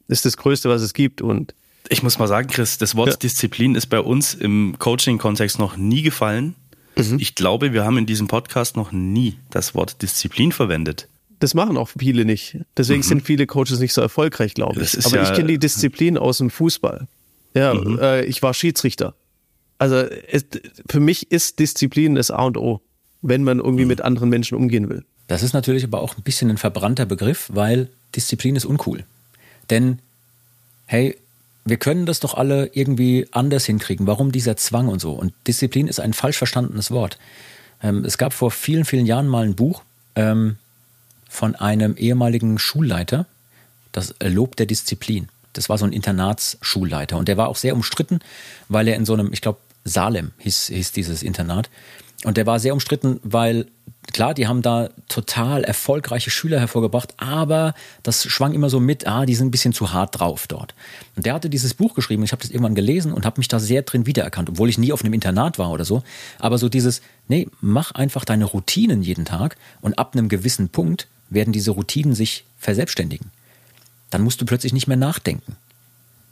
ist 0.07 0.25
das 0.25 0.37
Größte, 0.37 0.69
was 0.69 0.81
es 0.81 0.93
gibt. 0.93 1.21
Und 1.21 1.53
ich 1.89 2.03
muss 2.03 2.19
mal 2.19 2.27
sagen, 2.27 2.47
Chris, 2.49 2.77
das 2.77 2.95
Wort 2.95 3.09
ja. 3.09 3.15
Disziplin 3.15 3.75
ist 3.75 3.87
bei 3.87 3.99
uns 3.99 4.33
im 4.33 4.75
Coaching-Kontext 4.79 5.59
noch 5.59 5.77
nie 5.77 6.01
gefallen. 6.01 6.55
Mhm. 6.95 7.17
Ich 7.19 7.35
glaube, 7.35 7.73
wir 7.73 7.83
haben 7.83 7.97
in 7.97 8.05
diesem 8.05 8.27
Podcast 8.27 8.75
noch 8.75 8.91
nie 8.91 9.37
das 9.49 9.75
Wort 9.75 10.01
Disziplin 10.01 10.51
verwendet. 10.51 11.07
Das 11.39 11.53
machen 11.53 11.77
auch 11.77 11.89
viele 11.97 12.25
nicht. 12.25 12.57
Deswegen 12.75 13.01
mhm. 13.01 13.07
sind 13.07 13.21
viele 13.25 13.45
Coaches 13.45 13.79
nicht 13.79 13.93
so 13.93 14.01
erfolgreich, 14.01 14.53
glaube 14.55 14.81
ich. 14.81 15.05
Aber 15.05 15.17
ja, 15.17 15.23
ich 15.23 15.33
kenne 15.33 15.49
die 15.49 15.59
Disziplin 15.59 16.17
aus 16.17 16.39
dem 16.39 16.49
Fußball. 16.49 17.07
Ja, 17.57 17.73
mhm. 17.73 17.99
äh, 17.99 18.23
ich 18.25 18.41
war 18.41 18.53
Schiedsrichter. 18.53 19.13
Also 19.79 19.95
es, 19.97 20.45
für 20.89 20.99
mich 20.99 21.31
ist 21.31 21.59
Disziplin 21.59 22.15
das 22.15 22.31
A 22.31 22.43
und 22.43 22.57
O, 22.57 22.81
wenn 23.21 23.43
man 23.43 23.59
irgendwie 23.59 23.83
mhm. 23.83 23.89
mit 23.89 24.01
anderen 24.01 24.29
Menschen 24.29 24.55
umgehen 24.57 24.89
will. 24.89 25.03
Das 25.27 25.43
ist 25.43 25.53
natürlich 25.53 25.83
aber 25.83 26.01
auch 26.01 26.17
ein 26.17 26.23
bisschen 26.23 26.49
ein 26.49 26.57
verbrannter 26.57 27.05
Begriff, 27.05 27.49
weil 27.53 27.89
Disziplin 28.15 28.55
ist 28.55 28.65
uncool. 28.65 29.03
Denn, 29.69 29.99
hey, 30.85 31.17
wir 31.65 31.77
können 31.77 32.05
das 32.05 32.21
doch 32.21 32.33
alle 32.33 32.69
irgendwie 32.73 33.27
anders 33.31 33.65
hinkriegen. 33.65 34.07
Warum 34.07 34.31
dieser 34.31 34.55
Zwang 34.55 34.87
und 34.87 35.01
so? 35.01 35.11
Und 35.11 35.33
Disziplin 35.47 35.87
ist 35.87 35.99
ein 35.99 36.13
falsch 36.13 36.37
verstandenes 36.37 36.91
Wort. 36.91 37.17
Ähm, 37.83 38.05
es 38.05 38.17
gab 38.17 38.33
vor 38.33 38.51
vielen, 38.51 38.85
vielen 38.85 39.05
Jahren 39.05 39.27
mal 39.27 39.43
ein 39.43 39.55
Buch 39.55 39.83
ähm, 40.15 40.55
von 41.29 41.55
einem 41.55 41.97
ehemaligen 41.97 42.57
Schulleiter, 42.57 43.25
das 43.91 44.15
Lob 44.23 44.55
der 44.55 44.65
Disziplin. 44.65 45.27
Das 45.57 45.69
war 45.69 45.77
so 45.77 45.85
ein 45.85 45.93
Internatsschulleiter 45.93 47.17
und 47.17 47.27
der 47.27 47.37
war 47.37 47.47
auch 47.49 47.55
sehr 47.55 47.75
umstritten, 47.75 48.19
weil 48.69 48.87
er 48.87 48.95
in 48.95 49.05
so 49.05 49.13
einem, 49.13 49.33
ich 49.33 49.41
glaube, 49.41 49.59
Salem 49.83 50.31
hieß, 50.39 50.67
hieß 50.67 50.91
dieses 50.91 51.23
Internat. 51.23 51.69
Und 52.23 52.37
der 52.37 52.45
war 52.45 52.59
sehr 52.59 52.73
umstritten, 52.73 53.19
weil 53.23 53.67
klar, 54.11 54.33
die 54.33 54.47
haben 54.47 54.61
da 54.61 54.89
total 55.07 55.63
erfolgreiche 55.63 56.31
Schüler 56.31 56.59
hervorgebracht, 56.59 57.13
aber 57.17 57.73
das 58.03 58.23
schwang 58.25 58.53
immer 58.53 58.69
so 58.69 58.79
mit, 58.79 59.07
ah, 59.07 59.25
die 59.25 59.35
sind 59.35 59.47
ein 59.47 59.51
bisschen 59.51 59.73
zu 59.73 59.93
hart 59.93 60.19
drauf 60.19 60.47
dort. 60.47 60.73
Und 61.15 61.25
der 61.25 61.33
hatte 61.33 61.49
dieses 61.49 61.73
Buch 61.73 61.93
geschrieben, 61.93 62.23
ich 62.23 62.31
habe 62.31 62.41
das 62.41 62.51
irgendwann 62.51 62.75
gelesen 62.75 63.13
und 63.13 63.25
habe 63.25 63.39
mich 63.39 63.47
da 63.47 63.59
sehr 63.59 63.83
drin 63.83 64.05
wiedererkannt, 64.05 64.49
obwohl 64.49 64.69
ich 64.69 64.77
nie 64.77 64.93
auf 64.93 65.03
einem 65.03 65.13
Internat 65.13 65.59
war 65.59 65.71
oder 65.71 65.85
so. 65.85 66.03
Aber 66.39 66.57
so 66.57 66.69
dieses, 66.69 67.01
nee, 67.27 67.47
mach 67.61 67.91
einfach 67.91 68.25
deine 68.25 68.45
Routinen 68.45 69.03
jeden 69.03 69.25
Tag 69.25 69.57
und 69.81 69.99
ab 69.99 70.13
einem 70.13 70.29
gewissen 70.29 70.69
Punkt 70.69 71.07
werden 71.29 71.53
diese 71.53 71.71
Routinen 71.71 72.15
sich 72.15 72.45
verselbstständigen 72.57 73.31
dann 74.09 74.21
musst 74.21 74.41
du 74.41 74.45
plötzlich 74.45 74.73
nicht 74.73 74.87
mehr 74.87 74.97
nachdenken, 74.97 75.55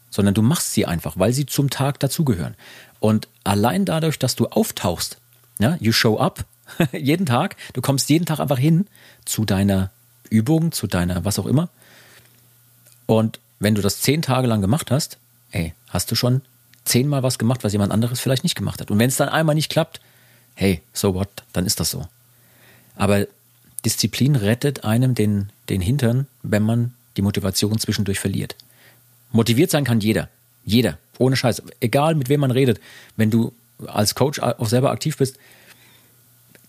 sondern 0.09 0.33
du 0.33 0.41
machst 0.41 0.73
sie 0.73 0.85
einfach, 0.85 1.17
weil 1.17 1.33
sie 1.33 1.45
zum 1.45 1.69
Tag 1.69 1.99
dazugehören. 1.99 2.55
Und 2.99 3.27
allein 3.43 3.85
dadurch, 3.85 4.17
dass 4.17 4.35
du 4.35 4.47
auftauchst, 4.47 5.17
ja, 5.59 5.77
you 5.79 5.91
show 5.91 6.17
up 6.17 6.45
jeden 6.91 7.25
Tag, 7.25 7.55
du 7.73 7.81
kommst 7.81 8.09
jeden 8.09 8.25
Tag 8.25 8.39
einfach 8.39 8.57
hin 8.57 8.87
zu 9.25 9.45
deiner 9.45 9.91
Übung, 10.29 10.71
zu 10.71 10.87
deiner 10.87 11.25
was 11.25 11.39
auch 11.39 11.45
immer. 11.45 11.69
Und 13.05 13.39
wenn 13.59 13.75
du 13.75 13.81
das 13.81 14.01
zehn 14.01 14.21
Tage 14.21 14.47
lang 14.47 14.61
gemacht 14.61 14.91
hast, 14.91 15.17
ey, 15.51 15.73
hast 15.89 16.11
du 16.11 16.15
schon 16.15 16.41
zehnmal 16.83 17.23
was 17.23 17.37
gemacht, 17.37 17.63
was 17.63 17.73
jemand 17.73 17.91
anderes 17.91 18.19
vielleicht 18.19 18.43
nicht 18.43 18.55
gemacht 18.55 18.81
hat. 18.81 18.91
Und 18.91 18.99
wenn 18.99 19.09
es 19.09 19.17
dann 19.17 19.29
einmal 19.29 19.55
nicht 19.55 19.71
klappt, 19.71 19.99
hey, 20.55 20.81
so 20.93 21.13
what, 21.13 21.29
dann 21.53 21.65
ist 21.65 21.79
das 21.79 21.91
so. 21.91 22.07
Aber 22.95 23.27
Disziplin 23.83 24.35
rettet 24.35 24.83
einem 24.83 25.15
den, 25.15 25.49
den 25.69 25.81
Hintern, 25.81 26.27
wenn 26.43 26.63
man 26.63 26.93
die 27.17 27.21
Motivation 27.21 27.77
zwischendurch 27.79 28.19
verliert. 28.19 28.55
Motiviert 29.31 29.71
sein 29.71 29.83
kann 29.83 29.99
jeder. 29.99 30.29
Jeder. 30.65 30.97
Ohne 31.17 31.35
Scheiß. 31.35 31.61
Egal 31.79 32.15
mit 32.15 32.29
wem 32.29 32.41
man 32.41 32.51
redet. 32.51 32.79
Wenn 33.15 33.29
du 33.29 33.53
als 33.87 34.15
Coach 34.15 34.39
auch 34.39 34.67
selber 34.67 34.91
aktiv 34.91 35.17
bist, 35.17 35.37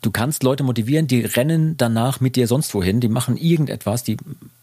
du 0.02 0.10
kannst 0.10 0.42
Leute 0.42 0.64
motivieren, 0.64 1.06
die 1.06 1.22
rennen 1.22 1.76
danach 1.76 2.20
mit 2.20 2.36
dir 2.36 2.46
sonst 2.46 2.74
wohin, 2.74 3.00
die 3.00 3.08
machen 3.08 3.36
irgendetwas, 3.36 4.04
die, 4.04 4.16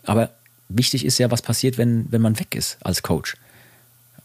aber 0.04 0.32
wichtig 0.70 1.06
ist 1.06 1.18
ja, 1.18 1.32
was 1.32 1.42
passiert, 1.42 1.78
wenn, 1.78 2.12
wenn 2.12 2.22
man 2.22 2.40
weg 2.40 2.56
ist 2.56 2.78
als 2.82 3.04
Coach. 3.04 3.38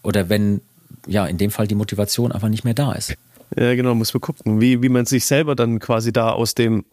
Oder 0.03 0.29
wenn, 0.29 0.61
ja, 1.07 1.27
in 1.27 1.38
dem 1.38 1.51
Fall 1.51 1.66
die 1.66 1.75
Motivation 1.75 2.33
einfach 2.33 2.49
nicht 2.49 2.64
mehr 2.64 2.75
da 2.75 2.92
ist. 2.92 3.14
Ja, 3.57 3.75
genau, 3.75 3.94
muss 3.94 4.13
man 4.13 4.21
gucken, 4.21 4.61
wie, 4.61 4.83
wie 4.83 4.88
man 4.88 5.06
sich 5.06 5.25
selber 5.25 5.56
dann 5.56 5.79
quasi 5.79 6.13
da 6.13 6.31
aus 6.31 6.54
dem 6.54 6.85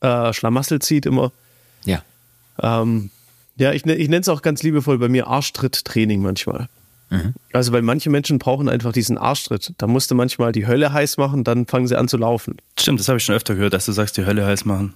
äh, 0.00 0.32
Schlamassel 0.32 0.80
zieht 0.80 1.06
immer. 1.06 1.32
Ja. 1.84 2.02
Ähm, 2.60 3.10
ja, 3.58 3.72
ich, 3.72 3.84
ich 3.84 4.08
nenne 4.08 4.20
es 4.20 4.28
auch 4.28 4.42
ganz 4.42 4.62
liebevoll 4.62 4.98
bei 4.98 5.08
mir 5.08 5.26
Arschtritt-Training 5.26 6.22
manchmal. 6.22 6.68
Mhm. 7.10 7.34
Also, 7.52 7.72
weil 7.72 7.82
manche 7.82 8.10
Menschen 8.10 8.38
brauchen 8.38 8.68
einfach 8.68 8.92
diesen 8.92 9.18
Arschtritt. 9.18 9.72
Da 9.78 9.86
musst 9.86 10.10
du 10.10 10.14
manchmal 10.14 10.52
die 10.52 10.66
Hölle 10.66 10.92
heiß 10.92 11.16
machen, 11.16 11.44
dann 11.44 11.66
fangen 11.66 11.86
sie 11.86 11.96
an 11.96 12.08
zu 12.08 12.16
laufen. 12.16 12.56
Stimmt, 12.78 13.00
das 13.00 13.08
habe 13.08 13.18
ich 13.18 13.24
schon 13.24 13.34
öfter 13.34 13.54
gehört, 13.54 13.72
dass 13.72 13.86
du 13.86 13.92
sagst, 13.92 14.16
die 14.16 14.26
Hölle 14.26 14.46
heiß 14.46 14.64
machen. 14.64 14.94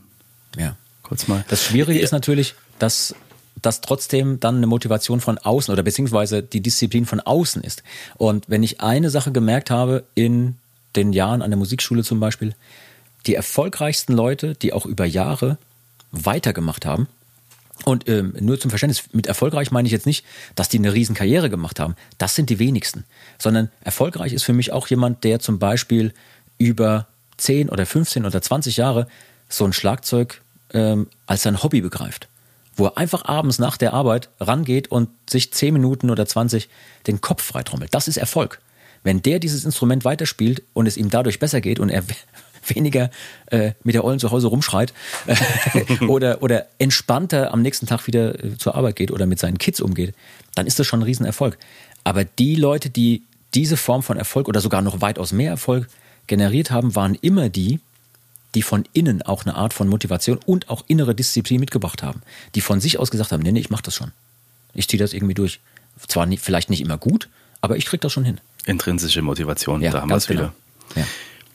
Ja. 0.57 0.77
Kurz 1.03 1.27
mal. 1.29 1.45
Das 1.49 1.65
Schwierige 1.65 1.99
ja. 1.99 2.05
ist 2.05 2.13
natürlich, 2.13 2.55
dass 2.79 3.15
das 3.61 3.81
trotzdem 3.81 4.41
dann 4.41 4.57
eine 4.57 4.67
Motivation 4.67 5.21
von 5.21 5.39
außen 5.39 5.73
oder 5.73 5.83
beziehungsweise 5.83 6.43
die 6.43 6.61
Disziplin 6.61 7.07
von 7.07 7.21
außen 7.21 7.63
ist. 7.63 7.83
Und 8.17 8.49
wenn 8.49 8.63
ich 8.63 8.81
eine 8.81 9.11
Sache 9.11 9.33
gemerkt 9.33 9.71
habe 9.71 10.05
in 10.15 10.57
den 10.97 11.13
Jahren 11.13 11.43
an 11.43 11.51
der 11.51 11.59
Musikschule 11.59 12.03
zum 12.03 12.21
Beispiel, 12.21 12.55
die 13.27 13.35
erfolgreichsten 13.35 14.13
Leute, 14.13 14.55
die 14.55 14.73
auch 14.73 14.85
über 14.85 15.05
Jahre 15.05 15.59
weitergemacht 16.11 16.85
haben, 16.87 17.07
Und 17.85 18.09
ähm, 18.09 18.35
nur 18.39 18.61
zum 18.61 18.71
Verständnis, 18.71 19.05
mit 19.13 19.27
erfolgreich 19.27 19.71
meine 19.71 19.87
ich 19.87 19.93
jetzt 19.93 20.07
nicht, 20.07 20.25
dass 20.55 20.69
die 20.69 20.79
eine 20.79 20.93
riesen 20.93 21.15
Karriere 21.15 21.51
gemacht 21.51 21.81
haben. 21.81 21.97
Das 22.19 22.35
sind 22.35 22.51
die 22.51 22.59
wenigsten. 22.59 23.05
Sondern 23.39 23.71
erfolgreich 23.81 24.33
ist 24.33 24.45
für 24.45 24.53
mich 24.53 24.73
auch 24.73 24.87
jemand, 24.87 25.25
der 25.25 25.41
zum 25.41 25.59
Beispiel 25.59 26.13
über 26.59 27.09
10 27.39 27.71
oder 27.71 27.87
15 27.87 28.25
oder 28.25 28.41
20 28.41 28.77
Jahre 28.77 29.09
so 29.49 29.65
ein 29.65 29.73
Schlagzeug 29.73 30.43
ähm, 30.73 31.09
als 31.27 31.43
sein 31.43 31.63
Hobby 31.63 31.81
begreift. 31.81 32.29
Wo 32.77 32.87
er 32.87 32.97
einfach 32.97 33.25
abends 33.25 33.59
nach 33.59 33.77
der 33.77 33.93
Arbeit 33.93 34.31
rangeht 34.41 34.89
und 34.89 35.09
sich 35.29 35.53
10 35.53 35.75
Minuten 35.75 36.11
oder 36.11 36.27
20 36.27 36.69
den 37.07 37.21
Kopf 37.21 37.43
freitrommelt. 37.43 37.93
Das 37.95 38.09
ist 38.09 38.17
Erfolg. 38.17 38.61
Wenn 39.03 39.23
der 39.23 39.41
dieses 39.41 39.65
Instrument 39.65 40.05
weiterspielt 40.05 40.63
und 40.73 40.87
es 40.87 40.97
ihm 40.97 41.11
dadurch 41.11 41.41
besser 41.41 41.61
geht 41.61 41.81
und 41.81 41.91
er 41.91 42.05
weniger 42.67 43.11
äh, 43.47 43.73
mit 43.85 43.95
der 43.95 44.05
Ollen 44.05 44.19
zu 44.19 44.31
Hause 44.31 44.49
rumschreit 44.49 44.93
äh, 45.27 46.05
oder, 46.07 46.43
oder 46.43 46.67
entspannter 46.79 47.53
am 47.53 47.63
nächsten 47.63 47.87
Tag 47.87 48.07
wieder 48.07 48.43
äh, 48.43 48.57
zur 48.59 48.75
Arbeit 48.75 48.97
geht 48.97 49.11
oder 49.11 49.27
mit 49.27 49.39
seinen 49.39 49.59
Kids 49.59 49.81
umgeht, 49.81 50.15
dann 50.55 50.67
ist 50.67 50.79
das 50.79 50.87
schon 50.87 51.01
ein 51.01 51.05
Riesenerfolg. 51.05 51.59
Aber 52.05 52.25
die 52.25 52.55
Leute, 52.57 52.91
die 52.91 53.23
diese 53.55 53.77
Form 53.77 54.03
von 54.03 54.17
Erfolg 54.17 54.49
oder 54.49 54.61
sogar 54.61 54.83
noch 54.83 55.01
weitaus 55.01 55.33
mehr 55.33 55.51
Erfolg 55.51 55.89
generiert 56.27 56.71
haben, 56.71 56.95
waren 56.95 57.15
immer 57.17 57.49
die, 57.49 57.81
die 58.55 58.63
von 58.63 58.85
innen 58.93 59.23
auch 59.23 59.45
eine 59.45 59.55
Art 59.55 59.73
von 59.73 59.89
Motivation 59.89 60.39
und 60.45 60.69
auch 60.69 60.85
innere 60.89 61.15
Disziplin 61.15 61.61
mitgebracht 61.61 62.03
haben. 62.03 62.23
Die 62.55 62.61
von 62.61 62.81
sich 62.81 62.99
aus 62.99 63.11
gesagt 63.11 63.33
haben, 63.33 63.43
nee, 63.43 63.53
nee, 63.53 63.61
ich 63.61 63.71
mach 63.71 63.81
das 63.81 63.95
schon. 63.95 64.13
Ich 64.75 64.89
ziehe 64.89 64.99
das 64.99 65.13
irgendwie 65.13 65.35
durch. 65.35 65.61
Zwar 66.07 66.27
nicht, 66.27 66.43
vielleicht 66.43 66.71
nicht 66.71 66.81
immer 66.81 66.99
gut, 66.99 67.29
aber 67.61 67.77
ich 67.77 67.87
krieg 67.87 68.01
das 68.01 68.13
schon 68.13 68.25
hin. 68.25 68.41
Intrinsische 68.65 69.23
Motivation, 69.23 69.81
ja, 69.83 69.91
da 69.91 70.01
haben 70.03 70.09
wir 70.09 70.17
es 70.17 70.29
wieder. 70.29 70.53
Genau. 70.95 71.07
Ja. 71.07 71.07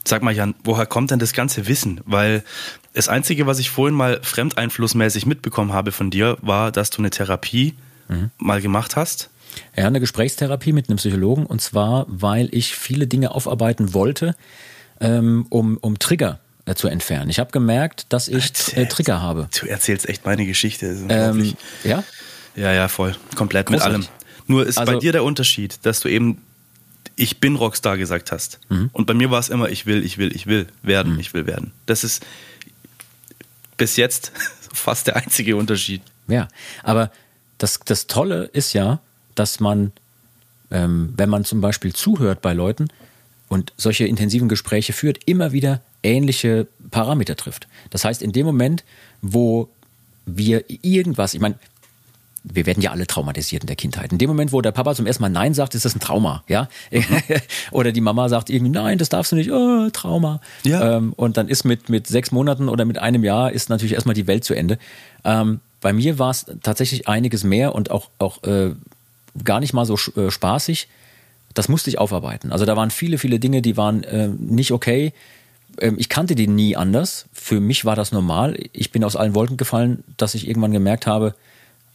Sag 0.08 0.24
mal, 0.24 0.34
Jan, 0.34 0.56
woher 0.64 0.86
kommt 0.86 1.12
denn 1.12 1.20
das 1.20 1.34
ganze 1.34 1.68
Wissen? 1.68 2.00
Weil 2.06 2.42
das 2.94 3.10
Einzige, 3.10 3.46
was 3.46 3.60
ich 3.60 3.70
vorhin 3.70 3.94
mal 3.94 4.20
fremdeinflussmäßig 4.24 5.26
mitbekommen 5.26 5.74
habe 5.74 5.92
von 5.92 6.10
dir, 6.10 6.38
war, 6.42 6.72
dass 6.72 6.92
du 6.92 7.00
eine 7.00 7.10
Therapie 7.10 7.74
mhm. 8.08 8.32
mal 8.38 8.62
gemacht 8.62 8.96
hast. 8.96 9.30
Ja, 9.76 9.86
eine 9.86 10.00
Gesprächstherapie 10.00 10.72
mit 10.72 10.88
einem 10.88 10.98
Psychologen 10.98 11.46
und 11.46 11.62
zwar, 11.62 12.06
weil 12.08 12.48
ich 12.54 12.76
viele 12.76 13.06
Dinge 13.06 13.32
aufarbeiten 13.32 13.94
wollte, 13.94 14.36
ähm, 15.02 15.46
um, 15.50 15.76
um 15.78 16.00
Trigger 16.00 16.40
äh, 16.66 16.74
zu 16.76 16.88
entfernen. 16.88 17.30
Ich 17.30 17.40
habe 17.40 17.52
gemerkt, 17.52 18.06
dass 18.10 18.30
ich 18.30 18.78
äh, 18.78 18.86
Trigger 18.86 19.22
habe. 19.22 19.50
Du 19.60 19.68
erzählst 19.68 20.08
echt 20.08 20.26
meine 20.26 20.46
Geschichte. 20.46 20.96
Ähm, 21.10 21.54
ja? 21.84 22.06
Ja, 22.56 22.72
ja, 22.72 22.88
voll. 22.88 23.14
Komplett 23.36 23.68
Großartig. 23.68 23.98
mit 23.98 24.08
allem. 24.08 24.18
Nur 24.48 24.66
ist 24.66 24.78
also, 24.78 24.94
bei 24.94 25.00
dir 25.00 25.12
der 25.12 25.26
Unterschied, 25.26 25.80
dass 25.84 26.00
du 26.00 26.08
eben 26.08 26.42
ich 27.18 27.40
bin 27.40 27.56
Rockstar 27.56 27.98
gesagt 27.98 28.32
hast. 28.32 28.60
Mhm. 28.70 28.90
Und 28.94 29.08
bei 29.08 29.14
mir 29.14 29.30
war 29.30 29.40
es 29.40 29.50
immer, 29.50 29.70
ich 29.70 29.86
will, 29.86 30.06
ich 30.06 30.18
will, 30.18 30.34
ich 30.34 30.48
will 30.48 30.68
werden, 30.84 31.16
mhm. 31.16 31.20
ich 31.20 31.34
will 31.34 31.46
werden. 31.46 31.74
Das 31.86 32.06
ist 32.06 32.26
bis 33.76 33.98
jetzt 33.98 34.32
fast 34.74 35.08
der 35.08 35.18
einzige 35.18 35.58
Unterschied. 35.58 36.02
Ja, 36.28 36.48
aber 36.84 37.12
das, 37.58 37.80
das 37.84 38.08
Tolle 38.08 38.46
ist 38.46 38.74
ja, 38.74 39.00
dass 39.36 39.60
man, 39.60 39.92
ähm, 40.72 41.14
wenn 41.18 41.30
man 41.30 41.44
zum 41.44 41.60
Beispiel 41.60 41.94
zuhört 41.94 42.42
bei 42.42 42.54
Leuten 42.54 42.88
und 43.50 43.74
solche 43.78 44.06
intensiven 44.06 44.48
Gespräche 44.48 44.94
führt, 44.94 45.20
immer 45.26 45.52
wieder 45.52 45.82
ähnliche 46.04 46.68
Parameter 46.92 47.36
trifft. 47.36 47.68
Das 47.90 48.06
heißt, 48.06 48.22
in 48.22 48.32
dem 48.32 48.46
Moment, 48.46 48.84
wo 49.22 49.70
wir 50.26 50.66
irgendwas, 50.68 51.34
ich 51.34 51.40
meine, 51.40 51.58
wir 52.44 52.66
werden 52.66 52.82
ja 52.82 52.92
alle 52.92 53.08
traumatisiert 53.08 53.64
in 53.64 53.68
der 53.68 53.76
Kindheit. 53.76 54.12
In 54.12 54.18
dem 54.18 54.30
Moment, 54.30 54.52
wo 54.52 54.62
der 54.62 54.72
Papa 54.72 54.96
zum 54.96 55.06
ersten 55.06 55.22
Mal 55.22 55.30
Nein 55.30 55.54
sagt, 55.54 55.76
ist 55.76 55.86
das 55.86 55.96
ein 55.96 56.00
Trauma, 56.00 56.44
ja? 56.48 56.70
Mhm. 56.92 57.04
oder 57.72 57.92
die 57.92 58.02
Mama 58.02 58.30
sagt 58.30 58.50
irgendwie, 58.50 58.72
nein, 58.72 58.98
das 58.98 59.10
darfst 59.10 59.32
du 59.32 59.36
nicht, 59.36 59.52
oh, 59.52 59.90
Trauma. 59.92 60.42
Ja. 60.64 60.98
Ähm, 60.98 61.14
und 61.14 61.38
dann 61.38 61.48
ist 61.48 61.64
mit, 61.66 61.90
mit 61.90 62.08
sechs 62.08 62.32
Monaten 62.32 62.70
oder 62.70 62.86
mit 62.86 62.98
einem 62.98 63.24
Jahr 63.24 63.52
ist 63.52 63.70
natürlich 63.70 63.94
erstmal 63.94 64.16
die 64.16 64.28
Welt 64.28 64.44
zu 64.44 64.54
Ende. 64.54 64.78
Ähm, 65.24 65.60
bei 65.82 65.94
mir 65.94 66.20
war 66.20 66.32
es 66.32 66.46
tatsächlich 66.64 67.08
einiges 67.08 67.44
mehr 67.44 67.76
und 67.76 67.92
auch, 67.92 68.10
auch 68.20 68.44
äh, 68.44 68.72
gar 69.44 69.60
nicht 69.60 69.74
mal 69.74 69.86
so 69.86 69.96
äh, 70.16 70.32
spaßig. 70.32 70.88
Das 71.54 71.70
musste 71.70 71.90
ich 71.90 72.00
aufarbeiten. 72.00 72.52
Also 72.52 72.66
da 72.66 72.76
waren 72.76 72.92
viele, 72.92 73.18
viele 73.18 73.40
Dinge, 73.40 73.62
die 73.62 73.78
waren 73.78 74.04
äh, 74.04 74.28
nicht 74.28 74.72
okay. 74.72 75.14
Ähm, 75.80 75.96
ich 75.98 76.10
kannte 76.10 76.36
die 76.36 76.48
nie 76.48 76.76
anders. 76.76 77.26
Für 77.34 77.60
mich 77.60 77.86
war 77.86 77.96
das 77.96 78.12
normal. 78.12 78.58
Ich 78.74 78.92
bin 78.92 79.04
aus 79.04 79.16
allen 79.16 79.36
Wolken 79.36 79.58
gefallen, 79.58 80.04
dass 80.18 80.36
ich 80.36 80.48
irgendwann 80.48 80.72
gemerkt 80.72 81.08
habe, 81.08 81.36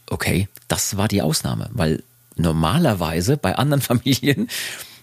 okay, 0.09 0.47
das 0.67 0.97
war 0.97 1.07
die 1.07 1.21
Ausnahme, 1.21 1.69
weil 1.73 2.03
normalerweise 2.35 3.37
bei 3.37 3.55
anderen 3.55 3.81
Familien 3.89 4.49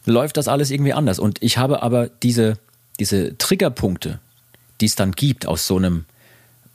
läuft 0.07 0.37
das 0.37 0.49
alles 0.49 0.71
irgendwie 0.71 0.93
anders. 0.93 1.19
Und 1.19 1.43
ich 1.43 1.59
habe 1.59 1.83
aber 1.83 2.09
diese, 2.09 2.59
diese 2.99 3.37
Triggerpunkte, 3.39 4.21
die 4.81 4.87
es 4.87 4.95
dann 4.95 5.13
gibt 5.13 5.47
aus 5.47 5.67
so 5.67 5.77
einem 5.77 6.05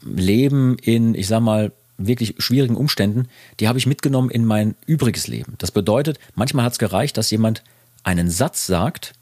Leben 0.01 0.77
in, 0.77 1.15
ich 1.15 1.27
sag 1.27 1.41
mal, 1.41 1.71
wirklich 1.97 2.35
schwierigen 2.39 2.75
Umständen, 2.75 3.27
die 3.59 3.67
habe 3.67 3.79
ich 3.79 3.87
mitgenommen 3.87 4.29
in 4.29 4.45
mein 4.45 4.75
übriges 4.85 5.27
Leben. 5.27 5.55
Das 5.57 5.71
bedeutet, 5.71 6.19
manchmal 6.35 6.65
hat 6.65 6.73
es 6.73 6.79
gereicht, 6.79 7.17
dass 7.17 7.31
jemand 7.31 7.63
einen 8.03 8.29
Satz 8.29 8.67
sagt, 8.67 9.13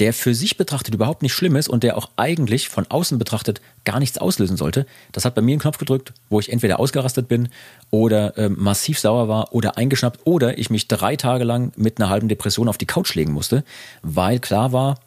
der 0.00 0.12
für 0.12 0.34
sich 0.34 0.56
betrachtet 0.56 0.94
überhaupt 0.94 1.22
nicht 1.22 1.32
schlimm 1.32 1.56
ist 1.56 1.68
und 1.68 1.82
der 1.82 1.96
auch 1.96 2.10
eigentlich 2.16 2.68
von 2.68 2.86
außen 2.88 3.18
betrachtet 3.18 3.60
gar 3.84 4.00
nichts 4.00 4.18
auslösen 4.18 4.56
sollte. 4.56 4.86
Das 5.12 5.24
hat 5.24 5.34
bei 5.34 5.42
mir 5.42 5.52
einen 5.52 5.60
Knopf 5.60 5.78
gedrückt, 5.78 6.12
wo 6.30 6.40
ich 6.40 6.52
entweder 6.52 6.80
ausgerastet 6.80 7.28
bin 7.28 7.48
oder 7.90 8.36
äh, 8.36 8.48
massiv 8.48 8.98
sauer 8.98 9.28
war 9.28 9.52
oder 9.52 9.76
eingeschnappt 9.76 10.20
oder 10.24 10.58
ich 10.58 10.70
mich 10.70 10.88
drei 10.88 11.16
Tage 11.16 11.44
lang 11.44 11.72
mit 11.76 11.98
einer 11.98 12.10
halben 12.10 12.28
Depression 12.28 12.68
auf 12.68 12.78
die 12.78 12.86
Couch 12.86 13.14
legen 13.14 13.32
musste, 13.32 13.64
weil 14.02 14.40
klar 14.40 14.72
war, 14.72 14.98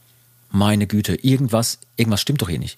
meine 0.49 0.87
Güte, 0.87 1.15
irgendwas, 1.15 1.79
irgendwas 1.97 2.21
stimmt 2.21 2.41
doch 2.41 2.49
hier 2.49 2.59
nicht. 2.59 2.77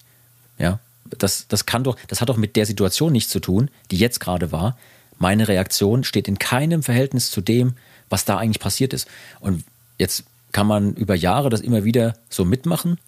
Ja, 0.58 0.80
das, 1.18 1.46
das 1.48 1.66
kann 1.66 1.84
doch, 1.84 1.96
das 2.08 2.20
hat 2.20 2.28
doch 2.28 2.36
mit 2.36 2.56
der 2.56 2.66
Situation 2.66 3.12
nichts 3.12 3.30
zu 3.30 3.40
tun, 3.40 3.70
die 3.90 3.96
jetzt 3.96 4.20
gerade 4.20 4.52
war. 4.52 4.76
Meine 5.18 5.48
Reaktion 5.48 6.04
steht 6.04 6.28
in 6.28 6.38
keinem 6.38 6.82
Verhältnis 6.82 7.30
zu 7.30 7.40
dem, 7.40 7.74
was 8.08 8.24
da 8.24 8.38
eigentlich 8.38 8.60
passiert 8.60 8.92
ist. 8.92 9.06
Und 9.38 9.64
jetzt 9.98 10.24
kann 10.52 10.66
man 10.66 10.94
über 10.94 11.14
Jahre 11.14 11.50
das 11.50 11.60
immer 11.60 11.84
wieder 11.84 12.14
so 12.28 12.44
mitmachen 12.44 12.98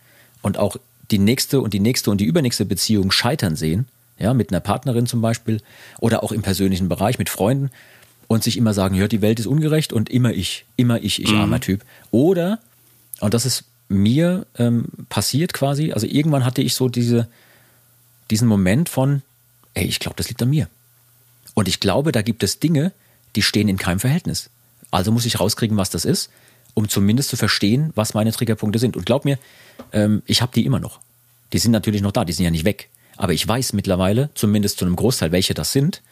und 0.43 0.59
auch 0.59 0.77
die 1.11 1.19
nächste 1.19 1.61
und 1.61 1.75
die 1.75 1.81
nächste 1.81 2.11
und 2.11 2.21
die 2.21 2.25
übernächste 2.25 2.65
Beziehung 2.65 3.11
scheitern 3.11 3.57
sehen, 3.57 3.87
ja, 4.19 4.35
mit 4.35 4.51
einer 4.51 4.61
Partnerin 4.61 5.07
zum 5.07 5.21
Beispiel 5.21 5.61
oder 5.99 6.23
auch 6.23 6.33
im 6.33 6.43
persönlichen 6.43 6.89
Bereich 6.89 7.19
mit 7.19 7.29
Freunden 7.29 7.71
und 8.29 8.43
sich 8.43 8.57
immer 8.57 8.75
sagen, 8.75 8.95
ja, 8.95 9.09
die 9.09 9.23
Welt 9.23 9.41
ist 9.41 9.47
ungerecht 9.47 9.93
und 9.93 10.09
immer 10.09 10.33
ich, 10.33 10.65
immer 10.77 11.03
ich, 11.03 11.23
ich 11.23 11.33
mhm. 11.33 11.41
armer 11.41 11.61
Typ. 11.61 11.85
Oder, 12.11 12.61
und 13.21 13.35
das 13.35 13.47
ist 13.47 13.65
mir 13.89 14.47
ähm, 14.57 14.87
passiert 15.09 15.53
quasi, 15.53 15.93
also 15.93 16.07
irgendwann 16.07 16.45
hatte 16.45 16.63
ich 16.63 16.75
so 16.75 16.89
diese, 16.89 17.29
diesen 18.31 18.49
Moment 18.49 18.89
von, 18.89 19.23
ey, 19.75 19.85
ich 19.85 20.01
glaube, 20.01 20.17
das 20.17 20.29
liegt 20.29 20.43
an 20.43 20.51
mir. 20.51 20.69
Und 21.55 21.69
ich 21.69 21.81
glaube, 21.81 22.13
da 22.13 22.23
gibt 22.23 22.43
es 22.43 22.59
Dinge, 22.59 22.93
die 23.37 23.43
stehen 23.43 23.69
in 23.69 23.77
keinem 23.77 24.01
Verhältnis. 24.01 24.49
Also 24.91 25.13
muss 25.13 25.27
ich 25.27 25.41
rauskriegen, 25.41 25.77
was 25.77 25.91
das 25.91 26.05
ist 26.05 26.31
um 26.75 26.89
zumindest 26.89 27.31
zu 27.31 27.37
verstehen, 27.37 27.93
was 27.95 28.15
meine 28.15 28.33
Triggerpunkte 28.33 28.79
sind. 28.79 28.97
Und 28.97 29.07
glaub 29.07 29.25
mir, 29.25 29.39
ähm, 29.93 30.23
ich 30.27 30.43
habe 30.43 30.53
die 30.55 30.65
immer 30.65 30.81
noch. 30.81 31.01
Die 31.53 31.59
sind 31.59 31.73
natürlich 31.73 32.03
noch 32.03 32.13
da, 32.13 32.25
die 32.25 32.33
sind 32.33 32.45
ja 32.45 32.51
nicht 32.51 32.65
weg. 32.65 32.89
Aber 33.17 33.33
ich 33.33 33.47
weiß 33.47 33.75
mittlerweile, 33.75 34.31
zumindest 34.35 34.79
zu 34.79 34.85
einem 34.85 34.97
Großteil, 34.97 35.33
welche 35.33 35.55
das 35.55 35.73
sind 35.73 36.03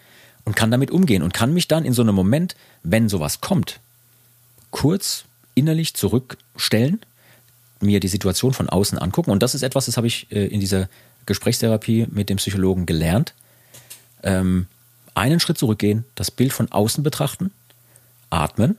und 0.45 0.55
kann 0.55 0.71
damit 0.71 0.91
umgehen 0.91 1.23
und 1.23 1.35
kann 1.35 1.55
mich 1.55 1.69
dann 1.69 1.85
in 1.85 1.93
so 1.93 2.03
einem 2.03 2.15
Moment, 2.15 2.57
wenn 2.83 3.09
sowas 3.09 3.41
kommt, 3.41 3.81
kurz 4.71 5.25
innerlich 5.55 5.95
zurückstellen, 5.95 7.01
mir 7.81 8.01
die 8.01 8.09
Situation 8.09 8.53
von 8.53 8.69
außen 8.69 8.99
angucken. 8.99 9.31
Und 9.31 9.43
das 9.43 9.55
ist 9.55 9.63
etwas, 9.63 9.87
das 9.87 9.97
habe 9.97 10.07
ich 10.07 10.31
äh, 10.31 10.47
in 10.47 10.61
dieser 10.61 10.89
Gesprächstherapie 11.27 12.07
mit 12.11 12.29
dem 12.29 12.37
Psychologen 12.37 12.85
gelernt. 12.85 13.35
Ähm, 14.23 14.67
einen 15.15 15.41
Schritt 15.41 15.59
zurückgehen, 15.59 16.05
das 16.15 16.31
Bild 16.31 16.53
von 16.53 16.71
außen 16.71 17.03
betrachten, 17.03 17.51
atmen 18.29 18.77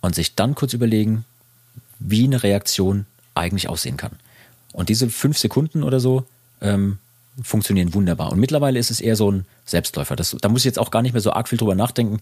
und 0.00 0.14
sich 0.14 0.34
dann 0.34 0.54
kurz 0.54 0.72
überlegen, 0.72 1.24
wie 1.98 2.24
eine 2.24 2.42
Reaktion 2.42 3.06
eigentlich 3.34 3.68
aussehen 3.68 3.96
kann. 3.96 4.12
Und 4.72 4.88
diese 4.88 5.08
fünf 5.08 5.38
Sekunden 5.38 5.82
oder 5.82 6.00
so 6.00 6.24
ähm, 6.60 6.98
funktionieren 7.42 7.94
wunderbar. 7.94 8.32
Und 8.32 8.40
mittlerweile 8.40 8.78
ist 8.78 8.90
es 8.90 9.00
eher 9.00 9.16
so 9.16 9.30
ein 9.30 9.46
Selbstläufer. 9.64 10.16
Das, 10.16 10.36
da 10.40 10.48
muss 10.48 10.60
ich 10.62 10.66
jetzt 10.66 10.78
auch 10.78 10.90
gar 10.90 11.02
nicht 11.02 11.12
mehr 11.12 11.20
so 11.20 11.32
arg 11.32 11.48
viel 11.48 11.58
drüber 11.58 11.74
nachdenken, 11.74 12.20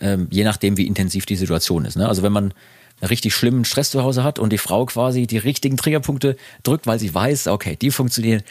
ähm, 0.00 0.28
je 0.30 0.44
nachdem, 0.44 0.76
wie 0.76 0.86
intensiv 0.86 1.26
die 1.26 1.36
Situation 1.36 1.84
ist. 1.84 1.96
Ne? 1.96 2.08
Also 2.08 2.22
wenn 2.22 2.32
man 2.32 2.52
einen 3.00 3.08
richtig 3.08 3.34
schlimmen 3.34 3.64
Stress 3.64 3.90
zu 3.90 4.02
Hause 4.02 4.24
hat 4.24 4.38
und 4.38 4.52
die 4.52 4.58
Frau 4.58 4.86
quasi 4.86 5.26
die 5.26 5.38
richtigen 5.38 5.76
Triggerpunkte 5.76 6.36
drückt, 6.62 6.86
weil 6.86 6.98
sie 6.98 7.12
weiß, 7.12 7.48
okay, 7.48 7.76
die 7.76 7.90
funktionieren, 7.90 8.42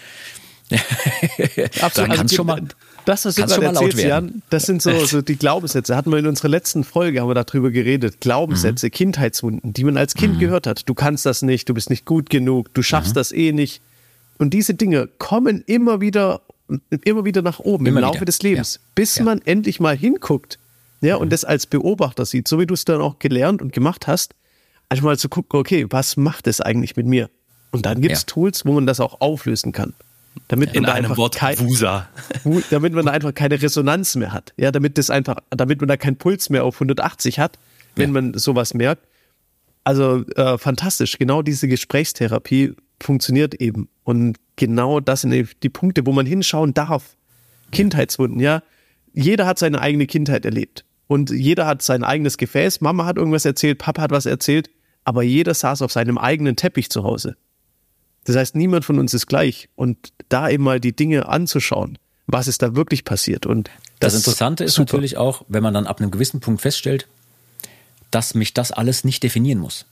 Absolut. 1.82 2.11
Dann 2.11 2.19
also, 2.19 2.36
schon 2.36 2.47
mal, 2.47 2.61
das, 3.06 3.26
was 3.26 3.36
du 3.36 3.43
gerade 3.43 3.66
erzählst, 3.66 3.99
Jan, 4.04 4.41
das 4.49 4.64
sind 4.64 4.82
so, 4.82 5.06
so 5.06 5.22
die 5.22 5.36
Glaubenssätze. 5.36 5.95
Hatten 5.95 6.12
wir 6.12 6.18
in 6.18 6.28
unserer 6.28 6.49
letzten 6.49 6.84
Folge, 6.84 7.22
haben 7.22 7.30
wir 7.30 7.36
darüber 7.36 7.72
geredet. 7.72 8.20
Glaubenssätze, 8.20 8.88
mhm. 8.88 8.91
Kindheitswunden, 8.91 9.74
die 9.74 9.84
man 9.84 9.97
als 9.97 10.14
Kind 10.14 10.36
mhm. 10.36 10.39
gehört 10.39 10.68
hat. 10.68 10.88
Du 10.88 10.93
kannst 10.93 11.26
das 11.26 11.41
nicht, 11.41 11.68
du 11.70 11.74
bist 11.74 11.89
nicht 11.89 12.06
gut 12.06 12.30
genug, 12.30 12.74
du 12.74 12.82
schaffst 12.82 13.12
mhm. 13.12 13.16
das 13.16 13.32
eh 13.32 13.52
nicht. 13.52 13.82
Und 14.38 14.54
diese 14.54 14.74
Dinge 14.74 15.08
kommen 15.20 15.64
immer 15.68 16.02
wieder, 16.02 16.41
immer 17.04 17.26
wieder 17.26 17.41
nach 17.41 17.60
oben 17.60 17.86
immer 17.86 17.99
im 17.99 18.02
Laufe 18.02 18.16
wieder. 18.18 18.26
des 18.26 18.41
Lebens, 18.41 18.76
ja. 18.76 18.82
bis 18.95 19.18
ja. 19.18 19.24
man 19.24 19.41
endlich 19.43 19.80
mal 19.80 19.95
hinguckt. 19.95 20.58
Ja, 21.02 21.16
und 21.16 21.28
mhm. 21.28 21.32
das 21.32 21.45
als 21.45 21.66
Beobachter 21.66 22.26
sieht, 22.26 22.47
so 22.47 22.60
wie 22.60 22.68
du 22.68 22.74
es 22.74 22.86
dann 22.86 23.02
auch 23.02 23.20
gelernt 23.20 23.62
und 23.62 23.74
gemacht 23.74 24.08
hast, 24.08 24.36
einfach 24.89 25.06
mal 25.06 25.18
zu 25.18 25.30
gucken, 25.30 25.60
okay, 25.60 25.86
was 25.89 26.18
macht 26.18 26.47
es 26.47 26.62
eigentlich 26.62 26.95
mit 26.95 27.08
mir? 27.08 27.30
Und 27.72 27.86
dann 27.86 28.02
gibt 28.02 28.14
es 28.14 28.22
ja. 28.22 28.26
Tools, 28.28 28.66
wo 28.66 28.74
man 28.74 28.86
das 28.86 28.99
auch 28.99 29.22
auflösen 29.22 29.72
kann. 29.72 29.93
Damit 30.47 30.73
In 30.73 30.86
einem 30.86 31.15
Wort 31.17 31.36
kein, 31.36 31.59
Wusa. 31.59 32.09
damit 32.69 32.93
man 32.93 33.05
da 33.05 33.11
einfach 33.11 33.34
keine 33.34 33.61
Resonanz 33.61 34.15
mehr 34.15 34.34
hat. 34.34 34.53
Ja, 34.57 34.71
damit 34.71 34.97
das 34.97 35.09
einfach, 35.09 35.38
damit 35.49 35.79
man 35.82 35.88
da 35.88 35.97
keinen 35.97 36.17
Puls 36.17 36.49
mehr 36.49 36.63
auf 36.63 36.75
180 36.75 37.39
hat, 37.39 37.57
wenn 37.95 38.09
ja. 38.09 38.21
man 38.21 38.34
sowas 38.34 38.73
merkt. 38.73 39.07
Also 39.84 40.25
äh, 40.36 40.57
fantastisch. 40.57 41.17
Genau 41.17 41.41
diese 41.41 41.67
Gesprächstherapie 41.67 42.73
funktioniert 43.01 43.55
eben. 43.55 43.89
Und 44.03 44.38
genau 44.55 44.99
das 44.99 45.21
sind 45.21 45.63
die 45.63 45.69
Punkte, 45.69 46.05
wo 46.05 46.11
man 46.11 46.25
hinschauen 46.25 46.73
darf. 46.73 47.15
Kindheitswunden, 47.71 48.39
ja. 48.39 48.63
Jeder 49.13 49.45
hat 49.45 49.59
seine 49.59 49.82
eigene 49.82 50.05
Kindheit 50.05 50.45
erlebt. 50.45 50.86
Und 51.07 51.29
jeder 51.29 51.65
hat 51.65 51.82
sein 51.82 52.03
eigenes 52.03 52.38
Gefäß. 52.38 52.79
Mama 52.79 53.05
hat 53.05 53.17
irgendwas 53.17 53.43
erzählt, 53.43 53.79
Papa 53.79 54.01
hat 54.03 54.11
was 54.11 54.25
erzählt, 54.25 54.69
aber 55.03 55.23
jeder 55.23 55.53
saß 55.53 55.82
auf 55.82 55.91
seinem 55.91 56.17
eigenen 56.17 56.55
Teppich 56.55 56.89
zu 56.89 57.03
Hause. 57.03 57.36
Das 58.26 58.36
heißt, 58.36 58.55
niemand 58.55 58.86
von 58.86 58.99
uns 58.99 59.13
ist 59.13 59.28
gleich. 59.28 59.69
Und 59.76 59.97
da 60.30 60.49
eben 60.49 60.63
mal 60.63 60.80
die 60.80 60.95
Dinge 60.95 61.28
anzuschauen, 61.28 61.97
was 62.28 62.47
ist 62.47 62.61
da 62.61 62.76
wirklich 62.76 63.03
passiert. 63.03 63.45
Und 63.45 63.69
das, 63.99 64.13
das 64.13 64.22
Interessante 64.22 64.63
ist 64.63 64.76
super. 64.76 64.93
natürlich 64.93 65.17
auch, 65.17 65.43
wenn 65.47 65.63
man 65.63 65.74
dann 65.74 65.88
ab 65.88 65.99
einem 65.99 66.11
gewissen 66.11 66.39
Punkt 66.39 66.61
feststellt, 66.61 67.07
dass 68.11 68.34
mich 68.34 68.53
das 68.53 68.72
alles 68.72 69.03
nicht 69.03 69.24
definieren 69.24 69.59
muss. 69.59 69.86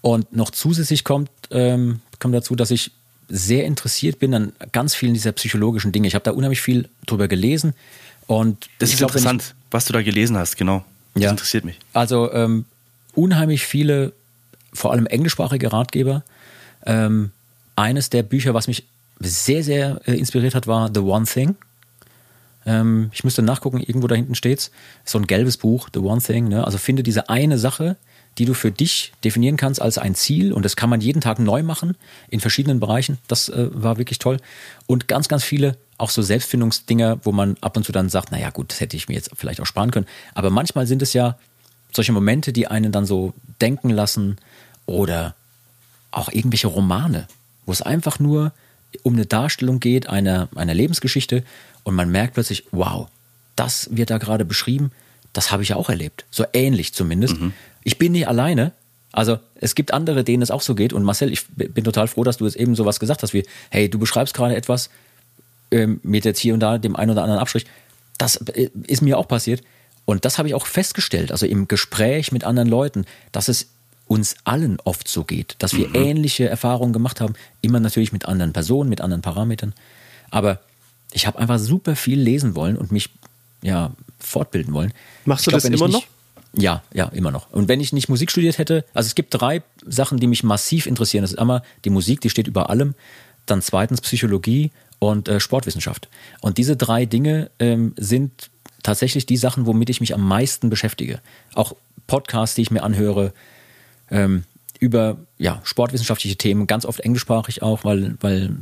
Und 0.00 0.36
noch 0.36 0.50
zusätzlich 0.50 1.02
kommt, 1.02 1.30
ähm, 1.50 2.00
kommt 2.18 2.34
dazu, 2.34 2.54
dass 2.54 2.70
ich 2.70 2.90
sehr 3.28 3.64
interessiert 3.64 4.18
bin 4.18 4.34
an 4.34 4.52
ganz 4.72 4.94
vielen 4.94 5.14
dieser 5.14 5.32
psychologischen 5.32 5.92
Dinge. 5.92 6.06
Ich 6.06 6.14
habe 6.14 6.24
da 6.24 6.32
unheimlich 6.32 6.60
viel 6.60 6.88
drüber 7.06 7.26
gelesen. 7.26 7.72
Und 8.26 8.68
das 8.78 8.90
ist 8.90 8.98
glaub, 8.98 9.10
interessant, 9.10 9.42
ich, 9.42 9.54
was 9.70 9.86
du 9.86 9.92
da 9.92 10.02
gelesen 10.02 10.36
hast, 10.36 10.56
genau. 10.56 10.84
Das 11.14 11.22
ja, 11.22 11.30
interessiert 11.30 11.64
mich. 11.64 11.78
Also 11.92 12.32
ähm, 12.32 12.66
unheimlich 13.14 13.64
viele, 13.64 14.12
vor 14.72 14.92
allem 14.92 15.06
englischsprachige 15.06 15.72
Ratgeber. 15.72 16.22
Ähm, 16.84 17.30
eines 17.76 18.10
der 18.10 18.22
Bücher, 18.22 18.54
was 18.54 18.68
mich 18.68 18.84
sehr, 19.20 19.62
sehr 19.64 20.00
äh, 20.06 20.14
inspiriert 20.14 20.54
hat, 20.54 20.66
war 20.66 20.90
The 20.92 21.00
One 21.00 21.26
Thing. 21.26 21.56
Ähm, 22.66 23.10
ich 23.12 23.24
müsste 23.24 23.42
nachgucken, 23.42 23.80
irgendwo 23.80 24.06
da 24.06 24.14
hinten 24.14 24.34
steht's. 24.34 24.70
So 25.04 25.18
ein 25.18 25.26
gelbes 25.26 25.56
Buch, 25.56 25.88
The 25.92 26.00
One 26.00 26.20
Thing. 26.20 26.48
Ne? 26.48 26.64
Also 26.64 26.78
finde 26.78 27.02
diese 27.02 27.28
eine 27.28 27.58
Sache, 27.58 27.96
die 28.38 28.44
du 28.44 28.54
für 28.54 28.70
dich 28.70 29.12
definieren 29.22 29.56
kannst 29.56 29.80
als 29.80 29.98
ein 29.98 30.14
Ziel 30.14 30.52
und 30.52 30.64
das 30.64 30.76
kann 30.76 30.90
man 30.90 31.00
jeden 31.00 31.20
Tag 31.20 31.38
neu 31.38 31.62
machen 31.62 31.96
in 32.28 32.40
verschiedenen 32.40 32.80
Bereichen. 32.80 33.18
Das 33.28 33.48
äh, 33.48 33.68
war 33.72 33.98
wirklich 33.98 34.18
toll. 34.18 34.38
Und 34.86 35.08
ganz, 35.08 35.28
ganz 35.28 35.44
viele 35.44 35.76
auch 35.98 36.10
so 36.10 36.22
Selbstfindungsdinger, 36.22 37.20
wo 37.22 37.32
man 37.32 37.56
ab 37.60 37.76
und 37.76 37.84
zu 37.84 37.92
dann 37.92 38.08
sagt, 38.08 38.32
naja 38.32 38.50
gut, 38.50 38.70
das 38.70 38.80
hätte 38.80 38.96
ich 38.96 39.08
mir 39.08 39.14
jetzt 39.14 39.30
vielleicht 39.34 39.60
auch 39.60 39.66
sparen 39.66 39.92
können. 39.92 40.06
Aber 40.34 40.50
manchmal 40.50 40.86
sind 40.86 41.02
es 41.02 41.12
ja 41.12 41.38
solche 41.92 42.12
Momente, 42.12 42.52
die 42.52 42.66
einen 42.66 42.90
dann 42.90 43.06
so 43.06 43.32
denken 43.60 43.90
lassen 43.90 44.36
oder 44.86 45.36
auch 46.16 46.30
irgendwelche 46.30 46.68
Romane, 46.68 47.26
wo 47.66 47.72
es 47.72 47.82
einfach 47.82 48.18
nur 48.18 48.52
um 49.02 49.14
eine 49.14 49.26
Darstellung 49.26 49.80
geht 49.80 50.08
einer, 50.08 50.48
einer 50.54 50.74
Lebensgeschichte 50.74 51.42
und 51.82 51.94
man 51.94 52.10
merkt 52.10 52.34
plötzlich, 52.34 52.64
wow, 52.70 53.08
das 53.56 53.88
wird 53.92 54.10
da 54.10 54.18
gerade 54.18 54.44
beschrieben, 54.44 54.92
das 55.32 55.50
habe 55.50 55.62
ich 55.62 55.70
ja 55.70 55.76
auch 55.76 55.90
erlebt. 55.90 56.24
So 56.30 56.44
ähnlich 56.52 56.94
zumindest. 56.94 57.40
Mhm. 57.40 57.52
Ich 57.82 57.98
bin 57.98 58.12
nicht 58.12 58.28
alleine. 58.28 58.72
Also 59.12 59.38
es 59.56 59.74
gibt 59.74 59.92
andere, 59.92 60.24
denen 60.24 60.42
es 60.42 60.50
auch 60.50 60.62
so 60.62 60.74
geht. 60.74 60.92
Und 60.92 61.02
Marcel, 61.02 61.32
ich 61.32 61.46
bin 61.48 61.84
total 61.84 62.08
froh, 62.08 62.24
dass 62.24 62.38
du 62.38 62.46
jetzt 62.46 62.56
eben 62.56 62.74
sowas 62.74 63.00
gesagt 63.00 63.22
hast 63.22 63.34
wie, 63.34 63.44
hey, 63.70 63.88
du 63.88 63.98
beschreibst 63.98 64.34
gerade 64.34 64.56
etwas 64.56 64.90
ähm, 65.70 66.00
mit 66.02 66.24
jetzt 66.24 66.40
hier 66.40 66.54
und 66.54 66.60
da 66.60 66.78
dem 66.78 66.96
einen 66.96 67.12
oder 67.12 67.22
anderen 67.22 67.40
Abstrich. 67.40 67.66
Das 68.18 68.36
äh, 68.36 68.70
ist 68.86 69.02
mir 69.02 69.18
auch 69.18 69.28
passiert. 69.28 69.62
Und 70.04 70.24
das 70.24 70.38
habe 70.38 70.48
ich 70.48 70.54
auch 70.54 70.66
festgestellt, 70.66 71.32
also 71.32 71.46
im 71.46 71.66
Gespräch 71.66 72.30
mit 72.30 72.44
anderen 72.44 72.68
Leuten, 72.68 73.06
dass 73.32 73.48
es 73.48 73.68
uns 74.06 74.36
allen 74.44 74.78
oft 74.84 75.08
so 75.08 75.24
geht, 75.24 75.56
dass 75.58 75.74
wir 75.74 75.88
mhm. 75.88 75.94
ähnliche 75.94 76.48
Erfahrungen 76.48 76.92
gemacht 76.92 77.20
haben, 77.20 77.34
immer 77.60 77.80
natürlich 77.80 78.12
mit 78.12 78.26
anderen 78.26 78.52
Personen, 78.52 78.90
mit 78.90 79.00
anderen 79.00 79.22
Parametern. 79.22 79.74
Aber 80.30 80.60
ich 81.12 81.26
habe 81.26 81.38
einfach 81.38 81.58
super 81.58 81.96
viel 81.96 82.20
lesen 82.20 82.54
wollen 82.54 82.76
und 82.76 82.92
mich 82.92 83.10
ja 83.62 83.92
fortbilden 84.18 84.74
wollen. 84.74 84.92
Machst 85.24 85.46
du 85.46 85.50
glaub, 85.50 85.62
das 85.62 85.70
immer 85.70 85.86
nicht, 85.86 85.94
noch? 85.94 86.06
Ja, 86.56 86.82
ja, 86.92 87.06
immer 87.06 87.30
noch. 87.30 87.50
Und 87.50 87.68
wenn 87.68 87.80
ich 87.80 87.92
nicht 87.92 88.08
Musik 88.08 88.30
studiert 88.30 88.58
hätte, 88.58 88.84
also 88.94 89.06
es 89.06 89.14
gibt 89.14 89.34
drei 89.34 89.62
Sachen, 89.86 90.18
die 90.18 90.26
mich 90.26 90.44
massiv 90.44 90.86
interessieren. 90.86 91.22
Das 91.22 91.32
ist 91.32 91.38
einmal 91.38 91.62
die 91.84 91.90
Musik, 91.90 92.20
die 92.20 92.30
steht 92.30 92.46
über 92.46 92.70
allem. 92.70 92.94
Dann 93.46 93.62
zweitens 93.62 94.00
Psychologie 94.00 94.70
und 94.98 95.28
äh, 95.28 95.40
Sportwissenschaft. 95.40 96.08
Und 96.40 96.58
diese 96.58 96.76
drei 96.76 97.06
Dinge 97.06 97.50
ähm, 97.58 97.94
sind 97.96 98.50
tatsächlich 98.82 99.26
die 99.26 99.36
Sachen, 99.36 99.66
womit 99.66 99.90
ich 99.90 100.00
mich 100.00 100.14
am 100.14 100.26
meisten 100.26 100.70
beschäftige. 100.70 101.20
Auch 101.54 101.74
Podcasts, 102.06 102.54
die 102.54 102.62
ich 102.62 102.70
mir 102.70 102.82
anhöre, 102.82 103.32
ähm, 104.10 104.44
über 104.80 105.16
ja, 105.38 105.60
sportwissenschaftliche 105.64 106.36
Themen, 106.36 106.66
ganz 106.66 106.84
oft 106.84 107.00
englischsprachig 107.00 107.62
auch, 107.62 107.84
weil, 107.84 108.16
weil 108.20 108.56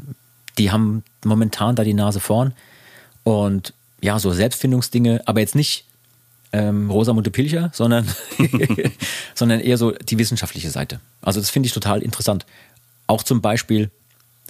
die 0.59 0.71
haben 0.71 1.03
momentan 1.25 1.77
da 1.77 1.85
die 1.85 1.95
Nase 1.95 2.21
vorn. 2.21 2.55
Und 3.25 3.75
ja, 4.01 4.19
so 4.19 4.33
Selbstfindungsdinge, 4.33 5.23
aber 5.27 5.41
jetzt 5.41 5.55
nicht 5.55 5.85
ähm, 6.53 6.91
Rosamunde 6.91 7.31
Pilcher, 7.31 7.71
sondern, 7.73 8.07
sondern 9.35 9.61
eher 9.61 9.79
so 9.79 9.93
die 9.93 10.19
wissenschaftliche 10.19 10.71
Seite. 10.71 11.01
Also 11.23 11.41
das 11.41 11.51
finde 11.51 11.67
ich 11.67 11.73
total 11.73 12.03
interessant. 12.03 12.47
Auch 13.07 13.23
zum 13.23 13.41
Beispiel, 13.41 13.91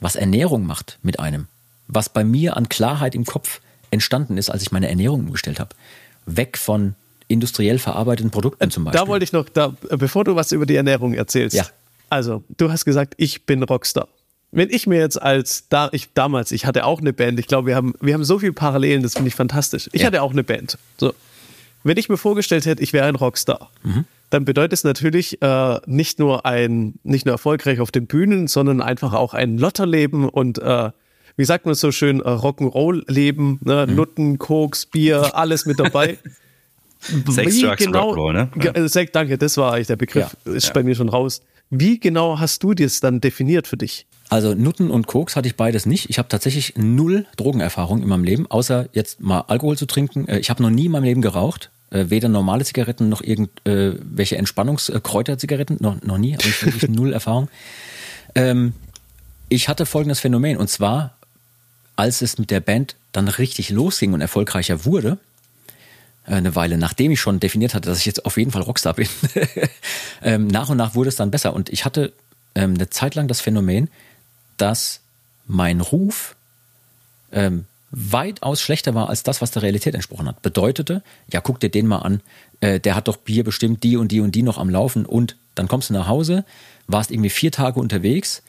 was 0.01 0.16
Ernährung 0.16 0.66
macht 0.66 0.99
mit 1.03 1.20
einem. 1.20 1.47
Was 1.88 2.09
bei 2.09 2.24
mir 2.24 2.57
an 2.57 2.68
Klarheit 2.68 3.14
im 3.14 3.24
Kopf 3.24 3.61
entstanden 3.90 4.36
ist, 4.36 4.51
als 4.51 4.62
ich 4.62 4.72
meine 4.72 4.88
Ernährung 4.88 5.20
umgestellt 5.20 5.61
habe. 5.61 5.74
Weg 6.26 6.59
von 6.59 6.95
industriell 7.32 7.78
verarbeiteten 7.78 8.30
Produkten 8.30 8.70
zum 8.70 8.84
Beispiel. 8.84 9.00
Da 9.00 9.08
wollte 9.08 9.24
ich 9.24 9.32
noch, 9.32 9.48
da, 9.48 9.74
bevor 9.90 10.24
du 10.24 10.36
was 10.36 10.52
über 10.52 10.66
die 10.66 10.76
Ernährung 10.76 11.14
erzählst. 11.14 11.56
Ja. 11.56 11.66
Also, 12.10 12.44
du 12.58 12.70
hast 12.70 12.84
gesagt, 12.84 13.14
ich 13.16 13.46
bin 13.46 13.62
Rockstar. 13.62 14.08
Wenn 14.50 14.68
ich 14.68 14.86
mir 14.86 14.98
jetzt 14.98 15.20
als 15.20 15.68
da 15.70 15.88
ich 15.92 16.12
damals, 16.12 16.52
ich 16.52 16.66
hatte 16.66 16.84
auch 16.84 17.00
eine 17.00 17.14
Band, 17.14 17.40
ich 17.40 17.46
glaube, 17.46 17.68
wir 17.68 17.74
haben 17.74 17.94
wir 18.02 18.12
haben 18.12 18.24
so 18.24 18.38
viele 18.38 18.52
Parallelen, 18.52 19.02
das 19.02 19.14
finde 19.14 19.28
ich 19.28 19.34
fantastisch. 19.34 19.88
Ich 19.92 20.02
ja. 20.02 20.08
hatte 20.08 20.20
auch 20.20 20.32
eine 20.32 20.44
Band. 20.44 20.76
So. 20.98 21.14
Wenn 21.84 21.96
ich 21.96 22.10
mir 22.10 22.18
vorgestellt 22.18 22.66
hätte, 22.66 22.82
ich 22.82 22.92
wäre 22.92 23.06
ein 23.06 23.16
Rockstar, 23.16 23.70
mhm. 23.82 24.04
dann 24.28 24.44
bedeutet 24.44 24.74
es 24.74 24.84
natürlich 24.84 25.40
äh, 25.40 25.80
nicht 25.86 26.18
nur 26.18 26.44
ein 26.44 26.94
nicht 27.02 27.24
nur 27.24 27.32
erfolgreich 27.32 27.80
auf 27.80 27.90
den 27.90 28.06
Bühnen, 28.06 28.46
sondern 28.46 28.82
einfach 28.82 29.14
auch 29.14 29.32
ein 29.32 29.56
Lotterleben 29.56 30.28
und 30.28 30.58
äh, 30.58 30.90
wie 31.36 31.44
sagt 31.44 31.64
man 31.64 31.74
so 31.74 31.90
schön, 31.92 32.20
äh, 32.20 32.28
Rock'n'Roll-Leben, 32.28 33.60
ne? 33.64 33.86
mhm. 33.88 33.94
Nutten, 33.94 34.38
Koks, 34.38 34.86
Bier, 34.86 35.34
alles 35.34 35.64
mit 35.64 35.80
dabei. 35.80 36.18
Sex, 37.30 37.61
Drugs, 37.61 37.84
genau, 37.84 38.12
Rock'n'Roll, 38.12 38.32
ne? 38.32 38.50
Ja. 38.62 38.72
Äh, 38.72 39.07
danke, 39.12 39.38
das 39.38 39.57
war 39.57 39.74
eigentlich 39.74 39.88
der 39.88 39.96
Begriff. 39.96 40.36
Ja. 40.44 40.53
Ist 40.53 40.68
ja. 40.68 40.72
bei 40.72 40.82
mir 40.82 40.94
schon 40.94 41.09
raus. 41.09 41.42
Wie 41.70 41.98
genau 41.98 42.38
hast 42.38 42.62
du 42.62 42.74
das 42.74 43.00
dann 43.00 43.20
definiert 43.20 43.66
für 43.66 43.76
dich? 43.76 44.07
Also 44.28 44.55
Nutten 44.55 44.90
und 44.90 45.07
Koks 45.07 45.36
hatte 45.36 45.48
ich 45.48 45.57
beides 45.57 45.84
nicht. 45.84 46.09
Ich 46.11 46.18
habe 46.18 46.28
tatsächlich 46.28 46.74
null 46.76 47.26
Drogenerfahrung 47.36 48.03
in 48.03 48.09
meinem 48.09 48.24
Leben, 48.24 48.46
außer 48.50 48.88
jetzt 48.92 49.20
mal 49.20 49.40
Alkohol 49.48 49.76
zu 49.76 49.86
trinken. 49.86 50.28
Äh, 50.28 50.38
ich 50.38 50.50
habe 50.50 50.62
noch 50.62 50.70
nie 50.70 50.86
in 50.86 50.92
meinem 50.92 51.05
Leben 51.05 51.22
geraucht. 51.22 51.70
Äh, 51.90 52.07
weder 52.09 52.28
normale 52.28 52.64
Zigaretten 52.64 53.09
noch 53.09 53.22
irgendwelche 53.22 54.36
Entspannungskräuterzigaretten. 54.36 55.78
Noch, 55.80 56.00
noch 56.03 56.18
nie, 56.18 56.34
habe 56.34 56.46
ich 56.46 56.64
wirklich 56.64 56.90
null 56.90 57.12
Erfahrung. 57.12 57.48
Ähm, 58.34 58.72
ich 59.48 59.68
hatte 59.68 59.84
folgendes 59.84 60.20
Phänomen 60.20 60.57
und 60.57 60.68
zwar, 60.68 61.14
als 61.96 62.22
es 62.22 62.38
mit 62.38 62.50
der 62.50 62.61
Band 62.61 62.96
dann 63.12 63.28
richtig 63.28 63.68
losging 63.68 64.14
und 64.14 64.22
erfolgreicher 64.22 64.86
wurde, 64.86 65.12
äh, 65.12 65.16
eine 66.24 66.54
Weile, 66.54 66.78
nachdem 66.78 67.10
ich 67.10 67.20
schon 67.20 67.40
definiert 67.40 67.74
hatte, 67.74 67.88
dass 67.88 67.98
ich 67.98 68.06
jetzt 68.06 68.24
auf 68.24 68.36
jeden 68.36 68.50
Fall 68.50 68.62
Rockstar 68.62 68.94
bin, 68.94 69.08
ähm, 70.22 70.46
nach 70.46 70.68
und 70.68 70.76
nach 70.76 70.94
wurde 70.94 71.08
es 71.08 71.16
dann 71.16 71.30
besser. 71.30 71.52
Und 71.54 71.70
ich 71.70 71.84
hatte 71.84 72.12
ähm, 72.54 72.74
eine 72.74 72.90
Zeit 72.90 73.14
lang 73.14 73.28
das 73.28 73.40
Phänomen, 73.40 73.88
dass 74.56 75.00
mein 75.46 75.80
Ruf 75.80 76.36
ähm, 77.32 77.64
weitaus 77.90 78.60
schlechter 78.60 78.94
war 78.94 79.08
als 79.08 79.22
das, 79.22 79.40
was 79.42 79.50
der 79.50 79.62
Realität 79.62 79.94
entsprochen 79.94 80.28
hat. 80.28 80.42
Bedeutete, 80.42 81.02
ja, 81.30 81.40
guck 81.40 81.60
dir 81.60 81.70
den 81.70 81.86
mal 81.86 81.98
an, 81.98 82.20
äh, 82.60 82.80
der 82.80 82.94
hat 82.94 83.08
doch 83.08 83.18
hier 83.26 83.44
bestimmt 83.44 83.82
die 83.82 83.96
und 83.96 84.12
die 84.12 84.20
und 84.20 84.34
die 84.34 84.42
noch 84.42 84.58
am 84.58 84.70
Laufen. 84.70 85.04
Und 85.04 85.36
dann 85.54 85.68
kommst 85.68 85.90
du 85.90 85.94
nach 85.94 86.08
Hause, 86.08 86.44
warst 86.86 87.10
irgendwie 87.10 87.30
vier 87.30 87.52
Tage 87.52 87.80
unterwegs. 87.80 88.42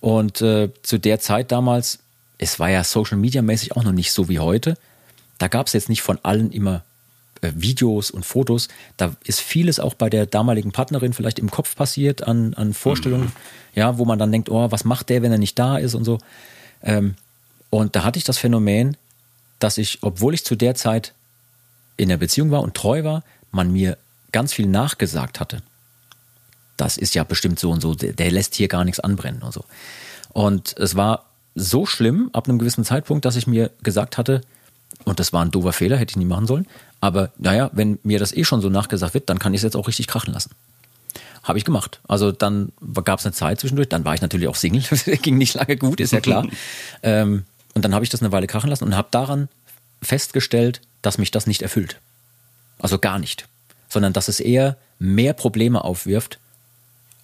Und 0.00 0.42
äh, 0.42 0.70
zu 0.82 0.98
der 0.98 1.20
Zeit 1.20 1.52
damals, 1.52 2.00
es 2.38 2.58
war 2.58 2.70
ja 2.70 2.84
Social 2.84 3.16
Media 3.16 3.42
mäßig 3.42 3.76
auch 3.76 3.84
noch 3.84 3.92
nicht 3.92 4.12
so 4.12 4.28
wie 4.28 4.38
heute, 4.38 4.76
da 5.38 5.48
gab 5.48 5.66
es 5.66 5.72
jetzt 5.72 5.88
nicht 5.88 6.02
von 6.02 6.18
allen 6.22 6.52
immer 6.52 6.82
äh, 7.40 7.52
Videos 7.54 8.10
und 8.10 8.24
Fotos. 8.24 8.68
Da 8.96 9.14
ist 9.24 9.40
vieles 9.40 9.80
auch 9.80 9.94
bei 9.94 10.10
der 10.10 10.26
damaligen 10.26 10.72
Partnerin 10.72 11.12
vielleicht 11.12 11.38
im 11.38 11.50
Kopf 11.50 11.76
passiert 11.76 12.26
an, 12.26 12.54
an 12.54 12.74
Vorstellungen, 12.74 13.26
mhm. 13.26 13.32
ja, 13.74 13.98
wo 13.98 14.04
man 14.04 14.18
dann 14.18 14.32
denkt, 14.32 14.50
oh, 14.50 14.70
was 14.70 14.84
macht 14.84 15.08
der, 15.08 15.22
wenn 15.22 15.32
er 15.32 15.38
nicht 15.38 15.58
da 15.58 15.78
ist 15.78 15.94
und 15.94 16.04
so. 16.04 16.18
Ähm, 16.82 17.14
und 17.70 17.96
da 17.96 18.04
hatte 18.04 18.18
ich 18.18 18.24
das 18.24 18.38
Phänomen, 18.38 18.96
dass 19.58 19.78
ich, 19.78 19.98
obwohl 20.02 20.34
ich 20.34 20.44
zu 20.44 20.56
der 20.56 20.74
Zeit 20.74 21.14
in 21.96 22.08
der 22.08 22.16
Beziehung 22.16 22.50
war 22.50 22.62
und 22.62 22.74
treu 22.74 23.04
war, 23.04 23.22
man 23.52 23.72
mir 23.72 23.96
ganz 24.32 24.52
viel 24.52 24.66
nachgesagt 24.66 25.40
hatte. 25.40 25.62
Das 26.76 26.96
ist 26.96 27.14
ja 27.14 27.24
bestimmt 27.24 27.58
so 27.58 27.70
und 27.70 27.80
so, 27.80 27.94
der, 27.94 28.12
der 28.14 28.30
lässt 28.30 28.54
hier 28.54 28.68
gar 28.68 28.84
nichts 28.84 29.00
anbrennen 29.00 29.42
und 29.42 29.52
so. 29.52 29.64
Und 30.32 30.76
es 30.78 30.96
war 30.96 31.26
so 31.54 31.84
schlimm 31.84 32.30
ab 32.32 32.48
einem 32.48 32.58
gewissen 32.58 32.84
Zeitpunkt, 32.84 33.24
dass 33.24 33.36
ich 33.36 33.46
mir 33.46 33.70
gesagt 33.82 34.18
hatte, 34.18 34.40
und 35.04 35.20
das 35.20 35.32
war 35.32 35.44
ein 35.44 35.50
doofer 35.50 35.72
Fehler, 35.72 35.96
hätte 35.96 36.12
ich 36.12 36.16
nie 36.16 36.24
machen 36.24 36.46
sollen. 36.46 36.66
Aber 37.00 37.30
naja, 37.38 37.70
wenn 37.72 37.98
mir 38.02 38.18
das 38.18 38.32
eh 38.32 38.44
schon 38.44 38.60
so 38.60 38.68
nachgesagt 38.68 39.14
wird, 39.14 39.28
dann 39.30 39.38
kann 39.38 39.54
ich 39.54 39.58
es 39.60 39.64
jetzt 39.64 39.76
auch 39.76 39.88
richtig 39.88 40.06
krachen 40.06 40.32
lassen. 40.32 40.50
habe 41.42 41.58
ich 41.58 41.64
gemacht. 41.64 42.00
Also 42.06 42.32
dann 42.32 42.72
gab 43.04 43.18
es 43.18 43.26
eine 43.26 43.32
Zeit 43.32 43.60
zwischendurch, 43.60 43.88
dann 43.88 44.04
war 44.04 44.14
ich 44.14 44.20
natürlich 44.20 44.48
auch 44.48 44.56
Single, 44.56 44.82
das 44.90 45.04
ging 45.04 45.38
nicht 45.38 45.54
lange 45.54 45.76
gut, 45.76 46.00
ist 46.00 46.12
ja 46.12 46.20
klar. 46.20 46.46
ähm, 47.02 47.44
und 47.74 47.84
dann 47.84 47.94
habe 47.94 48.04
ich 48.04 48.10
das 48.10 48.20
eine 48.20 48.32
Weile 48.32 48.46
krachen 48.46 48.68
lassen 48.68 48.84
und 48.84 48.96
habe 48.96 49.08
daran 49.10 49.48
festgestellt, 50.02 50.80
dass 51.02 51.18
mich 51.18 51.30
das 51.30 51.46
nicht 51.46 51.62
erfüllt. 51.62 51.96
Also 52.78 52.98
gar 52.98 53.18
nicht. 53.18 53.46
Sondern 53.88 54.12
dass 54.12 54.28
es 54.28 54.40
eher 54.40 54.76
mehr 54.98 55.32
Probleme 55.32 55.82
aufwirft, 55.84 56.38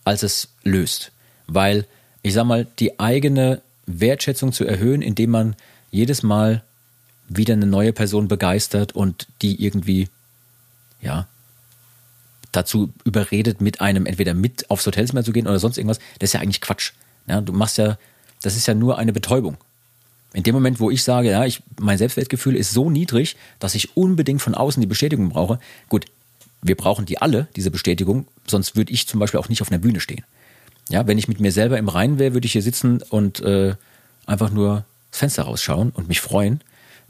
als 0.04 0.22
es 0.22 0.48
löst. 0.62 1.12
Weil, 1.46 1.86
ich 2.22 2.32
sag 2.34 2.44
mal, 2.44 2.66
die 2.78 2.98
eigene 2.98 3.60
Wertschätzung 3.86 4.52
zu 4.52 4.64
erhöhen, 4.64 5.02
indem 5.02 5.30
man 5.30 5.56
jedes 5.90 6.22
Mal 6.22 6.62
wieder 7.28 7.54
eine 7.54 7.66
neue 7.66 7.92
Person 7.92 8.28
begeistert 8.28 8.92
und 8.92 9.26
die 9.42 9.62
irgendwie, 9.64 10.08
ja, 11.00 11.26
dazu 12.52 12.92
überredet, 13.04 13.60
mit 13.60 13.80
einem 13.80 14.06
entweder 14.06 14.34
mit 14.34 14.70
aufs 14.70 14.86
Hotelzimmer 14.86 15.22
zu 15.22 15.32
gehen 15.32 15.46
oder 15.46 15.58
sonst 15.58 15.78
irgendwas, 15.78 15.98
das 16.18 16.30
ist 16.30 16.34
ja 16.34 16.40
eigentlich 16.40 16.60
Quatsch. 16.60 16.92
Ja, 17.26 17.40
du 17.40 17.52
machst 17.52 17.78
ja, 17.78 17.98
das 18.42 18.56
ist 18.56 18.66
ja 18.66 18.74
nur 18.74 18.98
eine 18.98 19.12
Betäubung. 19.12 19.56
In 20.32 20.42
dem 20.42 20.54
Moment, 20.54 20.80
wo 20.80 20.90
ich 20.90 21.02
sage, 21.02 21.30
ja, 21.30 21.44
ich, 21.44 21.62
mein 21.80 21.98
Selbstwertgefühl 21.98 22.56
ist 22.56 22.72
so 22.72 22.90
niedrig, 22.90 23.36
dass 23.58 23.74
ich 23.74 23.96
unbedingt 23.96 24.42
von 24.42 24.54
außen 24.54 24.80
die 24.80 24.86
Bestätigung 24.86 25.30
brauche, 25.30 25.58
gut, 25.88 26.06
wir 26.62 26.76
brauchen 26.76 27.06
die 27.06 27.18
alle, 27.18 27.48
diese 27.56 27.70
Bestätigung, 27.70 28.26
sonst 28.46 28.76
würde 28.76 28.92
ich 28.92 29.06
zum 29.06 29.20
Beispiel 29.20 29.40
auch 29.40 29.48
nicht 29.48 29.62
auf 29.62 29.70
einer 29.70 29.78
Bühne 29.78 30.00
stehen. 30.00 30.24
Ja, 30.88 31.06
wenn 31.06 31.18
ich 31.18 31.28
mit 31.28 31.40
mir 31.40 31.52
selber 31.52 31.78
im 31.78 31.88
Reinen 31.88 32.18
wäre, 32.18 32.34
würde 32.34 32.46
ich 32.46 32.52
hier 32.52 32.62
sitzen 32.62 33.02
und 33.02 33.40
äh, 33.40 33.74
einfach 34.26 34.50
nur 34.50 34.84
das 35.10 35.20
Fenster 35.20 35.44
rausschauen 35.44 35.90
und 35.90 36.08
mich 36.08 36.20
freuen, 36.20 36.60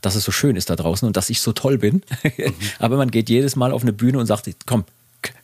dass 0.06 0.14
es 0.14 0.24
so 0.24 0.32
schön 0.32 0.56
ist 0.56 0.70
da 0.70 0.76
draußen 0.76 1.06
und 1.06 1.16
dass 1.16 1.30
ich 1.30 1.40
so 1.40 1.52
toll 1.52 1.78
bin. 1.78 2.02
Mhm. 2.22 2.54
Aber 2.78 2.96
man 2.96 3.10
geht 3.10 3.28
jedes 3.28 3.56
Mal 3.56 3.72
auf 3.72 3.82
eine 3.82 3.92
Bühne 3.92 4.18
und 4.18 4.26
sagt, 4.26 4.48
komm, 4.64 4.84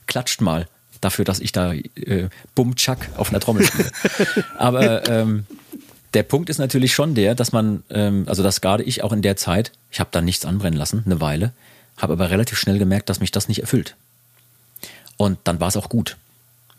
klatscht 0.06 0.40
mal 0.40 0.66
dafür, 1.00 1.24
dass 1.24 1.40
ich 1.40 1.52
da 1.52 1.72
äh, 1.72 2.28
Bum 2.54 2.76
Chuck 2.76 2.98
auf 3.16 3.30
einer 3.30 3.40
Trommel 3.40 3.66
spiele. 3.66 3.90
Aber 4.58 5.08
ähm, 5.08 5.46
der 6.14 6.22
Punkt 6.22 6.48
ist 6.48 6.58
natürlich 6.58 6.94
schon 6.94 7.14
der, 7.14 7.34
dass 7.34 7.52
man, 7.52 7.82
ähm, 7.90 8.24
also 8.28 8.42
das 8.42 8.60
gerade 8.60 8.84
ich 8.84 9.02
auch 9.02 9.12
in 9.12 9.22
der 9.22 9.36
Zeit, 9.36 9.72
ich 9.90 10.00
habe 10.00 10.10
da 10.12 10.20
nichts 10.20 10.44
anbrennen 10.44 10.78
lassen, 10.78 11.02
eine 11.04 11.20
Weile, 11.20 11.52
habe 11.96 12.12
aber 12.12 12.30
relativ 12.30 12.58
schnell 12.58 12.78
gemerkt, 12.78 13.08
dass 13.08 13.20
mich 13.20 13.32
das 13.32 13.48
nicht 13.48 13.60
erfüllt. 13.60 13.96
Und 15.16 15.38
dann 15.44 15.60
war 15.60 15.68
es 15.68 15.76
auch 15.76 15.88
gut. 15.88 16.16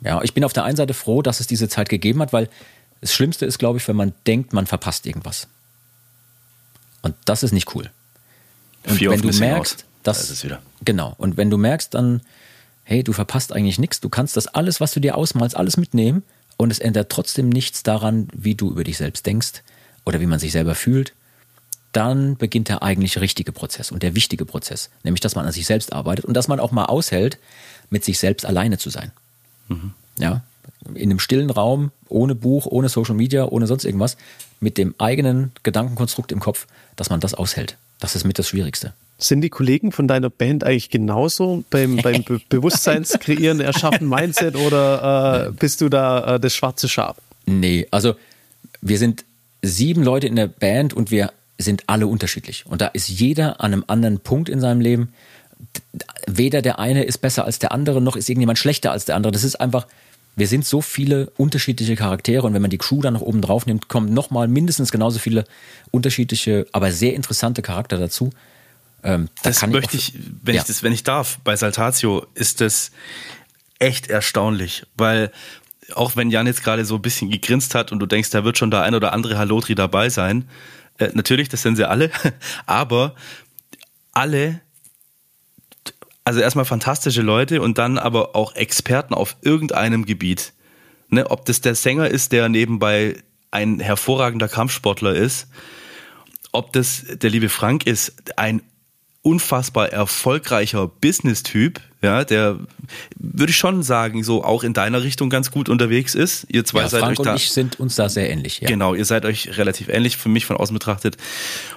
Ja, 0.01 0.21
ich 0.21 0.33
bin 0.33 0.43
auf 0.43 0.53
der 0.53 0.63
einen 0.63 0.77
Seite 0.77 0.93
froh, 0.93 1.21
dass 1.21 1.39
es 1.39 1.47
diese 1.47 1.67
Zeit 1.67 1.89
gegeben 1.89 2.21
hat, 2.21 2.33
weil 2.33 2.49
das 3.01 3.13
Schlimmste 3.13 3.45
ist, 3.45 3.57
glaube 3.57 3.79
ich, 3.79 3.87
wenn 3.87 3.95
man 3.95 4.13
denkt, 4.25 4.53
man 4.53 4.67
verpasst 4.67 5.05
irgendwas. 5.05 5.47
Und 7.03 7.15
das 7.25 7.43
ist 7.43 7.51
nicht 7.51 7.75
cool. 7.75 7.91
Und 8.87 8.95
Fear 8.95 9.13
wenn 9.13 9.21
du 9.21 9.31
merkst, 9.37 9.85
dass 10.01 10.17
da 10.17 10.23
ist 10.23 10.29
es 10.31 10.43
wieder. 10.43 10.61
genau, 10.83 11.13
und 11.17 11.37
wenn 11.37 11.51
du 11.51 11.57
merkst 11.57 11.93
dann, 11.93 12.21
hey, 12.83 13.03
du 13.03 13.13
verpasst 13.13 13.53
eigentlich 13.53 13.77
nichts, 13.77 13.99
du 13.99 14.09
kannst 14.09 14.35
das 14.35 14.47
alles, 14.47 14.81
was 14.81 14.93
du 14.93 14.99
dir 14.99 15.15
ausmalst, 15.15 15.55
alles 15.55 15.77
mitnehmen 15.77 16.23
und 16.57 16.71
es 16.71 16.79
ändert 16.79 17.11
trotzdem 17.11 17.49
nichts 17.49 17.83
daran, 17.83 18.27
wie 18.33 18.55
du 18.55 18.71
über 18.71 18.83
dich 18.83 18.97
selbst 18.97 19.25
denkst 19.25 19.63
oder 20.05 20.19
wie 20.19 20.25
man 20.25 20.39
sich 20.39 20.51
selber 20.51 20.75
fühlt, 20.75 21.13
dann 21.93 22.35
beginnt 22.35 22.69
der 22.69 22.81
eigentlich 22.81 23.21
richtige 23.21 23.51
Prozess 23.51 23.91
und 23.91 24.03
der 24.03 24.15
wichtige 24.15 24.45
Prozess, 24.45 24.89
nämlich 25.03 25.21
dass 25.21 25.35
man 25.35 25.45
an 25.45 25.51
sich 25.51 25.65
selbst 25.65 25.93
arbeitet 25.93 26.25
und 26.25 26.33
dass 26.33 26.47
man 26.47 26.59
auch 26.59 26.71
mal 26.71 26.85
aushält, 26.85 27.37
mit 27.89 28.03
sich 28.03 28.19
selbst 28.19 28.45
alleine 28.45 28.77
zu 28.77 28.89
sein. 28.89 29.11
Mhm. 29.69 29.93
Ja, 30.17 30.41
in 30.93 31.09
einem 31.09 31.19
stillen 31.19 31.49
Raum, 31.49 31.91
ohne 32.09 32.35
Buch, 32.35 32.65
ohne 32.65 32.89
Social 32.89 33.15
Media, 33.15 33.45
ohne 33.45 33.67
sonst 33.67 33.85
irgendwas, 33.85 34.17
mit 34.59 34.77
dem 34.77 34.95
eigenen 34.97 35.51
Gedankenkonstrukt 35.63 36.31
im 36.31 36.39
Kopf, 36.39 36.67
dass 36.95 37.09
man 37.09 37.19
das 37.19 37.33
aushält. 37.33 37.77
Das 37.99 38.15
ist 38.15 38.23
mit 38.25 38.39
das 38.39 38.49
Schwierigste. 38.49 38.93
Sind 39.17 39.41
die 39.41 39.49
Kollegen 39.49 39.91
von 39.91 40.07
deiner 40.07 40.29
Band 40.29 40.63
eigentlich 40.63 40.89
genauso 40.89 41.63
beim, 41.69 41.97
beim 41.97 42.23
Be 42.23 42.41
Bewusstseinskreieren, 42.49 43.61
Erschaffen, 43.61 44.09
Mindset 44.09 44.55
oder 44.55 45.47
äh, 45.47 45.51
bist 45.51 45.81
du 45.81 45.89
da 45.89 46.35
äh, 46.35 46.39
das 46.39 46.53
schwarze 46.55 46.89
Schaf? 46.89 47.17
Nee, 47.45 47.87
also 47.91 48.15
wir 48.81 48.97
sind 48.97 49.23
sieben 49.61 50.03
Leute 50.03 50.27
in 50.27 50.35
der 50.35 50.47
Band 50.47 50.93
und 50.93 51.11
wir 51.11 51.31
sind 51.57 51.83
alle 51.87 52.07
unterschiedlich. 52.07 52.65
Und 52.65 52.81
da 52.81 52.87
ist 52.87 53.07
jeder 53.07 53.61
an 53.61 53.73
einem 53.73 53.83
anderen 53.87 54.19
Punkt 54.19 54.49
in 54.49 54.59
seinem 54.59 54.81
Leben. 54.81 55.13
Weder 56.27 56.61
der 56.61 56.79
eine 56.79 57.03
ist 57.03 57.19
besser 57.19 57.45
als 57.45 57.59
der 57.59 57.71
andere, 57.71 58.01
noch 58.01 58.15
ist 58.15 58.29
irgendjemand 58.29 58.59
schlechter 58.59 58.91
als 58.91 59.05
der 59.05 59.15
andere. 59.15 59.31
Das 59.31 59.43
ist 59.43 59.55
einfach, 59.55 59.87
wir 60.35 60.47
sind 60.47 60.65
so 60.65 60.81
viele 60.81 61.29
unterschiedliche 61.37 61.95
Charaktere 61.95 62.47
und 62.47 62.53
wenn 62.53 62.61
man 62.61 62.71
die 62.71 62.77
Crew 62.77 63.01
dann 63.01 63.13
noch 63.13 63.21
oben 63.21 63.41
drauf 63.41 63.65
nimmt, 63.65 63.87
kommen 63.87 64.13
nochmal 64.13 64.47
mindestens 64.47 64.91
genauso 64.91 65.19
viele 65.19 65.45
unterschiedliche, 65.91 66.65
aber 66.71 66.91
sehr 66.91 67.13
interessante 67.13 67.61
Charakter 67.61 67.97
dazu. 67.97 68.31
Ähm, 69.03 69.29
da 69.43 69.49
das 69.49 69.65
möchte 69.67 69.97
ich, 69.97 70.13
wenn 70.43 70.55
ja. 70.55 70.61
ich 70.61 70.67
das, 70.67 70.81
wenn 70.81 70.93
ich 70.93 71.03
darf, 71.03 71.39
bei 71.43 71.55
Saltatio 71.55 72.25
ist 72.33 72.61
das 72.61 72.91
echt 73.79 74.07
erstaunlich, 74.07 74.85
weil 74.95 75.31
auch 75.93 76.15
wenn 76.15 76.31
Jan 76.31 76.47
jetzt 76.47 76.63
gerade 76.63 76.85
so 76.85 76.95
ein 76.95 77.01
bisschen 77.01 77.29
gegrinst 77.29 77.75
hat 77.75 77.91
und 77.91 77.99
du 77.99 78.05
denkst, 78.05 78.29
da 78.29 78.43
wird 78.43 78.57
schon 78.57 78.71
der 78.71 78.81
ein 78.83 78.95
oder 78.95 79.13
andere 79.13 79.37
Halotri 79.37 79.75
dabei 79.75 80.09
sein, 80.09 80.47
äh, 80.97 81.09
natürlich, 81.13 81.49
das 81.49 81.61
sind 81.61 81.75
sie 81.75 81.87
alle, 81.87 82.09
aber 82.65 83.15
alle 84.13 84.61
also 86.23 86.39
erstmal 86.39 86.65
fantastische 86.65 87.21
Leute 87.21 87.61
und 87.61 87.77
dann 87.77 87.97
aber 87.97 88.35
auch 88.35 88.55
Experten 88.55 89.13
auf 89.13 89.35
irgendeinem 89.41 90.05
Gebiet. 90.05 90.53
Ne, 91.09 91.29
ob 91.29 91.45
das 91.45 91.61
der 91.61 91.75
Sänger 91.75 92.09
ist, 92.09 92.31
der 92.31 92.49
nebenbei 92.49 93.17
ein 93.51 93.79
hervorragender 93.79 94.47
Kampfsportler 94.47 95.13
ist, 95.13 95.47
ob 96.51 96.73
das 96.73 97.03
der 97.07 97.29
liebe 97.29 97.49
Frank 97.49 97.85
ist, 97.85 98.15
ein 98.37 98.61
unfassbar 99.21 99.89
erfolgreicher 99.89 100.87
Business-Typ, 100.87 101.79
ja, 102.01 102.25
der 102.25 102.59
würde 103.15 103.51
ich 103.51 103.57
schon 103.57 103.81
sagen, 103.81 104.23
so 104.23 104.43
auch 104.43 104.63
in 104.63 104.73
deiner 104.73 105.03
Richtung 105.03 105.29
ganz 105.29 105.49
gut 105.49 105.69
unterwegs 105.69 106.13
ist. 106.13 106.45
Ihr 106.49 106.65
zwei 106.65 106.81
ja, 106.81 106.89
seid 106.89 106.99
Frank 107.01 107.19
euch 107.19 107.23
da. 107.23 107.31
und 107.31 107.37
ich 107.37 107.51
sind 107.51 107.79
uns 107.79 107.95
da 107.95 108.09
sehr 108.09 108.29
ähnlich. 108.29 108.59
Ja. 108.59 108.67
Genau, 108.67 108.93
ihr 108.93 109.05
seid 109.05 109.23
euch 109.23 109.57
relativ 109.57 109.87
ähnlich 109.87 110.17
für 110.17 110.27
mich 110.27 110.45
von 110.45 110.57
außen 110.57 110.73
betrachtet. 110.73 111.15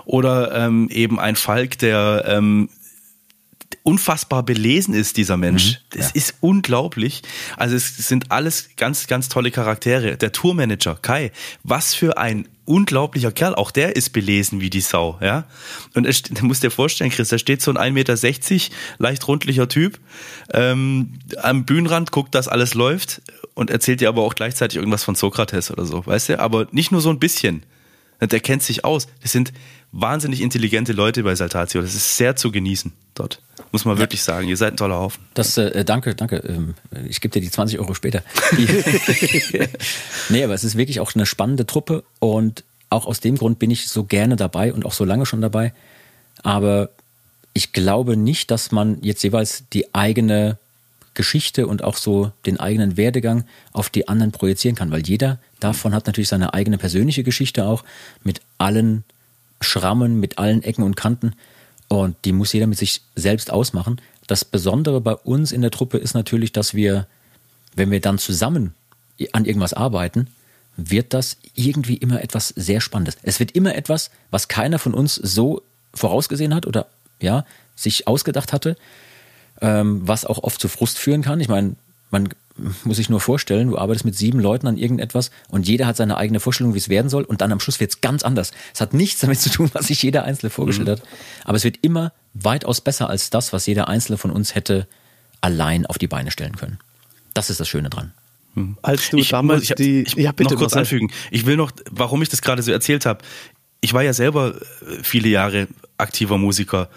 Oder 0.04 0.52
ähm, 0.52 0.88
eben 0.90 1.20
ein 1.20 1.36
Falk, 1.36 1.78
der 1.78 2.24
ähm, 2.26 2.68
unfassbar 3.86 4.42
belesen 4.42 4.94
ist, 4.94 5.16
dieser 5.16 5.36
Mensch. 5.36 5.78
Mhm, 5.92 5.98
das 5.98 6.06
ja. 6.08 6.14
ist 6.14 6.34
unglaublich. 6.40 7.22
Also 7.56 7.76
es 7.76 7.96
sind 7.96 8.32
alles 8.32 8.70
ganz, 8.76 9.06
ganz 9.06 9.28
tolle 9.28 9.52
Charaktere. 9.52 10.16
Der 10.16 10.32
Tourmanager, 10.32 10.96
Kai, 11.00 11.30
was 11.62 11.94
für 11.94 12.18
ein 12.18 12.48
unglaublicher 12.64 13.30
Kerl. 13.30 13.54
Auch 13.54 13.70
der 13.70 13.94
ist 13.94 14.10
belesen 14.10 14.60
wie 14.60 14.70
die 14.70 14.80
Sau, 14.80 15.18
ja. 15.22 15.44
Und 15.94 16.04
er, 16.04 16.12
du 16.12 16.44
musst 16.46 16.64
dir 16.64 16.72
vorstellen, 16.72 17.10
Chris, 17.10 17.28
da 17.28 17.38
steht 17.38 17.62
so 17.62 17.72
ein 17.72 17.94
1,60 17.94 18.52
Meter, 18.52 18.74
leicht 18.98 19.28
rundlicher 19.28 19.68
Typ 19.68 20.00
ähm, 20.52 21.20
am 21.40 21.64
Bühnenrand, 21.64 22.10
guckt, 22.10 22.34
dass 22.34 22.48
alles 22.48 22.74
läuft 22.74 23.22
und 23.54 23.70
erzählt 23.70 24.00
dir 24.00 24.08
aber 24.08 24.22
auch 24.22 24.34
gleichzeitig 24.34 24.78
irgendwas 24.78 25.04
von 25.04 25.14
Sokrates 25.14 25.70
oder 25.70 25.86
so, 25.86 26.04
weißt 26.04 26.30
du? 26.30 26.40
Aber 26.40 26.66
nicht 26.72 26.90
nur 26.90 27.00
so 27.00 27.10
ein 27.10 27.20
bisschen. 27.20 27.62
Der 28.20 28.40
kennt 28.40 28.64
sich 28.64 28.84
aus. 28.84 29.06
Das 29.22 29.30
sind 29.30 29.52
wahnsinnig 29.92 30.40
intelligente 30.40 30.92
Leute 30.92 31.22
bei 31.22 31.36
Saltatio. 31.36 31.82
Das 31.82 31.94
ist 31.94 32.16
sehr 32.16 32.34
zu 32.34 32.50
genießen 32.50 32.92
dort. 33.18 33.40
Muss 33.72 33.84
man 33.84 33.96
ja. 33.96 34.00
wirklich 34.00 34.22
sagen. 34.22 34.48
Ihr 34.48 34.56
seid 34.56 34.74
ein 34.74 34.76
toller 34.76 34.98
Haufen. 34.98 35.24
Das, 35.34 35.56
äh, 35.58 35.84
danke, 35.84 36.14
danke. 36.14 36.36
Ähm, 36.36 36.74
ich 37.08 37.20
gebe 37.20 37.32
dir 37.32 37.40
die 37.40 37.50
20 37.50 37.78
Euro 37.78 37.94
später. 37.94 38.22
nee, 40.28 40.44
aber 40.44 40.54
es 40.54 40.64
ist 40.64 40.76
wirklich 40.76 41.00
auch 41.00 41.14
eine 41.14 41.26
spannende 41.26 41.66
Truppe 41.66 42.04
und 42.20 42.64
auch 42.90 43.06
aus 43.06 43.20
dem 43.20 43.36
Grund 43.36 43.58
bin 43.58 43.70
ich 43.70 43.88
so 43.88 44.04
gerne 44.04 44.36
dabei 44.36 44.72
und 44.72 44.86
auch 44.86 44.92
so 44.92 45.04
lange 45.04 45.26
schon 45.26 45.40
dabei. 45.40 45.72
Aber 46.42 46.90
ich 47.52 47.72
glaube 47.72 48.16
nicht, 48.16 48.50
dass 48.50 48.70
man 48.70 48.98
jetzt 49.02 49.22
jeweils 49.24 49.64
die 49.72 49.94
eigene 49.94 50.58
Geschichte 51.14 51.66
und 51.66 51.82
auch 51.82 51.96
so 51.96 52.30
den 52.44 52.60
eigenen 52.60 52.96
Werdegang 52.96 53.44
auf 53.72 53.90
die 53.90 54.06
anderen 54.06 54.30
projizieren 54.30 54.76
kann, 54.76 54.90
weil 54.90 55.06
jeder 55.06 55.38
davon 55.58 55.94
hat 55.94 56.06
natürlich 56.06 56.28
seine 56.28 56.54
eigene 56.54 56.78
persönliche 56.78 57.24
Geschichte 57.24 57.64
auch 57.64 57.82
mit 58.22 58.42
allen 58.58 59.02
Schrammen, 59.60 60.20
mit 60.20 60.38
allen 60.38 60.62
Ecken 60.62 60.82
und 60.82 60.96
Kanten 60.96 61.32
und 61.88 62.16
die 62.24 62.32
muss 62.32 62.52
jeder 62.52 62.66
mit 62.66 62.78
sich 62.78 63.02
selbst 63.14 63.50
ausmachen. 63.50 64.00
Das 64.26 64.44
Besondere 64.44 65.00
bei 65.00 65.14
uns 65.14 65.52
in 65.52 65.62
der 65.62 65.70
Truppe 65.70 65.98
ist 65.98 66.14
natürlich, 66.14 66.52
dass 66.52 66.74
wir, 66.74 67.06
wenn 67.74 67.90
wir 67.90 68.00
dann 68.00 68.18
zusammen 68.18 68.74
an 69.32 69.44
irgendwas 69.44 69.72
arbeiten, 69.72 70.28
wird 70.76 71.14
das 71.14 71.36
irgendwie 71.54 71.96
immer 71.96 72.22
etwas 72.22 72.48
sehr 72.48 72.80
Spannendes. 72.80 73.16
Es 73.22 73.40
wird 73.40 73.52
immer 73.52 73.74
etwas, 73.74 74.10
was 74.30 74.48
keiner 74.48 74.78
von 74.78 74.94
uns 74.94 75.14
so 75.14 75.62
vorausgesehen 75.94 76.54
hat 76.54 76.66
oder 76.66 76.86
ja, 77.20 77.46
sich 77.76 78.06
ausgedacht 78.06 78.52
hatte 78.52 78.76
ähm, 79.60 80.06
was 80.06 80.24
auch 80.24 80.42
oft 80.42 80.60
zu 80.60 80.68
Frust 80.68 80.98
führen 80.98 81.22
kann. 81.22 81.40
Ich 81.40 81.48
meine, 81.48 81.76
man 82.10 82.28
muss 82.84 82.96
sich 82.96 83.10
nur 83.10 83.20
vorstellen, 83.20 83.68
du 83.68 83.78
arbeitest 83.78 84.04
mit 84.04 84.16
sieben 84.16 84.40
Leuten 84.40 84.66
an 84.66 84.78
irgendetwas 84.78 85.30
und 85.48 85.68
jeder 85.68 85.86
hat 85.86 85.96
seine 85.96 86.16
eigene 86.16 86.40
Vorstellung, 86.40 86.74
wie 86.74 86.78
es 86.78 86.88
werden 86.88 87.08
soll 87.08 87.24
und 87.24 87.40
dann 87.40 87.52
am 87.52 87.60
Schluss 87.60 87.80
wird 87.80 87.90
es 87.90 88.00
ganz 88.00 88.22
anders. 88.22 88.52
Es 88.74 88.80
hat 88.80 88.94
nichts 88.94 89.20
damit 89.20 89.40
zu 89.40 89.50
tun, 89.50 89.70
was 89.74 89.88
sich 89.88 90.02
jeder 90.02 90.24
Einzelne 90.24 90.50
vorgestellt 90.50 90.88
mhm. 90.88 90.92
hat, 90.92 91.02
aber 91.44 91.56
es 91.56 91.64
wird 91.64 91.78
immer 91.82 92.12
weitaus 92.34 92.80
besser 92.80 93.10
als 93.10 93.30
das, 93.30 93.52
was 93.52 93.66
jeder 93.66 93.88
Einzelne 93.88 94.18
von 94.18 94.30
uns 94.30 94.54
hätte 94.54 94.86
allein 95.40 95.86
auf 95.86 95.98
die 95.98 96.08
Beine 96.08 96.30
stellen 96.30 96.56
können. 96.56 96.78
Das 97.34 97.50
ist 97.50 97.60
das 97.60 97.68
Schöne 97.68 97.90
dran. 97.90 98.12
Mhm. 98.54 98.78
Als 98.82 99.10
du 99.10 99.18
ich, 99.18 99.28
damals 99.28 99.64
ich, 99.64 99.74
die, 99.74 100.02
ich, 100.02 100.14
ja, 100.14 100.32
bitte 100.32 100.54
noch 100.54 100.60
kurz 100.60 100.74
anfügen. 100.74 101.12
Ich 101.30 101.46
will 101.46 101.56
noch, 101.56 101.72
warum 101.90 102.22
ich 102.22 102.28
das 102.28 102.42
gerade 102.42 102.62
so 102.62 102.72
erzählt 102.72 103.06
habe. 103.06 103.22
Ich 103.80 103.92
war 103.92 104.02
ja 104.02 104.14
selber 104.14 104.54
äh, 104.54 105.02
viele 105.02 105.28
Jahre 105.28 105.68
aktiver 105.98 106.38
Musiker 106.38 106.88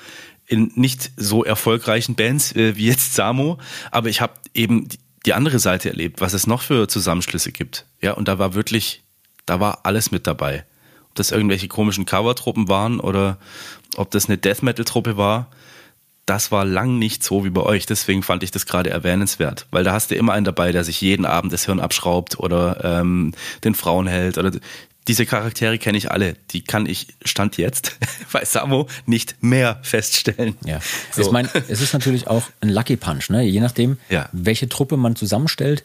in 0.48 0.72
nicht 0.76 1.12
so 1.16 1.44
erfolgreichen 1.44 2.16
Bands 2.16 2.56
äh, 2.56 2.76
wie 2.76 2.88
jetzt 2.88 3.14
Samo, 3.14 3.60
aber 3.92 4.10
ich 4.10 4.20
habe 4.20 4.34
eben 4.54 4.88
die 5.26 5.34
andere 5.34 5.60
Seite 5.60 5.90
erlebt, 5.90 6.22
was 6.22 6.34
es 6.34 6.48
noch 6.48 6.62
für 6.62 6.88
Zusammenschlüsse 6.88 7.52
gibt. 7.52 7.86
Ja, 8.02 8.14
und 8.14 8.28
da 8.28 8.40
war 8.40 8.54
wirklich, 8.54 9.04
da 9.46 9.60
war 9.60 9.80
alles 9.84 10.12
mit 10.12 10.28
dabei. 10.28 10.66
Ob 11.10 11.16
das 11.16 11.32
irgendwelche 11.32 11.68
komischen 11.68 12.06
Cover-Truppen 12.06 12.70
waren 12.70 13.00
oder 13.00 13.38
ob 13.98 14.12
das 14.12 14.28
eine 14.28 14.38
Death 14.38 14.64
Metal-Truppe 14.64 15.18
war, 15.18 15.48
das 16.26 16.52
war 16.52 16.64
lang 16.64 17.00
nicht 17.00 17.24
so 17.24 17.44
wie 17.44 17.50
bei 17.50 17.62
euch. 17.62 17.88
Deswegen 17.88 18.22
fand 18.22 18.44
ich 18.44 18.52
das 18.52 18.68
gerade 18.68 18.92
erwähnenswert, 18.92 19.66
weil 19.72 19.84
da 19.84 19.94
hast 19.94 20.12
du 20.12 20.16
immer 20.16 20.34
einen 20.34 20.46
dabei, 20.46 20.72
der 20.72 20.84
sich 20.84 21.02
jeden 21.02 21.26
Abend 21.26 21.52
das 21.52 21.66
Hirn 21.66 21.80
abschraubt 21.80 22.40
oder 22.40 22.84
ähm, 22.84 23.34
den 23.64 23.74
Frauen 23.74 24.06
hält 24.08 24.38
oder 24.38 24.52
diese 25.10 25.26
Charaktere 25.26 25.80
kenne 25.80 25.98
ich 25.98 26.12
alle. 26.12 26.36
Die 26.52 26.62
kann 26.62 26.86
ich 26.86 27.08
Stand 27.26 27.58
jetzt 27.58 27.98
bei 28.32 28.46
Samo 28.46 28.88
nicht 29.08 29.42
mehr 29.42 29.80
feststellen. 29.82 30.56
Ja. 30.64 30.82
So. 31.12 31.24
Ich 31.24 31.32
meine, 31.32 31.50
es 31.68 31.82
ist 31.82 31.94
natürlich 31.94 32.28
auch 32.28 32.44
ein 32.62 32.70
Lucky 32.70 32.96
Punch, 32.96 33.32
ne? 33.32 33.42
Je 33.42 33.60
nachdem, 33.60 33.98
ja. 34.10 34.30
welche 34.34 34.70
Truppe 34.70 34.98
man 34.98 35.16
zusammenstellt. 35.16 35.84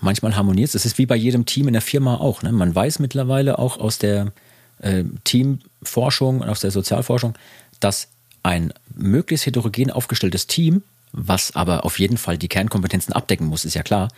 Manchmal 0.00 0.34
harmoniert 0.34 0.70
es. 0.70 0.74
Es 0.74 0.86
ist 0.86 0.96
wie 0.96 1.04
bei 1.04 1.14
jedem 1.14 1.44
Team 1.44 1.68
in 1.68 1.74
der 1.74 1.82
Firma 1.82 2.16
auch. 2.16 2.42
Ne? 2.42 2.52
Man 2.52 2.74
weiß 2.74 3.00
mittlerweile 3.00 3.58
auch 3.58 3.78
aus 3.78 3.98
der 3.98 4.32
äh, 4.80 5.04
Teamforschung 5.24 6.40
und 6.40 6.48
aus 6.48 6.60
der 6.60 6.70
Sozialforschung, 6.70 7.34
dass 7.80 8.08
ein 8.42 8.72
möglichst 8.94 9.44
heterogen 9.44 9.90
aufgestelltes 9.90 10.46
Team, 10.46 10.82
was 11.12 11.54
aber 11.54 11.84
auf 11.84 11.98
jeden 11.98 12.16
Fall 12.16 12.38
die 12.38 12.48
Kernkompetenzen 12.48 13.12
abdecken 13.12 13.46
muss, 13.46 13.66
ist 13.66 13.74
ja 13.74 13.82
klar, 13.82 14.08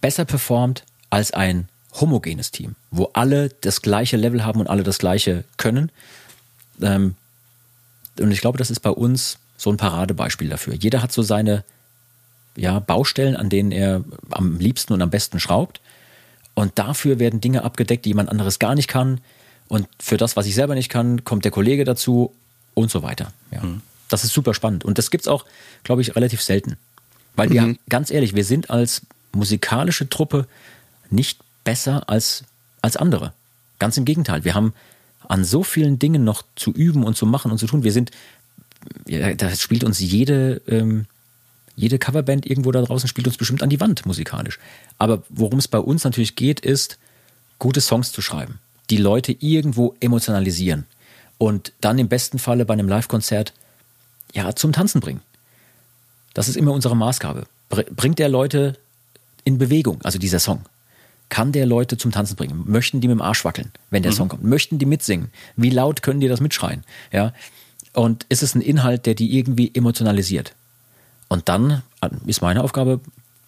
besser 0.00 0.24
performt 0.24 0.84
als 1.10 1.32
ein 1.32 1.68
homogenes 1.94 2.50
Team, 2.50 2.74
wo 2.90 3.10
alle 3.14 3.48
das 3.60 3.82
gleiche 3.82 4.16
Level 4.16 4.44
haben 4.44 4.60
und 4.60 4.68
alle 4.68 4.82
das 4.82 4.98
gleiche 4.98 5.44
können. 5.56 5.90
Ähm, 6.80 7.14
und 8.18 8.30
ich 8.30 8.40
glaube, 8.40 8.58
das 8.58 8.70
ist 8.70 8.80
bei 8.80 8.90
uns 8.90 9.38
so 9.56 9.70
ein 9.70 9.76
Paradebeispiel 9.76 10.48
dafür. 10.48 10.74
Jeder 10.74 11.02
hat 11.02 11.12
so 11.12 11.22
seine 11.22 11.64
ja, 12.56 12.78
Baustellen, 12.78 13.36
an 13.36 13.48
denen 13.48 13.72
er 13.72 14.04
am 14.30 14.58
liebsten 14.58 14.92
und 14.92 15.02
am 15.02 15.10
besten 15.10 15.40
schraubt. 15.40 15.80
Und 16.54 16.78
dafür 16.78 17.18
werden 17.18 17.40
Dinge 17.40 17.62
abgedeckt, 17.62 18.04
die 18.04 18.10
jemand 18.10 18.30
anderes 18.30 18.58
gar 18.58 18.74
nicht 18.74 18.88
kann. 18.88 19.20
Und 19.68 19.86
für 20.00 20.16
das, 20.16 20.36
was 20.36 20.46
ich 20.46 20.54
selber 20.54 20.74
nicht 20.74 20.88
kann, 20.88 21.24
kommt 21.24 21.44
der 21.44 21.52
Kollege 21.52 21.84
dazu 21.84 22.34
und 22.74 22.90
so 22.90 23.02
weiter. 23.02 23.32
Ja. 23.50 23.62
Mhm. 23.62 23.82
Das 24.08 24.24
ist 24.24 24.32
super 24.32 24.54
spannend. 24.54 24.84
Und 24.84 24.98
das 24.98 25.10
gibt 25.10 25.22
es 25.22 25.28
auch, 25.28 25.44
glaube 25.84 26.02
ich, 26.02 26.16
relativ 26.16 26.42
selten. 26.42 26.76
Weil 27.36 27.50
wir, 27.50 27.62
mhm. 27.62 27.78
ganz 27.88 28.10
ehrlich, 28.10 28.34
wir 28.34 28.44
sind 28.44 28.70
als 28.70 29.02
musikalische 29.32 30.08
Truppe 30.08 30.48
nicht 31.10 31.38
besser 31.68 32.08
als, 32.08 32.44
als 32.80 32.96
andere. 32.96 33.34
Ganz 33.78 33.98
im 33.98 34.06
Gegenteil. 34.06 34.42
Wir 34.42 34.54
haben 34.54 34.72
an 35.28 35.44
so 35.44 35.62
vielen 35.62 35.98
Dingen 35.98 36.24
noch 36.24 36.42
zu 36.56 36.72
üben 36.72 37.04
und 37.04 37.14
zu 37.14 37.26
machen 37.26 37.52
und 37.52 37.58
zu 37.58 37.66
tun. 37.66 37.84
Wir 37.84 37.92
sind, 37.92 38.10
ja, 39.06 39.34
da 39.34 39.54
spielt 39.54 39.84
uns 39.84 40.00
jede, 40.00 40.62
ähm, 40.66 41.04
jede 41.76 41.98
Coverband 41.98 42.46
irgendwo 42.46 42.72
da 42.72 42.80
draußen 42.80 43.06
spielt 43.06 43.26
uns 43.26 43.36
bestimmt 43.36 43.62
an 43.62 43.68
die 43.68 43.80
Wand 43.80 44.06
musikalisch. 44.06 44.58
Aber 44.96 45.24
worum 45.28 45.58
es 45.58 45.68
bei 45.68 45.78
uns 45.78 46.04
natürlich 46.04 46.36
geht, 46.36 46.60
ist, 46.60 46.96
gute 47.58 47.82
Songs 47.82 48.12
zu 48.12 48.22
schreiben, 48.22 48.60
die 48.88 48.96
Leute 48.96 49.32
irgendwo 49.38 49.94
emotionalisieren 50.00 50.86
und 51.36 51.74
dann 51.82 51.98
im 51.98 52.08
besten 52.08 52.38
Falle 52.38 52.64
bei 52.64 52.72
einem 52.72 52.88
Live-Konzert 52.88 53.52
ja 54.32 54.54
zum 54.54 54.72
Tanzen 54.72 55.02
bringen. 55.02 55.20
Das 56.32 56.48
ist 56.48 56.56
immer 56.56 56.72
unsere 56.72 56.96
Maßgabe. 56.96 57.44
Bringt 57.68 58.18
der 58.18 58.30
Leute 58.30 58.78
in 59.44 59.58
Bewegung, 59.58 60.00
also 60.02 60.18
dieser 60.18 60.38
Song 60.38 60.64
kann 61.28 61.52
der 61.52 61.66
Leute 61.66 61.96
zum 61.96 62.10
Tanzen 62.10 62.36
bringen? 62.36 62.64
Möchten 62.66 63.00
die 63.00 63.08
mit 63.08 63.16
dem 63.16 63.22
Arsch 63.22 63.44
wackeln, 63.44 63.70
wenn 63.90 64.02
der 64.02 64.12
mhm. 64.12 64.16
Song 64.16 64.28
kommt? 64.28 64.44
Möchten 64.44 64.78
die 64.78 64.86
mitsingen? 64.86 65.30
Wie 65.56 65.70
laut 65.70 66.02
können 66.02 66.20
die 66.20 66.28
das 66.28 66.40
mitschreien? 66.40 66.84
Ja. 67.12 67.32
Und 67.92 68.26
ist 68.28 68.42
es 68.42 68.54
ein 68.54 68.60
Inhalt, 68.60 69.06
der 69.06 69.14
die 69.14 69.36
irgendwie 69.36 69.74
emotionalisiert? 69.74 70.54
Und 71.28 71.48
dann 71.48 71.82
äh, 72.00 72.08
ist 72.26 72.42
meine 72.42 72.62
Aufgabe, 72.62 73.00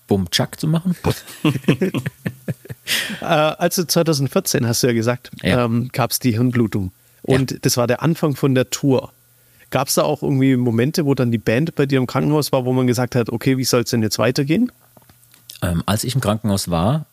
Bum 0.06 0.28
Chuck 0.30 0.58
zu 0.58 0.66
machen. 0.66 0.96
äh, 3.20 3.24
also 3.24 3.84
2014 3.84 4.66
hast 4.66 4.82
du 4.82 4.88
ja 4.88 4.92
gesagt, 4.92 5.30
ja. 5.42 5.64
ähm, 5.64 5.88
gab 5.92 6.10
es 6.10 6.18
die 6.18 6.32
Hirnblutung. 6.32 6.90
Und 7.22 7.52
ja. 7.52 7.58
das 7.62 7.76
war 7.76 7.86
der 7.86 8.02
Anfang 8.02 8.34
von 8.34 8.54
der 8.54 8.70
Tour. 8.70 9.12
Gab 9.70 9.86
es 9.86 9.94
da 9.94 10.02
auch 10.02 10.22
irgendwie 10.22 10.56
Momente, 10.56 11.06
wo 11.06 11.14
dann 11.14 11.30
die 11.30 11.38
Band 11.38 11.76
bei 11.76 11.86
dir 11.86 11.98
im 11.98 12.08
Krankenhaus 12.08 12.50
war, 12.50 12.64
wo 12.64 12.72
man 12.72 12.88
gesagt 12.88 13.14
hat, 13.14 13.30
okay, 13.30 13.56
wie 13.56 13.64
soll 13.64 13.82
es 13.82 13.90
denn 13.90 14.02
jetzt 14.02 14.18
weitergehen? 14.18 14.72
Ähm, 15.62 15.84
als 15.86 16.02
ich 16.02 16.14
im 16.14 16.20
Krankenhaus 16.20 16.70
war, 16.70 17.06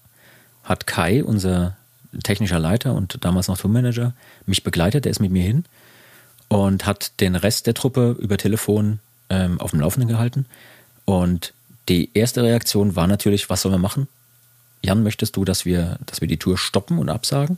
hat 0.68 0.86
Kai, 0.86 1.24
unser 1.24 1.78
technischer 2.24 2.60
Leiter 2.60 2.94
und 2.94 3.24
damals 3.24 3.48
noch 3.48 3.58
Tourmanager, 3.58 4.14
mich 4.46 4.64
begleitet. 4.64 5.06
Der 5.06 5.12
ist 5.12 5.20
mit 5.20 5.32
mir 5.32 5.44
hin 5.44 5.66
und 6.50 6.86
hat 6.86 7.20
den 7.22 7.36
Rest 7.36 7.68
der 7.68 7.74
Truppe 7.74 8.16
über 8.20 8.38
Telefon 8.38 9.00
ähm, 9.30 9.60
auf 9.60 9.72
dem 9.72 9.80
Laufenden 9.80 10.10
gehalten. 10.10 10.46
Und 11.06 11.54
die 11.90 12.10
erste 12.14 12.44
Reaktion 12.44 12.96
war 12.96 13.08
natürlich, 13.08 13.50
was 13.50 13.62
sollen 13.62 13.76
wir 13.76 13.80
machen? 13.80 14.08
Jan, 14.84 15.04
möchtest 15.04 15.36
du, 15.38 15.46
dass 15.46 15.66
wir, 15.66 15.98
dass 16.06 16.22
wir 16.22 16.28
die 16.28 16.38
Tour 16.38 16.58
stoppen 16.58 17.00
und 17.00 17.10
absagen? 17.10 17.58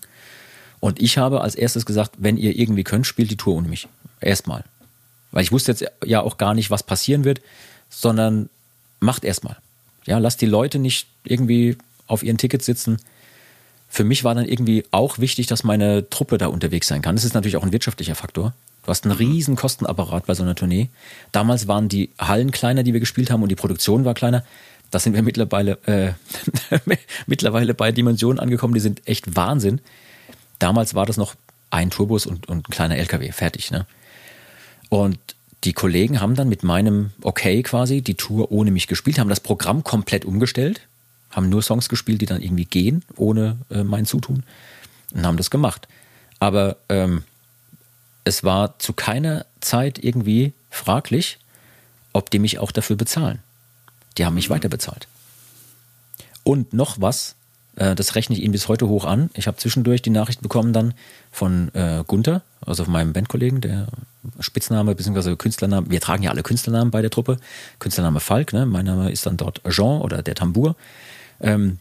Und 0.79 1.01
ich 1.01 1.17
habe 1.17 1.41
als 1.41 1.55
erstes 1.55 1.85
gesagt, 1.85 2.13
wenn 2.19 2.37
ihr 2.37 2.57
irgendwie 2.57 2.83
könnt, 2.83 3.07
spielt 3.07 3.31
die 3.31 3.37
Tour 3.37 3.55
ohne 3.55 3.67
mich. 3.67 3.87
Erstmal. 4.21 4.63
Weil 5.31 5.43
ich 5.43 5.51
wusste 5.51 5.71
jetzt 5.71 5.85
ja 6.05 6.21
auch 6.21 6.37
gar 6.37 6.53
nicht, 6.53 6.71
was 6.71 6.83
passieren 6.83 7.23
wird, 7.23 7.41
sondern 7.89 8.49
macht 8.99 9.23
erstmal. 9.23 9.57
Ja, 10.05 10.17
lasst 10.19 10.41
die 10.41 10.45
Leute 10.45 10.79
nicht 10.79 11.07
irgendwie 11.23 11.77
auf 12.09 12.23
ihren 12.23 12.37
Tickets 12.37 12.65
sitzen. 12.65 12.97
Für 13.87 14.03
mich 14.03 14.23
war 14.23 14.35
dann 14.35 14.45
irgendwie 14.45 14.85
auch 14.91 15.17
wichtig, 15.17 15.47
dass 15.47 15.63
meine 15.63 16.09
Truppe 16.09 16.37
da 16.37 16.47
unterwegs 16.47 16.87
sein 16.87 17.01
kann. 17.01 17.15
Das 17.15 17.25
ist 17.25 17.33
natürlich 17.33 17.57
auch 17.57 17.63
ein 17.63 17.71
wirtschaftlicher 17.71 18.15
Faktor. 18.15 18.53
Du 18.83 18.89
hast 18.89 19.03
einen 19.03 19.13
mhm. 19.13 19.19
riesen 19.19 19.55
Kostenapparat 19.55 20.27
bei 20.27 20.35
so 20.35 20.43
einer 20.43 20.55
Tournee. 20.55 20.89
Damals 21.31 21.67
waren 21.67 21.89
die 21.89 22.11
Hallen 22.19 22.51
kleiner, 22.51 22.83
die 22.83 22.93
wir 22.93 22.99
gespielt 22.99 23.31
haben, 23.31 23.41
und 23.41 23.49
die 23.49 23.55
Produktion 23.55 24.05
war 24.05 24.13
kleiner. 24.13 24.43
Da 24.91 24.99
sind 24.99 25.13
wir 25.13 25.23
mittlerweile, 25.23 25.77
äh, 25.85 26.13
mittlerweile 27.27 27.73
bei 27.73 27.91
Dimensionen 27.91 28.39
angekommen, 28.39 28.73
die 28.73 28.79
sind 28.79 29.07
echt 29.07 29.35
Wahnsinn. 29.35 29.81
Damals 30.59 30.93
war 30.93 31.05
das 31.05 31.17
noch 31.17 31.35
ein 31.71 31.89
Turbus 31.89 32.25
und, 32.25 32.47
und 32.47 32.67
ein 32.69 32.71
kleiner 32.71 32.97
LKW, 32.97 33.31
fertig. 33.31 33.71
Ne? 33.71 33.85
Und 34.89 35.19
die 35.63 35.73
Kollegen 35.73 36.21
haben 36.21 36.35
dann 36.35 36.49
mit 36.49 36.63
meinem 36.63 37.11
Okay 37.21 37.63
quasi 37.63 38.01
die 38.01 38.15
Tour 38.15 38.51
ohne 38.51 38.71
mich 38.71 38.87
gespielt, 38.87 39.19
haben 39.19 39.29
das 39.29 39.39
Programm 39.39 39.83
komplett 39.83 40.25
umgestellt 40.25 40.88
haben 41.31 41.49
nur 41.49 41.61
Songs 41.61 41.89
gespielt, 41.89 42.21
die 42.21 42.25
dann 42.25 42.41
irgendwie 42.41 42.65
gehen, 42.65 43.03
ohne 43.15 43.57
äh, 43.69 43.83
mein 43.83 44.05
Zutun 44.05 44.43
und 45.13 45.25
haben 45.25 45.37
das 45.37 45.49
gemacht. 45.49 45.87
Aber 46.39 46.77
ähm, 46.89 47.23
es 48.23 48.43
war 48.43 48.79
zu 48.79 48.93
keiner 48.93 49.45
Zeit 49.59 50.03
irgendwie 50.03 50.53
fraglich, 50.69 51.39
ob 52.13 52.29
die 52.29 52.39
mich 52.39 52.59
auch 52.59 52.71
dafür 52.71 52.95
bezahlen. 52.95 53.39
Die 54.17 54.25
haben 54.25 54.35
mich 54.35 54.49
mhm. 54.49 54.55
weiter 54.55 54.69
bezahlt. 54.69 55.07
Und 56.43 56.73
noch 56.73 56.99
was, 56.99 57.35
äh, 57.75 57.95
das 57.95 58.15
rechne 58.15 58.35
ich 58.35 58.43
Ihnen 58.43 58.51
bis 58.51 58.67
heute 58.67 58.87
hoch 58.87 59.05
an. 59.05 59.29
Ich 59.33 59.47
habe 59.47 59.57
zwischendurch 59.57 60.01
die 60.01 60.09
Nachricht 60.09 60.41
bekommen 60.41 60.73
dann 60.73 60.93
von 61.31 61.73
äh, 61.73 62.03
Gunther, 62.07 62.41
also 62.65 62.83
von 62.85 62.93
meinem 62.93 63.13
Bandkollegen, 63.13 63.61
der 63.61 63.87
Spitzname 64.39 64.95
bzw. 64.95 65.35
Künstlername, 65.35 65.89
wir 65.89 66.01
tragen 66.01 66.23
ja 66.23 66.31
alle 66.31 66.43
Künstlernamen 66.43 66.91
bei 66.91 67.01
der 67.01 67.11
Truppe. 67.11 67.37
Künstlername 67.79 68.19
Falk, 68.19 68.53
ne? 68.53 68.65
mein 68.65 68.85
Name 68.85 69.11
ist 69.11 69.25
dann 69.25 69.37
dort 69.37 69.61
Jean 69.69 70.01
oder 70.01 70.21
der 70.23 70.35
Tambour. 70.35 70.75
Ähm, 71.41 71.79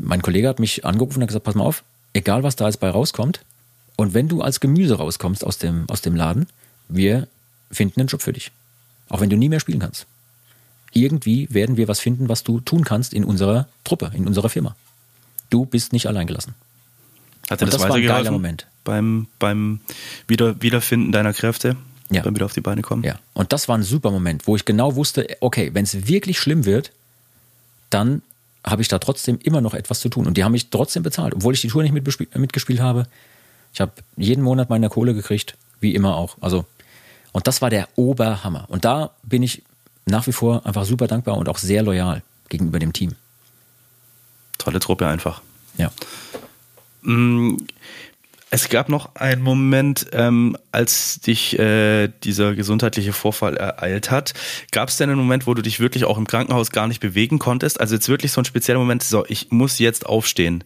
mein 0.00 0.22
Kollege 0.22 0.48
hat 0.48 0.58
mich 0.58 0.84
angerufen 0.84 1.16
und 1.18 1.22
hat 1.22 1.28
gesagt, 1.28 1.44
pass 1.44 1.54
mal 1.54 1.64
auf, 1.64 1.84
egal 2.12 2.42
was 2.42 2.56
da 2.56 2.66
jetzt 2.66 2.80
bei 2.80 2.90
rauskommt, 2.90 3.40
und 3.96 4.14
wenn 4.14 4.28
du 4.28 4.40
als 4.40 4.60
Gemüse 4.60 4.94
rauskommst 4.94 5.44
aus 5.44 5.58
dem, 5.58 5.88
aus 5.90 6.00
dem 6.00 6.16
Laden, 6.16 6.46
wir 6.88 7.28
finden 7.70 8.00
einen 8.00 8.08
Job 8.08 8.22
für 8.22 8.32
dich. 8.32 8.50
Auch 9.10 9.20
wenn 9.20 9.28
du 9.28 9.36
nie 9.36 9.50
mehr 9.50 9.60
spielen 9.60 9.80
kannst. 9.80 10.06
Irgendwie 10.92 11.52
werden 11.52 11.76
wir 11.76 11.86
was 11.86 12.00
finden, 12.00 12.28
was 12.28 12.42
du 12.42 12.60
tun 12.60 12.82
kannst 12.82 13.12
in 13.12 13.24
unserer 13.24 13.68
Truppe, 13.84 14.10
in 14.14 14.26
unserer 14.26 14.48
Firma. 14.48 14.74
Du 15.50 15.66
bist 15.66 15.92
nicht 15.92 16.06
allein 16.06 16.26
gelassen. 16.26 16.54
Hat 17.50 17.60
dir 17.60 17.66
das, 17.66 17.74
das 17.74 17.82
war 17.82 17.94
ein 17.94 18.02
geiler 18.02 18.30
Moment. 18.30 18.66
Beim, 18.84 19.26
beim 19.38 19.80
Wieder, 20.26 20.62
Wiederfinden 20.62 21.12
deiner 21.12 21.34
Kräfte? 21.34 21.76
Ja. 22.10 22.22
Beim 22.22 22.34
wieder 22.34 22.46
auf 22.46 22.54
die 22.54 22.60
Beine 22.60 22.82
kommen? 22.82 23.02
Ja. 23.04 23.18
Und 23.34 23.52
das 23.52 23.68
war 23.68 23.76
ein 23.76 23.82
super 23.82 24.10
Moment, 24.10 24.46
wo 24.46 24.56
ich 24.56 24.64
genau 24.64 24.96
wusste, 24.96 25.26
okay, 25.40 25.70
wenn 25.74 25.84
es 25.84 26.08
wirklich 26.08 26.38
schlimm 26.38 26.64
wird, 26.64 26.90
dann 27.90 28.22
habe 28.64 28.82
ich 28.82 28.88
da 28.88 28.98
trotzdem 28.98 29.38
immer 29.42 29.60
noch 29.60 29.74
etwas 29.74 30.00
zu 30.00 30.08
tun. 30.08 30.26
Und 30.26 30.36
die 30.36 30.44
haben 30.44 30.52
mich 30.52 30.70
trotzdem 30.70 31.02
bezahlt, 31.02 31.34
obwohl 31.34 31.54
ich 31.54 31.60
die 31.60 31.68
Tour 31.68 31.82
nicht 31.82 31.92
mitgespielt 31.92 32.80
habe. 32.80 33.06
Ich 33.72 33.80
habe 33.80 33.92
jeden 34.16 34.42
Monat 34.42 34.68
meine 34.70 34.88
Kohle 34.88 35.14
gekriegt, 35.14 35.56
wie 35.80 35.94
immer 35.94 36.16
auch. 36.16 36.36
Also, 36.40 36.66
und 37.32 37.46
das 37.46 37.62
war 37.62 37.70
der 37.70 37.88
Oberhammer. 37.96 38.66
Und 38.68 38.84
da 38.84 39.10
bin 39.22 39.42
ich 39.42 39.62
nach 40.06 40.26
wie 40.26 40.32
vor 40.32 40.66
einfach 40.66 40.84
super 40.84 41.06
dankbar 41.06 41.36
und 41.36 41.48
auch 41.48 41.58
sehr 41.58 41.82
loyal 41.82 42.22
gegenüber 42.48 42.78
dem 42.78 42.92
Team. 42.92 43.14
Tolle 44.58 44.80
Truppe 44.80 45.06
einfach. 45.06 45.40
Ja. 45.78 45.90
Es 48.52 48.68
gab 48.68 48.88
noch 48.88 49.14
einen 49.14 49.42
Moment, 49.42 50.06
ähm, 50.12 50.56
als 50.72 51.20
dich 51.20 51.56
äh, 51.58 52.08
dieser 52.24 52.56
gesundheitliche 52.56 53.12
Vorfall 53.12 53.56
ereilt 53.56 54.10
hat. 54.10 54.34
Gab 54.72 54.88
es 54.88 54.96
denn 54.96 55.08
einen 55.08 55.20
Moment, 55.20 55.46
wo 55.46 55.54
du 55.54 55.62
dich 55.62 55.78
wirklich 55.78 56.04
auch 56.04 56.18
im 56.18 56.26
Krankenhaus 56.26 56.72
gar 56.72 56.88
nicht 56.88 56.98
bewegen 56.98 57.38
konntest? 57.38 57.80
Also 57.80 57.94
jetzt 57.94 58.08
wirklich 58.08 58.32
so 58.32 58.40
ein 58.40 58.44
spezieller 58.44 58.80
Moment, 58.80 59.04
so, 59.04 59.24
ich 59.28 59.52
muss 59.52 59.78
jetzt 59.78 60.04
aufstehen. 60.04 60.64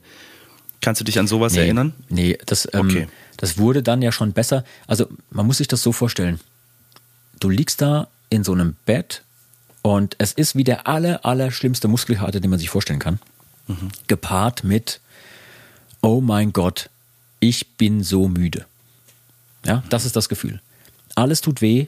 Kannst 0.80 1.00
du 1.02 1.04
dich 1.04 1.18
an 1.18 1.26
sowas 1.26 1.52
nee, 1.52 1.60
erinnern? 1.60 1.92
Nee, 2.08 2.38
das, 2.46 2.66
ähm, 2.72 2.88
okay. 2.88 3.06
das 3.36 3.58
wurde 3.58 3.82
dann 3.82 4.00
ja 4.00 4.12
schon 4.12 4.32
besser. 4.32 4.64
Also 4.86 5.06
man 5.30 5.46
muss 5.46 5.58
sich 5.58 5.68
das 5.68 5.82
so 5.82 5.92
vorstellen. 5.92 6.40
Du 7.38 7.50
liegst 7.50 7.82
da 7.82 8.08
in 8.30 8.44
so 8.44 8.52
einem 8.52 8.76
Bett 8.86 9.22
Und 9.82 10.16
es 10.18 10.32
ist 10.32 10.56
wie 10.56 10.64
der 10.64 10.86
aller, 10.86 11.26
aller 11.26 11.50
schlimmste 11.50 11.88
Muskelkater, 11.88 12.40
den 12.40 12.48
man 12.48 12.58
sich 12.58 12.70
vorstellen 12.70 13.00
kann. 13.00 13.18
Mhm. 13.66 13.90
Gepaart 14.06 14.64
mit, 14.64 15.00
oh 16.00 16.22
mein 16.22 16.54
Gott, 16.54 16.88
ich 17.48 17.76
bin 17.76 18.02
so 18.02 18.28
müde. 18.28 18.64
Ja, 19.66 19.82
das 19.90 20.06
ist 20.06 20.16
das 20.16 20.28
Gefühl. 20.30 20.60
Alles 21.14 21.42
tut 21.42 21.60
weh. 21.60 21.86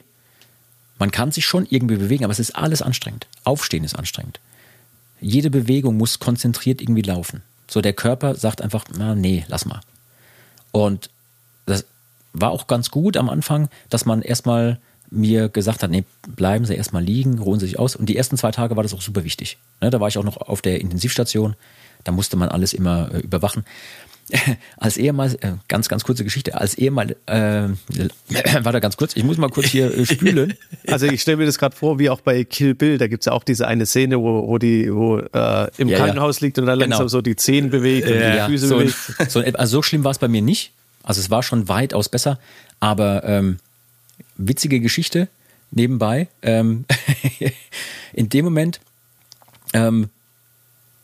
Man 0.99 1.11
kann 1.11 1.31
sich 1.31 1.45
schon 1.45 1.65
irgendwie 1.67 1.97
bewegen, 1.97 2.23
aber 2.23 2.31
es 2.31 2.39
ist 2.39 2.55
alles 2.55 2.81
anstrengend. 2.81 3.27
Aufstehen 3.43 3.83
ist 3.83 3.95
anstrengend. 3.95 4.39
Jede 5.19 5.49
Bewegung 5.49 5.97
muss 5.97 6.19
konzentriert 6.19 6.81
irgendwie 6.81 7.01
laufen. 7.01 7.41
So 7.67 7.81
der 7.81 7.93
Körper 7.93 8.35
sagt 8.35 8.61
einfach, 8.61 8.85
na 8.95 9.15
nee, 9.15 9.45
lass 9.47 9.65
mal. 9.65 9.81
Und 10.71 11.09
das 11.65 11.85
war 12.33 12.51
auch 12.51 12.67
ganz 12.67 12.91
gut 12.91 13.17
am 13.17 13.29
Anfang, 13.29 13.67
dass 13.89 14.05
man 14.05 14.21
erstmal 14.21 14.79
mir 15.09 15.49
gesagt 15.49 15.81
hat, 15.81 15.89
nee, 15.89 16.03
bleiben 16.27 16.65
Sie 16.65 16.75
erstmal 16.75 17.03
liegen, 17.03 17.39
ruhen 17.39 17.59
Sie 17.59 17.65
sich 17.65 17.79
aus. 17.79 17.95
Und 17.95 18.07
die 18.07 18.17
ersten 18.17 18.37
zwei 18.37 18.51
Tage 18.51 18.75
war 18.75 18.83
das 18.83 18.93
auch 18.93 19.01
super 19.01 19.23
wichtig. 19.23 19.57
Ne, 19.81 19.89
da 19.89 19.99
war 19.99 20.07
ich 20.07 20.17
auch 20.17 20.23
noch 20.23 20.37
auf 20.37 20.61
der 20.61 20.81
Intensivstation. 20.81 21.55
Da 22.03 22.11
musste 22.11 22.37
man 22.37 22.49
alles 22.49 22.73
immer 22.73 23.11
äh, 23.13 23.19
überwachen. 23.19 23.65
als 24.77 24.97
ehemal, 24.97 25.33
äh, 25.41 25.53
ganz, 25.67 25.87
ganz 25.87 26.03
kurze 26.03 26.23
Geschichte, 26.23 26.59
als 26.59 26.75
ehemal, 26.75 27.15
äh, 27.27 27.69
warte 28.61 28.81
ganz 28.81 28.97
kurz, 28.97 29.15
ich 29.15 29.23
muss 29.23 29.37
mal 29.37 29.49
kurz 29.49 29.67
hier 29.67 29.95
äh, 29.95 30.05
spülen. 30.05 30.53
Also 30.87 31.05
ich 31.05 31.21
stelle 31.21 31.37
mir 31.37 31.45
das 31.45 31.57
gerade 31.57 31.75
vor, 31.75 31.99
wie 31.99 32.09
auch 32.09 32.21
bei 32.21 32.45
Kill 32.45 32.73
Bill, 32.73 32.97
da 32.97 33.07
gibt 33.07 33.21
es 33.21 33.25
ja 33.25 33.33
auch 33.33 33.43
diese 33.43 33.67
eine 33.67 33.85
Szene, 33.85 34.19
wo, 34.19 34.47
wo 34.47 34.57
die 34.57 34.93
wo, 34.93 35.17
äh, 35.17 35.69
im 35.77 35.89
ja, 35.89 35.97
Krankenhaus 35.97 36.39
ja. 36.39 36.45
liegt 36.45 36.59
und 36.59 36.65
dann 36.65 36.79
langsam 36.79 36.99
genau. 36.99 37.07
so 37.09 37.21
die 37.21 37.35
Zehen 37.35 37.69
bewegt 37.69 38.07
und 38.07 38.13
die 38.13 38.45
Füße 38.45 38.67
so, 38.67 38.77
bewegt. 38.77 38.95
So, 39.29 39.41
also 39.41 39.77
so 39.77 39.81
schlimm 39.81 40.05
war 40.05 40.11
es 40.11 40.19
bei 40.19 40.29
mir 40.29 40.41
nicht. 40.41 40.71
Also 41.03 41.19
es 41.19 41.29
war 41.29 41.43
schon 41.43 41.67
weitaus 41.67 42.07
besser, 42.07 42.39
aber 42.79 43.23
ähm, 43.25 43.57
witzige 44.37 44.79
Geschichte 44.79 45.27
nebenbei. 45.71 46.27
Ähm, 46.41 46.85
in 48.13 48.29
dem 48.29 48.45
Moment 48.45 48.79
ähm, 49.73 50.09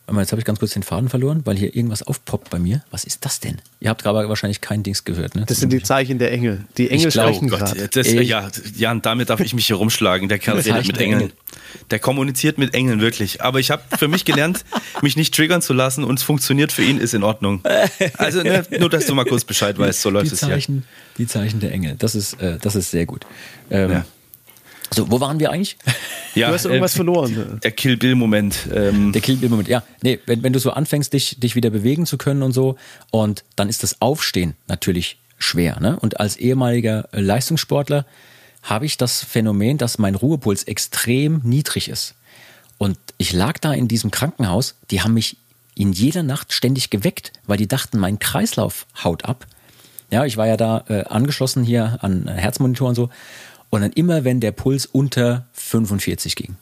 Jetzt 0.06 0.32
habe 0.32 0.40
ich 0.40 0.44
ganz 0.44 0.58
kurz 0.58 0.72
den 0.72 0.82
Faden 0.82 1.08
verloren, 1.08 1.40
weil 1.44 1.56
hier 1.56 1.74
irgendwas 1.74 2.02
aufpoppt 2.02 2.50
bei 2.50 2.58
mir. 2.58 2.84
Was 2.90 3.04
ist 3.04 3.24
das 3.24 3.40
denn? 3.40 3.56
Ihr 3.80 3.88
habt 3.88 4.02
gerade 4.02 4.28
wahrscheinlich 4.28 4.60
kein 4.60 4.82
Dings 4.82 5.04
gehört, 5.04 5.34
ne? 5.34 5.44
Das 5.46 5.60
sind 5.60 5.72
die 5.72 5.82
Zeichen 5.82 6.18
der 6.18 6.30
Engel. 6.30 6.66
Die 6.76 6.90
Engel 6.90 7.10
glaub, 7.10 7.28
sprechen 7.28 7.52
oh 7.52 7.56
gerade. 7.56 8.22
Ja, 8.22 8.50
Jan, 8.76 9.00
damit 9.00 9.30
darf 9.30 9.40
ich 9.40 9.54
mich 9.54 9.66
hier 9.66 9.76
rumschlagen. 9.76 10.28
Der 10.28 10.38
Kerl 10.38 10.58
redet 10.58 10.86
mit 10.86 10.98
Engeln. 10.98 11.32
Der 11.90 11.98
kommuniziert 11.98 12.58
mit 12.58 12.74
Engeln, 12.74 13.00
wirklich. 13.00 13.42
Aber 13.42 13.60
ich 13.60 13.70
habe 13.70 13.82
für 13.98 14.08
mich 14.08 14.26
gelernt, 14.26 14.64
mich 15.02 15.16
nicht 15.16 15.34
triggern 15.34 15.62
zu 15.62 15.72
lassen 15.72 16.04
und 16.04 16.18
es 16.18 16.22
funktioniert 16.22 16.70
für 16.70 16.84
ihn, 16.84 16.98
ist 16.98 17.14
in 17.14 17.22
Ordnung. 17.22 17.62
Also 18.18 18.42
ne, 18.42 18.64
nur, 18.78 18.90
dass 18.90 19.06
du 19.06 19.14
mal 19.14 19.24
kurz 19.24 19.44
Bescheid 19.44 19.78
weißt, 19.78 20.02
so 20.02 20.10
läuft 20.10 20.30
die 20.30 20.34
es 20.34 20.40
Zeichen, 20.40 20.84
hier. 21.16 21.24
Die 21.24 21.26
Zeichen 21.26 21.60
der 21.60 21.72
Engel, 21.72 21.96
das 21.98 22.14
ist, 22.14 22.34
äh, 22.40 22.58
das 22.60 22.76
ist 22.76 22.90
sehr 22.90 23.06
gut. 23.06 23.24
Ähm, 23.70 23.90
ja. 23.90 24.04
So, 24.94 25.10
wo 25.10 25.20
waren 25.20 25.40
wir 25.40 25.50
eigentlich? 25.50 25.76
Ja, 26.36 26.48
du 26.48 26.54
hast 26.54 26.64
irgendwas 26.64 26.94
äh, 26.94 26.96
verloren. 26.96 27.60
Der 27.62 27.70
Kill 27.70 27.96
Bill-Moment. 27.96 28.66
Ähm. 28.74 29.12
Der 29.12 29.22
Kill 29.22 29.36
Bill-Moment, 29.36 29.68
ja. 29.68 29.84
Nee, 30.02 30.18
wenn, 30.26 30.42
wenn 30.42 30.52
du 30.52 30.58
so 30.58 30.72
anfängst, 30.72 31.12
dich, 31.12 31.38
dich 31.38 31.54
wieder 31.54 31.70
bewegen 31.70 32.06
zu 32.06 32.18
können 32.18 32.42
und 32.42 32.50
so, 32.50 32.76
und 33.12 33.44
dann 33.54 33.68
ist 33.68 33.84
das 33.84 34.00
Aufstehen 34.02 34.54
natürlich 34.66 35.18
schwer. 35.38 35.78
Ne? 35.78 35.96
Und 36.00 36.18
als 36.18 36.36
ehemaliger 36.36 37.08
Leistungssportler 37.12 38.04
habe 38.64 38.84
ich 38.84 38.96
das 38.96 39.22
Phänomen, 39.22 39.78
dass 39.78 39.98
mein 39.98 40.16
Ruhepuls 40.16 40.64
extrem 40.64 41.40
niedrig 41.44 41.88
ist. 41.88 42.16
Und 42.78 42.98
ich 43.18 43.32
lag 43.32 43.58
da 43.58 43.72
in 43.72 43.86
diesem 43.86 44.10
Krankenhaus, 44.10 44.74
die 44.90 45.02
haben 45.02 45.14
mich 45.14 45.36
in 45.76 45.92
jeder 45.92 46.22
Nacht 46.22 46.52
ständig 46.52 46.90
geweckt, 46.90 47.32
weil 47.46 47.58
die 47.58 47.68
dachten, 47.68 47.98
mein 47.98 48.18
Kreislauf 48.18 48.86
haut 49.02 49.24
ab. 49.24 49.46
Ja, 50.10 50.24
ich 50.24 50.36
war 50.36 50.46
ja 50.46 50.56
da 50.56 50.84
äh, 50.88 51.04
angeschlossen 51.04 51.64
hier 51.64 51.98
an 52.00 52.28
Herzmonitor 52.28 52.88
und 52.88 52.94
so. 52.94 53.10
Und 53.74 53.80
dann 53.80 53.92
immer, 53.92 54.22
wenn 54.22 54.38
der 54.38 54.52
Puls 54.52 54.86
unter 54.86 55.46
45 55.54 56.36
ging, 56.36 56.54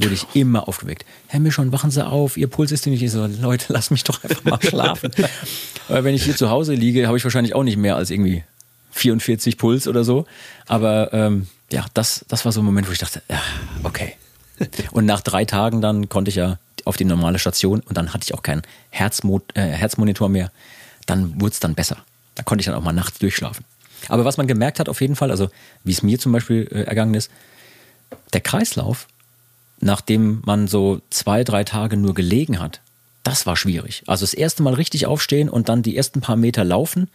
wurde 0.00 0.14
ich 0.14 0.26
immer 0.32 0.66
aufgeweckt. 0.66 1.04
Herr 1.26 1.38
Mischon, 1.38 1.72
wachen 1.72 1.90
Sie 1.90 2.04
auf, 2.04 2.38
Ihr 2.38 2.46
Puls 2.46 2.72
ist 2.72 2.86
nicht. 2.86 3.02
Ich 3.02 3.10
so, 3.10 3.26
Leute, 3.26 3.66
lass 3.68 3.90
mich 3.90 4.02
doch 4.02 4.24
einfach 4.24 4.44
mal 4.44 4.62
schlafen. 4.62 5.12
Aber 5.90 6.04
wenn 6.04 6.14
ich 6.14 6.24
hier 6.24 6.34
zu 6.34 6.48
Hause 6.48 6.72
liege, 6.72 7.06
habe 7.06 7.18
ich 7.18 7.24
wahrscheinlich 7.24 7.54
auch 7.54 7.64
nicht 7.64 7.76
mehr 7.76 7.96
als 7.96 8.10
irgendwie 8.10 8.44
44 8.92 9.58
Puls 9.58 9.86
oder 9.86 10.04
so. 10.04 10.24
Aber 10.66 11.12
ähm, 11.12 11.48
ja, 11.70 11.84
das, 11.92 12.24
das 12.28 12.46
war 12.46 12.52
so 12.52 12.62
ein 12.62 12.64
Moment, 12.64 12.88
wo 12.88 12.92
ich 12.92 12.98
dachte, 12.98 13.20
ja, 13.28 13.42
okay. 13.82 14.14
Und 14.92 15.04
nach 15.04 15.20
drei 15.20 15.44
Tagen 15.44 15.82
dann 15.82 16.08
konnte 16.08 16.30
ich 16.30 16.36
ja 16.36 16.58
auf 16.86 16.96
die 16.96 17.04
normale 17.04 17.38
Station 17.38 17.80
und 17.80 17.94
dann 17.98 18.14
hatte 18.14 18.24
ich 18.24 18.32
auch 18.32 18.42
keinen 18.42 18.62
Herzmo 18.88 19.42
äh, 19.52 19.60
Herzmonitor 19.60 20.30
mehr. 20.30 20.50
Dann 21.04 21.38
wurde 21.42 21.52
es 21.52 21.60
dann 21.60 21.74
besser. 21.74 21.98
Da 22.36 22.42
konnte 22.42 22.62
ich 22.62 22.66
dann 22.66 22.74
auch 22.74 22.82
mal 22.82 22.92
nachts 22.92 23.18
durchschlafen. 23.18 23.66
Aber 24.10 24.24
was 24.24 24.36
man 24.36 24.46
gemerkt 24.46 24.78
hat 24.80 24.88
auf 24.88 25.00
jeden 25.00 25.16
Fall, 25.16 25.30
also 25.30 25.48
wie 25.84 25.92
es 25.92 26.02
mir 26.02 26.18
zum 26.18 26.32
Beispiel 26.32 26.68
äh, 26.70 26.82
ergangen 26.82 27.14
ist, 27.14 27.30
der 28.32 28.40
Kreislauf, 28.40 29.06
nachdem 29.80 30.42
man 30.44 30.68
so 30.68 31.00
zwei, 31.10 31.44
drei 31.44 31.64
Tage 31.64 31.96
nur 31.96 32.14
gelegen 32.14 32.60
hat, 32.60 32.80
das 33.22 33.46
war 33.46 33.56
schwierig. 33.56 34.02
Also 34.06 34.22
das 34.24 34.34
erste 34.34 34.62
Mal 34.62 34.74
richtig 34.74 35.06
aufstehen 35.06 35.48
und 35.48 35.68
dann 35.68 35.82
die 35.82 35.96
ersten 35.96 36.20
paar 36.20 36.36
Meter 36.36 36.64
laufen 36.64 37.08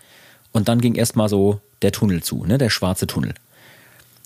und 0.51 0.67
dann 0.67 0.81
ging 0.81 0.95
erstmal 0.95 1.29
so 1.29 1.61
der 1.81 1.91
Tunnel 1.91 2.23
zu, 2.23 2.45
ne, 2.45 2.57
der 2.57 2.69
schwarze 2.69 3.07
Tunnel. 3.07 3.33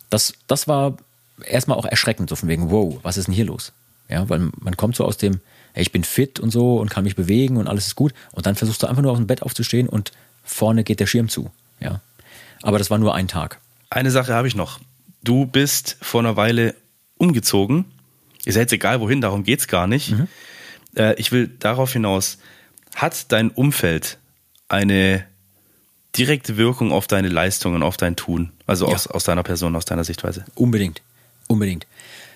Das, 0.09 0.33
das 0.47 0.67
war 0.67 0.97
erstmal 1.45 1.77
auch 1.77 1.85
erschreckend, 1.85 2.29
so 2.29 2.35
von 2.35 2.49
wegen, 2.49 2.71
wow, 2.71 2.99
was 3.03 3.17
ist 3.17 3.27
denn 3.27 3.33
hier 3.33 3.45
los? 3.45 3.73
Ja, 4.09 4.29
weil 4.29 4.49
man 4.59 4.77
kommt 4.77 4.95
so 4.95 5.05
aus 5.05 5.17
dem, 5.17 5.41
hey, 5.73 5.81
ich 5.81 5.91
bin 5.91 6.03
fit 6.03 6.39
und 6.39 6.51
so 6.51 6.77
und 6.77 6.89
kann 6.89 7.03
mich 7.03 7.15
bewegen 7.15 7.57
und 7.57 7.67
alles 7.67 7.87
ist 7.87 7.95
gut 7.95 8.13
und 8.31 8.45
dann 8.45 8.55
versuchst 8.55 8.81
du 8.83 8.87
einfach 8.87 9.01
nur 9.01 9.11
aus 9.11 9.17
dem 9.17 9.27
Bett 9.27 9.41
aufzustehen 9.41 9.89
und 9.89 10.11
vorne 10.43 10.83
geht 10.83 10.99
der 10.99 11.07
Schirm 11.07 11.29
zu. 11.29 11.51
Ja, 11.79 11.99
aber 12.63 12.79
das 12.79 12.89
war 12.89 12.97
nur 12.97 13.13
ein 13.13 13.27
Tag. 13.27 13.59
Eine 13.89 14.09
Sache 14.09 14.33
habe 14.33 14.47
ich 14.47 14.55
noch. 14.55 14.79
Du 15.23 15.45
bist 15.45 15.97
vor 16.01 16.21
einer 16.21 16.35
Weile 16.35 16.75
umgezogen. 17.17 17.85
Ist 18.45 18.55
ja 18.55 18.61
jetzt 18.61 18.73
egal 18.73 18.99
wohin, 18.99 19.21
darum 19.21 19.43
geht 19.43 19.59
es 19.59 19.67
gar 19.67 19.85
nicht. 19.85 20.11
Mhm. 20.11 20.27
Äh, 20.95 21.13
ich 21.15 21.31
will 21.31 21.47
darauf 21.59 21.93
hinaus, 21.93 22.39
hat 22.95 23.31
dein 23.31 23.49
Umfeld 23.51 24.17
eine 24.67 25.25
direkte 26.17 26.57
Wirkung 26.57 26.91
auf 26.91 27.07
deine 27.07 27.29
Leistungen, 27.29 27.83
auf 27.83 27.97
dein 27.97 28.15
Tun? 28.15 28.51
Also 28.65 28.87
ja. 28.87 28.95
aus, 28.95 29.07
aus 29.07 29.23
deiner 29.23 29.43
Person, 29.43 29.75
aus 29.75 29.85
deiner 29.85 30.03
Sichtweise? 30.03 30.45
Unbedingt. 30.55 31.01
Unbedingt. 31.47 31.87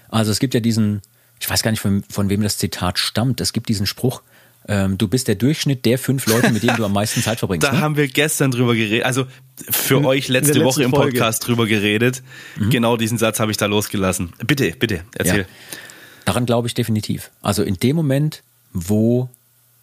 Also 0.09 0.31
es 0.31 0.39
gibt 0.39 0.53
ja 0.53 0.59
diesen, 0.59 1.01
ich 1.39 1.49
weiß 1.49 1.63
gar 1.63 1.71
nicht, 1.71 1.81
von, 1.81 2.03
von 2.09 2.29
wem 2.29 2.41
das 2.41 2.57
Zitat 2.57 2.99
stammt. 2.99 3.41
Es 3.41 3.53
gibt 3.53 3.69
diesen 3.69 3.85
Spruch, 3.85 4.21
ähm, 4.67 4.97
du 4.97 5.07
bist 5.07 5.27
der 5.27 5.35
Durchschnitt 5.35 5.85
der 5.85 5.97
fünf 5.97 6.25
Leute, 6.27 6.51
mit 6.51 6.63
denen 6.63 6.75
du 6.75 6.85
am 6.85 6.93
meisten 6.93 7.21
Zeit 7.21 7.39
verbringst. 7.39 7.67
da 7.67 7.71
ne? 7.71 7.81
haben 7.81 7.95
wir 7.95 8.07
gestern 8.07 8.51
drüber 8.51 8.75
geredet, 8.75 9.05
also 9.05 9.25
für 9.69 10.03
euch 10.03 10.27
letzte 10.27 10.63
Woche 10.63 10.83
im 10.83 10.91
Podcast 10.91 11.43
Folge. 11.43 11.55
drüber 11.55 11.67
geredet. 11.67 12.21
Mhm. 12.57 12.69
Genau 12.69 12.97
diesen 12.97 13.17
Satz 13.17 13.39
habe 13.39 13.51
ich 13.51 13.57
da 13.57 13.65
losgelassen. 13.65 14.33
Bitte, 14.45 14.71
bitte, 14.71 15.03
erzähl. 15.15 15.39
Ja. 15.39 15.45
Daran 16.25 16.45
glaube 16.45 16.67
ich 16.67 16.73
definitiv. 16.73 17.31
Also 17.41 17.63
in 17.63 17.75
dem 17.75 17.95
Moment, 17.95 18.43
wo 18.73 19.29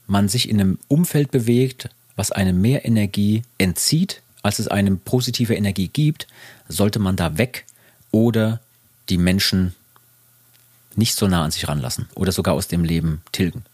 man 0.06 0.28
sich 0.28 0.48
in 0.48 0.60
einem 0.60 0.78
Umfeld 0.88 1.30
bewegt, 1.30 1.88
was 2.16 2.30
einem 2.30 2.60
mehr 2.60 2.84
Energie 2.84 3.42
entzieht, 3.58 4.20
als 4.42 4.58
es 4.58 4.68
einem 4.68 4.98
positive 4.98 5.54
Energie 5.54 5.88
gibt, 5.88 6.26
sollte 6.68 6.98
man 6.98 7.16
da 7.16 7.38
weg 7.38 7.64
oder 8.10 8.60
die 9.08 9.16
Menschen 9.16 9.74
nicht 10.96 11.16
so 11.16 11.26
nah 11.26 11.44
an 11.44 11.50
sich 11.50 11.66
ranlassen 11.66 12.08
oder 12.14 12.30
sogar 12.30 12.54
aus 12.54 12.68
dem 12.68 12.84
Leben 12.84 13.22
tilgen. 13.32 13.64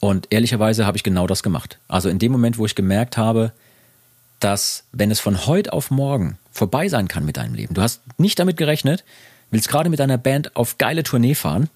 Und 0.00 0.26
ehrlicherweise 0.30 0.86
habe 0.86 0.96
ich 0.96 1.02
genau 1.02 1.26
das 1.26 1.42
gemacht. 1.42 1.78
Also 1.88 2.08
in 2.08 2.18
dem 2.18 2.32
Moment, 2.32 2.58
wo 2.58 2.66
ich 2.66 2.74
gemerkt 2.74 3.16
habe, 3.16 3.52
dass 4.40 4.84
wenn 4.92 5.10
es 5.10 5.20
von 5.20 5.46
heute 5.46 5.72
auf 5.72 5.90
morgen 5.90 6.38
vorbei 6.52 6.88
sein 6.88 7.08
kann 7.08 7.24
mit 7.24 7.36
deinem 7.36 7.54
Leben, 7.54 7.74
du 7.74 7.82
hast 7.82 8.02
nicht 8.18 8.38
damit 8.38 8.56
gerechnet, 8.56 9.04
willst 9.50 9.68
gerade 9.68 9.88
mit 9.88 10.00
deiner 10.00 10.18
Band 10.18 10.56
auf 10.56 10.78
geile 10.78 11.02
Tournee 11.02 11.34
fahren 11.34 11.70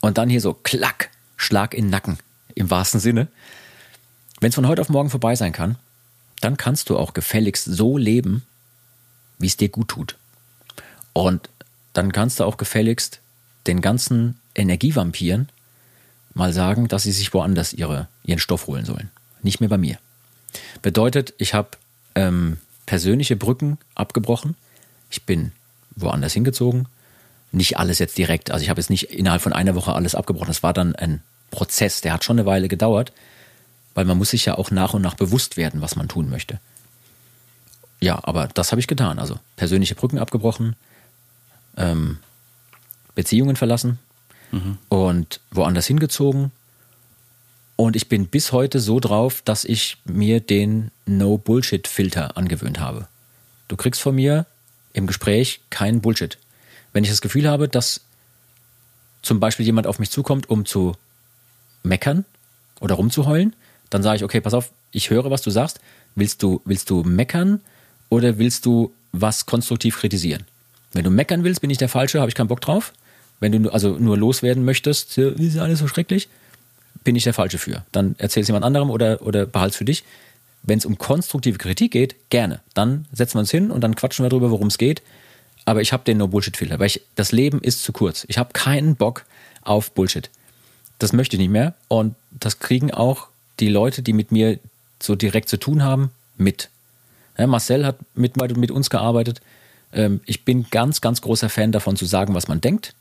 und 0.00 0.18
dann 0.18 0.30
hier 0.30 0.40
so 0.40 0.54
klack, 0.54 1.10
Schlag 1.36 1.74
in 1.74 1.86
den 1.86 1.90
Nacken, 1.90 2.18
im 2.54 2.70
wahrsten 2.70 3.00
Sinne. 3.00 3.28
Wenn 4.40 4.50
es 4.50 4.54
von 4.54 4.68
heute 4.68 4.82
auf 4.82 4.88
morgen 4.88 5.10
vorbei 5.10 5.34
sein 5.34 5.52
kann, 5.52 5.76
dann 6.40 6.56
kannst 6.56 6.88
du 6.88 6.98
auch 6.98 7.12
gefälligst 7.12 7.64
so 7.64 7.98
leben, 7.98 8.44
wie 9.38 9.46
es 9.46 9.56
dir 9.56 9.68
gut 9.68 9.88
tut. 9.88 10.16
Und 11.12 11.48
dann 11.92 12.12
kannst 12.12 12.40
du 12.40 12.44
auch 12.44 12.56
gefälligst 12.56 13.20
den 13.66 13.80
ganzen 13.80 14.38
Energievampiren 14.54 15.48
mal 16.34 16.52
sagen, 16.52 16.88
dass 16.88 17.02
sie 17.02 17.12
sich 17.12 17.32
woanders 17.34 17.72
ihre, 17.72 18.08
ihren 18.24 18.38
Stoff 18.38 18.66
holen 18.66 18.84
sollen. 18.84 19.10
Nicht 19.42 19.60
mehr 19.60 19.68
bei 19.68 19.78
mir. 19.78 19.98
Bedeutet, 20.82 21.34
ich 21.38 21.54
habe 21.54 21.70
ähm, 22.14 22.58
persönliche 22.86 23.36
Brücken 23.36 23.78
abgebrochen. 23.94 24.56
Ich 25.10 25.24
bin 25.24 25.52
woanders 25.96 26.32
hingezogen. 26.32 26.86
Nicht 27.52 27.78
alles 27.78 27.98
jetzt 27.98 28.18
direkt. 28.18 28.50
Also 28.50 28.62
ich 28.62 28.70
habe 28.70 28.80
jetzt 28.80 28.90
nicht 28.90 29.10
innerhalb 29.10 29.42
von 29.42 29.52
einer 29.52 29.74
Woche 29.74 29.92
alles 29.94 30.14
abgebrochen. 30.14 30.48
Das 30.48 30.62
war 30.62 30.72
dann 30.72 30.94
ein 30.94 31.20
Prozess, 31.50 32.00
der 32.00 32.12
hat 32.12 32.24
schon 32.24 32.38
eine 32.38 32.46
Weile 32.46 32.68
gedauert, 32.68 33.12
weil 33.94 34.04
man 34.04 34.18
muss 34.18 34.30
sich 34.30 34.44
ja 34.44 34.56
auch 34.56 34.70
nach 34.70 34.94
und 34.94 35.02
nach 35.02 35.14
bewusst 35.14 35.56
werden, 35.56 35.80
was 35.80 35.96
man 35.96 36.08
tun 36.08 36.30
möchte. 36.30 36.60
Ja, 38.00 38.20
aber 38.22 38.48
das 38.48 38.70
habe 38.72 38.80
ich 38.80 38.86
getan. 38.86 39.18
Also 39.18 39.38
persönliche 39.56 39.94
Brücken 39.94 40.18
abgebrochen, 40.18 40.76
ähm, 41.76 42.18
Beziehungen 43.14 43.56
verlassen, 43.56 43.98
mhm. 44.52 44.78
und 44.88 45.40
woanders 45.50 45.86
hingezogen. 45.86 46.50
Und 47.76 47.96
ich 47.96 48.08
bin 48.08 48.26
bis 48.26 48.52
heute 48.52 48.78
so 48.78 49.00
drauf, 49.00 49.42
dass 49.42 49.64
ich 49.64 49.96
mir 50.04 50.40
den 50.40 50.90
No-Bullshit-Filter 51.06 52.36
angewöhnt 52.36 52.78
habe. 52.78 53.08
Du 53.68 53.76
kriegst 53.76 54.02
von 54.02 54.14
mir 54.14 54.46
im 54.92 55.06
Gespräch 55.06 55.60
keinen 55.70 56.00
Bullshit. 56.00 56.36
Wenn 56.92 57.04
ich 57.04 57.10
das 57.10 57.20
Gefühl 57.20 57.48
habe, 57.48 57.68
dass 57.68 58.02
zum 59.22 59.40
Beispiel 59.40 59.64
jemand 59.64 59.86
auf 59.86 59.98
mich 59.98 60.10
zukommt, 60.10 60.50
um 60.50 60.66
zu 60.66 60.94
meckern 61.82 62.24
oder 62.80 62.96
rumzuheulen, 62.96 63.54
dann 63.88 64.02
sage 64.02 64.16
ich, 64.16 64.24
okay, 64.24 64.40
pass 64.40 64.54
auf, 64.54 64.72
ich 64.92 65.10
höre, 65.10 65.30
was 65.30 65.42
du 65.42 65.50
sagst. 65.50 65.80
Willst 66.14 66.42
du, 66.42 66.60
willst 66.64 66.90
du 66.90 67.02
meckern 67.02 67.60
oder 68.08 68.38
willst 68.38 68.66
du 68.66 68.92
was 69.12 69.46
konstruktiv 69.46 69.98
kritisieren? 69.98 70.44
Wenn 70.92 71.04
du 71.04 71.10
meckern 71.10 71.44
willst, 71.44 71.60
bin 71.60 71.70
ich 71.70 71.78
der 71.78 71.88
Falsche, 71.88 72.20
habe 72.20 72.28
ich 72.28 72.34
keinen 72.34 72.48
Bock 72.48 72.60
drauf. 72.60 72.92
Wenn 73.40 73.52
du 73.52 73.70
also 73.70 73.96
nur 73.98 74.16
loswerden 74.16 74.64
möchtest, 74.64 75.16
ist 75.18 75.58
alles 75.58 75.78
so 75.78 75.88
schrecklich, 75.88 76.28
bin 77.04 77.16
ich 77.16 77.24
der 77.24 77.34
Falsche 77.34 77.58
für. 77.58 77.84
Dann 77.92 78.14
erzähl 78.18 78.42
es 78.42 78.48
jemand 78.48 78.64
anderem 78.64 78.90
oder, 78.90 79.22
oder 79.22 79.46
behalt's 79.46 79.76
für 79.76 79.86
dich. 79.86 80.04
Wenn 80.62 80.78
es 80.78 80.84
um 80.84 80.98
konstruktive 80.98 81.56
Kritik 81.56 81.92
geht, 81.92 82.16
gerne. 82.28 82.60
Dann 82.74 83.06
setzen 83.12 83.34
wir 83.34 83.40
uns 83.40 83.50
hin 83.50 83.70
und 83.70 83.80
dann 83.80 83.96
quatschen 83.96 84.24
wir 84.24 84.28
darüber, 84.28 84.50
worum 84.50 84.68
es 84.68 84.76
geht. 84.76 85.02
Aber 85.64 85.80
ich 85.80 85.92
habe 85.92 86.04
den 86.04 86.18
No-Bullshit-Filter, 86.18 86.78
weil 86.78 86.86
ich, 86.86 87.00
das 87.16 87.32
Leben 87.32 87.60
ist 87.62 87.82
zu 87.82 87.92
kurz. 87.92 88.24
Ich 88.28 88.36
habe 88.36 88.52
keinen 88.52 88.96
Bock 88.96 89.24
auf 89.62 89.92
Bullshit. 89.92 90.28
Das 90.98 91.12
möchte 91.12 91.36
ich 91.36 91.40
nicht 91.40 91.50
mehr. 91.50 91.74
Und 91.88 92.14
das 92.30 92.58
kriegen 92.58 92.92
auch 92.92 93.28
die 93.58 93.68
Leute, 93.68 94.02
die 94.02 94.12
mit 94.12 94.32
mir 94.32 94.58
so 95.02 95.16
direkt 95.16 95.48
zu 95.48 95.56
tun 95.56 95.82
haben, 95.82 96.10
mit. 96.36 96.68
Ja, 97.38 97.46
Marcel 97.46 97.86
hat 97.86 97.96
mit, 98.14 98.36
mit 98.36 98.70
uns 98.70 98.90
gearbeitet. 98.90 99.40
Ähm, 99.92 100.20
ich 100.26 100.44
bin 100.44 100.66
ganz, 100.70 101.00
ganz 101.00 101.22
großer 101.22 101.48
Fan 101.48 101.72
davon, 101.72 101.96
zu 101.96 102.04
sagen, 102.04 102.34
was 102.34 102.48
man 102.48 102.60
denkt. 102.60 102.94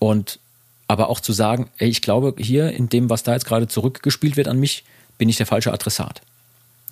Und 0.00 0.40
aber 0.88 1.08
auch 1.08 1.20
zu 1.20 1.32
sagen, 1.32 1.70
ey, 1.78 1.88
ich 1.88 2.02
glaube, 2.02 2.34
hier 2.36 2.72
in 2.72 2.88
dem, 2.88 3.10
was 3.10 3.22
da 3.22 3.32
jetzt 3.32 3.46
gerade 3.46 3.68
zurückgespielt 3.68 4.36
wird 4.36 4.48
an 4.48 4.58
mich, 4.58 4.82
bin 5.18 5.28
ich 5.28 5.36
der 5.36 5.46
falsche 5.46 5.72
Adressat. 5.72 6.20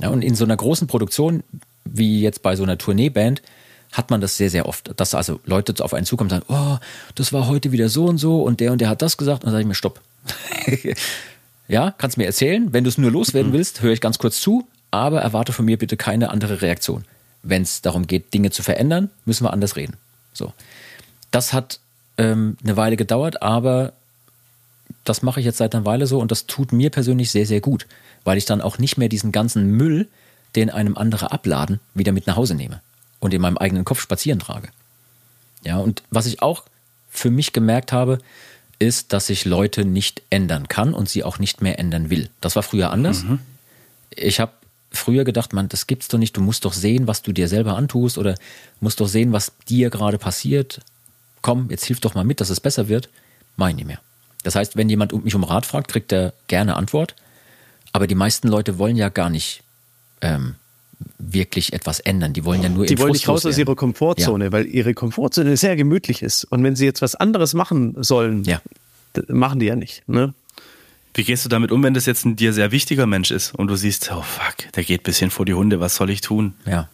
Ja, 0.00 0.10
und 0.10 0.22
in 0.22 0.36
so 0.36 0.44
einer 0.44 0.56
großen 0.56 0.86
Produktion, 0.86 1.42
wie 1.84 2.20
jetzt 2.20 2.42
bei 2.42 2.54
so 2.54 2.62
einer 2.62 2.78
Tourneeband, 2.78 3.42
hat 3.90 4.10
man 4.10 4.20
das 4.20 4.36
sehr, 4.36 4.50
sehr 4.50 4.66
oft, 4.66 4.92
dass 5.00 5.14
also 5.14 5.40
Leute 5.44 5.82
auf 5.82 5.94
einen 5.94 6.06
zukommen 6.06 6.30
und 6.30 6.38
sagen, 6.38 6.44
oh, 6.48 6.78
das 7.16 7.32
war 7.32 7.48
heute 7.48 7.72
wieder 7.72 7.88
so 7.88 8.04
und 8.04 8.18
so 8.18 8.42
und 8.42 8.60
der 8.60 8.70
und 8.70 8.80
der 8.80 8.88
hat 8.88 9.02
das 9.02 9.16
gesagt. 9.16 9.42
Und 9.42 9.46
dann 9.46 9.52
sage 9.52 9.62
ich 9.62 9.66
mir, 9.66 9.74
stopp. 9.74 10.00
ja, 11.68 11.92
kannst 11.96 12.18
mir 12.18 12.26
erzählen. 12.26 12.72
Wenn 12.72 12.84
du 12.84 12.90
es 12.90 12.98
nur 12.98 13.10
loswerden 13.10 13.50
mhm. 13.50 13.56
willst, 13.56 13.80
höre 13.80 13.92
ich 13.92 14.00
ganz 14.00 14.18
kurz 14.18 14.40
zu, 14.40 14.68
aber 14.90 15.22
erwarte 15.22 15.52
von 15.52 15.64
mir 15.64 15.78
bitte 15.78 15.96
keine 15.96 16.30
andere 16.30 16.62
Reaktion. 16.62 17.04
Wenn 17.42 17.62
es 17.62 17.82
darum 17.82 18.06
geht, 18.06 18.34
Dinge 18.34 18.50
zu 18.50 18.62
verändern, 18.62 19.10
müssen 19.24 19.44
wir 19.44 19.52
anders 19.52 19.76
reden. 19.76 19.96
So. 20.32 20.52
Das 21.30 21.52
hat 21.52 21.80
ähm, 22.18 22.56
eine 22.62 22.76
Weile 22.76 22.96
gedauert, 22.96 23.42
aber 23.42 23.92
das 25.04 25.22
mache 25.22 25.40
ich 25.40 25.46
jetzt 25.46 25.58
seit 25.58 25.74
einer 25.74 25.86
Weile 25.86 26.06
so 26.06 26.20
und 26.20 26.30
das 26.30 26.46
tut 26.46 26.72
mir 26.72 26.90
persönlich 26.90 27.30
sehr, 27.30 27.46
sehr 27.46 27.60
gut, 27.60 27.86
weil 28.24 28.36
ich 28.36 28.44
dann 28.44 28.60
auch 28.60 28.78
nicht 28.78 28.98
mehr 28.98 29.08
diesen 29.08 29.32
ganzen 29.32 29.70
Müll, 29.70 30.08
den 30.56 30.70
einem 30.70 30.96
andere 30.96 31.32
abladen, 31.32 31.80
wieder 31.94 32.12
mit 32.12 32.26
nach 32.26 32.36
Hause 32.36 32.54
nehme 32.54 32.80
und 33.20 33.32
in 33.32 33.40
meinem 33.40 33.58
eigenen 33.58 33.84
Kopf 33.84 34.00
spazieren 34.00 34.40
trage. 34.40 34.68
Ja, 35.64 35.78
und 35.78 36.02
was 36.10 36.26
ich 36.26 36.42
auch 36.42 36.64
für 37.10 37.30
mich 37.30 37.52
gemerkt 37.52 37.92
habe, 37.92 38.18
ist, 38.78 39.12
dass 39.12 39.28
ich 39.30 39.44
Leute 39.44 39.84
nicht 39.84 40.22
ändern 40.30 40.68
kann 40.68 40.94
und 40.94 41.08
sie 41.08 41.24
auch 41.24 41.38
nicht 41.38 41.62
mehr 41.62 41.78
ändern 41.78 42.10
will. 42.10 42.30
Das 42.40 42.54
war 42.54 42.62
früher 42.62 42.90
anders. 42.90 43.24
Mhm. 43.24 43.40
Ich 44.10 44.40
habe 44.40 44.52
früher 44.90 45.24
gedacht, 45.24 45.52
man, 45.52 45.68
das 45.68 45.86
gibt's 45.86 46.08
doch 46.08 46.18
nicht. 46.18 46.36
Du 46.36 46.40
musst 46.40 46.64
doch 46.64 46.72
sehen, 46.72 47.06
was 47.06 47.22
du 47.22 47.32
dir 47.32 47.48
selber 47.48 47.76
antust 47.76 48.18
oder 48.18 48.36
musst 48.80 49.00
doch 49.00 49.08
sehen, 49.08 49.32
was 49.32 49.52
dir 49.68 49.90
gerade 49.90 50.18
passiert 50.18 50.80
komm, 51.42 51.68
jetzt 51.70 51.84
hilf 51.84 52.00
doch 52.00 52.14
mal 52.14 52.24
mit, 52.24 52.40
dass 52.40 52.50
es 52.50 52.60
besser 52.60 52.88
wird, 52.88 53.08
mache 53.56 53.70
ich 53.70 53.76
nicht 53.76 53.86
mehr. 53.86 54.00
Das 54.42 54.54
heißt, 54.54 54.76
wenn 54.76 54.88
jemand 54.88 55.12
mich 55.24 55.34
um 55.34 55.44
Rat 55.44 55.66
fragt, 55.66 55.88
kriegt 55.90 56.12
er 56.12 56.32
gerne 56.46 56.76
Antwort. 56.76 57.14
Aber 57.92 58.06
die 58.06 58.14
meisten 58.14 58.48
Leute 58.48 58.78
wollen 58.78 58.96
ja 58.96 59.08
gar 59.08 59.30
nicht 59.30 59.62
ähm, 60.20 60.54
wirklich 61.18 61.72
etwas 61.72 62.00
ändern. 62.00 62.32
Die 62.32 62.44
wollen 62.44 62.62
ja 62.62 62.68
nur 62.68 62.86
Die 62.86 62.98
wollen 62.98 63.12
nicht 63.12 63.28
raus 63.28 63.44
aus 63.46 63.58
ihrer 63.58 63.74
Komfortzone, 63.74 64.46
ja. 64.46 64.52
weil 64.52 64.66
ihre 64.66 64.94
Komfortzone 64.94 65.56
sehr 65.56 65.76
gemütlich 65.76 66.22
ist. 66.22 66.44
Und 66.44 66.62
wenn 66.62 66.76
sie 66.76 66.84
jetzt 66.84 67.02
was 67.02 67.14
anderes 67.14 67.54
machen 67.54 67.94
sollen, 68.02 68.44
ja. 68.44 68.60
machen 69.28 69.60
die 69.60 69.66
ja 69.66 69.76
nicht. 69.76 70.02
Ne? 70.06 70.34
Wie 71.14 71.24
gehst 71.24 71.44
du 71.44 71.48
damit 71.48 71.72
um, 71.72 71.82
wenn 71.82 71.94
das 71.94 72.06
jetzt 72.06 72.24
ein 72.24 72.36
dir 72.36 72.52
sehr 72.52 72.70
wichtiger 72.70 73.06
Mensch 73.06 73.30
ist 73.30 73.54
und 73.54 73.68
du 73.68 73.76
siehst, 73.76 74.10
oh 74.12 74.22
fuck, 74.22 74.72
der 74.74 74.84
geht 74.84 75.00
ein 75.00 75.04
bisschen 75.04 75.30
vor 75.30 75.46
die 75.46 75.54
Hunde, 75.54 75.80
was 75.80 75.96
soll 75.96 76.10
ich 76.10 76.20
tun? 76.20 76.54
Ja. 76.64 76.88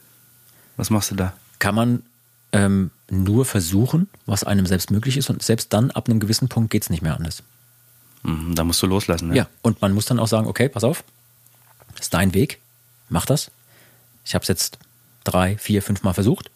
Was 0.76 0.90
machst 0.90 1.10
du 1.10 1.14
da? 1.14 1.34
Kann 1.58 1.74
man 1.74 2.02
ähm, 2.52 2.90
nur 3.10 3.44
versuchen, 3.44 4.08
was 4.26 4.44
einem 4.44 4.66
selbst 4.66 4.90
möglich 4.90 5.16
ist 5.16 5.30
und 5.30 5.42
selbst 5.42 5.72
dann 5.72 5.90
ab 5.90 6.08
einem 6.08 6.20
gewissen 6.20 6.48
Punkt 6.48 6.70
geht 6.70 6.82
es 6.82 6.90
nicht 6.90 7.02
mehr 7.02 7.14
anders. 7.14 7.42
Mhm, 8.22 8.54
da 8.54 8.64
musst 8.64 8.82
du 8.82 8.86
loslassen. 8.86 9.28
Ne? 9.28 9.36
Ja, 9.36 9.48
und 9.62 9.80
man 9.82 9.92
muss 9.92 10.06
dann 10.06 10.18
auch 10.18 10.28
sagen, 10.28 10.46
okay, 10.46 10.68
pass 10.68 10.84
auf, 10.84 11.04
ist 12.00 12.14
dein 12.14 12.34
Weg, 12.34 12.60
mach 13.08 13.26
das. 13.26 13.50
Ich 14.24 14.34
habe 14.34 14.42
es 14.42 14.48
jetzt 14.48 14.78
drei, 15.24 15.56
vier, 15.58 15.82
fünf 15.82 16.02
Mal 16.02 16.14
versucht. 16.14 16.50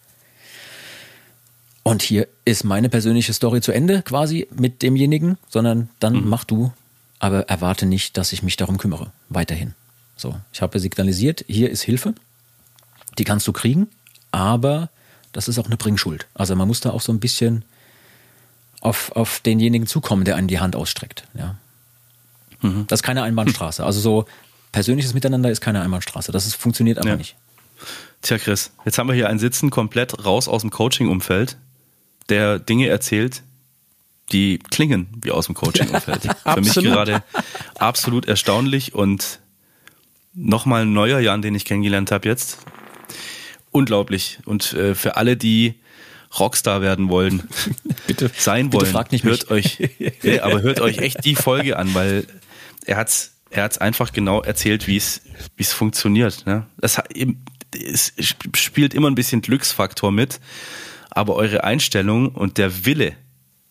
Und 1.83 2.01
hier 2.01 2.27
ist 2.45 2.63
meine 2.63 2.89
persönliche 2.89 3.33
Story 3.33 3.61
zu 3.61 3.71
Ende 3.71 4.01
quasi 4.01 4.47
mit 4.51 4.81
demjenigen, 4.81 5.37
sondern 5.49 5.89
dann 5.99 6.13
mhm. 6.13 6.29
mach 6.29 6.43
du, 6.43 6.73
aber 7.19 7.49
erwarte 7.49 7.85
nicht, 7.85 8.17
dass 8.17 8.33
ich 8.33 8.43
mich 8.43 8.57
darum 8.57 8.77
kümmere, 8.77 9.11
weiterhin. 9.29 9.73
So, 10.15 10.35
ich 10.51 10.61
habe 10.61 10.79
signalisiert, 10.79 11.45
hier 11.47 11.69
ist 11.69 11.81
Hilfe, 11.81 12.13
die 13.17 13.23
kannst 13.23 13.47
du 13.47 13.53
kriegen, 13.53 13.87
aber 14.31 14.89
das 15.31 15.47
ist 15.47 15.59
auch 15.59 15.65
eine 15.65 15.77
Bringschuld. 15.77 16.27
Also 16.33 16.55
man 16.55 16.67
muss 16.67 16.79
da 16.79 16.91
auch 16.91 17.01
so 17.01 17.11
ein 17.11 17.19
bisschen 17.19 17.63
auf, 18.81 19.11
auf 19.13 19.39
denjenigen 19.41 19.87
zukommen, 19.87 20.25
der 20.25 20.35
einen 20.35 20.47
die 20.47 20.59
Hand 20.59 20.75
ausstreckt. 20.75 21.23
Ja. 21.33 21.55
Mhm. 22.61 22.85
Das 22.87 22.99
ist 22.99 23.03
keine 23.03 23.23
Einbahnstraße. 23.23 23.85
Also 23.85 23.99
so 23.99 24.25
persönliches 24.71 25.13
Miteinander 25.13 25.51
ist 25.51 25.61
keine 25.61 25.81
Einbahnstraße. 25.81 26.31
Das 26.31 26.45
ist, 26.45 26.55
funktioniert 26.55 26.97
einfach 26.97 27.11
ja. 27.11 27.15
nicht. 27.17 27.35
Tja, 28.21 28.37
Chris, 28.37 28.71
jetzt 28.85 28.97
haben 28.97 29.07
wir 29.07 29.13
hier 29.13 29.29
einen 29.29 29.39
Sitzen 29.39 29.69
komplett 29.69 30.25
raus 30.25 30.47
aus 30.47 30.61
dem 30.61 30.69
Coaching-Umfeld, 30.69 31.57
der 32.27 32.59
Dinge 32.59 32.87
erzählt, 32.87 33.43
die 34.31 34.59
klingen 34.59 35.07
wie 35.21 35.31
aus 35.31 35.45
dem 35.45 35.55
Coaching-Umfeld. 35.55 36.23
Für 36.43 36.61
mich 36.61 36.73
gerade 36.73 37.23
absolut 37.77 38.27
erstaunlich 38.27 38.93
und 38.93 39.39
nochmal 40.33 40.83
ein 40.83 40.93
neuer 40.93 41.19
Jan, 41.19 41.41
den 41.41 41.55
ich 41.55 41.65
kennengelernt 41.65 42.11
habe 42.11 42.27
jetzt 42.27 42.59
unglaublich. 43.71 44.39
Und 44.45 44.73
äh, 44.73 44.95
für 44.95 45.15
alle, 45.17 45.37
die 45.37 45.75
Rockstar 46.37 46.81
werden 46.81 47.09
wollen, 47.09 47.47
bitte 48.07 48.29
sein 48.37 48.71
wollen, 48.71 48.81
bitte 48.81 48.91
fragt 48.91 49.11
nicht 49.11 49.23
hört 49.23 49.49
mich. 49.49 49.79
euch, 49.79 49.89
nee, 50.23 50.39
aber 50.39 50.61
hört 50.61 50.79
euch 50.79 50.99
echt 50.99 51.25
die 51.25 51.35
Folge 51.35 51.77
an, 51.77 51.93
weil 51.93 52.25
er 52.85 52.97
hat's, 52.97 53.33
er 53.49 53.63
hat's 53.63 53.77
einfach 53.77 54.13
genau 54.13 54.41
erzählt, 54.41 54.87
wie 54.87 54.97
es, 54.97 55.21
wie 55.55 55.63
es 55.63 55.73
funktioniert. 55.73 56.45
Ne? 56.45 56.65
Das 56.77 56.97
hat 56.97 57.09
es 57.75 58.13
spielt 58.55 58.93
immer 58.93 59.09
ein 59.09 59.15
bisschen 59.15 59.41
Glücksfaktor 59.41 60.11
mit, 60.11 60.39
aber 61.09 61.35
eure 61.35 61.63
Einstellung 61.63 62.29
und 62.29 62.57
der 62.57 62.85
Wille, 62.85 63.13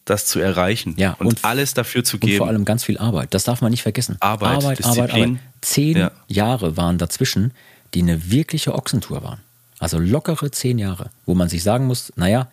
das 0.04 0.26
zu 0.26 0.40
erreichen 0.40 0.94
ja, 0.96 1.14
und, 1.18 1.26
und 1.26 1.44
alles 1.44 1.74
dafür 1.74 2.02
zu 2.04 2.18
geben. 2.18 2.32
Und 2.32 2.38
vor 2.38 2.48
allem 2.48 2.64
ganz 2.64 2.84
viel 2.84 2.98
Arbeit. 2.98 3.34
Das 3.34 3.44
darf 3.44 3.60
man 3.60 3.70
nicht 3.70 3.82
vergessen. 3.82 4.16
Arbeit, 4.20 4.64
Arbeit, 4.64 4.84
Arbeit, 4.84 5.12
Arbeit. 5.12 5.30
Zehn 5.60 5.96
ja. 5.96 6.10
Jahre 6.28 6.76
waren 6.76 6.98
dazwischen, 6.98 7.52
die 7.94 8.02
eine 8.02 8.30
wirkliche 8.30 8.74
Ochsentour 8.74 9.22
waren. 9.22 9.40
Also 9.78 9.98
lockere 9.98 10.50
zehn 10.50 10.78
Jahre, 10.78 11.10
wo 11.26 11.34
man 11.34 11.48
sich 11.48 11.62
sagen 11.62 11.86
muss, 11.86 12.12
naja, 12.16 12.48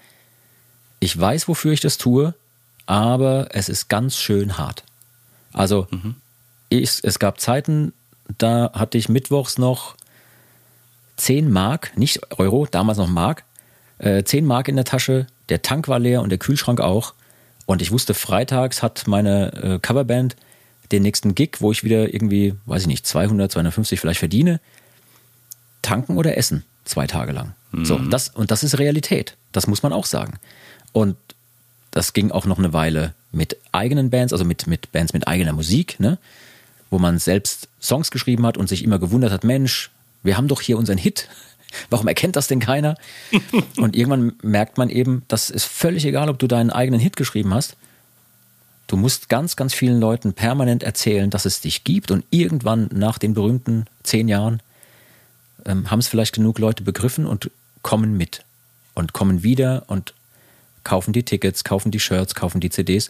ich 0.99 1.19
weiß, 1.19 1.47
wofür 1.47 1.73
ich 1.73 1.81
das 1.81 1.97
tue, 1.97 2.33
aber 2.85 3.49
es 3.51 3.69
ist 3.69 3.89
ganz 3.89 4.17
schön 4.17 4.57
hart. 4.57 4.83
Also 5.51 5.87
mhm. 5.91 6.15
ich, 6.69 7.03
es 7.03 7.19
gab 7.19 7.39
Zeiten, 7.39 7.93
da 8.37 8.71
hatte 8.73 8.97
ich 8.97 9.09
mittwochs 9.09 9.57
noch 9.57 9.95
10 11.17 11.51
Mark, 11.51 11.97
nicht 11.97 12.39
Euro, 12.39 12.67
damals 12.69 12.97
noch 12.97 13.07
Mark, 13.07 13.43
äh, 13.97 14.23
10 14.23 14.45
Mark 14.45 14.67
in 14.67 14.75
der 14.75 14.85
Tasche, 14.85 15.27
der 15.49 15.61
Tank 15.61 15.87
war 15.87 15.99
leer 15.99 16.21
und 16.21 16.29
der 16.29 16.39
Kühlschrank 16.39 16.79
auch. 16.79 17.13
Und 17.65 17.81
ich 17.81 17.91
wusste, 17.91 18.13
freitags 18.13 18.83
hat 18.83 19.07
meine 19.07 19.53
äh, 19.53 19.79
Coverband 19.79 20.35
den 20.91 21.01
nächsten 21.01 21.33
Gig, 21.33 21.57
wo 21.59 21.71
ich 21.71 21.83
wieder 21.83 22.13
irgendwie, 22.13 22.55
weiß 22.65 22.83
ich 22.83 22.87
nicht, 22.87 23.07
200, 23.07 23.51
250 23.51 23.99
vielleicht 23.99 24.19
verdiene. 24.19 24.59
Tanken 25.81 26.17
oder 26.17 26.37
essen? 26.37 26.63
Zwei 26.85 27.07
Tage 27.07 27.31
lang. 27.31 27.53
Mhm. 27.71 27.85
So, 27.85 27.97
das, 27.97 28.29
und 28.29 28.51
das 28.51 28.63
ist 28.63 28.79
Realität. 28.79 29.35
Das 29.51 29.67
muss 29.67 29.83
man 29.83 29.93
auch 29.93 30.05
sagen. 30.05 30.39
Und 30.93 31.17
das 31.91 32.13
ging 32.13 32.31
auch 32.31 32.45
noch 32.45 32.59
eine 32.59 32.73
Weile 32.73 33.13
mit 33.31 33.57
eigenen 33.71 34.09
Bands, 34.09 34.33
also 34.33 34.45
mit, 34.45 34.67
mit 34.67 34.91
Bands 34.91 35.13
mit 35.13 35.27
eigener 35.27 35.53
Musik, 35.53 35.99
ne? 35.99 36.17
wo 36.89 36.99
man 36.99 37.19
selbst 37.19 37.67
Songs 37.81 38.11
geschrieben 38.11 38.45
hat 38.45 38.57
und 38.57 38.69
sich 38.69 38.83
immer 38.83 38.99
gewundert 38.99 39.31
hat, 39.31 39.43
Mensch, 39.43 39.91
wir 40.23 40.37
haben 40.37 40.47
doch 40.47 40.61
hier 40.61 40.77
unseren 40.77 40.97
Hit. 40.97 41.27
Warum 41.89 42.07
erkennt 42.07 42.35
das 42.35 42.47
denn 42.47 42.59
keiner? 42.59 42.95
und 43.77 43.95
irgendwann 43.95 44.33
merkt 44.41 44.77
man 44.77 44.89
eben, 44.89 45.23
das 45.27 45.49
ist 45.49 45.65
völlig 45.65 46.05
egal, 46.05 46.29
ob 46.29 46.39
du 46.39 46.47
deinen 46.47 46.69
eigenen 46.69 46.99
Hit 46.99 47.17
geschrieben 47.17 47.53
hast. 47.53 47.75
Du 48.87 48.97
musst 48.97 49.29
ganz, 49.29 49.55
ganz 49.55 49.73
vielen 49.73 49.99
Leuten 49.99 50.33
permanent 50.33 50.83
erzählen, 50.83 51.29
dass 51.29 51.45
es 51.45 51.59
dich 51.59 51.83
gibt 51.83 52.11
und 52.11 52.23
irgendwann 52.29 52.89
nach 52.93 53.17
den 53.17 53.33
berühmten 53.33 53.85
zehn 54.03 54.27
Jahren 54.27 54.61
ähm, 55.65 55.89
haben 55.91 55.99
es 55.99 56.07
vielleicht 56.07 56.35
genug 56.35 56.59
Leute 56.59 56.83
begriffen 56.83 57.25
und 57.25 57.51
kommen 57.81 58.17
mit 58.17 58.43
und 58.93 59.13
kommen 59.13 59.43
wieder 59.43 59.83
und 59.87 60.13
kaufen 60.83 61.13
die 61.13 61.23
Tickets, 61.23 61.63
kaufen 61.63 61.91
die 61.91 61.99
Shirts, 61.99 62.35
kaufen 62.35 62.61
die 62.61 62.69
CDs. 62.69 63.09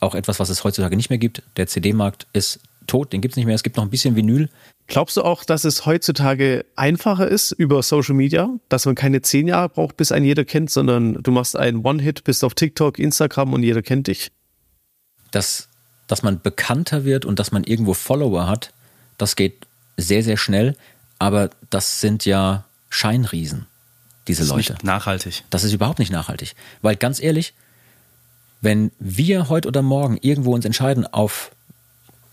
Auch 0.00 0.14
etwas, 0.14 0.40
was 0.40 0.48
es 0.48 0.64
heutzutage 0.64 0.96
nicht 0.96 1.10
mehr 1.10 1.18
gibt. 1.18 1.42
Der 1.56 1.66
CD-Markt 1.66 2.26
ist 2.32 2.60
tot, 2.86 3.12
den 3.12 3.20
gibt 3.20 3.32
es 3.32 3.36
nicht 3.36 3.46
mehr. 3.46 3.54
Es 3.54 3.62
gibt 3.62 3.76
noch 3.76 3.84
ein 3.84 3.90
bisschen 3.90 4.16
Vinyl. 4.16 4.48
Glaubst 4.86 5.16
du 5.16 5.22
auch, 5.22 5.44
dass 5.44 5.64
es 5.64 5.86
heutzutage 5.86 6.64
einfacher 6.74 7.28
ist 7.28 7.52
über 7.52 7.82
Social 7.82 8.14
Media, 8.14 8.48
dass 8.68 8.86
man 8.86 8.94
keine 8.94 9.22
zehn 9.22 9.46
Jahre 9.46 9.68
braucht, 9.68 9.96
bis 9.96 10.10
ein 10.10 10.24
jeder 10.24 10.44
kennt, 10.44 10.70
sondern 10.70 11.22
du 11.22 11.30
machst 11.30 11.56
einen 11.56 11.84
One-Hit, 11.84 12.24
bist 12.24 12.42
auf 12.42 12.54
TikTok, 12.54 12.98
Instagram 12.98 13.52
und 13.52 13.62
jeder 13.62 13.82
kennt 13.82 14.06
dich? 14.06 14.32
dass, 15.30 15.68
dass 16.06 16.22
man 16.22 16.40
bekannter 16.40 17.04
wird 17.04 17.24
und 17.24 17.38
dass 17.38 17.52
man 17.52 17.64
irgendwo 17.64 17.94
Follower 17.94 18.46
hat, 18.46 18.72
das 19.18 19.36
geht 19.36 19.66
sehr, 19.96 20.22
sehr 20.22 20.36
schnell. 20.36 20.76
Aber 21.20 21.50
das 21.68 22.00
sind 22.00 22.24
ja 22.24 22.64
Scheinriesen, 22.88 23.66
diese 24.26 24.40
das 24.40 24.48
ist 24.48 24.52
Leute. 24.52 24.72
Nicht 24.72 24.84
nachhaltig. 24.84 25.44
Das 25.50 25.62
ist 25.62 25.72
überhaupt 25.72 26.00
nicht 26.00 26.10
nachhaltig. 26.10 26.56
Weil 26.82 26.96
ganz 26.96 27.20
ehrlich, 27.20 27.52
wenn 28.62 28.90
wir 28.98 29.50
heute 29.50 29.68
oder 29.68 29.82
morgen 29.82 30.16
irgendwo 30.20 30.54
uns 30.54 30.64
entscheiden, 30.64 31.06
auf 31.06 31.52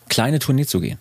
kleine 0.07 0.39
Tournee 0.39 0.65
zu 0.65 0.79
gehen, 0.79 0.99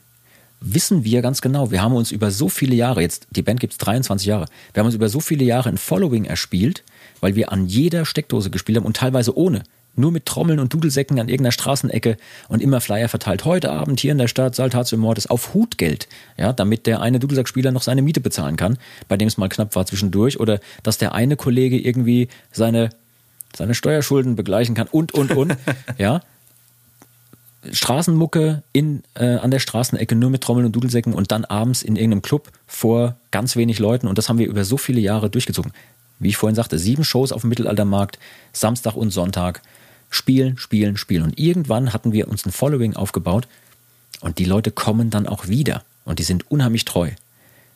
wissen 0.60 1.04
wir 1.04 1.22
ganz 1.22 1.40
genau, 1.40 1.70
wir 1.70 1.80
haben 1.80 1.94
uns 1.94 2.10
über 2.10 2.32
so 2.32 2.48
viele 2.48 2.74
Jahre, 2.74 3.02
jetzt 3.02 3.28
die 3.30 3.42
Band 3.42 3.60
gibt 3.60 3.74
es 3.74 3.78
23 3.78 4.26
Jahre, 4.26 4.46
wir 4.72 4.80
haben 4.80 4.86
uns 4.86 4.96
über 4.96 5.08
so 5.08 5.20
viele 5.20 5.44
Jahre 5.44 5.68
ein 5.68 5.78
Following 5.78 6.24
erspielt, 6.24 6.82
weil 7.20 7.36
wir 7.36 7.52
an 7.52 7.66
jeder 7.66 8.04
Steckdose 8.04 8.50
gespielt 8.50 8.78
haben 8.78 8.86
und 8.86 8.96
teilweise 8.96 9.36
ohne. 9.36 9.62
Nur 9.96 10.12
mit 10.12 10.26
Trommeln 10.26 10.60
und 10.60 10.72
Dudelsäcken 10.72 11.18
an 11.18 11.28
irgendeiner 11.28 11.52
Straßenecke 11.52 12.16
und 12.48 12.62
immer 12.62 12.80
Flyer 12.80 13.08
verteilt. 13.08 13.44
Heute 13.44 13.72
Abend 13.72 13.98
hier 13.98 14.12
in 14.12 14.18
der 14.18 14.28
Stadt 14.28 14.54
Saltatio 14.54 14.98
Mortis 14.98 15.26
auf 15.26 15.54
Hutgeld, 15.54 16.06
ja, 16.36 16.52
damit 16.52 16.86
der 16.86 17.00
eine 17.00 17.18
Dudelsackspieler 17.18 17.72
noch 17.72 17.82
seine 17.82 18.02
Miete 18.02 18.20
bezahlen 18.20 18.56
kann, 18.56 18.78
bei 19.08 19.16
dem 19.16 19.28
es 19.28 19.38
mal 19.38 19.48
knapp 19.48 19.74
war 19.74 19.86
zwischendurch, 19.86 20.38
oder 20.38 20.60
dass 20.82 20.98
der 20.98 21.14
eine 21.14 21.36
Kollege 21.36 21.78
irgendwie 21.78 22.28
seine, 22.52 22.90
seine 23.56 23.74
Steuerschulden 23.74 24.36
begleichen 24.36 24.74
kann 24.74 24.88
und, 24.88 25.14
und, 25.14 25.32
und, 25.32 25.56
ja. 25.98 26.20
Straßenmucke 27.72 28.62
in, 28.72 29.02
äh, 29.14 29.36
an 29.36 29.50
der 29.50 29.58
Straßenecke 29.58 30.14
nur 30.14 30.30
mit 30.30 30.42
Trommeln 30.42 30.66
und 30.66 30.76
Dudelsäcken 30.76 31.14
und 31.14 31.32
dann 31.32 31.44
abends 31.44 31.82
in 31.82 31.96
irgendeinem 31.96 32.22
Club 32.22 32.50
vor 32.66 33.16
ganz 33.30 33.56
wenig 33.56 33.78
Leuten 33.78 34.06
und 34.06 34.18
das 34.18 34.28
haben 34.28 34.38
wir 34.38 34.46
über 34.46 34.64
so 34.64 34.76
viele 34.76 35.00
Jahre 35.00 35.30
durchgezogen. 35.30 35.72
Wie 36.18 36.28
ich 36.28 36.36
vorhin 36.36 36.54
sagte, 36.54 36.78
sieben 36.78 37.04
Shows 37.04 37.32
auf 37.32 37.42
dem 37.42 37.50
Mittelaltermarkt, 37.50 38.18
Samstag 38.52 38.96
und 38.96 39.10
Sonntag, 39.10 39.62
spielen, 40.10 40.58
spielen, 40.58 40.96
spielen 40.96 41.24
und 41.24 41.38
irgendwann 41.38 41.92
hatten 41.92 42.12
wir 42.12 42.28
uns 42.28 42.46
ein 42.46 42.52
Following 42.52 42.94
aufgebaut 42.94 43.48
und 44.20 44.38
die 44.38 44.44
Leute 44.44 44.70
kommen 44.70 45.10
dann 45.10 45.26
auch 45.26 45.48
wieder 45.48 45.82
und 46.04 46.18
die 46.18 46.24
sind 46.24 46.50
unheimlich 46.50 46.84
treu. 46.84 47.10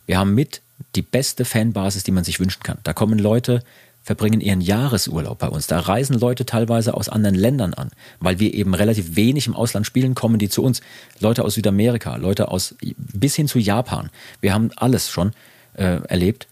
Wir 0.07 0.19
haben 0.19 0.35
mit 0.35 0.63
die 0.97 1.03
beste 1.03 1.45
Fanbasis, 1.45 2.05
die 2.05 2.13
man 2.13 2.25
sich 2.25 2.41
wünschen 2.41 2.63
kann. 2.63 2.79
Da 2.83 2.93
kommen 2.93 3.19
Leute, 3.19 3.63
verbringen 4.03 4.41
ihren 4.41 4.61
Jahresurlaub 4.61 5.39
bei 5.39 5.49
uns. 5.49 5.67
Da 5.67 5.79
reisen 5.79 6.19
Leute 6.19 6.47
teilweise 6.47 6.95
aus 6.95 7.09
anderen 7.09 7.35
Ländern 7.35 7.75
an, 7.75 7.91
weil 8.19 8.41
wir 8.41 8.55
eben 8.55 8.75
relativ 8.75 9.17
wenig 9.17 9.47
im 9.47 9.55
Ausland 9.55 9.87
spielen, 9.87 10.15
kommen 10.15 10.39
die 10.39 10.49
zu 10.49 10.63
uns. 10.63 10.81
Leute 11.21 11.45
aus 11.45 11.55
Südamerika, 11.55 12.17
Leute 12.17 12.49
aus 12.49 12.75
bis 12.97 13.37
hin 13.37 13.47
zu 13.47 13.59
Japan. 13.59 14.11
Wir 14.41 14.55
haben 14.55 14.71
alles 14.77 15.11
schon 15.11 15.33
äh, 15.75 16.01
erlebt. 16.09 16.47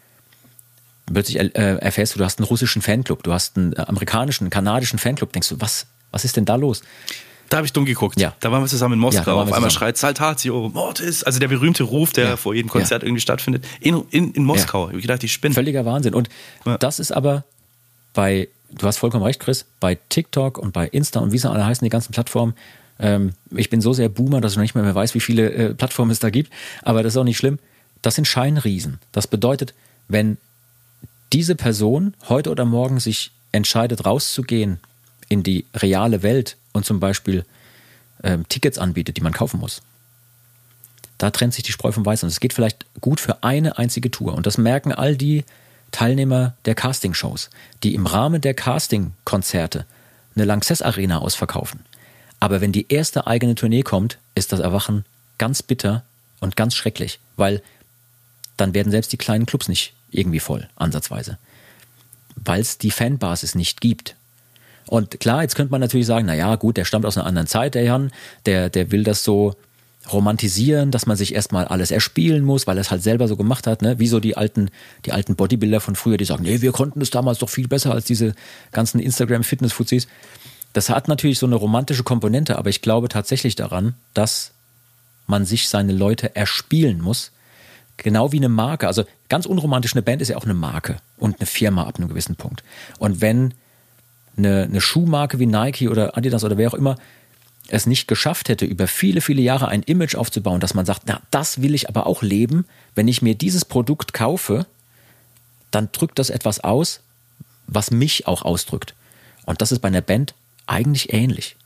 Plötzlich 1.12 1.38
äh, 1.38 1.48
erfährst 1.48 2.14
du, 2.14 2.18
du 2.18 2.24
hast 2.24 2.38
einen 2.38 2.46
russischen 2.46 2.82
Fanclub, 2.82 3.22
du 3.22 3.32
hast 3.32 3.56
einen 3.56 3.78
amerikanischen, 3.78 4.44
einen 4.44 4.50
kanadischen 4.50 4.98
Fanclub. 4.98 5.32
Denkst 5.32 5.48
du, 5.48 5.60
was, 5.60 5.86
was 6.10 6.24
ist 6.24 6.36
denn 6.36 6.44
da 6.44 6.56
los? 6.56 6.82
Da 7.48 7.58
habe 7.58 7.66
ich 7.66 7.72
dumm 7.72 7.86
geguckt. 7.86 8.20
Ja. 8.20 8.34
Da 8.40 8.52
waren 8.52 8.62
wir 8.62 8.68
zusammen 8.68 8.94
in 8.94 9.00
Moskau. 9.00 9.36
Ja, 9.36 9.42
Auf 9.42 9.52
einmal 9.52 9.70
schreit 9.70 9.96
Saltatio, 9.96 10.68
Mortis, 10.68 11.24
also 11.24 11.38
der 11.38 11.48
berühmte 11.48 11.82
Ruf, 11.82 12.12
der 12.12 12.24
ja. 12.26 12.36
vor 12.36 12.54
jedem 12.54 12.68
Konzert 12.68 13.02
irgendwie 13.02 13.20
stattfindet, 13.20 13.64
in, 13.80 14.02
in, 14.10 14.32
in 14.32 14.44
Moskau. 14.44 14.90
Ich 14.90 15.00
gedacht, 15.02 15.24
ich 15.24 15.32
spinne. 15.32 15.54
Völliger 15.54 15.84
Wahnsinn. 15.86 16.14
Und 16.14 16.28
das 16.80 16.98
ist 16.98 17.10
aber 17.10 17.44
bei, 18.12 18.48
du 18.70 18.86
hast 18.86 18.98
vollkommen 18.98 19.24
recht, 19.24 19.40
Chris, 19.40 19.64
bei 19.80 19.98
TikTok 20.08 20.58
und 20.58 20.72
bei 20.72 20.86
Insta 20.88 21.20
und 21.20 21.32
wie 21.32 21.38
sie 21.38 21.50
alle 21.50 21.64
heißen, 21.64 21.84
die 21.84 21.90
ganzen 21.90 22.12
Plattformen, 22.12 22.54
ähm, 22.98 23.32
ich 23.50 23.70
bin 23.70 23.80
so 23.80 23.92
sehr 23.92 24.08
Boomer, 24.08 24.40
dass 24.40 24.52
ich 24.52 24.56
noch 24.58 24.62
nicht 24.62 24.74
mehr, 24.74 24.84
mehr 24.84 24.94
weiß, 24.94 25.14
wie 25.14 25.20
viele 25.20 25.50
äh, 25.50 25.74
Plattformen 25.74 26.10
es 26.10 26.18
da 26.18 26.30
gibt, 26.30 26.52
aber 26.82 27.02
das 27.02 27.14
ist 27.14 27.16
auch 27.16 27.24
nicht 27.24 27.38
schlimm. 27.38 27.58
Das 28.02 28.14
sind 28.14 28.26
Scheinriesen. 28.26 28.98
Das 29.12 29.26
bedeutet, 29.26 29.74
wenn 30.08 30.36
diese 31.32 31.54
Person 31.54 32.14
heute 32.28 32.50
oder 32.50 32.64
morgen 32.64 33.00
sich 33.00 33.32
entscheidet, 33.52 34.04
rauszugehen 34.04 34.80
in 35.28 35.42
die 35.42 35.66
reale 35.74 36.22
Welt 36.22 36.56
und 36.72 36.84
zum 36.84 37.00
Beispiel 37.00 37.44
ähm, 38.22 38.48
Tickets 38.48 38.78
anbietet, 38.78 39.16
die 39.16 39.22
man 39.22 39.32
kaufen 39.32 39.60
muss. 39.60 39.82
Da 41.18 41.30
trennt 41.30 41.52
sich 41.52 41.64
die 41.64 41.72
Spreu 41.72 41.92
vom 41.92 42.06
Weißen. 42.06 42.26
Und 42.26 42.30
es 42.30 42.40
geht 42.40 42.52
vielleicht 42.52 42.86
gut 43.00 43.20
für 43.20 43.42
eine 43.42 43.76
einzige 43.78 44.10
Tour. 44.10 44.34
Und 44.34 44.46
das 44.46 44.56
merken 44.56 44.92
all 44.92 45.16
die 45.16 45.44
Teilnehmer 45.90 46.54
der 46.64 46.74
Castingshows, 46.74 47.50
die 47.82 47.94
im 47.94 48.06
Rahmen 48.06 48.40
der 48.40 48.54
Casting-Konzerte 48.54 49.84
eine 50.36 50.44
Lanxess 50.44 50.82
Arena 50.82 51.18
ausverkaufen. 51.18 51.80
Aber 52.40 52.60
wenn 52.60 52.72
die 52.72 52.86
erste 52.88 53.26
eigene 53.26 53.56
Tournee 53.56 53.82
kommt, 53.82 54.18
ist 54.34 54.52
das 54.52 54.60
Erwachen 54.60 55.04
ganz 55.38 55.62
bitter 55.62 56.04
und 56.40 56.56
ganz 56.56 56.74
schrecklich, 56.74 57.18
weil 57.36 57.62
dann 58.56 58.74
werden 58.74 58.92
selbst 58.92 59.12
die 59.12 59.16
kleinen 59.16 59.46
Clubs 59.46 59.68
nicht 59.68 59.92
irgendwie 60.10 60.40
voll, 60.40 60.68
ansatzweise. 60.76 61.38
Weil 62.36 62.60
es 62.60 62.78
die 62.78 62.90
Fanbasis 62.90 63.54
nicht 63.54 63.80
gibt. 63.80 64.14
Und 64.86 65.20
klar, 65.20 65.42
jetzt 65.42 65.54
könnte 65.54 65.70
man 65.70 65.80
natürlich 65.80 66.06
sagen, 66.06 66.26
na 66.26 66.34
ja, 66.34 66.56
gut, 66.56 66.76
der 66.76 66.84
stammt 66.84 67.04
aus 67.04 67.16
einer 67.16 67.26
anderen 67.26 67.46
Zeit, 67.46 67.74
der 67.74 67.82
Jan, 67.82 68.10
der, 68.46 68.70
der 68.70 68.90
will 68.90 69.04
das 69.04 69.22
so 69.22 69.54
romantisieren, 70.12 70.90
dass 70.90 71.06
man 71.06 71.16
sich 71.16 71.34
erstmal 71.34 71.66
alles 71.66 71.90
erspielen 71.90 72.44
muss, 72.44 72.66
weil 72.66 72.78
er 72.78 72.80
es 72.80 72.90
halt 72.90 73.02
selber 73.02 73.28
so 73.28 73.36
gemacht 73.36 73.66
hat, 73.66 73.82
ne? 73.82 73.98
Wie 73.98 74.06
so 74.06 74.20
die 74.20 74.36
alten, 74.36 74.70
die 75.04 75.12
alten 75.12 75.36
Bodybuilder 75.36 75.80
von 75.80 75.96
früher, 75.96 76.16
die 76.16 76.24
sagen, 76.24 76.44
nee, 76.44 76.62
wir 76.62 76.72
konnten 76.72 77.00
es 77.00 77.10
damals 77.10 77.38
doch 77.38 77.50
viel 77.50 77.68
besser 77.68 77.92
als 77.92 78.06
diese 78.06 78.34
ganzen 78.72 79.00
Instagram-Fitness-Fuzis. 79.00 80.08
Das 80.72 80.88
hat 80.90 81.08
natürlich 81.08 81.38
so 81.38 81.46
eine 81.46 81.56
romantische 81.56 82.04
Komponente, 82.04 82.56
aber 82.56 82.70
ich 82.70 82.82
glaube 82.82 83.08
tatsächlich 83.08 83.56
daran, 83.56 83.94
dass 84.14 84.52
man 85.26 85.44
sich 85.44 85.68
seine 85.68 85.92
Leute 85.92 86.34
erspielen 86.34 87.00
muss. 87.00 87.32
Genau 87.98 88.32
wie 88.32 88.38
eine 88.38 88.48
Marke. 88.48 88.86
Also 88.86 89.04
ganz 89.28 89.44
unromantisch, 89.44 89.92
eine 89.92 90.02
Band 90.02 90.22
ist 90.22 90.28
ja 90.28 90.36
auch 90.36 90.44
eine 90.44 90.54
Marke 90.54 90.96
und 91.18 91.38
eine 91.38 91.46
Firma 91.46 91.84
ab 91.84 91.98
einem 91.98 92.08
gewissen 92.08 92.36
Punkt. 92.36 92.62
Und 92.98 93.20
wenn 93.20 93.54
eine, 94.36 94.62
eine 94.62 94.80
Schuhmarke 94.80 95.38
wie 95.38 95.46
Nike 95.46 95.88
oder 95.88 96.16
Adidas 96.16 96.44
oder 96.44 96.56
wer 96.56 96.70
auch 96.70 96.74
immer 96.74 96.96
es 97.68 97.86
nicht 97.86 98.08
geschafft 98.08 98.48
hätte, 98.48 98.64
über 98.64 98.86
viele, 98.86 99.20
viele 99.20 99.42
Jahre 99.42 99.68
ein 99.68 99.82
Image 99.82 100.14
aufzubauen, 100.14 100.60
dass 100.60 100.74
man 100.74 100.86
sagt, 100.86 101.02
na, 101.06 101.20
das 101.30 101.60
will 101.60 101.74
ich 101.74 101.88
aber 101.88 102.06
auch 102.06 102.22
leben, 102.22 102.64
wenn 102.94 103.08
ich 103.08 103.20
mir 103.20 103.34
dieses 103.34 103.64
Produkt 103.64 104.14
kaufe, 104.14 104.64
dann 105.70 105.90
drückt 105.92 106.18
das 106.18 106.30
etwas 106.30 106.60
aus, 106.60 107.00
was 107.66 107.90
mich 107.90 108.26
auch 108.26 108.42
ausdrückt. 108.42 108.94
Und 109.44 109.60
das 109.60 109.72
ist 109.72 109.80
bei 109.80 109.88
einer 109.88 110.00
Band 110.00 110.34
eigentlich 110.66 111.12
ähnlich. 111.12 111.56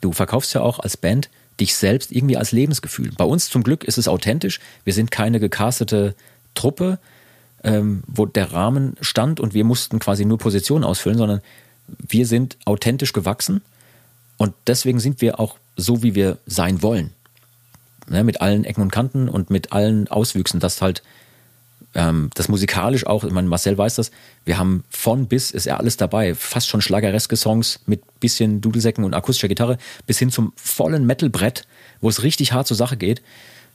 Du 0.00 0.12
verkaufst 0.12 0.54
ja 0.54 0.62
auch 0.62 0.78
als 0.78 0.96
Band 0.96 1.28
dich 1.60 1.74
selbst 1.74 2.12
irgendwie 2.12 2.36
als 2.36 2.52
Lebensgefühl. 2.52 3.12
Bei 3.16 3.24
uns 3.24 3.48
zum 3.50 3.62
Glück 3.62 3.84
ist 3.84 3.98
es 3.98 4.08
authentisch. 4.08 4.60
Wir 4.84 4.92
sind 4.92 5.10
keine 5.10 5.40
gecastete 5.40 6.14
Truppe, 6.54 6.98
ähm, 7.64 8.02
wo 8.06 8.26
der 8.26 8.52
Rahmen 8.52 8.96
stand 9.00 9.40
und 9.40 9.54
wir 9.54 9.64
mussten 9.64 9.98
quasi 9.98 10.24
nur 10.24 10.38
Positionen 10.38 10.84
ausfüllen, 10.84 11.18
sondern 11.18 11.40
wir 11.86 12.26
sind 12.26 12.56
authentisch 12.64 13.12
gewachsen 13.12 13.62
und 14.36 14.54
deswegen 14.66 14.98
sind 14.98 15.20
wir 15.20 15.38
auch 15.38 15.56
so, 15.76 16.02
wie 16.02 16.14
wir 16.14 16.38
sein 16.46 16.82
wollen. 16.82 17.10
Ne, 18.08 18.24
mit 18.24 18.40
allen 18.40 18.64
Ecken 18.64 18.82
und 18.82 18.90
Kanten 18.90 19.28
und 19.28 19.50
mit 19.50 19.72
allen 19.72 20.08
Auswüchsen, 20.08 20.58
dass 20.58 20.82
halt 20.82 21.02
ähm, 21.94 22.30
das 22.34 22.48
musikalisch 22.48 23.06
auch, 23.06 23.24
ich 23.24 23.32
meine, 23.32 23.48
Marcel 23.48 23.76
weiß 23.76 23.96
das, 23.96 24.10
wir 24.44 24.58
haben 24.58 24.84
von 24.88 25.26
bis 25.26 25.50
ist 25.50 25.66
ja 25.66 25.76
alles 25.76 25.96
dabei, 25.96 26.34
fast 26.34 26.68
schon 26.68 26.80
schlagereske 26.80 27.36
Songs 27.36 27.80
mit 27.86 28.02
bisschen 28.20 28.60
Dudelsäcken 28.60 29.04
und 29.04 29.14
akustischer 29.14 29.48
Gitarre 29.48 29.78
bis 30.06 30.18
hin 30.18 30.30
zum 30.30 30.52
vollen 30.56 31.06
Metalbrett, 31.06 31.66
wo 32.00 32.08
es 32.08 32.22
richtig 32.22 32.52
hart 32.52 32.66
zur 32.66 32.76
Sache 32.76 32.96
geht 32.96 33.22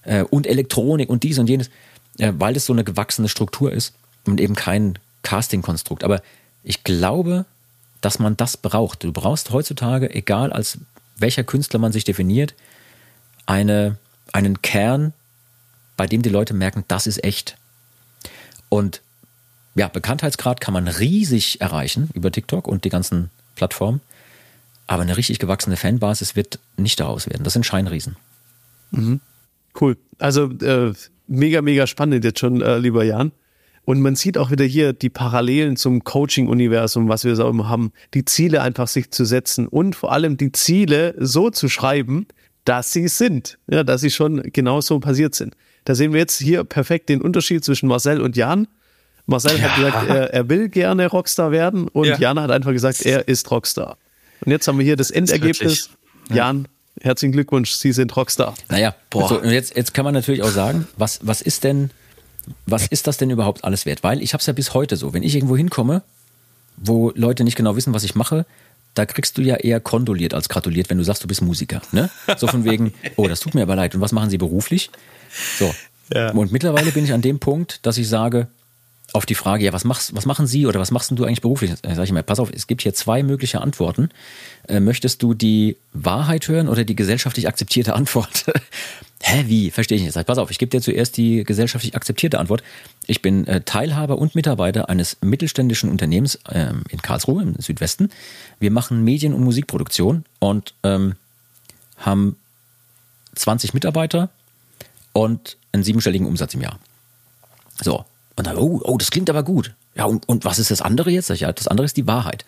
äh, 0.03 0.23
und 0.23 0.47
Elektronik 0.47 1.09
und 1.09 1.23
dies 1.23 1.37
und 1.37 1.49
jenes, 1.49 1.69
äh, 2.17 2.33
weil 2.37 2.53
das 2.53 2.65
so 2.65 2.73
eine 2.73 2.83
gewachsene 2.83 3.29
Struktur 3.29 3.71
ist 3.71 3.93
und 4.25 4.41
eben 4.41 4.55
kein 4.55 4.97
Casting-Konstrukt. 5.21 6.03
Aber 6.03 6.21
ich 6.63 6.83
glaube, 6.83 7.45
dass 8.01 8.19
man 8.19 8.37
das 8.37 8.57
braucht. 8.57 9.03
Du 9.03 9.11
brauchst 9.11 9.51
heutzutage, 9.51 10.13
egal 10.13 10.51
als 10.51 10.79
welcher 11.17 11.43
Künstler 11.43 11.79
man 11.79 11.91
sich 11.91 12.03
definiert, 12.03 12.53
eine, 13.45 13.97
einen 14.33 14.61
Kern, 14.61 15.13
bei 15.95 16.05
dem 16.05 16.21
die 16.21 16.29
Leute 16.29 16.53
merken, 16.53 16.83
das 16.87 17.07
ist 17.07 17.23
echt. 17.23 17.57
Und 18.69 19.01
ja, 19.75 19.87
Bekanntheitsgrad 19.87 20.59
kann 20.59 20.73
man 20.73 20.87
riesig 20.87 21.61
erreichen 21.61 22.09
über 22.13 22.31
TikTok 22.31 22.67
und 22.67 22.83
die 22.83 22.89
ganzen 22.89 23.29
Plattformen. 23.55 24.01
Aber 24.87 25.03
eine 25.03 25.17
richtig 25.17 25.39
gewachsene 25.39 25.77
Fanbasis 25.77 26.35
wird 26.35 26.59
nicht 26.77 26.99
daraus 26.99 27.29
werden. 27.29 27.43
Das 27.43 27.53
sind 27.53 27.65
Scheinriesen. 27.65 28.15
Mhm. 28.91 29.19
Cool. 29.79 29.97
Also 30.17 30.49
äh, 30.49 30.93
mega, 31.27 31.61
mega 31.61 31.85
spannend 31.87 32.23
jetzt 32.23 32.39
schon, 32.39 32.61
äh, 32.61 32.77
lieber 32.77 33.03
Jan. 33.03 33.31
Und 33.85 34.01
man 34.01 34.15
sieht 34.15 34.37
auch 34.37 34.51
wieder 34.51 34.65
hier 34.65 34.91
die 34.91 35.09
Parallelen 35.09 35.77
zum 35.77 36.03
Coaching-Universum, 36.03 37.07
was 37.07 37.23
wir 37.23 37.35
so 37.35 37.47
immer 37.47 37.69
haben, 37.69 37.93
die 38.13 38.25
Ziele 38.25 38.61
einfach 38.61 38.87
sich 38.87 39.11
zu 39.11 39.23
setzen 39.23 39.67
und 39.67 39.95
vor 39.95 40.11
allem 40.11 40.35
die 40.35 40.51
Ziele 40.51 41.15
so 41.19 41.49
zu 41.51 41.69
schreiben, 41.69 42.27
dass 42.65 42.91
sie 42.91 43.07
sind, 43.07 43.57
ja, 43.67 43.85
dass 43.85 44.01
sie 44.01 44.11
schon 44.11 44.43
genauso 44.51 44.99
passiert 44.99 45.35
sind. 45.35 45.55
Da 45.87 45.95
sehen 45.95 46.11
wir 46.11 46.19
jetzt 46.19 46.37
hier 46.37 46.65
perfekt 46.65 47.07
den 47.07 47.21
Unterschied 47.21 47.63
zwischen 47.63 47.87
Marcel 47.87 48.19
und 48.19 48.35
Jan. 48.35 48.67
Marcel 49.25 49.57
ja. 49.57 49.69
hat 49.69 49.75
gesagt, 49.77 50.09
er, 50.09 50.33
er, 50.33 50.49
will 50.49 50.67
gerne 50.67 51.07
Rockstar 51.07 51.51
werden 51.51 51.87
und 51.87 52.07
ja. 52.07 52.19
Jan 52.19 52.37
hat 52.41 52.51
einfach 52.51 52.73
gesagt, 52.73 53.05
er 53.05 53.29
ist 53.29 53.49
Rockstar. 53.49 53.97
Und 54.43 54.51
jetzt 54.51 54.67
haben 54.67 54.77
wir 54.79 54.83
hier 54.83 54.97
das 54.97 55.11
Endergebnis. 55.11 55.89
Das 56.27 56.35
Jan, 56.35 56.67
herzlichen 56.99 57.31
Glückwunsch, 57.31 57.71
Sie 57.71 57.93
sind 57.93 58.13
Rockstar. 58.17 58.53
Naja, 58.67 58.95
boah. 59.09 59.29
So, 59.29 59.39
und 59.39 59.49
jetzt, 59.49 59.77
jetzt 59.77 59.93
kann 59.93 60.03
man 60.03 60.13
natürlich 60.13 60.43
auch 60.43 60.49
sagen, 60.49 60.89
was, 60.97 61.21
was 61.23 61.39
ist 61.39 61.63
denn 61.63 61.91
was 62.65 62.87
ist 62.87 63.07
das 63.07 63.15
denn 63.15 63.29
überhaupt 63.29 63.63
alles 63.63 63.85
wert? 63.85 64.03
Weil 64.03 64.21
ich 64.21 64.33
habe 64.33 64.41
es 64.41 64.47
ja 64.47 64.53
bis 64.53 64.73
heute 64.73 64.97
so, 64.97 65.13
wenn 65.13 65.23
ich 65.23 65.35
irgendwo 65.35 65.55
hinkomme, 65.55 66.03
wo 66.75 67.11
Leute 67.15 67.45
nicht 67.45 67.55
genau 67.55 67.77
wissen, 67.77 67.93
was 67.93 68.03
ich 68.03 68.13
mache, 68.13 68.45
da 68.93 69.05
kriegst 69.05 69.37
du 69.37 69.41
ja 69.41 69.55
eher 69.55 69.79
kondoliert 69.79 70.33
als 70.33 70.49
gratuliert, 70.49 70.89
wenn 70.89 70.97
du 70.97 71.03
sagst, 71.03 71.23
du 71.23 71.27
bist 71.27 71.41
Musiker. 71.41 71.81
Ne? 71.91 72.09
So 72.37 72.47
von 72.47 72.65
wegen, 72.65 72.93
oh, 73.15 73.27
das 73.27 73.39
tut 73.39 73.53
mir 73.53 73.61
aber 73.61 73.75
leid. 73.75 73.95
Und 73.95 74.01
was 74.01 74.11
machen 74.11 74.29
Sie 74.29 74.37
beruflich? 74.37 74.89
So. 75.57 75.73
Ja. 76.13 76.31
Und 76.31 76.51
mittlerweile 76.51 76.91
bin 76.91 77.03
ich 77.03 77.13
an 77.13 77.21
dem 77.21 77.39
Punkt, 77.39 77.85
dass 77.85 77.97
ich 77.97 78.07
sage, 78.07 78.47
auf 79.13 79.25
die 79.25 79.35
Frage, 79.35 79.65
ja, 79.65 79.73
was 79.73 79.83
machst, 79.83 80.15
was 80.15 80.25
machen 80.25 80.47
Sie 80.47 80.65
oder 80.65 80.79
was 80.79 80.91
machst 80.91 81.11
du 81.11 81.23
eigentlich 81.23 81.41
beruflich? 81.41 81.73
Da 81.81 81.95
sage 81.95 82.03
ich 82.03 82.11
mal, 82.11 82.23
pass 82.23 82.39
auf, 82.39 82.51
es 82.53 82.67
gibt 82.67 82.81
hier 82.81 82.93
zwei 82.93 83.23
mögliche 83.23 83.61
Antworten. 83.61 84.09
Äh, 84.67 84.79
möchtest 84.79 85.23
du 85.23 85.33
die 85.33 85.77
Wahrheit 85.93 86.47
hören 86.47 86.67
oder 86.67 86.83
die 86.83 86.95
gesellschaftlich 86.95 87.47
akzeptierte 87.47 87.93
Antwort? 87.93 88.45
Hä, 89.21 89.45
wie? 89.47 89.71
Verstehe 89.71 89.97
ich 89.97 90.03
nicht. 90.03 90.27
Pass 90.27 90.37
auf, 90.37 90.51
ich 90.51 90.59
gebe 90.59 90.69
dir 90.69 90.81
zuerst 90.81 91.17
die 91.17 91.43
gesellschaftlich 91.43 91.95
akzeptierte 91.95 92.37
Antwort. 92.37 92.63
Ich 93.07 93.21
bin 93.21 93.47
äh, 93.47 93.61
Teilhaber 93.61 94.17
und 94.17 94.35
Mitarbeiter 94.35 94.89
eines 94.89 95.17
mittelständischen 95.21 95.89
Unternehmens 95.89 96.39
ähm, 96.51 96.83
in 96.89 97.01
Karlsruhe 97.01 97.41
im 97.41 97.55
Südwesten. 97.59 98.09
Wir 98.59 98.71
machen 98.71 99.03
Medien- 99.03 99.33
und 99.33 99.43
Musikproduktion 99.43 100.25
und 100.39 100.73
ähm, 100.83 101.15
haben 101.97 102.35
20 103.35 103.73
Mitarbeiter 103.73 104.29
und 105.17 105.57
einen 105.71 105.83
siebenstelligen 105.83 106.27
Umsatz 106.27 106.53
im 106.53 106.61
Jahr. 106.61 106.79
So, 107.81 108.05
und 108.35 108.45
dann, 108.45 108.55
oh, 108.57 108.79
oh, 108.83 108.97
das 108.97 109.09
klingt 109.09 109.31
aber 109.31 109.41
gut. 109.41 109.73
Ja, 109.95 110.05
und, 110.05 110.29
und 110.29 110.45
was 110.45 110.59
ist 110.59 110.69
das 110.69 110.83
andere 110.83 111.09
jetzt? 111.09 111.29
Ja, 111.29 111.51
das 111.51 111.67
andere 111.67 111.85
ist 111.85 111.97
die 111.97 112.05
Wahrheit. 112.05 112.45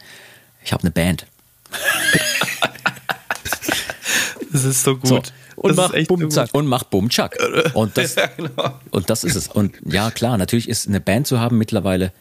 Ich 0.63 0.71
habe 0.71 0.83
eine 0.83 0.91
Band. 0.91 1.25
das 4.51 4.65
ist 4.65 4.83
so 4.83 4.97
gut. 4.97 5.07
So, 5.07 5.21
und, 5.55 5.75
mach 5.75 5.91
Bumzack. 6.07 6.53
und 6.53 6.67
mach 6.67 6.83
Bumzack. 6.83 7.39
Und 7.73 7.97
das, 7.97 8.13
ja, 8.15 8.27
genau. 8.27 8.79
und 8.91 9.09
das 9.09 9.23
ist 9.23 9.35
es. 9.35 9.47
Und 9.47 9.73
ja, 9.83 10.11
klar, 10.11 10.37
natürlich 10.37 10.69
ist 10.69 10.87
eine 10.87 10.99
Band 10.99 11.25
zu 11.25 11.39
haben 11.39 11.57
mittlerweile 11.57 12.13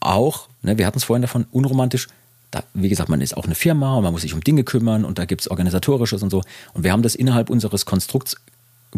auch, 0.00 0.48
ne, 0.62 0.78
wir 0.78 0.86
hatten 0.86 0.98
es 0.98 1.04
vorhin 1.04 1.22
davon, 1.22 1.46
unromantisch. 1.52 2.08
Da, 2.50 2.64
wie 2.74 2.88
gesagt, 2.88 3.08
man 3.08 3.20
ist 3.20 3.36
auch 3.36 3.44
eine 3.44 3.54
Firma 3.54 3.96
und 3.96 4.02
man 4.02 4.12
muss 4.12 4.22
sich 4.22 4.34
um 4.34 4.42
Dinge 4.42 4.64
kümmern 4.64 5.04
und 5.04 5.18
da 5.18 5.26
gibt 5.26 5.42
es 5.42 5.50
organisatorisches 5.50 6.24
und 6.24 6.30
so. 6.30 6.42
Und 6.74 6.82
wir 6.82 6.90
haben 6.90 7.02
das 7.02 7.14
innerhalb 7.14 7.50
unseres 7.50 7.86
Konstrukts 7.86 8.36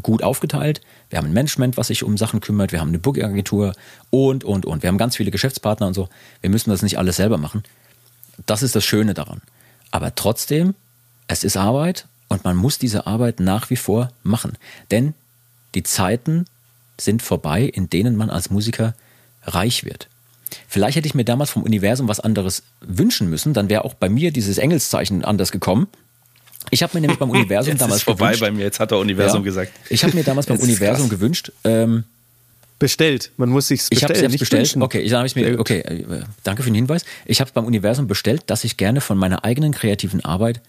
gut 0.02 0.22
aufgeteilt. 0.22 0.80
Wir 1.10 1.18
haben 1.18 1.26
ein 1.26 1.32
Management, 1.32 1.76
was 1.76 1.88
sich 1.88 2.02
um 2.02 2.16
Sachen 2.16 2.40
kümmert. 2.40 2.72
Wir 2.72 2.80
haben 2.80 2.88
eine 2.88 2.98
Booking-Agentur 2.98 3.72
und, 4.10 4.44
und, 4.44 4.66
und. 4.66 4.82
Wir 4.82 4.88
haben 4.88 4.98
ganz 4.98 5.16
viele 5.16 5.30
Geschäftspartner 5.30 5.86
und 5.86 5.94
so. 5.94 6.08
Wir 6.40 6.50
müssen 6.50 6.70
das 6.70 6.82
nicht 6.82 6.98
alles 6.98 7.16
selber 7.16 7.38
machen. 7.38 7.62
Das 8.46 8.62
ist 8.62 8.76
das 8.76 8.84
Schöne 8.84 9.14
daran. 9.14 9.40
Aber 9.90 10.14
trotzdem, 10.14 10.74
es 11.26 11.44
ist 11.44 11.56
Arbeit 11.56 12.06
und 12.28 12.44
man 12.44 12.56
muss 12.56 12.78
diese 12.78 13.06
Arbeit 13.06 13.40
nach 13.40 13.70
wie 13.70 13.76
vor 13.76 14.10
machen. 14.22 14.58
Denn 14.90 15.14
die 15.74 15.82
Zeiten 15.82 16.44
sind 17.00 17.22
vorbei, 17.22 17.62
in 17.62 17.90
denen 17.90 18.16
man 18.16 18.30
als 18.30 18.50
Musiker 18.50 18.94
reich 19.44 19.84
wird. 19.84 20.08
Vielleicht 20.66 20.96
hätte 20.96 21.06
ich 21.06 21.14
mir 21.14 21.24
damals 21.24 21.50
vom 21.50 21.62
Universum 21.62 22.08
was 22.08 22.20
anderes 22.20 22.62
wünschen 22.80 23.28
müssen, 23.28 23.52
dann 23.52 23.68
wäre 23.68 23.84
auch 23.84 23.94
bei 23.94 24.08
mir 24.08 24.32
dieses 24.32 24.58
Engelszeichen 24.58 25.24
anders 25.24 25.52
gekommen. 25.52 25.88
Ich 26.70 26.82
habe 26.82 26.94
mir 26.94 27.00
nämlich 27.00 27.18
beim 27.18 27.30
Universum 27.38 27.72
jetzt 27.72 27.80
damals 27.80 27.98
ist 27.98 28.04
vorbei 28.04 28.32
gewünscht, 28.32 28.40
bei 28.40 28.50
mir, 28.50 28.64
jetzt 28.64 28.80
hat 28.80 28.90
der 28.90 28.98
Universum 28.98 29.40
ja, 29.40 29.44
gesagt. 29.44 29.72
Ich 29.88 30.02
habe 30.04 30.14
mir 30.14 30.24
damals 30.24 30.46
beim 30.46 30.58
Universum 30.60 31.08
gewünscht. 31.08 31.52
Ähm, 31.64 32.04
bestellt. 32.78 33.32
Man 33.36 33.48
muss 33.48 33.68
sich 33.68 33.80
bestellen. 33.80 33.98
Ich 33.98 34.04
habe 34.04 34.14
selbst 34.16 34.38
bestellt. 34.38 34.62
Wünschen. 34.62 34.82
Okay, 34.82 35.00
ich 35.00 35.12
habe 35.12 35.28
mir 35.34 35.58
okay, 35.58 35.80
äh, 35.80 36.22
danke 36.44 36.62
für 36.62 36.70
den 36.70 36.76
Hinweis. 36.76 37.04
Ich 37.26 37.40
habe 37.40 37.50
beim 37.52 37.64
Universum 37.64 38.06
bestellt, 38.06 38.42
dass 38.46 38.64
ich 38.64 38.76
gerne 38.76 39.00
von 39.00 39.18
meiner 39.18 39.44
eigenen 39.44 39.72
kreativen 39.72 40.24
Arbeit 40.24 40.60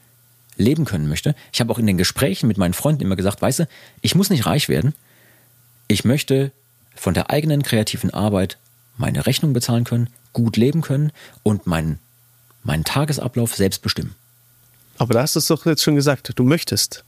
leben 0.58 0.86
können 0.86 1.08
möchte. 1.08 1.36
Ich 1.54 1.60
habe 1.60 1.72
auch 1.72 1.80
in 1.80 1.88
den 1.88 1.98
Gesprächen 1.98 2.48
mit 2.48 2.58
meinen 2.58 2.74
Freunden 2.74 3.02
immer 3.02 3.16
gesagt, 3.16 3.42
weißt 3.42 3.60
du, 3.60 3.68
ich 4.02 4.16
muss 4.16 4.30
nicht 4.30 4.46
reich 4.46 4.70
werden. 4.70 4.94
Ich 5.88 6.04
möchte 6.04 6.52
von 6.96 7.14
der 7.14 7.30
eigenen 7.30 7.64
kreativen 7.64 8.10
Arbeit 8.14 8.58
meine 8.98 9.26
Rechnung 9.26 9.54
bezahlen 9.54 9.86
können, 9.86 10.10
gut 10.34 10.58
leben 10.58 10.82
können 10.82 11.12
und 11.44 11.66
meinen, 11.66 12.00
meinen 12.64 12.84
Tagesablauf 12.84 13.56
selbst 13.56 13.82
bestimmen. 13.82 14.16
Aber 15.00 15.14
da 15.14 15.22
hast 15.22 15.36
du 15.36 15.40
es 15.40 15.48
doch 15.48 15.66
jetzt 15.66 15.82
schon 15.82 15.96
gesagt, 15.96 16.32
du 16.36 16.44
möchtest. 16.44 17.04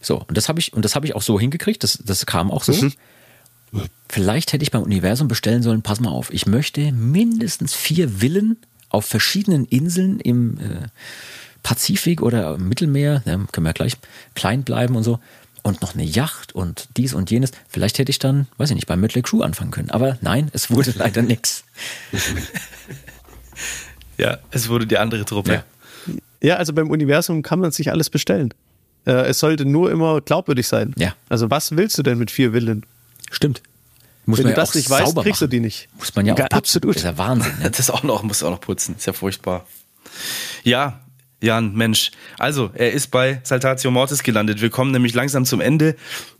So, 0.00 0.18
und 0.18 0.36
das 0.36 0.48
habe 0.48 0.60
ich, 0.60 0.72
und 0.72 0.84
das 0.84 0.94
habe 0.94 1.06
ich 1.06 1.14
auch 1.14 1.22
so 1.22 1.40
hingekriegt, 1.40 1.82
das, 1.82 1.98
das 2.04 2.26
kam 2.26 2.50
auch 2.50 2.62
so. 2.62 2.72
Mhm. 2.72 2.92
Vielleicht 4.08 4.52
hätte 4.52 4.62
ich 4.62 4.70
beim 4.70 4.82
Universum 4.82 5.26
bestellen 5.26 5.62
sollen, 5.62 5.82
pass 5.82 6.00
mal 6.00 6.10
auf, 6.10 6.32
ich 6.32 6.46
möchte 6.46 6.92
mindestens 6.92 7.74
vier 7.74 8.20
Villen 8.20 8.58
auf 8.90 9.06
verschiedenen 9.06 9.64
Inseln 9.64 10.20
im 10.20 10.58
äh, 10.58 10.88
Pazifik 11.62 12.20
oder 12.20 12.58
Mittelmeer, 12.58 13.22
ja, 13.24 13.38
können 13.50 13.64
wir 13.64 13.70
ja 13.70 13.72
gleich 13.72 13.96
klein 14.34 14.62
bleiben 14.62 14.96
und 14.96 15.02
so. 15.04 15.18
Und 15.62 15.80
noch 15.80 15.94
eine 15.94 16.02
Yacht 16.02 16.54
und 16.54 16.88
dies 16.96 17.14
und 17.14 17.30
jenes. 17.30 17.52
Vielleicht 17.68 17.98
hätte 17.98 18.10
ich 18.10 18.18
dann, 18.18 18.48
weiß 18.58 18.70
ich 18.70 18.74
nicht, 18.74 18.88
bei 18.88 18.96
Mötley 18.96 19.22
Crew 19.22 19.42
anfangen 19.42 19.70
können. 19.70 19.90
Aber 19.90 20.18
nein, 20.20 20.50
es 20.52 20.72
wurde 20.72 20.90
leider 20.96 21.22
nichts. 21.22 21.62
Ja, 24.18 24.38
es 24.50 24.68
wurde 24.68 24.86
die 24.86 24.98
andere 24.98 25.24
Truppe. 25.24 25.52
Ja. 25.52 25.64
Ja, 26.42 26.56
also 26.56 26.72
beim 26.72 26.90
Universum 26.90 27.42
kann 27.42 27.60
man 27.60 27.70
sich 27.70 27.90
alles 27.90 28.10
bestellen. 28.10 28.52
Äh, 29.06 29.12
es 29.28 29.38
sollte 29.38 29.64
nur 29.64 29.90
immer 29.90 30.20
glaubwürdig 30.20 30.66
sein. 30.66 30.94
Ja. 30.98 31.14
Also 31.28 31.50
was 31.50 31.76
willst 31.76 31.98
du 31.98 32.02
denn 32.02 32.18
mit 32.18 32.30
vier 32.30 32.52
Willen? 32.52 32.84
Stimmt. 33.30 33.62
Muss 34.24 34.38
Wenn 34.38 34.44
du 34.44 34.50
ja 34.50 34.56
das 34.56 34.74
nicht 34.74 34.88
weißt, 34.88 35.16
kriegst 35.16 35.40
machen. 35.40 35.40
du 35.40 35.46
die 35.48 35.60
nicht. 35.60 35.88
Muss 35.98 36.14
man 36.14 36.26
ja 36.26 36.34
auch 36.34 36.38
putzen. 36.38 36.54
Absolut. 36.54 36.94
Das 36.94 37.02
ist 37.02 37.08
ja 37.08 37.18
Wahnsinn. 37.18 37.52
Ne? 37.60 37.70
Das 37.76 37.90
auch 37.90 38.02
noch, 38.02 38.22
muss 38.22 38.42
auch 38.42 38.50
noch 38.50 38.60
putzen. 38.60 38.94
Ist 38.96 39.06
ja 39.06 39.12
furchtbar. 39.12 39.66
Ja, 40.62 41.00
Jan, 41.40 41.74
Mensch. 41.74 42.12
Also, 42.38 42.70
er 42.74 42.92
ist 42.92 43.08
bei 43.08 43.40
Saltatio 43.42 43.90
Mortis 43.90 44.22
gelandet. 44.22 44.60
Wir 44.62 44.70
kommen 44.70 44.92
nämlich 44.92 45.12
langsam 45.14 45.44
zum 45.44 45.60
Ende 45.60 45.96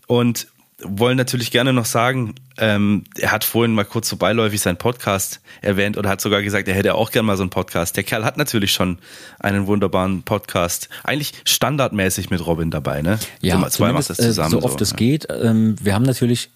und 0.06 0.46
wollen 0.84 1.16
natürlich 1.16 1.50
gerne 1.50 1.72
noch 1.72 1.84
sagen, 1.84 2.34
ähm, 2.59 3.04
er 3.18 3.32
hat 3.32 3.44
vorhin 3.44 3.74
mal 3.74 3.84
kurz 3.84 4.09
so 4.09 4.16
beiläufig 4.16 4.60
seinen 4.60 4.76
Podcast 4.76 5.40
erwähnt 5.60 5.96
oder 5.96 6.09
hat 6.09 6.20
sogar 6.20 6.42
gesagt, 6.42 6.68
er 6.68 6.74
hätte 6.74 6.94
auch 6.94 7.10
gerne 7.10 7.26
mal 7.26 7.36
so 7.36 7.42
einen 7.42 7.50
Podcast. 7.50 7.96
Der 7.96 8.04
Kerl 8.04 8.24
hat 8.24 8.36
natürlich 8.36 8.72
schon 8.72 8.98
einen 9.38 9.66
wunderbaren 9.66 10.22
Podcast. 10.22 10.88
Eigentlich 11.04 11.32
standardmäßig 11.44 12.30
mit 12.30 12.44
Robin 12.46 12.70
dabei, 12.70 13.02
ne? 13.02 13.18
Ja, 13.40 13.60
so, 13.60 13.68
zwei 13.68 13.92
das 13.92 14.10
äh, 14.10 14.14
zusammen. 14.14 14.50
So 14.50 14.62
oft 14.62 14.78
so, 14.78 14.82
es 14.82 14.90
ja. 14.90 14.96
geht. 14.96 15.28
Ähm, 15.30 15.76
wir 15.80 15.94
haben 15.94 16.04
natürlich, 16.04 16.50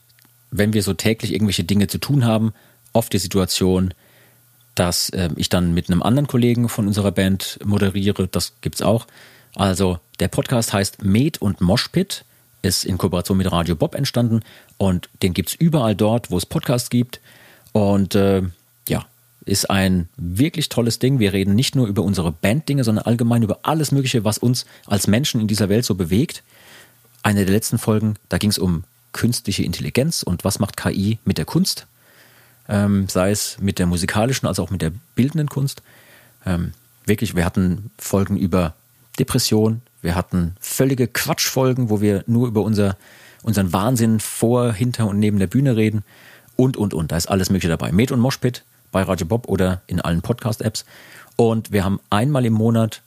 wenn 0.51 0.73
wir 0.73 0.83
so 0.83 0.95
täglich 0.95 1.33
irgendwelche 1.33 1.65
Dinge 1.65 1.87
zu 1.87 1.99
tun 1.99 2.25
haben, 2.25 2.53
oft 2.93 3.13
die 3.13 3.19
Situation, 3.19 3.95
dass 4.75 5.09
äh, 5.11 5.31
ich 5.37 5.49
dann 5.49 5.75
mit 5.75 5.91
einem 5.91 6.03
anderen 6.03 6.27
Kollegen 6.27 6.69
von 6.69 6.87
unserer 6.87 7.13
Band 7.13 7.59
moderiere. 7.65 8.29
Das 8.29 8.55
gibt's 8.61 8.83
auch. 8.83 9.07
Also 9.55 9.99
der 10.21 10.29
Podcast 10.29 10.73
heißt 10.73 11.03
Med 11.03 11.41
und 11.41 11.61
Moshpit 11.61 12.25
ist 12.63 12.85
in 12.85 12.99
Kooperation 12.99 13.39
mit 13.39 13.51
Radio 13.51 13.77
Bob 13.77 13.95
entstanden 13.95 14.41
und 14.79 15.09
den 15.23 15.35
gibt 15.35 15.51
es 15.51 15.55
überall 15.55 15.95
dort, 15.95 16.31
wo 16.31 16.39
es 16.39 16.47
Podcasts 16.47 16.91
gibt. 16.91 17.21
Und 17.73 18.15
äh, 18.15 18.43
ja, 18.89 19.05
ist 19.45 19.71
ein 19.71 20.09
wirklich 20.17 20.69
tolles 20.69 20.99
Ding. 20.99 21.19
Wir 21.19 21.33
reden 21.33 21.55
nicht 21.55 21.77
nur 21.77 21.87
über 21.87 22.03
unsere 22.03 22.33
Banddinge, 22.33 22.85
sondern 22.85 23.05
allgemein 23.05 23.43
über 23.43 23.61
alles 23.63 23.93
Mögliche, 23.93 24.25
was 24.25 24.39
uns 24.39 24.67
als 24.87 25.07
Menschen 25.07 25.41
in 25.41 25.47
dieser 25.47 25.69
Welt 25.69 25.85
so 25.85 25.95
bewegt. 25.95 26.43
Eine 27.23 27.45
der 27.45 27.55
letzten 27.55 27.79
Folgen, 27.79 28.17
da 28.29 28.39
ging 28.39 28.51
es 28.51 28.59
um 28.59 28.85
künstliche 29.13 29.63
Intelligenz 29.63 30.23
und 30.23 30.45
was 30.45 30.59
macht 30.59 30.77
KI 30.77 31.19
mit 31.25 31.39
der 31.39 31.45
Kunst, 31.45 31.87
ähm, 32.69 33.09
sei 33.09 33.31
es 33.31 33.57
mit 33.61 33.79
der 33.79 33.87
musikalischen 33.87 34.47
als 34.47 34.59
auch 34.59 34.71
mit 34.71 34.83
der 34.83 34.93
bildenden 35.15 35.49
Kunst. 35.49 35.83
Ähm, 36.45 36.73
wirklich, 37.07 37.35
wir 37.35 37.45
hatten 37.45 37.91
Folgen 37.99 38.37
über 38.37 38.75
Depression, 39.19 39.81
wir 40.07 40.15
hatten 40.15 40.55
völlige 40.61 41.09
Quatschfolgen, 41.09 41.91
wo 41.91 42.01
wir 42.01 42.23
nur 42.29 42.47
über 42.47 42.63
unser, 42.63 42.97
unseren 43.43 43.73
Wahnsinn 43.73 44.21
vor, 44.21 44.73
hinter 44.73 45.09
und 45.09 45.19
neben 45.19 45.41
der 45.41 45.49
Bühne 45.49 45.77
reden. 45.77 46.05
Und, 46.55 46.77
und, 46.77 46.95
und. 46.95 47.11
Da 47.11 47.17
ist 47.17 47.27
alles 47.27 47.51
Mögliche 47.51 47.71
dabei. 47.71 47.91
Med 47.91 48.13
und 48.13 48.21
Moshpit 48.21 48.65
bei 48.93 49.03
Radio 49.03 49.27
Bob 49.27 49.49
oder 49.49 49.83
in 49.89 50.01
allen 50.01 50.23
Podcast-Apps. 50.23 50.85
Und 51.35 51.73
wir 51.73 51.85
haben 51.85 51.99
einmal 52.09 52.47
im 52.47 52.53
Monat 52.53 53.03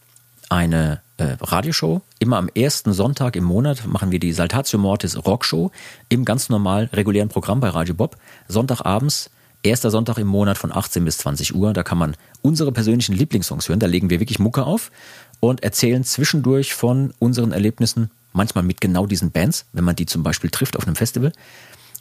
eine 0.49 0.99
äh, 1.15 1.37
Radioshow. 1.39 2.01
Immer 2.19 2.35
am 2.35 2.49
ersten 2.53 2.91
Sonntag 2.91 3.37
im 3.37 3.45
Monat 3.45 3.87
machen 3.87 4.11
wir 4.11 4.19
die 4.19 4.33
Saltatio 4.33 4.77
Mortis 4.77 5.25
Rockshow 5.25 5.71
im 6.09 6.25
ganz 6.25 6.49
normal 6.49 6.89
regulären 6.91 7.29
Programm 7.29 7.61
bei 7.61 7.69
Radio 7.69 7.95
Bob. 7.95 8.17
Sonntagabends, 8.49 9.29
erster 9.63 9.89
Sonntag 9.89 10.17
im 10.17 10.27
Monat 10.27 10.57
von 10.57 10.73
18 10.73 11.05
bis 11.05 11.19
20 11.19 11.55
Uhr. 11.55 11.71
Da 11.71 11.83
kann 11.83 11.97
man 11.97 12.17
unsere 12.41 12.73
persönlichen 12.73 13.15
Lieblingssongs 13.15 13.69
hören. 13.69 13.79
Da 13.79 13.87
legen 13.87 14.09
wir 14.09 14.19
wirklich 14.19 14.39
Mucke 14.39 14.65
auf 14.65 14.91
und 15.39 15.63
erzählen 15.63 16.03
zwischendurch 16.03 16.73
von 16.73 17.13
unseren 17.19 17.51
Erlebnissen, 17.51 18.11
manchmal 18.33 18.63
mit 18.63 18.81
genau 18.81 19.05
diesen 19.05 19.31
Bands, 19.31 19.65
wenn 19.73 19.83
man 19.83 19.95
die 19.95 20.05
zum 20.05 20.23
Beispiel 20.23 20.49
trifft 20.49 20.77
auf 20.77 20.85
einem 20.85 20.95
Festival. 20.95 21.31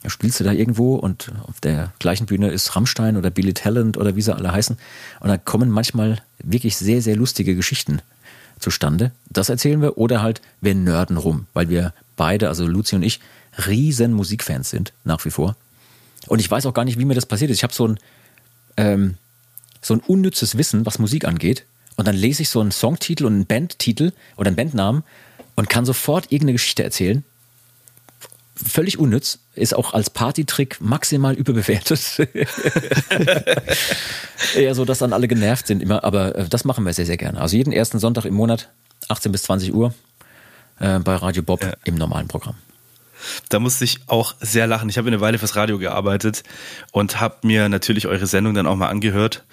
Da 0.03 0.09
spielst 0.09 0.39
du 0.39 0.45
da 0.45 0.53
irgendwo 0.53 0.95
und 0.95 1.31
auf 1.43 1.59
der 1.59 1.91
gleichen 1.99 2.25
Bühne 2.25 2.49
ist 2.49 2.75
Rammstein 2.75 3.17
oder 3.17 3.29
Billy 3.29 3.53
Talent 3.53 3.97
oder 3.97 4.15
wie 4.15 4.21
sie 4.21 4.33
alle 4.33 4.51
heißen. 4.51 4.77
Und 5.19 5.27
da 5.27 5.37
kommen 5.37 5.69
manchmal 5.69 6.21
wirklich 6.41 6.77
sehr, 6.77 7.01
sehr 7.01 7.17
lustige 7.17 7.55
Geschichten 7.55 8.01
zustande. 8.59 9.11
Das 9.29 9.49
erzählen 9.49 9.81
wir 9.81 9.97
oder 9.97 10.21
halt 10.21 10.41
wir 10.61 10.75
nörden 10.75 11.17
rum, 11.17 11.47
weil 11.53 11.69
wir 11.69 11.93
beide, 12.15 12.47
also 12.47 12.65
Luzi 12.65 12.95
und 12.95 13.03
ich, 13.03 13.19
riesen 13.67 14.13
Musikfans 14.13 14.69
sind, 14.69 14.93
nach 15.03 15.23
wie 15.25 15.31
vor. 15.31 15.55
Und 16.27 16.39
ich 16.39 16.49
weiß 16.49 16.65
auch 16.65 16.73
gar 16.73 16.85
nicht, 16.85 16.99
wie 16.99 17.05
mir 17.05 17.15
das 17.15 17.25
passiert 17.25 17.51
ist. 17.51 17.57
Ich 17.57 17.63
habe 17.63 17.73
so 17.73 17.87
ein, 17.87 17.99
ähm, 18.77 19.17
so 19.81 19.93
ein 19.93 20.01
unnützes 20.01 20.57
Wissen, 20.57 20.85
was 20.85 20.99
Musik 20.99 21.25
angeht 21.25 21.65
und 21.99 22.07
dann 22.07 22.15
lese 22.15 22.43
ich 22.43 22.49
so 22.49 22.61
einen 22.61 22.71
Songtitel 22.71 23.25
und 23.25 23.33
einen 23.33 23.45
Bandtitel 23.45 24.13
oder 24.37 24.47
einen 24.47 24.55
Bandnamen 24.55 25.03
und 25.57 25.69
kann 25.69 25.85
sofort 25.85 26.31
irgendeine 26.31 26.53
Geschichte 26.53 26.81
erzählen. 26.81 27.25
völlig 28.55 28.97
unnütz, 28.97 29.39
ist 29.53 29.75
auch 29.75 29.93
als 29.93 30.09
Partytrick 30.09 30.79
maximal 30.79 31.33
überbewertet. 31.33 31.99
Eher 34.55 34.75
so, 34.75 34.85
dass 34.85 34.99
dann 34.99 35.11
alle 35.11 35.27
genervt 35.27 35.67
sind 35.67 35.83
immer, 35.83 36.05
aber 36.05 36.35
äh, 36.35 36.47
das 36.47 36.63
machen 36.63 36.85
wir 36.85 36.93
sehr, 36.93 37.05
sehr 37.05 37.17
gerne. 37.17 37.41
Also 37.41 37.57
jeden 37.57 37.73
ersten 37.73 37.99
Sonntag 37.99 38.23
im 38.23 38.33
Monat, 38.33 38.69
18 39.09 39.33
bis 39.33 39.43
20 39.43 39.73
Uhr, 39.73 39.93
äh, 40.79 40.99
bei 40.99 41.15
Radio 41.15 41.43
Bob 41.43 41.61
ja. 41.65 41.73
im 41.83 41.95
normalen 41.95 42.29
Programm. 42.29 42.55
Da 43.49 43.59
musste 43.59 43.85
ich 43.85 43.99
auch 44.07 44.35
sehr 44.39 44.67
lachen. 44.67 44.89
Ich 44.89 44.97
habe 44.97 45.07
eine 45.07 45.21
Weile 45.21 45.39
fürs 45.39 45.55
Radio 45.55 45.77
gearbeitet 45.79 46.43
und 46.91 47.19
habe 47.19 47.47
mir 47.47 47.69
natürlich 47.69 48.07
eure 48.07 48.27
Sendung 48.27 48.53
dann 48.53 48.67
auch 48.67 48.75
mal 48.75 48.89
angehört 48.89 49.43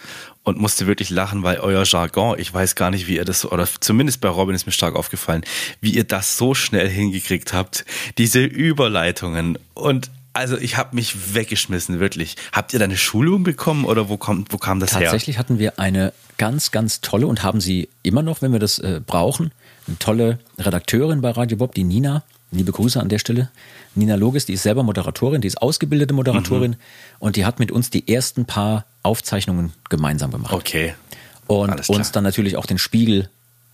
und 0.42 0.58
musste 0.58 0.86
wirklich 0.86 1.10
lachen, 1.10 1.42
weil 1.42 1.58
euer 1.58 1.82
Jargon, 1.84 2.38
ich 2.38 2.52
weiß 2.54 2.76
gar 2.76 2.90
nicht, 2.90 3.08
wie 3.08 3.16
ihr 3.16 3.24
das, 3.24 3.44
oder 3.44 3.66
zumindest 3.80 4.20
bei 4.20 4.28
Robin 4.28 4.54
ist 4.54 4.66
mir 4.66 4.72
stark 4.72 4.94
aufgefallen, 4.94 5.42
wie 5.80 5.90
ihr 5.90 6.04
das 6.04 6.36
so 6.36 6.54
schnell 6.54 6.88
hingekriegt 6.88 7.52
habt. 7.52 7.84
Diese 8.16 8.44
Überleitungen 8.44 9.58
und 9.74 10.10
also 10.36 10.58
ich 10.58 10.76
habe 10.76 10.94
mich 10.94 11.34
weggeschmissen, 11.34 11.98
wirklich. 11.98 12.36
Habt 12.52 12.74
ihr 12.74 12.78
da 12.78 12.84
eine 12.84 12.98
Schulung 12.98 13.42
bekommen 13.42 13.86
oder 13.86 14.10
wo, 14.10 14.18
kommt, 14.18 14.52
wo 14.52 14.58
kam 14.58 14.80
das 14.80 14.90
Tatsächlich 14.90 15.00
her? 15.00 15.10
Tatsächlich 15.10 15.38
hatten 15.38 15.58
wir 15.58 15.80
eine 15.80 16.12
ganz, 16.36 16.70
ganz 16.70 17.00
tolle 17.00 17.26
und 17.26 17.42
haben 17.42 17.60
sie 17.60 17.88
immer 18.02 18.22
noch, 18.22 18.42
wenn 18.42 18.52
wir 18.52 18.58
das 18.58 18.78
äh, 18.78 19.00
brauchen, 19.04 19.50
eine 19.86 19.98
tolle 19.98 20.38
Redakteurin 20.58 21.22
bei 21.22 21.30
Radio 21.30 21.56
Bob, 21.56 21.74
die 21.74 21.84
Nina. 21.84 22.22
Liebe 22.52 22.72
Grüße 22.72 23.00
an 23.00 23.08
der 23.08 23.18
Stelle. 23.18 23.50
Nina 23.94 24.14
Logis, 24.14 24.46
die 24.46 24.52
ist 24.52 24.62
selber 24.62 24.82
Moderatorin, 24.82 25.40
die 25.40 25.48
ist 25.48 25.60
ausgebildete 25.60 26.14
Moderatorin 26.14 26.72
mhm. 26.72 26.76
und 27.18 27.36
die 27.36 27.44
hat 27.44 27.58
mit 27.58 27.72
uns 27.72 27.90
die 27.90 28.12
ersten 28.12 28.44
paar 28.44 28.84
Aufzeichnungen 29.02 29.72
gemeinsam 29.88 30.30
gemacht. 30.30 30.52
Okay. 30.52 30.94
Und 31.46 31.88
uns 31.88 32.12
dann 32.12 32.24
natürlich 32.24 32.56
auch 32.56 32.66
den 32.66 32.78
Spiegel 32.78 33.28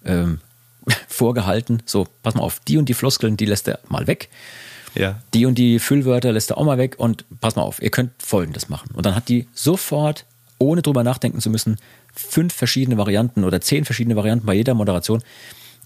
ähm, 0.04 0.40
vorgehalten. 1.08 1.82
So, 1.86 2.06
pass 2.22 2.34
mal 2.34 2.42
auf, 2.42 2.60
die 2.60 2.76
und 2.78 2.88
die 2.88 2.94
Floskeln, 2.94 3.36
die 3.36 3.46
lässt 3.46 3.68
er 3.68 3.80
mal 3.88 4.06
weg. 4.06 4.28
Ja. 4.94 5.20
Die 5.32 5.46
und 5.46 5.56
die 5.56 5.78
Füllwörter 5.78 6.32
lässt 6.32 6.50
er 6.50 6.58
auch 6.58 6.64
mal 6.64 6.78
weg 6.78 6.96
und 6.98 7.24
pass 7.40 7.56
mal 7.56 7.62
auf, 7.62 7.80
ihr 7.82 7.90
könnt 7.90 8.10
folgendes 8.18 8.68
machen. 8.68 8.90
Und 8.94 9.06
dann 9.06 9.14
hat 9.14 9.28
die 9.28 9.48
sofort, 9.54 10.24
ohne 10.58 10.82
drüber 10.82 11.02
nachdenken 11.02 11.40
zu 11.40 11.50
müssen, 11.50 11.78
fünf 12.14 12.54
verschiedene 12.54 12.98
Varianten 12.98 13.44
oder 13.44 13.60
zehn 13.60 13.84
verschiedene 13.84 14.16
Varianten 14.16 14.46
bei 14.46 14.54
jeder 14.54 14.74
Moderation. 14.74 15.22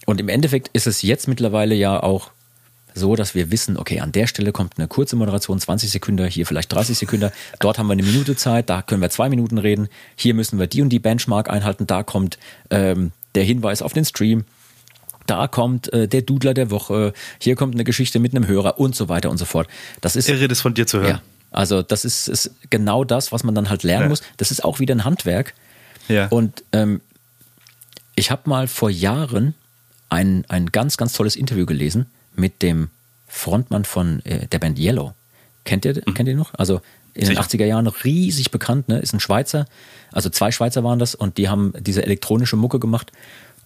Und 0.07 0.21
im 0.21 0.29
Endeffekt 0.29 0.69
ist 0.73 0.87
es 0.87 1.03
jetzt 1.03 1.29
mittlerweile 1.29 1.75
ja 1.75 2.03
auch 2.03 2.31
so, 2.97 3.15
dass 3.15 3.35
wir 3.35 3.51
wissen, 3.51 3.77
okay, 3.77 4.01
an 4.01 4.11
der 4.11 4.27
Stelle 4.27 4.53
kommt 4.53 4.75
eine 4.79 4.89
kurze 4.89 5.17
Moderation, 5.17 5.61
20 5.61 5.91
Sekunden, 5.91 6.27
hier 6.27 6.47
vielleicht 6.47 6.73
30 6.73 6.97
Sekunden, 6.97 7.31
dort 7.61 7.79
haben 7.79 7.87
wir 7.87 7.93
eine 7.93 8.03
Minute 8.03 8.37
Zeit, 8.37 8.71
da 8.71 8.83
können 8.83 9.03
wir 9.03 9.11
zwei 9.11 9.29
Minuten 9.29 9.59
reden, 9.59 9.89
hier 10.17 10.35
müssen 10.35 10.59
wir 10.59 10.67
die 10.67 10.83
und 10.83 10.89
die 10.89 10.99
Benchmark 10.99 11.51
einhalten, 11.51 11.87
da 11.87 12.03
kommt 12.03 12.39
ähm, 12.71 13.13
der 13.35 13.45
Hinweis 13.45 13.83
auf 13.83 13.93
den 13.93 14.05
Stream, 14.05 14.45
da 15.27 15.47
kommt 15.47 15.93
äh, 15.93 16.09
der 16.09 16.23
Dudler 16.23 16.55
der 16.55 16.71
Woche, 16.71 17.13
hier 17.39 17.55
kommt 17.55 17.75
eine 17.75 17.85
Geschichte 17.85 18.19
mit 18.19 18.35
einem 18.35 18.47
Hörer 18.47 18.81
und 18.81 18.97
so 18.97 19.09
weiter 19.09 19.31
und 19.31 19.37
so 19.39 19.45
fort. 19.45 19.69
Das 20.01 20.17
ist 20.17 20.29
irre, 20.29 20.49
das 20.49 20.61
von 20.61 20.73
dir 20.73 20.87
zu 20.87 21.01
hören. 21.01 21.11
Ja, 21.11 21.23
also 21.51 21.83
das 21.83 22.05
ist, 22.05 22.29
ist 22.29 22.51
genau 22.71 23.05
das, 23.05 23.31
was 23.31 23.45
man 23.45 23.55
dann 23.55 23.69
halt 23.69 23.83
lernen 23.83 24.05
ja. 24.05 24.09
muss. 24.09 24.23
Das 24.39 24.51
ist 24.51 24.65
auch 24.65 24.81
wieder 24.81 24.95
ein 24.95 25.05
Handwerk. 25.05 25.55
Ja. 26.09 26.29
Und 26.29 26.65
ähm, 26.73 27.03
ich 28.15 28.31
habe 28.31 28.49
mal 28.49 28.69
vor 28.69 28.89
Jahren 28.89 29.55
ein, 30.09 30.45
ein 30.49 30.67
ganz, 30.73 30.97
ganz 30.97 31.13
tolles 31.13 31.37
Interview 31.37 31.67
gelesen 31.67 32.07
mit 32.37 32.63
dem 32.63 32.89
Frontmann 33.27 33.85
von 33.85 34.25
äh, 34.25 34.47
der 34.47 34.59
Band 34.59 34.79
Yellow. 34.79 35.13
Kennt 35.65 35.85
ihr, 35.85 35.95
mhm. 35.95 36.15
kennt 36.15 36.29
ihr 36.29 36.37
noch? 36.37 36.55
Also 36.55 36.81
in 37.15 37.27
Sicher. 37.27 37.41
den 37.41 37.61
80er 37.61 37.65
Jahren 37.65 37.87
riesig 37.87 38.51
bekannt, 38.51 38.89
ne? 38.89 38.99
Ist 38.99 39.15
ein 39.15 39.21
Schweizer, 39.21 39.67
also 40.13 40.29
zwei 40.31 40.51
Schweizer 40.53 40.85
waren 40.85 40.99
das 40.99 41.15
und 41.15 41.39
die 41.39 41.49
haben 41.49 41.73
diese 41.79 42.03
elektronische 42.03 42.57
Mucke 42.57 42.79
gemacht 42.79 43.13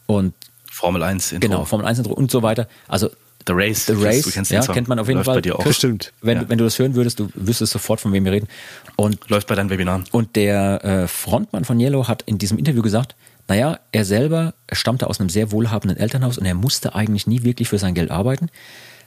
und 0.06 0.34
Formel 0.70 1.02
1 1.02 1.32
Intro. 1.32 1.48
Genau, 1.48 1.64
Formel 1.64 1.86
1 1.86 1.98
Intro 1.98 2.12
und 2.12 2.30
so 2.30 2.42
weiter. 2.42 2.68
Also 2.88 3.10
The 3.46 3.52
Race. 3.54 3.86
The 3.86 3.94
Race, 3.94 4.22
du 4.22 4.30
kennst 4.30 4.50
ja, 4.50 4.60
kennt 4.62 4.88
man 4.88 4.98
auf 4.98 5.08
jeden 5.08 5.18
Läuft 5.18 5.26
Fall. 5.26 5.36
bei 5.36 5.40
dir 5.40 5.58
auch. 5.58 5.64
Bestimmt. 5.64 6.12
Wenn, 6.20 6.38
ja. 6.38 6.48
wenn 6.48 6.58
du 6.58 6.64
das 6.64 6.78
hören 6.78 6.94
würdest, 6.94 7.18
du 7.18 7.28
wüsstest 7.34 7.72
sofort, 7.72 8.00
von 8.00 8.12
wem 8.12 8.24
wir 8.24 8.32
reden. 8.32 8.48
Und 8.96 9.28
Läuft 9.28 9.48
bei 9.48 9.54
deinen 9.54 9.70
Webinaren. 9.70 10.04
Und 10.12 10.36
der 10.36 10.84
äh, 10.84 11.08
Frontmann 11.08 11.64
von 11.64 11.80
Yellow 11.80 12.06
hat 12.06 12.22
in 12.22 12.38
diesem 12.38 12.58
Interview 12.58 12.82
gesagt, 12.82 13.14
naja, 13.50 13.80
er 13.90 14.04
selber 14.04 14.54
stammte 14.70 15.08
aus 15.08 15.18
einem 15.18 15.28
sehr 15.28 15.50
wohlhabenden 15.50 15.98
Elternhaus 15.98 16.38
und 16.38 16.46
er 16.46 16.54
musste 16.54 16.94
eigentlich 16.94 17.26
nie 17.26 17.42
wirklich 17.42 17.68
für 17.68 17.78
sein 17.78 17.94
Geld 17.94 18.12
arbeiten, 18.12 18.48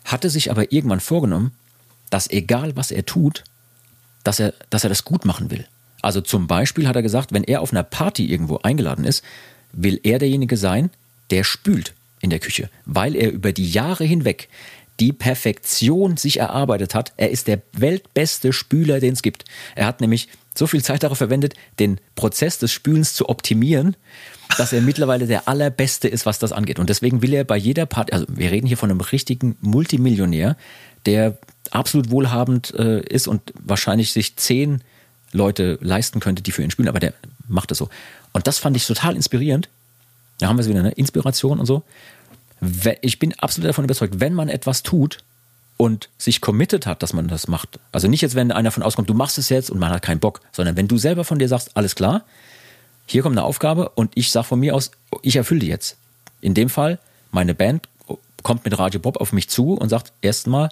hatte 0.03 0.30
sich 0.30 0.52
aber 0.52 0.74
irgendwann 0.74 0.99
vorgenommen, 0.99 1.53
dass 2.10 2.30
egal 2.30 2.76
was 2.76 2.91
er 2.91 3.06
tut, 3.06 3.45
dass 4.26 4.41
er, 4.41 4.53
dass 4.70 4.84
er 4.84 4.90
das 4.90 5.06
gut 5.06 5.24
machen 5.24 5.49
will. 5.49 5.65
Also 6.02 6.20
zum 6.20 6.48
Beispiel 6.48 6.90
hat 6.90 6.98
er 6.98 7.02
gesagt, 7.02 7.32
wenn 7.32 7.45
er 7.45 7.61
auf 7.61 7.72
einer 7.72 7.84
Party 7.84 8.26
irgendwo 8.26 8.57
eingeladen 8.57 9.06
ist, 9.06 9.24
will 9.72 9.98
er 10.03 10.20
derjenige 10.20 10.57
sein, 10.57 10.90
der 11.30 11.45
spült 11.45 11.94
in 12.20 12.30
der 12.30 12.40
Küche, 12.40 12.70
weil 12.84 13.15
er 13.15 13.32
über 13.32 13.53
die 13.53 13.70
Jahre 13.70 14.03
hinweg 14.03 14.49
die 14.99 15.14
Perfektion 15.14 16.18
sich 16.18 16.38
erarbeitet 16.38 16.95
hat. 16.95 17.14
Er 17.15 17.32
ist 17.32 17.48
der 17.48 17.61
weltbeste 17.72 18.52
Spüler, 18.52 18.99
den 18.99 19.14
es 19.14 19.22
gibt. 19.22 19.45
Er 19.76 19.86
hat 19.86 20.02
nämlich 20.02 20.28
so 20.55 20.67
viel 20.67 20.84
Zeit 20.84 21.03
darauf 21.03 21.17
verwendet, 21.17 21.55
den 21.80 21.99
Prozess 22.15 22.59
des 22.59 22.71
Spülens 22.71 23.13
zu 23.13 23.30
optimieren, 23.30 23.95
dass 24.57 24.73
er 24.73 24.81
mittlerweile 24.81 25.27
der 25.27 25.47
allerbeste 25.47 26.07
ist, 26.07 26.25
was 26.25 26.39
das 26.39 26.51
angeht. 26.51 26.80
Und 26.80 26.89
deswegen 26.89 27.21
will 27.21 27.34
er 27.34 27.43
bei 27.43 27.57
jeder 27.57 27.85
Party, 27.85 28.13
also 28.13 28.25
wir 28.30 28.51
reden 28.51 28.67
hier 28.67 28.77
von 28.77 28.91
einem 28.91 29.01
richtigen 29.01 29.57
Multimillionär, 29.61 30.55
der 31.05 31.38
absolut 31.71 32.11
wohlhabend 32.11 32.73
äh, 32.75 33.01
ist 33.01 33.27
und 33.27 33.53
wahrscheinlich 33.59 34.13
sich 34.13 34.35
zehn 34.35 34.81
Leute 35.31 35.80
leisten 35.81 36.19
könnte, 36.19 36.43
die 36.43 36.51
für 36.51 36.63
ihn 36.63 36.71
spülen, 36.71 36.88
aber 36.88 36.99
der 36.99 37.13
macht 37.47 37.71
es 37.71 37.80
so. 37.80 37.89
Und 38.31 38.47
das 38.47 38.59
fand 38.59 38.77
ich 38.77 38.85
total 38.85 39.15
inspirierend. 39.15 39.69
Da 40.39 40.47
haben 40.47 40.57
wir 40.57 40.61
es 40.61 40.69
wieder, 40.69 40.84
ne? 40.84 40.91
Inspiration 40.91 41.59
und 41.59 41.65
so. 41.65 41.84
Ich 43.01 43.19
bin 43.19 43.34
absolut 43.39 43.69
davon 43.69 43.85
überzeugt, 43.85 44.19
wenn 44.19 44.34
man 44.34 44.49
etwas 44.49 44.84
tut, 44.84 45.23
und 45.77 46.09
sich 46.17 46.41
committed 46.41 46.85
hat, 46.85 47.03
dass 47.03 47.13
man 47.13 47.27
das 47.27 47.47
macht. 47.47 47.79
Also 47.91 48.07
nicht 48.07 48.21
jetzt, 48.21 48.35
wenn 48.35 48.51
einer 48.51 48.71
von 48.71 48.83
auskommt, 48.83 49.09
du 49.09 49.13
machst 49.13 49.37
es 49.37 49.49
jetzt 49.49 49.69
und 49.69 49.79
man 49.79 49.91
hat 49.91 50.01
keinen 50.01 50.19
Bock, 50.19 50.41
sondern 50.51 50.77
wenn 50.77 50.87
du 50.87 50.97
selber 50.97 51.23
von 51.23 51.39
dir 51.39 51.47
sagst, 51.47 51.75
alles 51.75 51.95
klar, 51.95 52.23
hier 53.05 53.21
kommt 53.21 53.37
eine 53.37 53.45
Aufgabe 53.45 53.89
und 53.89 54.11
ich 54.15 54.31
sage 54.31 54.47
von 54.47 54.59
mir 54.59 54.75
aus, 54.75 54.91
ich 55.21 55.35
erfülle 55.35 55.61
die 55.61 55.67
jetzt. 55.67 55.97
In 56.41 56.53
dem 56.53 56.69
Fall, 56.69 56.99
meine 57.31 57.53
Band 57.53 57.87
kommt 58.43 58.65
mit 58.65 58.77
Radio 58.77 58.99
Bob 58.99 59.17
auf 59.17 59.33
mich 59.33 59.49
zu 59.49 59.73
und 59.73 59.89
sagt 59.89 60.13
erstmal, 60.21 60.69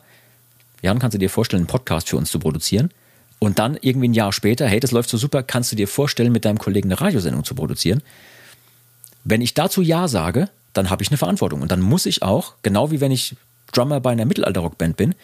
Jan, 0.82 1.00
kannst 1.00 1.16
du 1.16 1.20
dir 1.20 1.30
vorstellen, 1.30 1.62
einen 1.62 1.68
Podcast 1.68 2.10
für 2.10 2.18
uns 2.18 2.32
zu 2.32 2.40
produzieren? 2.40 2.92
Und 3.40 3.60
dann 3.60 3.78
irgendwie 3.82 4.08
ein 4.08 4.14
Jahr 4.14 4.32
später, 4.32 4.68
hey, 4.68 4.80
das 4.80 4.92
läuft 4.92 5.10
so 5.10 5.18
super, 5.18 5.42
kannst 5.42 5.72
du 5.72 5.76
dir 5.76 5.88
vorstellen, 5.88 6.32
mit 6.32 6.46
deinem 6.46 6.60
Kollegen 6.60 6.90
eine 6.90 7.02
Radiosendung 7.02 7.44
zu 7.44 7.56
produzieren? 7.56 8.04
Wenn 9.24 9.42
ich 9.42 9.54
dazu 9.54 9.82
Ja 9.82 10.08
sage, 10.08 10.50
dann 10.74 10.90
habe 10.90 11.04
ich 11.04 11.10
eine 11.10 11.18
Verantwortung. 11.18 11.62
Und 11.62 11.72
dann 11.72 11.82
muss 11.82 12.06
ich 12.06 12.24
auch, 12.24 12.54
genau 12.62 12.92
wie 12.92 13.02
wenn 13.02 13.12
ich 13.12 13.36
Drummer 13.72 14.00
bei 14.00 14.12
einer 14.12 14.26
Mittelalter-Rockband 14.26 14.98
bin, 14.98 15.16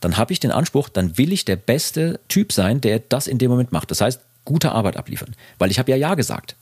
dann 0.00 0.16
habe 0.16 0.32
ich 0.32 0.40
den 0.40 0.50
Anspruch, 0.50 0.88
dann 0.88 1.16
will 1.16 1.32
ich 1.32 1.44
der 1.44 1.56
beste 1.56 2.20
Typ 2.28 2.52
sein, 2.52 2.80
der 2.80 2.98
das 2.98 3.26
in 3.26 3.38
dem 3.38 3.50
Moment 3.50 3.72
macht. 3.72 3.90
Das 3.90 4.00
heißt, 4.00 4.20
gute 4.44 4.72
Arbeit 4.72 4.96
abliefern. 4.96 5.34
Weil 5.58 5.70
ich 5.70 5.78
habe 5.78 5.90
ja 5.90 5.96
Ja 5.96 6.14
gesagt. 6.14 6.56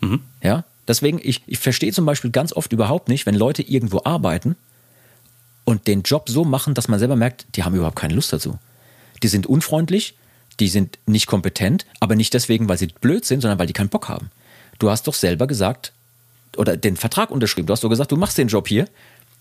Mhm. 0.00 0.20
Ja, 0.42 0.64
deswegen, 0.86 1.18
ich, 1.22 1.42
ich 1.46 1.58
verstehe 1.58 1.92
zum 1.92 2.04
Beispiel 2.04 2.30
ganz 2.30 2.52
oft 2.52 2.72
überhaupt 2.72 3.08
nicht, 3.08 3.24
wenn 3.24 3.34
Leute 3.34 3.62
irgendwo 3.62 4.02
arbeiten 4.04 4.56
und 5.64 5.86
den 5.86 6.02
Job 6.02 6.28
so 6.28 6.44
machen, 6.44 6.74
dass 6.74 6.88
man 6.88 6.98
selber 6.98 7.16
merkt, 7.16 7.46
die 7.56 7.64
haben 7.64 7.74
überhaupt 7.74 7.96
keine 7.96 8.14
Lust 8.14 8.32
dazu. 8.32 8.58
Die 9.22 9.28
sind 9.28 9.46
unfreundlich, 9.46 10.14
die 10.60 10.68
sind 10.68 10.98
nicht 11.06 11.26
kompetent, 11.26 11.86
aber 12.00 12.14
nicht 12.14 12.34
deswegen, 12.34 12.68
weil 12.68 12.78
sie 12.78 12.88
blöd 12.88 13.24
sind, 13.24 13.40
sondern 13.40 13.58
weil 13.58 13.66
die 13.66 13.72
keinen 13.72 13.88
Bock 13.88 14.08
haben. 14.08 14.30
Du 14.78 14.90
hast 14.90 15.06
doch 15.06 15.14
selber 15.14 15.46
gesagt, 15.46 15.92
oder 16.56 16.76
den 16.76 16.96
Vertrag 16.96 17.30
unterschrieben. 17.30 17.66
Du 17.66 17.72
hast 17.72 17.84
doch 17.84 17.88
gesagt, 17.88 18.12
du 18.12 18.16
machst 18.16 18.38
den 18.38 18.48
Job 18.48 18.68
hier 18.68 18.86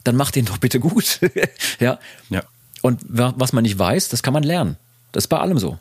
dann 0.06 0.16
mach 0.16 0.32
den 0.32 0.46
doch 0.46 0.58
bitte 0.58 0.80
gut. 0.80 1.20
ja. 1.80 2.00
ja. 2.30 2.44
Und 2.82 3.02
was 3.08 3.52
man 3.52 3.64
nicht 3.64 3.78
weiß, 3.78 4.10
das 4.10 4.24
kann 4.24 4.34
man 4.34 4.44
lernen. 4.44 4.78
Das 5.12 5.26
ist 5.26 5.28
bei 5.28 5.40
allem 5.40 5.60
so. 5.60 5.78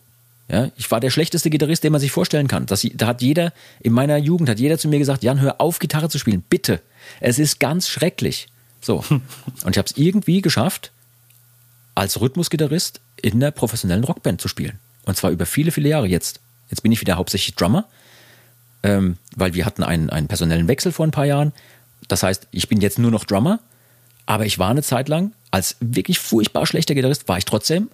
Ja, 0.48 0.70
ich 0.76 0.90
war 0.90 1.00
der 1.00 1.10
schlechteste 1.10 1.48
Gitarrist, 1.48 1.84
den 1.84 1.92
man 1.92 2.00
sich 2.00 2.10
vorstellen 2.10 2.48
kann. 2.48 2.66
Das, 2.66 2.86
da 2.94 3.06
hat 3.06 3.22
jeder, 3.22 3.52
in 3.80 3.92
meiner 3.92 4.16
Jugend 4.18 4.48
hat 4.48 4.58
jeder 4.58 4.78
zu 4.78 4.88
mir 4.88 4.98
gesagt, 4.98 5.22
Jan, 5.22 5.40
hör 5.40 5.60
auf, 5.60 5.78
Gitarre 5.78 6.08
zu 6.08 6.18
spielen, 6.18 6.42
bitte. 6.42 6.80
Es 7.20 7.38
ist 7.38 7.60
ganz 7.60 7.88
schrecklich. 7.88 8.48
So. 8.80 9.04
Und 9.08 9.70
ich 9.70 9.78
habe 9.78 9.88
es 9.88 9.96
irgendwie 9.96 10.42
geschafft, 10.42 10.90
als 11.94 12.20
Rhythmusgitarrist 12.20 13.00
in 13.22 13.40
der 13.40 13.52
professionellen 13.52 14.04
Rockband 14.04 14.40
zu 14.40 14.48
spielen. 14.48 14.78
Und 15.04 15.16
zwar 15.16 15.30
über 15.30 15.46
viele, 15.46 15.70
viele 15.70 15.88
Jahre 15.88 16.06
jetzt. 16.06 16.40
Jetzt 16.70 16.82
bin 16.82 16.92
ich 16.92 17.00
wieder 17.00 17.16
hauptsächlich 17.16 17.54
Drummer, 17.54 17.86
ähm, 18.82 19.16
weil 19.36 19.54
wir 19.54 19.64
hatten 19.64 19.82
einen, 19.82 20.10
einen 20.10 20.28
personellen 20.28 20.68
Wechsel 20.68 20.92
vor 20.92 21.06
ein 21.06 21.10
paar 21.10 21.26
Jahren. 21.26 21.52
Das 22.08 22.22
heißt, 22.22 22.48
ich 22.50 22.68
bin 22.68 22.80
jetzt 22.80 22.98
nur 22.98 23.10
noch 23.10 23.24
Drummer 23.24 23.60
aber 24.26 24.46
ich 24.46 24.58
war 24.58 24.70
eine 24.70 24.82
Zeit 24.82 25.08
lang, 25.08 25.32
als 25.50 25.76
wirklich 25.80 26.18
furchtbar 26.18 26.66
schlechter 26.66 26.94
Gitarrist, 26.94 27.28
war 27.28 27.38
ich 27.38 27.44
trotzdem 27.44 27.90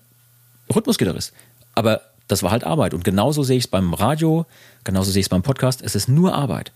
Rhythmusgitarrist. 0.74 1.32
Aber 1.74 2.02
das 2.28 2.42
war 2.42 2.50
halt 2.50 2.64
Arbeit. 2.64 2.94
Und 2.94 3.04
genauso 3.04 3.42
sehe 3.42 3.58
ich 3.58 3.64
es 3.64 3.70
beim 3.70 3.92
Radio, 3.94 4.46
genauso 4.84 5.10
sehe 5.10 5.20
ich 5.20 5.26
es 5.26 5.30
beim 5.30 5.42
Podcast. 5.42 5.82
Es 5.82 5.94
ist 5.94 6.08
nur 6.08 6.34
Arbeit. 6.34 6.72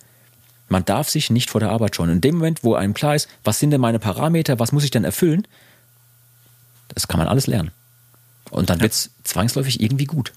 Man 0.68 0.84
darf 0.84 1.08
sich 1.08 1.30
nicht 1.30 1.50
vor 1.50 1.60
der 1.60 1.70
Arbeit 1.70 1.94
scheuen. 1.94 2.10
In 2.10 2.20
dem 2.20 2.36
Moment, 2.36 2.64
wo 2.64 2.74
einem 2.74 2.94
klar 2.94 3.14
ist, 3.14 3.28
was 3.44 3.58
sind 3.58 3.70
denn 3.70 3.80
meine 3.80 3.98
Parameter, 3.98 4.58
was 4.58 4.72
muss 4.72 4.84
ich 4.84 4.90
denn 4.90 5.04
erfüllen, 5.04 5.46
das 6.88 7.06
kann 7.06 7.18
man 7.18 7.28
alles 7.28 7.46
lernen. 7.46 7.70
Und 8.50 8.70
dann 8.70 8.78
ja. 8.78 8.84
wird 8.84 8.92
es 8.92 9.10
zwangsläufig 9.24 9.80
irgendwie 9.80 10.06
gut. 10.06 10.32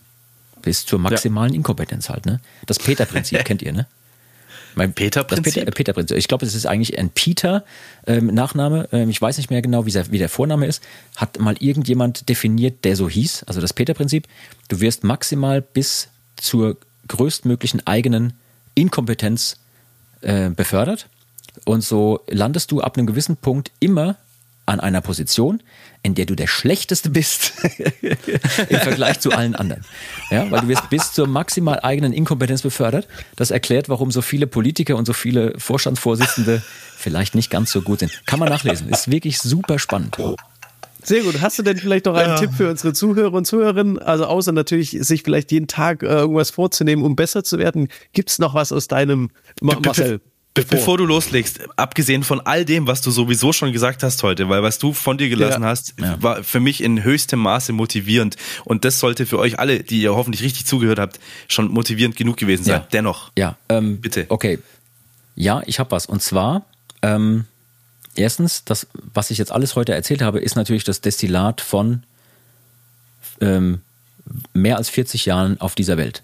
Bis 0.61 0.85
zur 0.85 0.99
maximalen 0.99 1.53
ja. 1.53 1.57
Inkompetenz 1.57 2.09
halt, 2.09 2.25
ne? 2.25 2.39
Das 2.65 2.79
Peter-Prinzip 2.79 3.43
kennt 3.45 3.61
ihr, 3.61 3.73
ne? 3.73 3.87
Mein 4.77 4.93
Peter-Prinzip? 4.93 5.55
Peter, 5.55 5.71
Peter 5.71 5.93
Prinzip. 5.93 6.17
Ich 6.17 6.27
glaube, 6.27 6.45
es 6.45 6.53
ist 6.53 6.67
eigentlich 6.67 6.99
ein 6.99 7.09
Peter 7.09 7.65
ähm. 8.05 8.29
Ähm, 8.91 9.09
ich 9.09 9.19
weiß 9.19 9.37
nicht 9.37 9.49
mehr 9.49 9.63
genau, 9.63 9.87
wie 9.87 9.91
der, 9.91 10.11
wie 10.11 10.19
der 10.19 10.29
Vorname 10.29 10.67
ist. 10.67 10.83
Hat 11.15 11.39
mal 11.39 11.55
irgendjemand 11.59 12.29
definiert, 12.29 12.85
der 12.85 12.95
so 12.95 13.09
hieß. 13.09 13.43
Also 13.47 13.59
das 13.59 13.73
Peter-Prinzip. 13.73 14.27
Du 14.67 14.79
wirst 14.79 15.03
maximal 15.03 15.61
bis 15.63 16.09
zur 16.35 16.77
größtmöglichen 17.07 17.87
eigenen 17.87 18.33
Inkompetenz 18.75 19.57
äh, 20.21 20.51
befördert. 20.51 21.07
Und 21.65 21.83
so 21.83 22.19
landest 22.27 22.71
du 22.71 22.81
ab 22.81 22.97
einem 22.97 23.07
gewissen 23.07 23.35
Punkt 23.35 23.71
immer 23.79 24.17
an 24.67 24.79
einer 24.79 25.01
Position, 25.01 25.63
in 26.07 26.15
der 26.15 26.25
du 26.25 26.35
der 26.35 26.47
Schlechteste 26.47 27.09
bist 27.09 27.53
im 28.01 28.79
Vergleich 28.79 29.19
zu 29.19 29.31
allen 29.31 29.55
anderen. 29.55 29.83
Ja, 30.31 30.49
weil 30.49 30.61
du 30.61 30.67
wirst 30.69 30.89
bis 30.89 31.11
zur 31.11 31.27
maximal 31.27 31.81
eigenen 31.81 32.13
Inkompetenz 32.13 32.61
befördert. 32.61 33.07
Das 33.35 33.51
erklärt, 33.51 33.89
warum 33.89 34.09
so 34.09 34.21
viele 34.21 34.47
Politiker 34.47 34.95
und 34.95 35.05
so 35.05 35.13
viele 35.13 35.53
Vorstandsvorsitzende 35.59 36.63
vielleicht 36.95 37.35
nicht 37.35 37.51
ganz 37.51 37.71
so 37.71 37.81
gut 37.81 37.99
sind. 37.99 38.25
Kann 38.25 38.39
man 38.39 38.47
nachlesen. 38.47 38.87
Ist 38.89 39.11
wirklich 39.11 39.39
super 39.39 39.79
spannend. 39.79 40.17
Sehr 41.03 41.23
gut. 41.23 41.41
Hast 41.41 41.59
du 41.59 41.63
denn 41.63 41.77
vielleicht 41.77 42.05
noch 42.05 42.15
einen 42.15 42.31
ja. 42.31 42.37
Tipp 42.37 42.53
für 42.53 42.69
unsere 42.69 42.93
Zuhörer 42.93 43.33
und 43.33 43.45
Zuhörerinnen? 43.45 43.99
Also 43.99 44.25
außer 44.25 44.53
natürlich, 44.53 44.91
sich 44.91 45.23
vielleicht 45.23 45.51
jeden 45.51 45.67
Tag 45.67 46.03
äh, 46.03 46.07
irgendwas 46.07 46.51
vorzunehmen, 46.51 47.03
um 47.03 47.17
besser 47.17 47.43
zu 47.43 47.59
werden. 47.59 47.89
Gibt 48.13 48.29
es 48.29 48.39
noch 48.39 48.53
was 48.53 48.71
aus 48.71 48.87
deinem 48.87 49.29
Marcel? 49.61 50.21
Bevor. 50.57 50.77
Bevor. 50.77 50.97
du 50.97 51.05
loslegst, 51.05 51.59
abgesehen 51.75 52.23
von 52.23 52.41
all 52.41 52.65
dem, 52.65 52.87
was 52.87 53.01
du 53.01 53.11
sowieso 53.11 53.53
schon 53.53 53.71
gesagt 53.71 54.03
hast 54.03 54.23
heute, 54.23 54.49
weil 54.49 54.63
was 54.63 54.79
du 54.79 54.93
von 54.93 55.17
dir 55.17 55.29
gelassen 55.29 55.63
ja. 55.63 55.69
hast, 55.69 55.93
ja. 55.99 56.21
war 56.21 56.43
für 56.43 56.59
mich 56.59 56.81
in 56.81 57.03
höchstem 57.03 57.39
Maße 57.39 57.73
motivierend. 57.73 58.35
Und 58.65 58.85
das 58.85 58.99
sollte 58.99 59.25
für 59.25 59.39
euch 59.39 59.59
alle, 59.59 59.83
die 59.83 60.01
ihr 60.01 60.15
hoffentlich 60.15 60.43
richtig 60.43 60.65
zugehört 60.65 60.99
habt, 60.99 61.19
schon 61.47 61.69
motivierend 61.69 62.15
genug 62.15 62.37
gewesen 62.37 62.63
sein. 62.63 62.81
Ja. 62.81 62.87
Dennoch. 62.91 63.31
Ja, 63.37 63.55
ähm, 63.69 64.01
bitte. 64.01 64.25
Okay. 64.29 64.59
Ja, 65.35 65.61
ich 65.65 65.79
habe 65.79 65.91
was. 65.91 66.05
Und 66.05 66.23
zwar, 66.23 66.65
ähm, 67.01 67.45
erstens, 68.15 68.63
das, 68.65 68.87
was 69.13 69.31
ich 69.31 69.37
jetzt 69.37 69.51
alles 69.51 69.75
heute 69.75 69.93
erzählt 69.93 70.21
habe, 70.21 70.39
ist 70.39 70.55
natürlich 70.55 70.83
das 70.83 71.01
Destillat 71.01 71.61
von 71.61 72.03
ähm, 73.39 73.81
mehr 74.53 74.77
als 74.77 74.89
40 74.89 75.25
Jahren 75.25 75.61
auf 75.61 75.75
dieser 75.75 75.97
Welt. 75.97 76.23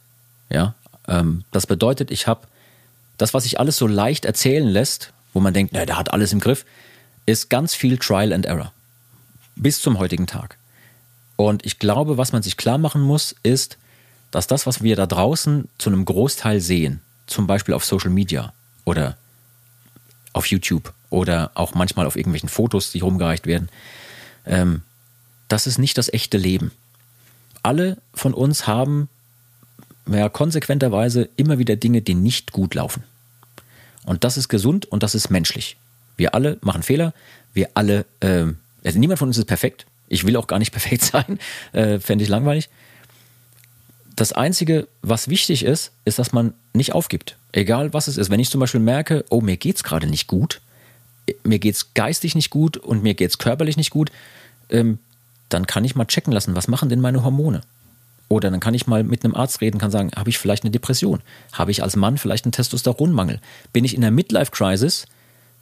Ja, 0.49 0.76
ähm, 1.07 1.43
das 1.51 1.68
bedeutet, 1.68 2.11
ich 2.11 2.27
habe 2.27 2.47
das, 3.18 3.34
was 3.34 3.44
sich 3.44 3.60
alles 3.60 3.77
so 3.77 3.88
leicht 3.88 4.26
erzählen 4.26 4.68
lässt, 4.68 5.14
wo 5.34 5.40
man 5.40 5.53
denkt, 5.53 5.73
na, 5.73 5.85
der 5.85 5.98
hat 5.98 6.11
alles 6.11 6.34
im 6.34 6.40
Griff, 6.40 6.65
ist 7.26 7.49
ganz 7.49 7.73
viel 7.73 7.98
Trial 7.98 8.34
and 8.34 8.45
Error. 8.45 8.72
Bis 9.56 9.81
zum 9.81 9.99
heutigen 9.99 10.27
Tag. 10.27 10.57
Und 11.35 11.65
ich 11.65 11.80
glaube, 11.80 12.18
was 12.18 12.31
man 12.31 12.44
sich 12.44 12.57
klar 12.57 12.77
machen 12.77 13.02
muss, 13.02 13.35
ist, 13.44 13.77
dass 14.31 14.48
das, 14.48 14.65
was 14.65 14.81
wir 14.81 14.95
da 14.95 15.06
draußen 15.06 15.68
zu 15.77 15.90
einem 15.90 16.06
Großteil 16.06 16.60
sehen, 16.60 17.02
zum 17.27 17.48
Beispiel 17.48 17.73
auf 17.73 17.85
Social 17.85 18.10
Media 18.10 18.53
oder 18.85 19.18
auf 20.34 20.48
YouTube 20.48 20.94
oder 21.10 21.52
auch 21.53 21.76
manchmal 21.76 22.07
auf 22.07 22.15
irgendwelchen 22.15 22.49
Fotos, 22.49 22.91
die 22.91 22.99
rumgereicht 22.99 23.45
werden, 23.45 23.69
ähm, 24.45 24.81
das 25.48 25.68
ist 25.68 25.77
nicht 25.77 25.98
das 25.98 26.11
echte 26.11 26.38
Leben. 26.38 26.72
Alle 27.61 27.98
von 28.14 28.34
uns 28.34 28.65
haben 28.65 29.07
ja, 30.11 30.30
konsequenterweise 30.30 31.30
immer 31.35 31.57
wieder 31.59 31.75
Dinge, 31.75 32.01
die 32.01 32.15
nicht 32.15 32.51
gut 32.51 32.75
laufen. 32.75 33.03
Und 34.05 34.23
das 34.23 34.38
ist 34.38 34.49
gesund 34.49 34.85
und 34.85 35.03
das 35.03 35.15
ist 35.15 35.30
menschlich. 35.30 35.77
Wir 36.17 36.35
alle 36.35 36.57
machen 36.61 36.84
Fehler. 36.84 37.13
Wir 37.53 37.69
alle, 37.73 38.05
äh, 38.19 38.45
also 38.84 38.99
niemand 38.99 39.19
von 39.19 39.30
uns 39.30 39.38
ist 39.38 39.45
perfekt. 39.45 39.85
Ich 40.09 40.25
will 40.25 40.35
auch 40.35 40.47
gar 40.47 40.59
nicht 40.59 40.71
perfekt 40.73 41.03
sein. 41.03 41.39
Äh, 41.71 41.99
Fände 41.99 42.23
ich 42.23 42.30
langweilig. 42.30 42.69
Das 44.15 44.34
Einzige, 44.34 44.88
was 45.01 45.27
wichtig 45.27 45.63
ist, 45.63 45.91
ist, 46.05 46.19
dass 46.19 46.34
man 46.34 46.53
nicht 46.73 46.93
aufgibt. 46.93 47.35
Egal 47.51 47.93
was 47.93 48.07
es 48.07 48.17
ist. 48.17 48.30
Wenn 48.30 48.39
ich 48.39 48.49
zum 48.49 48.59
Beispiel 48.59 48.80
merke, 48.80 49.25
oh, 49.30 49.41
mir 49.41 49.57
geht's 49.57 49.84
gerade 49.84 50.07
nicht 50.07 50.27
gut, 50.27 50.61
mir 51.43 51.59
geht's 51.59 51.93
geistig 51.93 52.35
nicht 52.35 52.49
gut 52.49 52.77
und 52.77 53.01
mir 53.01 53.13
geht's 53.15 53.38
körperlich 53.38 53.77
nicht 53.77 53.89
gut, 53.89 54.11
ähm, 54.69 54.99
dann 55.49 55.65
kann 55.65 55.85
ich 55.85 55.95
mal 55.95 56.05
checken 56.05 56.34
lassen, 56.34 56.55
was 56.55 56.67
machen 56.67 56.89
denn 56.89 57.01
meine 57.01 57.23
Hormone? 57.23 57.61
Oder 58.30 58.50
dann 58.50 58.60
kann 58.60 58.74
ich 58.74 58.88
mal 58.88 59.04
mit 59.04 59.24
einem 59.24 59.36
Arzt 59.36 59.62
reden, 59.62 59.78
kann 59.78 59.91
sagen, 59.91 60.12
habe 60.16 60.30
ich 60.30 60.38
vielleicht 60.38 60.64
eine 60.64 60.72
Depression? 60.72 61.22
Habe 61.52 61.72
ich 61.72 61.84
als 61.84 61.95
Mann 61.95 62.18
vielleicht 62.18 62.45
einen 62.45 62.52
Testosteronmangel? 62.52 63.40
Bin 63.74 63.86
ich 63.86 63.95
in 63.95 64.04
einer 64.04 64.12
Midlife-Crisis 64.12 65.06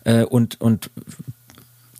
äh, 0.05 0.23
und, 0.23 0.61
und 0.61 0.89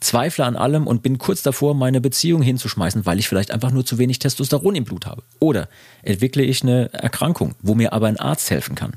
zweifle 0.00 0.44
an 0.44 0.56
allem 0.56 0.86
und 0.86 1.02
bin 1.02 1.18
kurz 1.18 1.42
davor, 1.42 1.74
meine 1.74 2.00
Beziehung 2.00 2.42
hinzuschmeißen, 2.42 3.06
weil 3.06 3.18
ich 3.18 3.28
vielleicht 3.28 3.50
einfach 3.50 3.70
nur 3.70 3.84
zu 3.84 3.98
wenig 3.98 4.18
Testosteron 4.18 4.74
im 4.74 4.84
Blut 4.84 5.06
habe? 5.06 5.22
Oder 5.40 5.68
entwickle 6.02 6.42
ich 6.42 6.62
eine 6.62 6.92
Erkrankung, 6.92 7.54
wo 7.60 7.74
mir 7.74 7.92
aber 7.92 8.06
ein 8.06 8.18
Arzt 8.18 8.50
helfen 8.50 8.74
kann? 8.74 8.94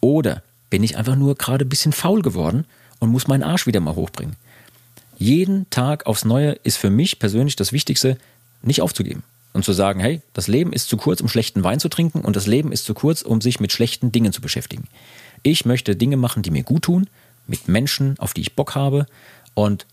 Oder 0.00 0.42
bin 0.70 0.82
ich 0.82 0.96
einfach 0.96 1.16
nur 1.16 1.36
gerade 1.36 1.64
ein 1.64 1.68
bisschen 1.68 1.92
faul 1.92 2.22
geworden 2.22 2.64
und 2.98 3.10
muss 3.10 3.28
meinen 3.28 3.42
Arsch 3.42 3.66
wieder 3.66 3.80
mal 3.80 3.94
hochbringen? 3.94 4.36
Jeden 5.18 5.70
Tag 5.70 6.06
aufs 6.06 6.24
Neue 6.24 6.52
ist 6.64 6.78
für 6.78 6.90
mich 6.90 7.20
persönlich 7.20 7.54
das 7.54 7.72
Wichtigste, 7.72 8.18
nicht 8.62 8.80
aufzugeben 8.80 9.22
und 9.52 9.64
zu 9.64 9.72
sagen, 9.72 10.00
hey, 10.00 10.22
das 10.32 10.48
Leben 10.48 10.72
ist 10.72 10.88
zu 10.88 10.96
kurz, 10.96 11.20
um 11.20 11.28
schlechten 11.28 11.62
Wein 11.62 11.80
zu 11.80 11.88
trinken 11.88 12.20
und 12.20 12.36
das 12.36 12.46
Leben 12.46 12.72
ist 12.72 12.84
zu 12.84 12.94
kurz, 12.94 13.22
um 13.22 13.40
sich 13.40 13.60
mit 13.60 13.72
schlechten 13.72 14.12
Dingen 14.12 14.32
zu 14.32 14.40
beschäftigen. 14.40 14.84
Ich 15.42 15.64
möchte 15.64 15.96
Dinge 15.96 16.16
machen, 16.16 16.42
die 16.42 16.50
mir 16.50 16.62
gut 16.62 16.82
tun, 16.82 17.08
mit 17.46 17.68
Menschen, 17.68 18.18
auf 18.18 18.34
die 18.34 18.40
ich 18.40 18.54
Bock 18.54 18.74
habe 18.74 19.06
und 19.54 19.86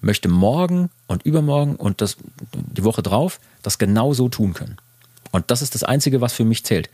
möchte 0.00 0.28
morgen 0.28 0.90
und 1.06 1.24
übermorgen 1.24 1.76
und 1.76 2.00
das, 2.00 2.16
die 2.52 2.84
Woche 2.84 3.02
drauf 3.02 3.40
das 3.62 3.78
genau 3.78 4.14
so 4.14 4.28
tun 4.28 4.54
können. 4.54 4.76
Und 5.32 5.50
das 5.50 5.60
ist 5.60 5.74
das 5.74 5.82
Einzige, 5.82 6.20
was 6.20 6.32
für 6.32 6.44
mich 6.44 6.64
zählt. 6.64 6.88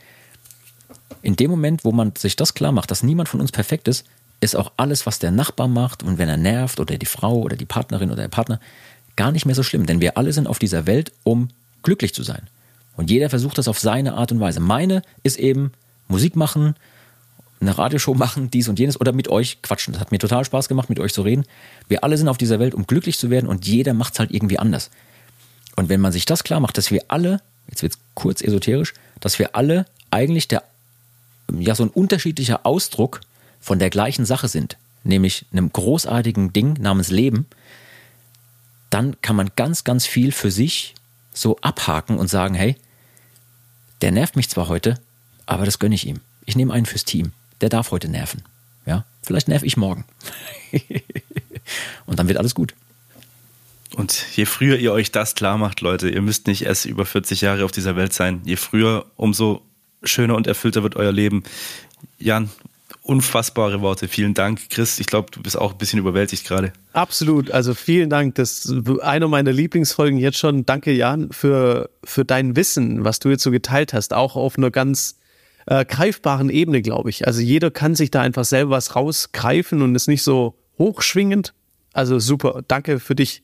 In 1.20 1.36
dem 1.36 1.50
Moment, 1.50 1.84
wo 1.84 1.92
man 1.92 2.14
sich 2.16 2.34
das 2.34 2.54
klar 2.54 2.72
macht, 2.72 2.90
dass 2.90 3.02
niemand 3.02 3.28
von 3.28 3.40
uns 3.40 3.52
perfekt 3.52 3.88
ist, 3.88 4.06
ist 4.40 4.56
auch 4.56 4.72
alles, 4.76 5.06
was 5.06 5.18
der 5.18 5.30
Nachbar 5.30 5.68
macht 5.68 6.02
und 6.02 6.18
wenn 6.18 6.28
er 6.28 6.36
nervt 6.36 6.80
oder 6.80 6.96
die 6.98 7.06
Frau 7.06 7.36
oder 7.40 7.56
die 7.56 7.66
Partnerin 7.66 8.10
oder 8.10 8.22
der 8.22 8.28
Partner, 8.28 8.58
gar 9.14 9.30
nicht 9.30 9.46
mehr 9.46 9.54
so 9.54 9.62
schlimm. 9.62 9.86
Denn 9.86 10.00
wir 10.00 10.16
alle 10.16 10.32
sind 10.32 10.48
auf 10.48 10.58
dieser 10.58 10.86
Welt, 10.86 11.12
um 11.22 11.48
glücklich 11.82 12.14
zu 12.14 12.22
sein. 12.22 12.48
Und 12.96 13.10
jeder 13.10 13.30
versucht 13.30 13.58
das 13.58 13.68
auf 13.68 13.78
seine 13.78 14.14
Art 14.14 14.32
und 14.32 14.40
Weise. 14.40 14.60
Meine 14.60 15.02
ist 15.22 15.38
eben 15.38 15.72
Musik 16.08 16.36
machen, 16.36 16.74
eine 17.60 17.78
Radioshow 17.78 18.14
machen, 18.14 18.50
dies 18.50 18.68
und 18.68 18.78
jenes 18.78 19.00
oder 19.00 19.12
mit 19.12 19.28
euch 19.28 19.62
quatschen. 19.62 19.92
Das 19.92 20.00
hat 20.00 20.12
mir 20.12 20.18
total 20.18 20.44
Spaß 20.44 20.68
gemacht, 20.68 20.90
mit 20.90 21.00
euch 21.00 21.14
zu 21.14 21.22
reden. 21.22 21.44
Wir 21.88 22.04
alle 22.04 22.18
sind 22.18 22.28
auf 22.28 22.38
dieser 22.38 22.58
Welt, 22.58 22.74
um 22.74 22.86
glücklich 22.86 23.18
zu 23.18 23.30
werden 23.30 23.46
und 23.46 23.66
jeder 23.66 23.94
macht 23.94 24.14
es 24.14 24.18
halt 24.18 24.30
irgendwie 24.32 24.58
anders. 24.58 24.90
Und 25.76 25.88
wenn 25.88 26.00
man 26.00 26.12
sich 26.12 26.26
das 26.26 26.44
klar 26.44 26.60
macht, 26.60 26.76
dass 26.76 26.90
wir 26.90 27.04
alle, 27.08 27.40
jetzt 27.68 27.82
wird 27.82 27.94
es 27.94 27.98
kurz 28.14 28.42
esoterisch, 28.42 28.94
dass 29.20 29.38
wir 29.38 29.56
alle 29.56 29.86
eigentlich 30.10 30.48
der, 30.48 30.64
ja, 31.58 31.74
so 31.74 31.84
ein 31.84 31.90
unterschiedlicher 31.90 32.66
Ausdruck 32.66 33.20
von 33.60 33.78
der 33.78 33.90
gleichen 33.90 34.26
Sache 34.26 34.48
sind, 34.48 34.76
nämlich 35.04 35.46
einem 35.52 35.72
großartigen 35.72 36.52
Ding 36.52 36.74
namens 36.80 37.10
Leben, 37.10 37.46
dann 38.90 39.16
kann 39.22 39.36
man 39.36 39.50
ganz, 39.56 39.84
ganz 39.84 40.04
viel 40.04 40.32
für 40.32 40.50
sich 40.50 40.94
so 41.32 41.56
abhaken 41.60 42.18
und 42.18 42.28
sagen, 42.28 42.54
hey, 42.54 42.76
der 44.00 44.12
nervt 44.12 44.36
mich 44.36 44.48
zwar 44.48 44.68
heute, 44.68 45.00
aber 45.46 45.64
das 45.64 45.78
gönne 45.78 45.94
ich 45.94 46.06
ihm. 46.06 46.20
Ich 46.44 46.56
nehme 46.56 46.72
einen 46.72 46.86
fürs 46.86 47.04
Team. 47.04 47.32
Der 47.60 47.68
darf 47.68 47.90
heute 47.90 48.08
nerven. 48.08 48.42
Ja, 48.86 49.04
vielleicht 49.22 49.48
nerv 49.48 49.62
ich 49.62 49.76
morgen. 49.76 50.04
und 52.06 52.18
dann 52.18 52.28
wird 52.28 52.38
alles 52.38 52.54
gut. 52.54 52.74
Und 53.94 54.26
je 54.36 54.46
früher 54.46 54.78
ihr 54.78 54.92
euch 54.92 55.12
das 55.12 55.34
klar 55.34 55.58
macht, 55.58 55.80
Leute, 55.80 56.08
ihr 56.08 56.22
müsst 56.22 56.46
nicht 56.46 56.62
erst 56.62 56.86
über 56.86 57.04
40 57.04 57.42
Jahre 57.42 57.64
auf 57.64 57.72
dieser 57.72 57.94
Welt 57.94 58.12
sein. 58.12 58.40
Je 58.44 58.56
früher, 58.56 59.06
umso 59.16 59.62
schöner 60.02 60.34
und 60.34 60.46
erfüllter 60.46 60.82
wird 60.82 60.96
euer 60.96 61.12
Leben. 61.12 61.44
Jan, 62.18 62.50
unfassbare 63.02 63.80
Worte. 63.80 64.08
Vielen 64.08 64.34
Dank, 64.34 64.68
Chris. 64.70 65.00
Ich 65.00 65.06
glaube, 65.06 65.30
du 65.30 65.42
bist 65.42 65.56
auch 65.56 65.72
ein 65.72 65.78
bisschen 65.78 65.98
überwältigt 65.98 66.46
gerade. 66.46 66.72
Absolut. 66.92 67.50
Also 67.50 67.74
vielen 67.74 68.10
Dank. 68.10 68.34
Das 68.36 68.64
ist 68.64 69.00
einer 69.00 69.28
meiner 69.28 69.52
Lieblingsfolgen 69.52 70.18
jetzt 70.18 70.38
schon. 70.38 70.66
Danke, 70.66 70.92
Jan, 70.92 71.32
für, 71.32 71.90
für 72.04 72.24
dein 72.24 72.56
Wissen, 72.56 73.04
was 73.04 73.18
du 73.18 73.30
jetzt 73.30 73.42
so 73.42 73.50
geteilt 73.50 73.92
hast. 73.92 74.12
Auch 74.12 74.36
auf 74.36 74.56
einer 74.56 74.70
ganz 74.70 75.16
äh, 75.66 75.84
greifbaren 75.84 76.50
Ebene, 76.50 76.82
glaube 76.82 77.10
ich. 77.10 77.26
Also 77.26 77.40
jeder 77.40 77.70
kann 77.70 77.94
sich 77.94 78.10
da 78.10 78.20
einfach 78.20 78.44
selber 78.44 78.72
was 78.72 78.96
rausgreifen 78.96 79.82
und 79.82 79.94
ist 79.94 80.08
nicht 80.08 80.22
so 80.22 80.54
hochschwingend. 80.78 81.54
Also 81.92 82.18
super. 82.18 82.62
Danke 82.68 83.00
für 83.00 83.14
dich. 83.14 83.42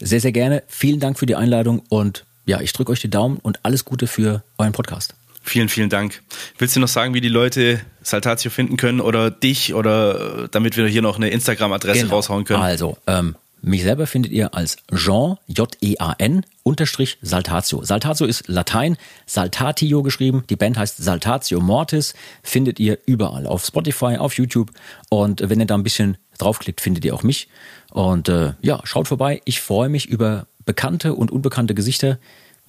Sehr, 0.00 0.20
sehr 0.20 0.32
gerne. 0.32 0.62
Vielen 0.68 1.00
Dank 1.00 1.18
für 1.18 1.26
die 1.26 1.36
Einladung 1.36 1.82
und 1.88 2.24
ja, 2.46 2.60
ich 2.60 2.72
drücke 2.72 2.92
euch 2.92 3.00
die 3.00 3.10
Daumen 3.10 3.38
und 3.38 3.64
alles 3.64 3.84
Gute 3.84 4.06
für 4.06 4.42
euren 4.56 4.72
Podcast. 4.72 5.17
Vielen, 5.48 5.70
vielen 5.70 5.88
Dank. 5.88 6.22
Willst 6.58 6.76
du 6.76 6.80
noch 6.80 6.88
sagen, 6.88 7.14
wie 7.14 7.22
die 7.22 7.30
Leute 7.30 7.80
Saltatio 8.02 8.50
finden 8.50 8.76
können 8.76 9.00
oder 9.00 9.30
dich 9.30 9.72
oder 9.72 10.44
äh, 10.44 10.48
damit 10.50 10.76
wir 10.76 10.86
hier 10.86 11.00
noch 11.00 11.16
eine 11.16 11.30
Instagram-Adresse 11.30 12.02
genau. 12.02 12.16
raushauen 12.16 12.44
können? 12.44 12.62
Also, 12.62 12.98
ähm, 13.06 13.34
mich 13.62 13.82
selber 13.82 14.06
findet 14.06 14.30
ihr 14.30 14.54
als 14.54 14.76
Jean, 14.94 15.36
J-E-A-N, 15.46 16.44
unterstrich 16.64 17.16
Saltatio. 17.22 17.82
Saltatio 17.82 18.26
ist 18.26 18.46
Latein, 18.46 18.98
Saltatio 19.24 20.02
geschrieben. 20.02 20.44
Die 20.50 20.56
Band 20.56 20.76
heißt 20.76 20.98
Saltatio 20.98 21.60
Mortis. 21.60 22.14
Findet 22.42 22.78
ihr 22.78 22.98
überall. 23.06 23.46
Auf 23.46 23.64
Spotify, 23.64 24.18
auf 24.18 24.34
YouTube. 24.34 24.70
Und 25.08 25.48
wenn 25.48 25.60
ihr 25.60 25.66
da 25.66 25.74
ein 25.74 25.82
bisschen 25.82 26.18
draufklickt, 26.36 26.82
findet 26.82 27.06
ihr 27.06 27.14
auch 27.14 27.22
mich. 27.22 27.48
Und 27.90 28.28
äh, 28.28 28.52
ja, 28.60 28.80
schaut 28.84 29.08
vorbei. 29.08 29.40
Ich 29.46 29.62
freue 29.62 29.88
mich 29.88 30.06
über 30.06 30.46
bekannte 30.66 31.14
und 31.14 31.32
unbekannte 31.32 31.74
Gesichter 31.74 32.18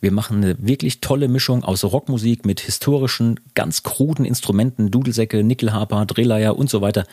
Wir 0.01 0.11
machen 0.11 0.37
eine 0.37 0.55
wirklich 0.59 1.01
tolle 1.01 1.27
Mischung 1.27 1.63
aus 1.63 1.83
Rockmusik 1.83 2.45
mit 2.45 2.61
historischen, 2.61 3.39
ganz 3.55 3.83
kruden 3.83 4.25
Instrumenten, 4.25 4.91
Dudelsäcke, 4.91 5.43
Nickelharper, 5.43 6.05
Drehleier 6.05 6.57
und 6.57 6.69
so 6.69 6.81
weiter. 6.81 7.05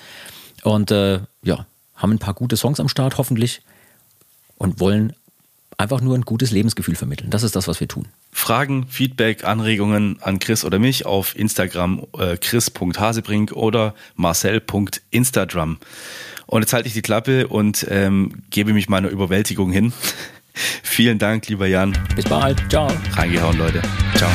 Und 0.63 0.91
äh, 0.91 1.21
ja, 1.43 1.67
haben 1.95 2.13
ein 2.13 2.19
paar 2.19 2.35
gute 2.35 2.57
Songs 2.57 2.81
am 2.81 2.89
Start 2.89 3.19
hoffentlich 3.19 3.63
und 4.57 4.81
wollen 4.81 5.13
einfach 5.79 6.01
nur 6.01 6.15
ein 6.15 6.23
gutes 6.23 6.51
Lebensgefühl 6.51 6.95
vermitteln. 6.95 7.31
Das 7.31 7.43
ist 7.43 7.57
das, 7.57 7.69
was 7.69 7.81
wir 7.81 7.89
tun. 7.89 8.09
Fragen, 8.33 8.87
Feedback, 8.89 9.45
Anregungen 9.45 10.19
an 10.23 10.39
Chris 10.39 10.65
oder 10.65 10.79
mich 10.79 11.07
auf 11.07 11.37
Instagram 11.37 12.07
äh, 12.19 12.37
chris.hasebrink 12.37 13.53
oder 13.53 13.95
marcel.instagram. 14.15 15.79
Und 16.47 16.63
jetzt 16.63 16.73
halte 16.73 16.87
ich 16.89 16.95
die 16.95 17.03
Klappe 17.03 17.49
und 17.49 17.87
ähm, 17.91 18.43
gebe 18.51 18.73
mich 18.73 18.89
meiner 18.89 19.09
Überwältigung 19.09 19.73
hin. 19.73 19.93
Vielen 20.83 21.19
Dank, 21.19 21.49
lieber 21.49 21.67
Jan. 21.67 21.97
Bis 22.15 22.25
bald. 22.25 22.63
Ciao. 22.69 22.89
Reingehauen, 23.15 23.59
Leute. 23.59 23.83
Ciao. 24.17 24.31